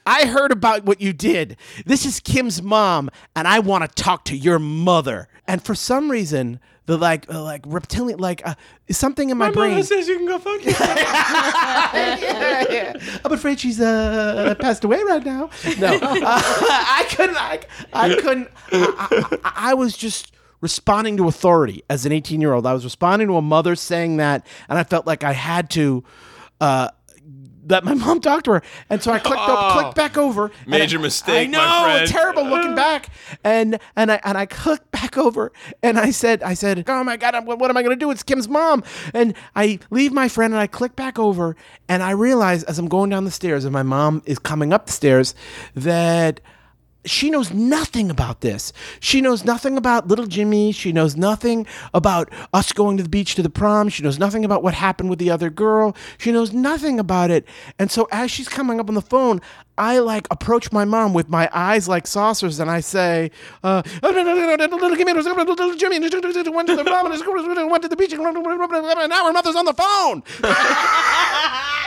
I 0.05 0.25
heard 0.25 0.51
about 0.51 0.83
what 0.83 1.01
you 1.01 1.13
did. 1.13 1.57
This 1.85 2.05
is 2.05 2.19
Kim's 2.19 2.61
mom, 2.61 3.09
and 3.35 3.47
I 3.47 3.59
want 3.59 3.83
to 3.83 4.03
talk 4.03 4.25
to 4.25 4.37
your 4.37 4.59
mother. 4.59 5.27
And 5.47 5.63
for 5.63 5.75
some 5.75 6.11
reason, 6.11 6.59
the 6.85 6.97
like, 6.97 7.31
uh, 7.33 7.41
like 7.41 7.61
reptilian, 7.65 8.19
like 8.19 8.45
uh, 8.45 8.55
something 8.91 9.29
in 9.29 9.37
my, 9.37 9.51
brain. 9.51 9.81
says 9.83 10.07
you 10.07 10.17
can 10.17 10.25
go 10.25 10.39
fuck 10.39 10.63
yourself. 10.63 10.97
yeah, 10.97 12.65
yeah. 12.69 12.93
I'm 13.23 13.31
afraid 13.31 13.59
she's 13.59 13.79
uh, 13.79 14.55
passed 14.59 14.83
away 14.83 15.01
right 15.03 15.23
now. 15.23 15.49
No, 15.79 15.93
uh, 15.93 15.99
I 16.01 17.05
couldn't. 17.09 17.37
I, 17.37 17.59
I 17.93 18.15
couldn't. 18.15 18.49
I, 18.71 19.39
I, 19.43 19.51
I 19.55 19.73
was 19.73 19.95
just 19.95 20.33
responding 20.59 21.17
to 21.17 21.27
authority 21.27 21.83
as 21.89 22.05
an 22.05 22.11
18 22.11 22.41
year 22.41 22.53
old. 22.53 22.65
I 22.65 22.73
was 22.73 22.83
responding 22.83 23.29
to 23.29 23.37
a 23.37 23.41
mother 23.41 23.75
saying 23.75 24.17
that, 24.17 24.45
and 24.67 24.77
I 24.77 24.83
felt 24.83 25.07
like 25.07 25.23
I 25.23 25.33
had 25.33 25.69
to. 25.71 26.03
Uh, 26.59 26.89
let 27.67 27.83
my 27.83 27.93
mom 28.05 28.19
talked 28.19 28.45
to 28.45 28.51
her, 28.51 28.63
and 28.89 29.01
so 29.01 29.11
I 29.11 29.19
clicked 29.19 29.41
up, 29.41 29.73
clicked 29.73 29.95
back 29.95 30.17
over. 30.17 30.51
Major 30.67 30.99
I- 30.99 31.01
mistake, 31.01 31.47
I 31.47 31.51
know, 31.51 32.05
terrible 32.07 32.43
looking 32.45 32.75
back, 32.75 33.09
and 33.43 33.79
and 33.95 34.11
I 34.11 34.19
and 34.23 34.37
I 34.37 34.45
clicked 34.45 34.91
back 34.91 35.17
over, 35.17 35.51
and 35.81 35.97
I 35.97 36.11
said, 36.11 36.43
I 36.43 36.53
said, 36.53 36.83
oh 36.87 37.03
my 37.03 37.17
god, 37.17 37.35
I'm, 37.35 37.45
what 37.45 37.69
am 37.69 37.77
I 37.77 37.81
going 37.83 37.97
to 37.97 37.99
do? 38.05 38.11
It's 38.11 38.23
Kim's 38.23 38.49
mom, 38.49 38.83
and 39.13 39.33
I 39.55 39.79
leave 39.89 40.11
my 40.11 40.27
friend, 40.27 40.53
and 40.53 40.59
I 40.61 40.67
click 40.67 40.95
back 40.95 41.17
over, 41.17 41.55
and 41.87 42.03
I 42.03 42.11
realize 42.11 42.63
as 42.63 42.79
I'm 42.79 42.87
going 42.87 43.09
down 43.09 43.23
the 43.23 43.31
stairs, 43.31 43.63
and 43.65 43.73
my 43.73 43.83
mom 43.83 44.21
is 44.25 44.39
coming 44.39 44.73
up 44.73 44.87
the 44.87 44.91
stairs, 44.93 45.33
that 45.75 46.41
she 47.05 47.29
knows 47.29 47.51
nothing 47.51 48.09
about 48.09 48.41
this. 48.41 48.73
She 48.99 49.21
knows 49.21 49.43
nothing 49.43 49.77
about 49.77 50.07
little 50.07 50.25
Jimmy. 50.25 50.71
She 50.71 50.91
knows 50.91 51.15
nothing 51.15 51.65
about 51.93 52.31
us 52.53 52.71
going 52.71 52.97
to 52.97 53.03
the 53.03 53.09
beach 53.09 53.35
to 53.35 53.43
the 53.43 53.49
prom. 53.49 53.89
She 53.89 54.03
knows 54.03 54.19
nothing 54.19 54.45
about 54.45 54.63
what 54.63 54.73
happened 54.73 55.09
with 55.09 55.19
the 55.19 55.29
other 55.29 55.49
girl. 55.49 55.95
She 56.17 56.31
knows 56.31 56.53
nothing 56.53 56.99
about 56.99 57.31
it. 57.31 57.45
And 57.77 57.91
so 57.91 58.07
as 58.11 58.31
she's 58.31 58.47
coming 58.47 58.79
up 58.79 58.87
on 58.87 58.95
the 58.95 59.01
phone, 59.01 59.41
I 59.77 59.99
like 59.99 60.27
approach 60.29 60.71
my 60.71 60.85
mom 60.85 61.13
with 61.13 61.29
my 61.29 61.49
eyes 61.51 61.87
like 61.87 62.05
saucers 62.05 62.59
and 62.59 62.69
I 62.69 62.79
say, 62.79 63.31
uh, 63.63 63.81
little 64.03 64.23
Jimmy, 64.23 64.45
went 64.45 64.61
to 64.61 64.67
the 66.75 66.83
prom 66.85 67.11
and 67.11 67.71
went 67.71 67.83
to 67.83 67.89
the 67.89 67.95
beach 67.95 68.13
and 68.13 68.21
now 68.21 69.25
her 69.25 69.33
mother's 69.33 69.55
on 69.55 69.65
the 69.65 69.73
phone. 69.73 70.23
and 70.43 70.53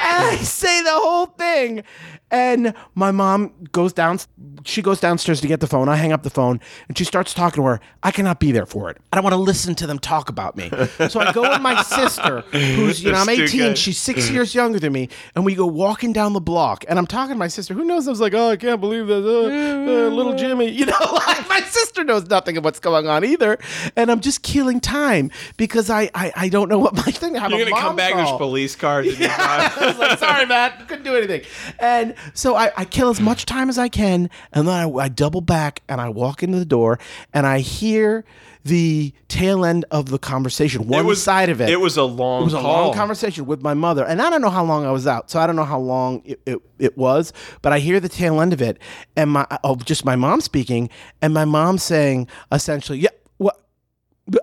I 0.07 0.37
say 0.43 0.83
the 0.83 0.91
whole 0.91 1.27
thing. 1.27 1.85
And 2.31 2.75
my 2.97 3.12
mom 3.12 3.53
goes 3.71 3.93
down, 3.93 4.19
she 4.67 4.83
goes 4.83 5.01
downstairs 5.01 5.41
to 5.41 5.47
get 5.47 5.61
the 5.61 5.67
phone. 5.67 5.89
I 5.89 5.97
hang 5.97 6.12
up 6.12 6.23
the 6.23 6.31
phone 6.31 6.61
and 6.89 6.97
she 6.97 7.05
starts 7.05 7.33
talking 7.33 7.62
to 7.62 7.67
her. 7.67 7.81
I 8.03 8.11
cannot 8.11 8.41
be 8.41 8.53
there 8.53 8.67
for 8.67 8.91
it. 8.91 8.99
I 9.12 9.17
don't 9.17 9.25
want 9.25 9.35
to 9.35 9.41
listen 9.41 9.75
to 9.77 9.87
them 9.87 9.99
talk 9.99 10.29
about 10.29 10.57
me. 10.57 10.71
So 11.09 11.21
I 11.21 11.33
go 11.33 11.43
with 11.43 11.61
my 11.61 11.83
sister, 11.83 12.41
who's, 12.53 13.03
you 13.03 13.12
know, 13.12 13.19
I'm 13.19 13.29
18, 13.29 13.75
she's 13.75 13.99
six 13.99 14.31
years 14.31 14.55
younger 14.55 14.79
than 14.79 14.93
me. 14.93 15.09
And 15.35 15.45
we 15.45 15.55
go 15.55 15.67
walking 15.67 16.12
down 16.12 16.33
the 16.33 16.41
block. 16.41 16.85
And 16.89 16.99
I'm 16.99 17.07
talking 17.07 17.35
to 17.35 17.39
my 17.39 17.49
sister, 17.49 17.75
who 17.75 17.85
knows? 17.85 18.07
I 18.07 18.11
was 18.11 18.21
like, 18.21 18.35
oh, 18.35 18.51
I 18.51 18.57
can't 18.57 18.81
believe 18.81 19.07
that. 19.07 19.25
Uh, 19.25 20.07
uh, 20.07 20.09
little 20.11 20.35
Jimmy. 20.35 20.67
You 20.77 20.85
know, 20.85 20.99
like 21.12 21.49
my 21.49 21.61
sister 21.62 22.05
knows 22.05 22.29
nothing 22.29 22.59
of 22.59 22.64
what's 22.64 22.81
going 22.81 23.07
on 23.07 23.25
either. 23.25 23.59
And 23.97 24.11
I'm 24.11 24.21
just 24.21 24.43
killing 24.43 24.79
time 24.79 25.31
because 25.57 25.89
I, 25.89 26.11
I, 26.14 26.33
I 26.37 26.49
don't 26.51 26.69
know 26.69 26.79
what 26.79 26.95
my 26.95 27.03
thing. 27.03 27.35
You're 27.35 27.49
gonna 27.49 27.71
come 27.71 27.97
back 27.97 28.12
call. 28.12 28.33
with 28.33 28.39
police 28.39 28.77
cars. 28.77 29.07
I 29.21 29.73
was 29.81 29.99
like, 29.99 30.19
sorry, 30.19 30.45
Matt, 30.45 30.87
couldn't 30.87 31.05
do 31.05 31.14
anything. 31.14 31.43
And 31.79 32.14
so 32.35 32.57
I, 32.57 32.73
I 32.77 32.85
kill 32.85 33.09
as 33.09 33.21
much 33.21 33.47
time 33.47 33.71
as 33.71 33.79
I 33.79 33.89
can, 33.89 34.29
and 34.57 34.67
then 34.67 34.75
I, 34.75 34.89
I 35.05 35.09
double 35.09 35.41
back 35.41 35.83
and 35.89 36.01
I 36.01 36.09
walk 36.09 36.43
into 36.43 36.59
the 36.59 36.65
door, 36.65 36.99
and 37.33 37.47
I 37.47 37.61
hear 37.61 38.25
the 38.65 39.13
tail 39.29 39.65
end 39.65 39.85
of 39.93 40.09
the 40.09 40.19
conversation, 40.19 40.89
one 40.89 41.07
was- 41.07 41.23
side 41.23 41.49
of 41.51 41.61
it. 41.61 41.71
it 41.71 41.79
was 41.81 41.97
a 41.97 42.03
long 42.03 42.41
It 42.43 42.45
was 42.47 42.55
a 42.55 42.61
call. 42.61 42.87
long 42.89 42.95
conversation 42.97 43.47
with 43.47 43.63
my 43.63 43.75
mother, 43.75 44.05
and 44.05 44.21
I 44.21 44.29
don't 44.29 44.43
know 44.43 44.51
how 44.51 44.65
long 44.65 44.85
I 44.85 44.91
was 44.91 45.07
out, 45.07 45.31
so 45.31 45.39
I 45.39 45.47
don't 45.47 45.55
know 45.55 45.65
how 45.65 45.79
long 45.79 46.23
it, 46.25 46.41
it, 46.47 46.59
it 46.81 46.99
was, 46.99 47.33
but 47.63 47.73
I 47.73 47.79
hear 47.79 48.01
the 48.01 48.09
tail 48.09 48.41
end 48.41 48.53
of 48.53 48.61
it, 48.61 48.79
and 49.15 49.31
my 49.31 49.47
of 49.63 49.85
just 49.85 50.05
my 50.05 50.17
mom 50.17 50.41
speaking, 50.41 50.91
and 51.23 51.33
my 51.33 51.45
mom 51.45 51.79
saying 51.79 52.27
essentially, 52.51 52.99
yeah, 52.99 53.11
what. 53.37 53.61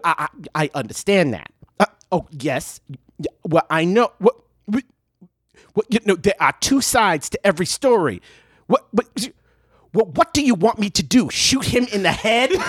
I, 0.05 0.30
I, 0.55 0.64
I 0.64 0.70
understand 0.74 1.34
that. 1.34 1.51
Uh, 1.82 1.86
oh 2.14 2.28
yes, 2.32 2.80
Yeah, 3.18 3.26
well 3.45 3.66
I 3.70 3.84
know 3.84 4.14
what. 4.20 4.36
what 4.68 4.84
what 5.74 5.86
you 5.89 5.99
know, 6.05 6.16
there 6.16 6.36
are 6.39 6.53
two 6.61 6.80
sides 6.82 7.30
to 7.32 7.45
every 7.45 7.66
story. 7.66 8.22
What 8.68 8.86
what 8.91 9.07
what, 9.93 10.09
what 10.17 10.33
do 10.33 10.43
you 10.43 10.55
want 10.55 10.79
me 10.79 10.89
to 10.91 11.03
do? 11.03 11.29
Shoot 11.29 11.65
him 11.65 11.85
in 11.91 12.03
the 12.03 12.11
head? 12.11 12.51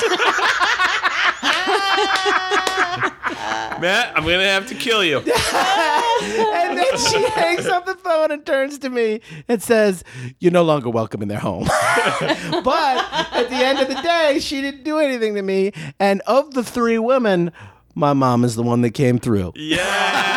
Matt, 3.81 4.17
I'm 4.17 4.25
gonna 4.25 4.45
have 4.45 4.67
to 4.69 4.75
kill 4.75 5.03
you. 5.03 5.19
and 5.19 6.79
then 6.79 6.99
she 6.99 7.23
hangs 7.31 7.67
up 7.67 7.87
the 7.87 7.97
phone 7.97 8.31
and 8.31 8.45
turns 8.47 8.79
to 8.79 8.89
me 8.89 9.21
and 9.49 9.63
says, 9.63 10.05
"You're 10.39 10.53
no 10.53 10.63
longer 10.63 10.91
welcome 10.91 11.23
in 11.23 11.29
their 11.29 11.39
home." 11.39 11.65
but 11.65 13.07
at 13.33 13.49
the 13.49 13.57
end 13.57 13.81
of 13.81 13.89
the 13.89 14.01
day, 14.01 14.39
she 14.41 14.61
didn't 14.61 14.85
do 14.85 14.99
anything 14.99 15.35
to 15.35 15.43
me. 15.43 15.73
And 15.99 16.21
of 16.23 16.55
the 16.55 16.63
three 16.63 16.99
women, 16.99 17.53
my 17.95 18.13
mom 18.13 18.45
is 18.45 18.55
the 18.55 18.63
one 18.63 18.83
that 18.83 18.91
came 18.91 19.19
through. 19.19 19.53
Yeah. 19.57 20.34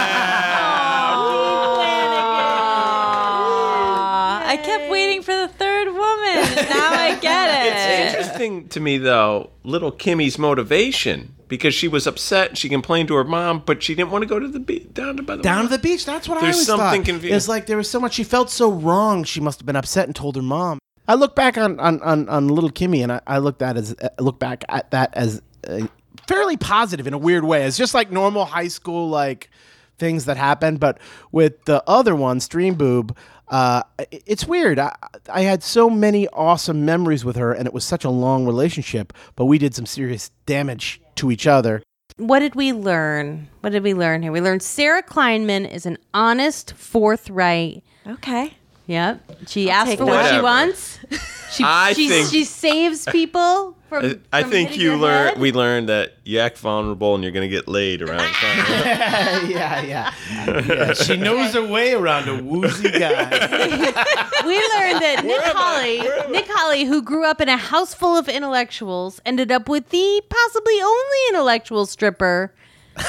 Woman. 6.57 6.69
Now 6.77 6.91
I 6.91 7.15
get 7.19 7.65
it. 7.65 7.73
It's 7.73 8.15
interesting 8.17 8.67
to 8.69 8.79
me 8.79 8.97
though, 8.97 9.49
little 9.63 9.91
Kimmy's 9.91 10.37
motivation 10.37 11.35
because 11.47 11.73
she 11.73 11.87
was 11.87 12.05
upset. 12.07 12.57
She 12.57 12.67
complained 12.69 13.07
to 13.09 13.15
her 13.15 13.23
mom, 13.23 13.63
but 13.65 13.81
she 13.81 13.95
didn't 13.95 14.11
want 14.11 14.23
to 14.23 14.27
go 14.27 14.39
to 14.39 14.47
the 14.47 14.59
beach 14.59 14.93
down 14.93 15.17
to 15.17 15.23
by 15.23 15.37
the 15.37 15.43
Down 15.43 15.63
to 15.63 15.69
the 15.69 15.77
beach. 15.77 16.05
That's 16.05 16.27
what 16.27 16.37
I 16.37 16.41
There's 16.41 16.55
always 16.55 16.67
something 16.67 17.01
thought. 17.01 17.05
confusing. 17.05 17.35
It's 17.35 17.47
like 17.47 17.65
there 17.67 17.77
was 17.77 17.89
so 17.89 17.99
much. 17.99 18.13
She 18.13 18.23
felt 18.23 18.49
so 18.49 18.71
wrong. 18.71 19.23
She 19.23 19.39
must 19.39 19.59
have 19.59 19.65
been 19.65 19.75
upset 19.75 20.07
and 20.07 20.15
told 20.15 20.35
her 20.35 20.41
mom. 20.41 20.79
I 21.07 21.15
look 21.15 21.35
back 21.35 21.57
on 21.57 21.79
on, 21.79 22.01
on, 22.01 22.27
on 22.27 22.47
little 22.49 22.69
Kimmy, 22.71 23.01
and 23.01 23.11
I, 23.13 23.21
I 23.25 23.37
look 23.37 23.59
that 23.59 23.77
as 23.77 23.95
uh, 24.01 24.09
look 24.19 24.39
back 24.39 24.65
at 24.67 24.91
that 24.91 25.13
as 25.13 25.41
uh, 25.67 25.87
fairly 26.27 26.57
positive 26.57 27.07
in 27.07 27.13
a 27.13 27.17
weird 27.17 27.45
way. 27.45 27.63
It's 27.63 27.77
just 27.77 27.93
like 27.93 28.11
normal 28.11 28.43
high 28.45 28.67
school 28.67 29.07
like 29.09 29.49
things 29.97 30.25
that 30.25 30.35
happen. 30.37 30.75
But 30.77 30.99
with 31.31 31.63
the 31.65 31.81
other 31.87 32.13
one, 32.13 32.39
Stream 32.41 32.75
Boob, 32.75 33.15
uh, 33.49 33.83
it's 34.11 34.45
weird. 34.45 34.79
I, 34.79 34.95
I 35.29 35.41
had 35.41 35.63
so 35.63 35.89
many 35.89 36.27
awesome 36.29 36.85
memories 36.85 37.23
with 37.23 37.35
her, 37.35 37.53
and 37.53 37.65
it 37.65 37.73
was 37.73 37.85
such 37.85 38.03
a 38.03 38.09
long 38.09 38.45
relationship. 38.45 39.13
But 39.35 39.45
we 39.45 39.57
did 39.57 39.73
some 39.73 39.85
serious 39.85 40.31
damage 40.45 41.01
to 41.15 41.31
each 41.31 41.47
other. 41.47 41.81
What 42.17 42.39
did 42.39 42.55
we 42.55 42.73
learn? 42.73 43.47
What 43.61 43.71
did 43.71 43.83
we 43.83 43.93
learn 43.93 44.23
here? 44.23 44.31
We 44.31 44.41
learned 44.41 44.63
Sarah 44.63 45.03
Kleinman 45.03 45.71
is 45.71 45.85
an 45.85 45.97
honest, 46.13 46.73
forthright. 46.73 47.83
Okay. 48.07 48.53
Yep. 48.87 49.47
She 49.47 49.69
asks 49.69 49.91
take 49.91 49.99
for 49.99 50.05
that. 50.05 50.11
what 50.11 50.35
she 50.35 50.41
wants. 50.41 50.99
She, 51.51 51.63
I 51.63 51.93
she, 51.93 52.09
think- 52.09 52.29
she 52.29 52.43
saves 52.43 53.05
people 53.05 53.75
from. 53.89 54.05
I, 54.05 54.39
I 54.39 54.41
from 54.41 54.51
think 54.51 54.75
you 54.77 54.89
your 54.91 54.97
learned. 54.97 55.39
We 55.39 55.51
learned 55.51 55.87
that 55.89 56.13
you 56.25 56.39
act 56.39 56.57
vulnerable 56.57 57.15
and 57.15 57.23
you're 57.23 57.31
gonna 57.31 57.47
get 57.47 57.67
laid 57.67 58.01
around. 58.01 58.19
yeah, 58.43 59.81
yeah, 59.81 60.13
yeah. 60.27 60.93
She 60.93 61.15
knows 61.15 61.53
her 61.53 61.65
way 61.65 61.93
around 61.93 62.27
a 62.27 62.41
woozy 62.43 62.91
guy. 62.91 63.29
we 64.45 64.55
learned 64.55 65.01
that 65.01 65.21
Nick 65.23 65.41
am 65.41 65.55
Holly, 65.55 65.99
Where 65.99 66.19
am 66.19 66.27
I? 66.27 66.31
Nick 66.31 66.45
Holly, 66.49 66.83
who 66.85 67.01
grew 67.01 67.25
up 67.25 67.39
in 67.39 67.47
a 67.49 67.57
house 67.57 67.93
full 67.93 68.17
of 68.17 68.27
intellectuals, 68.27 69.21
ended 69.25 69.51
up 69.51 69.69
with 69.69 69.89
the 69.89 70.21
possibly 70.29 70.81
only 70.81 71.17
intellectual 71.29 71.85
stripper. 71.85 72.53
She's 72.97 73.05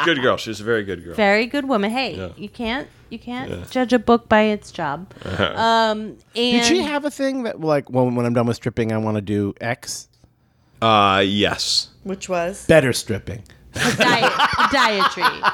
a 0.00 0.04
good 0.04 0.22
girl. 0.22 0.36
She's 0.36 0.60
a 0.60 0.64
very 0.64 0.84
good 0.84 1.04
girl. 1.04 1.14
Very 1.14 1.46
good 1.46 1.66
woman. 1.68 1.90
Hey, 1.90 2.16
Yeah. 2.16 2.28
you 2.36 2.48
can't 2.48 2.88
you 3.10 3.18
can't 3.18 3.70
judge 3.70 3.92
a 3.92 3.98
book 3.98 4.28
by 4.28 4.42
its 4.42 4.70
job. 4.72 5.12
Um, 5.24 6.00
and 6.00 6.18
Did 6.34 6.64
she 6.64 6.82
have 6.82 7.04
a 7.04 7.10
thing 7.10 7.42
that 7.44 7.60
like 7.60 7.88
when 7.90 8.14
when 8.14 8.26
I'm 8.26 8.34
done 8.34 8.46
with 8.46 8.56
stripping, 8.56 8.92
I 8.92 8.98
want 8.98 9.16
to 9.16 9.20
do 9.22 9.54
X? 9.60 10.08
Uh, 10.80 11.22
yes. 11.26 11.88
Which 12.04 12.28
was? 12.28 12.64
Better 12.66 12.92
stripping. 12.92 13.42
diet, 13.74 14.32
dietary? 14.72 15.42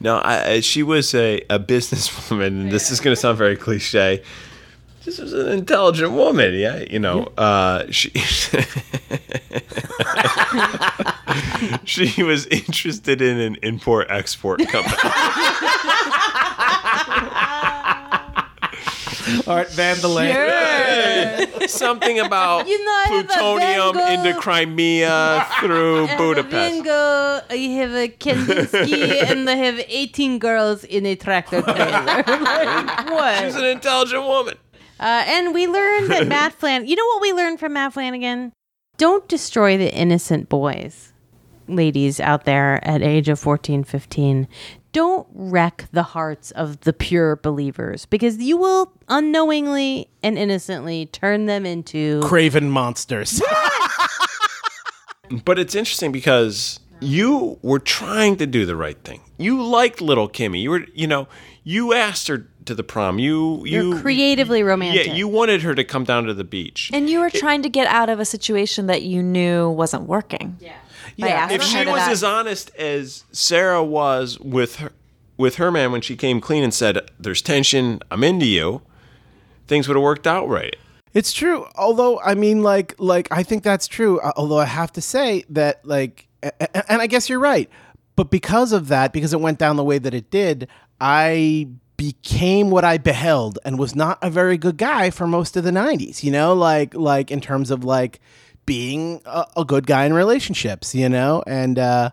No, 0.00 0.18
I, 0.18 0.50
I- 0.52 0.60
she 0.60 0.84
was 0.84 1.12
a, 1.12 1.40
a 1.50 1.58
businesswoman, 1.58 2.46
and 2.46 2.70
this 2.70 2.92
is 2.92 3.00
going 3.00 3.16
to 3.16 3.20
sound 3.20 3.36
very 3.36 3.56
cliche. 3.56 4.22
This 5.04 5.18
was 5.18 5.32
an 5.32 5.48
intelligent 5.48 6.12
woman, 6.12 6.54
yeah. 6.54 6.84
You 6.88 7.00
know, 7.00 7.24
uh, 7.36 7.86
she 7.90 8.10
she 11.84 12.22
was 12.22 12.46
interested 12.46 13.20
in 13.22 13.38
an 13.40 13.56
import 13.62 14.06
export 14.10 14.60
company. 14.68 14.94
Art 19.46 19.68
Vandelay. 19.68 21.68
Something 21.68 22.18
about 22.20 22.66
You 22.68 22.84
know, 22.84 22.90
I 22.92 23.04
have 23.08 23.24
a 23.24 23.28
plutonium 23.28 23.94
Van 23.94 24.22
Gogh- 24.24 24.28
into 24.28 24.40
Crimea 24.40 25.46
through 25.60 26.04
I 26.04 26.06
have 26.06 26.20
a 26.20 26.22
Budapest. 26.22 26.50
bingo. 26.52 27.40
You 27.54 27.76
have 27.78 27.92
a 27.92 28.08
Kandinsky, 28.08 29.22
and 29.30 29.46
they 29.48 29.56
have 29.58 29.80
18 29.86 30.38
girls 30.38 30.84
in 30.84 31.06
a 31.06 31.16
tractor 31.16 31.62
trailer. 31.62 32.24
Like, 33.08 33.44
She's 33.44 33.56
an 33.56 33.64
intelligent 33.64 34.22
woman. 34.24 34.54
Uh, 35.00 35.22
and 35.26 35.54
we 35.54 35.66
learned 35.66 36.10
that 36.10 36.26
Matt 36.28 36.52
Flanagan. 36.54 36.88
You 36.88 36.96
know 36.96 37.06
what 37.06 37.22
we 37.22 37.32
learned 37.32 37.60
from 37.60 37.72
Matt 37.74 37.92
Flanagan? 37.92 38.52
Don't 38.96 39.26
destroy 39.28 39.76
the 39.78 39.92
innocent 39.94 40.48
boys, 40.48 41.12
ladies 41.68 42.18
out 42.20 42.44
there 42.44 42.80
at 42.86 43.02
age 43.02 43.28
of 43.28 43.38
14, 43.38 43.84
15. 43.84 44.48
Don't 44.92 45.26
wreck 45.32 45.86
the 45.92 46.02
hearts 46.02 46.50
of 46.52 46.80
the 46.80 46.92
pure 46.92 47.36
believers 47.36 48.06
because 48.06 48.38
you 48.38 48.56
will 48.56 48.92
unknowingly 49.08 50.08
and 50.22 50.38
innocently 50.38 51.06
turn 51.06 51.46
them 51.46 51.66
into 51.66 52.20
Craven 52.22 52.70
monsters. 52.70 53.42
But 55.44 55.58
it's 55.58 55.74
interesting 55.74 56.12
because 56.12 56.80
you 57.00 57.58
were 57.62 57.78
trying 57.78 58.36
to 58.36 58.46
do 58.46 58.66
the 58.66 58.76
right 58.76 58.98
thing. 59.04 59.20
You 59.36 59.62
liked 59.62 60.00
little 60.00 60.28
Kimmy. 60.28 60.62
You 60.62 60.70
were, 60.70 60.86
you 60.94 61.06
know, 61.06 61.28
you 61.64 61.92
asked 61.92 62.28
her 62.28 62.48
to 62.64 62.74
the 62.74 62.82
prom. 62.82 63.18
You, 63.18 63.64
you 63.64 63.90
You're 63.92 64.00
creatively 64.00 64.62
romantic. 64.62 65.06
Yeah, 65.06 65.14
you 65.14 65.28
wanted 65.28 65.62
her 65.62 65.74
to 65.74 65.84
come 65.84 66.04
down 66.04 66.24
to 66.24 66.34
the 66.34 66.44
beach. 66.44 66.90
And 66.92 67.08
you 67.08 67.20
were 67.20 67.30
trying 67.30 67.62
to 67.62 67.68
get 67.68 67.86
out 67.88 68.08
of 68.08 68.20
a 68.20 68.24
situation 68.24 68.86
that 68.86 69.02
you 69.02 69.22
knew 69.22 69.70
wasn't 69.70 70.04
working. 70.04 70.56
Yeah. 70.60 70.76
Yeah, 71.18 71.50
if 71.50 71.62
she 71.62 71.84
was 71.84 72.00
as 72.08 72.22
honest 72.24 72.74
as 72.76 73.24
Sarah 73.32 73.82
was 73.84 74.38
with 74.40 74.76
her 74.76 74.92
with 75.36 75.56
her 75.56 75.70
man 75.70 75.92
when 75.92 76.00
she 76.00 76.16
came 76.16 76.40
clean 76.40 76.62
and 76.64 76.72
said, 76.72 77.10
"There's 77.18 77.42
tension. 77.42 78.00
I'm 78.10 78.22
into 78.24 78.46
you," 78.46 78.82
things 79.66 79.88
would 79.88 79.96
have 79.96 80.02
worked 80.02 80.26
out 80.26 80.48
right. 80.48 80.74
It's 81.14 81.32
true. 81.32 81.66
Although 81.74 82.20
I 82.20 82.34
mean, 82.34 82.62
like, 82.62 82.94
like 82.98 83.28
I 83.32 83.42
think 83.42 83.62
that's 83.64 83.86
true. 83.88 84.20
uh, 84.20 84.32
Although 84.36 84.58
I 84.58 84.66
have 84.66 84.92
to 84.92 85.00
say 85.00 85.44
that, 85.50 85.84
like, 85.84 86.28
a- 86.42 86.52
a- 86.60 86.92
and 86.92 87.02
I 87.02 87.06
guess 87.06 87.28
you're 87.28 87.40
right. 87.40 87.68
But 88.14 88.30
because 88.30 88.72
of 88.72 88.88
that, 88.88 89.12
because 89.12 89.32
it 89.32 89.40
went 89.40 89.58
down 89.58 89.76
the 89.76 89.84
way 89.84 89.98
that 89.98 90.12
it 90.14 90.30
did, 90.30 90.68
I 91.00 91.68
became 91.96 92.70
what 92.70 92.84
I 92.84 92.96
beheld 92.98 93.58
and 93.64 93.76
was 93.78 93.94
not 93.96 94.18
a 94.22 94.30
very 94.30 94.56
good 94.56 94.76
guy 94.76 95.10
for 95.10 95.26
most 95.26 95.56
of 95.56 95.64
the 95.64 95.70
'90s. 95.72 96.22
You 96.22 96.30
know, 96.30 96.52
like, 96.54 96.94
like 96.94 97.30
in 97.32 97.40
terms 97.40 97.70
of 97.72 97.82
like 97.84 98.20
being 98.68 99.20
a, 99.26 99.44
a 99.56 99.64
good 99.64 99.86
guy 99.86 100.04
in 100.04 100.12
relationships. 100.12 100.94
You 100.94 101.08
know, 101.08 101.42
and. 101.46 101.78
uh 101.78 102.10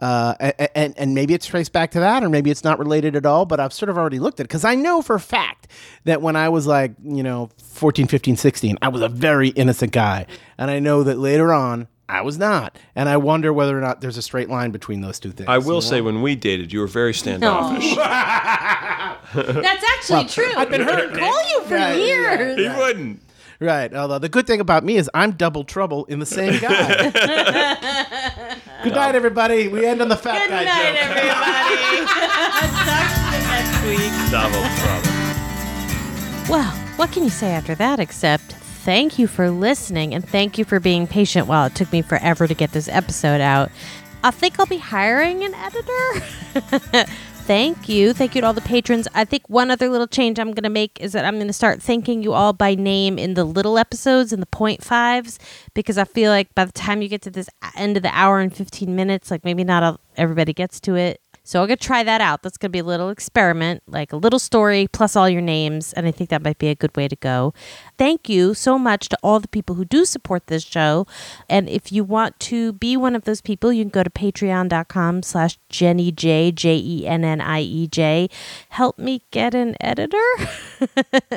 uh, 0.00 0.32
a- 0.38 0.54
a- 0.62 0.78
and 0.78 0.94
and 0.96 1.12
maybe 1.12 1.34
it's 1.34 1.44
traced 1.44 1.72
back 1.72 1.90
to 1.90 1.98
that, 1.98 2.22
or 2.22 2.28
maybe 2.28 2.52
it's 2.52 2.62
not 2.62 2.78
related 2.78 3.16
at 3.16 3.26
all. 3.26 3.44
But 3.44 3.58
I've 3.58 3.72
sort 3.72 3.88
of 3.88 3.98
already 3.98 4.20
looked 4.20 4.38
at 4.38 4.44
it 4.44 4.48
because 4.48 4.64
I 4.64 4.76
know 4.76 5.02
for 5.02 5.16
a 5.16 5.20
fact 5.20 5.66
that 6.04 6.22
when 6.22 6.36
I 6.36 6.50
was 6.50 6.68
like, 6.68 6.92
you 7.02 7.24
know, 7.24 7.50
14, 7.64 8.06
15, 8.06 8.36
16, 8.36 8.78
I 8.80 8.90
was 8.90 9.02
a 9.02 9.08
very 9.08 9.48
innocent 9.48 9.90
guy, 9.90 10.26
and 10.56 10.70
I 10.70 10.78
know 10.78 11.02
that 11.02 11.18
later 11.18 11.52
on 11.52 11.88
I 12.08 12.20
was 12.20 12.38
not. 12.38 12.78
And 12.94 13.08
I 13.08 13.16
wonder 13.16 13.52
whether 13.52 13.76
or 13.76 13.80
not 13.80 14.00
there's 14.00 14.16
a 14.16 14.22
straight 14.22 14.48
line 14.48 14.70
between 14.70 15.00
those 15.00 15.18
two 15.18 15.32
things. 15.32 15.48
I 15.48 15.58
will 15.58 15.80
say, 15.80 16.00
when 16.00 16.22
we 16.22 16.36
dated, 16.36 16.72
you 16.72 16.78
were 16.78 16.86
very 16.86 17.12
standoffish. 17.12 17.96
That's 19.34 19.84
actually 19.96 20.26
true. 20.26 20.52
I've 20.56 20.70
been 20.70 20.82
hurt. 20.82 21.12
Call 21.18 21.48
you 21.50 21.62
for 21.62 21.76
Yeah, 21.76 21.94
yeah, 21.94 22.38
years. 22.38 22.56
He 22.56 22.68
wouldn't. 22.80 23.22
Right. 23.60 23.92
Although 23.92 24.18
the 24.20 24.28
good 24.28 24.46
thing 24.46 24.60
about 24.60 24.84
me 24.84 24.96
is 24.96 25.10
I'm 25.14 25.32
double 25.32 25.64
trouble 25.64 26.04
in 26.06 26.20
the 26.20 26.26
same 26.26 26.58
guy. 26.60 27.10
good 28.84 28.92
night, 28.94 29.14
everybody. 29.14 29.66
We 29.68 29.84
end 29.84 30.00
on 30.00 30.08
the 30.08 30.16
fat 30.16 30.44
Good 30.46 30.50
guy 30.50 30.64
night, 30.64 30.94
joke. 30.94 30.96
everybody. 31.02 31.76
Talk 32.88 33.08
to 33.18 33.34
you 33.34 33.42
next 33.48 33.74
week. 33.84 34.12
Double 34.30 34.64
trouble. 34.82 35.12
Well, 36.48 36.70
what 36.96 37.10
can 37.12 37.24
you 37.24 37.30
say 37.30 37.50
after 37.52 37.74
that 37.74 37.98
except 38.00 38.52
thank 38.52 39.18
you 39.18 39.26
for 39.26 39.50
listening 39.50 40.14
and 40.14 40.26
thank 40.26 40.56
you 40.56 40.64
for 40.64 40.80
being 40.80 41.06
patient 41.06 41.46
while 41.46 41.66
it 41.66 41.74
took 41.74 41.92
me 41.92 42.00
forever 42.00 42.46
to 42.46 42.54
get 42.54 42.72
this 42.72 42.88
episode 42.88 43.40
out. 43.40 43.70
I 44.24 44.30
think 44.30 44.58
I'll 44.58 44.66
be 44.66 44.78
hiring 44.78 45.44
an 45.44 45.54
editor. 45.54 47.06
thank 47.48 47.88
you. 47.88 48.12
Thank 48.12 48.34
you 48.34 48.42
to 48.42 48.46
all 48.46 48.52
the 48.52 48.60
patrons. 48.60 49.08
I 49.14 49.24
think 49.24 49.48
one 49.48 49.70
other 49.70 49.88
little 49.88 50.06
change 50.06 50.38
I'm 50.38 50.52
going 50.52 50.64
to 50.64 50.68
make 50.68 51.00
is 51.00 51.12
that 51.12 51.24
I'm 51.24 51.36
going 51.36 51.46
to 51.46 51.54
start 51.54 51.80
thanking 51.80 52.22
you 52.22 52.34
all 52.34 52.52
by 52.52 52.74
name 52.74 53.18
in 53.18 53.32
the 53.32 53.44
little 53.44 53.78
episodes 53.78 54.34
in 54.34 54.40
the 54.40 54.46
point 54.46 54.84
fives 54.84 55.38
because 55.72 55.96
I 55.96 56.04
feel 56.04 56.30
like 56.30 56.54
by 56.54 56.66
the 56.66 56.72
time 56.72 57.00
you 57.00 57.08
get 57.08 57.22
to 57.22 57.30
this 57.30 57.48
end 57.74 57.96
of 57.96 58.02
the 58.02 58.10
hour 58.14 58.40
and 58.40 58.54
15 58.54 58.94
minutes, 58.94 59.30
like 59.30 59.46
maybe 59.46 59.64
not 59.64 59.82
all, 59.82 59.98
everybody 60.18 60.52
gets 60.52 60.78
to 60.80 60.94
it. 60.96 61.22
So 61.42 61.62
I'm 61.62 61.68
going 61.68 61.78
to 61.78 61.82
try 61.86 62.02
that 62.02 62.20
out. 62.20 62.42
That's 62.42 62.58
going 62.58 62.68
to 62.68 62.72
be 62.72 62.80
a 62.80 62.84
little 62.84 63.08
experiment, 63.08 63.82
like 63.86 64.12
a 64.12 64.18
little 64.18 64.38
story 64.38 64.86
plus 64.92 65.16
all 65.16 65.30
your 65.30 65.40
names. 65.40 65.94
And 65.94 66.06
I 66.06 66.10
think 66.10 66.28
that 66.28 66.42
might 66.42 66.58
be 66.58 66.68
a 66.68 66.74
good 66.74 66.94
way 66.94 67.08
to 67.08 67.16
go. 67.16 67.54
Thank 67.98 68.28
you 68.28 68.54
so 68.54 68.78
much 68.78 69.08
to 69.08 69.18
all 69.24 69.40
the 69.40 69.48
people 69.48 69.74
who 69.74 69.84
do 69.84 70.04
support 70.04 70.46
this 70.46 70.62
show. 70.62 71.06
And 71.48 71.68
if 71.68 71.90
you 71.90 72.04
want 72.04 72.38
to 72.40 72.72
be 72.74 72.96
one 72.96 73.16
of 73.16 73.24
those 73.24 73.40
people, 73.40 73.72
you 73.72 73.82
can 73.82 73.90
go 73.90 74.04
to 74.04 74.10
patreon.com 74.10 75.24
slash 75.24 75.58
Jenny 75.68 76.12
J, 76.12 76.52
J 76.52 76.76
E 76.76 77.06
N 77.08 77.24
N 77.24 77.40
I 77.40 77.60
E 77.60 77.88
J. 77.88 78.30
Help 78.68 78.98
me 78.98 79.22
get 79.32 79.52
an 79.52 79.74
editor. 79.80 80.22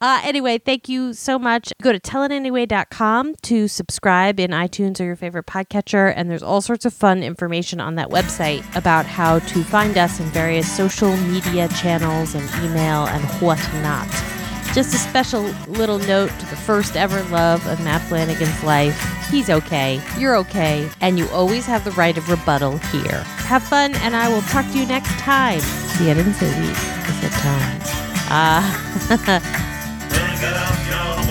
uh, 0.00 0.20
anyway, 0.22 0.58
thank 0.58 0.88
you 0.88 1.12
so 1.12 1.36
much. 1.36 1.72
Go 1.82 1.92
to 1.92 1.98
tellitanyway.com 1.98 3.34
to 3.42 3.66
subscribe 3.66 4.38
in 4.38 4.52
iTunes 4.52 5.00
or 5.00 5.04
your 5.04 5.16
favorite 5.16 5.46
podcatcher. 5.46 6.12
And 6.14 6.30
there's 6.30 6.44
all 6.44 6.60
sorts 6.60 6.84
of 6.84 6.94
fun 6.94 7.24
information 7.24 7.80
on 7.80 7.96
that 7.96 8.10
website 8.10 8.64
about 8.76 9.04
how 9.04 9.40
to 9.40 9.64
find 9.64 9.98
us 9.98 10.20
in 10.20 10.26
various 10.26 10.70
social 10.70 11.16
media 11.16 11.66
channels 11.68 12.36
and 12.36 12.48
email 12.64 13.06
and 13.06 13.24
whatnot. 13.40 14.43
Just 14.74 14.92
a 14.92 14.98
special 14.98 15.42
little 15.68 16.00
note 16.00 16.30
to 16.40 16.46
the 16.46 16.56
first 16.56 16.96
ever 16.96 17.22
love 17.30 17.64
of 17.68 17.78
Matt 17.84 18.02
Flanagan's 18.02 18.64
life. 18.64 19.00
He's 19.30 19.48
okay. 19.48 20.00
You're 20.18 20.34
okay. 20.38 20.90
And 21.00 21.16
you 21.16 21.28
always 21.28 21.64
have 21.66 21.84
the 21.84 21.92
right 21.92 22.18
of 22.18 22.28
rebuttal 22.28 22.78
here. 22.78 23.22
Have 23.46 23.62
fun, 23.62 23.94
and 23.96 24.16
I 24.16 24.28
will 24.28 24.42
talk 24.42 24.66
to 24.72 24.78
you 24.78 24.84
next 24.84 25.16
time. 25.20 25.60
See, 25.60 26.10
I 26.10 26.14
didn't 26.14 26.34
say 26.34 26.48
week. 26.60 26.76
I 26.76 27.12
said 27.20 27.32
time. 27.32 27.80
Ah. 28.30 29.46
Gonna 30.10 30.40
get 30.40 30.54
out 30.54 31.23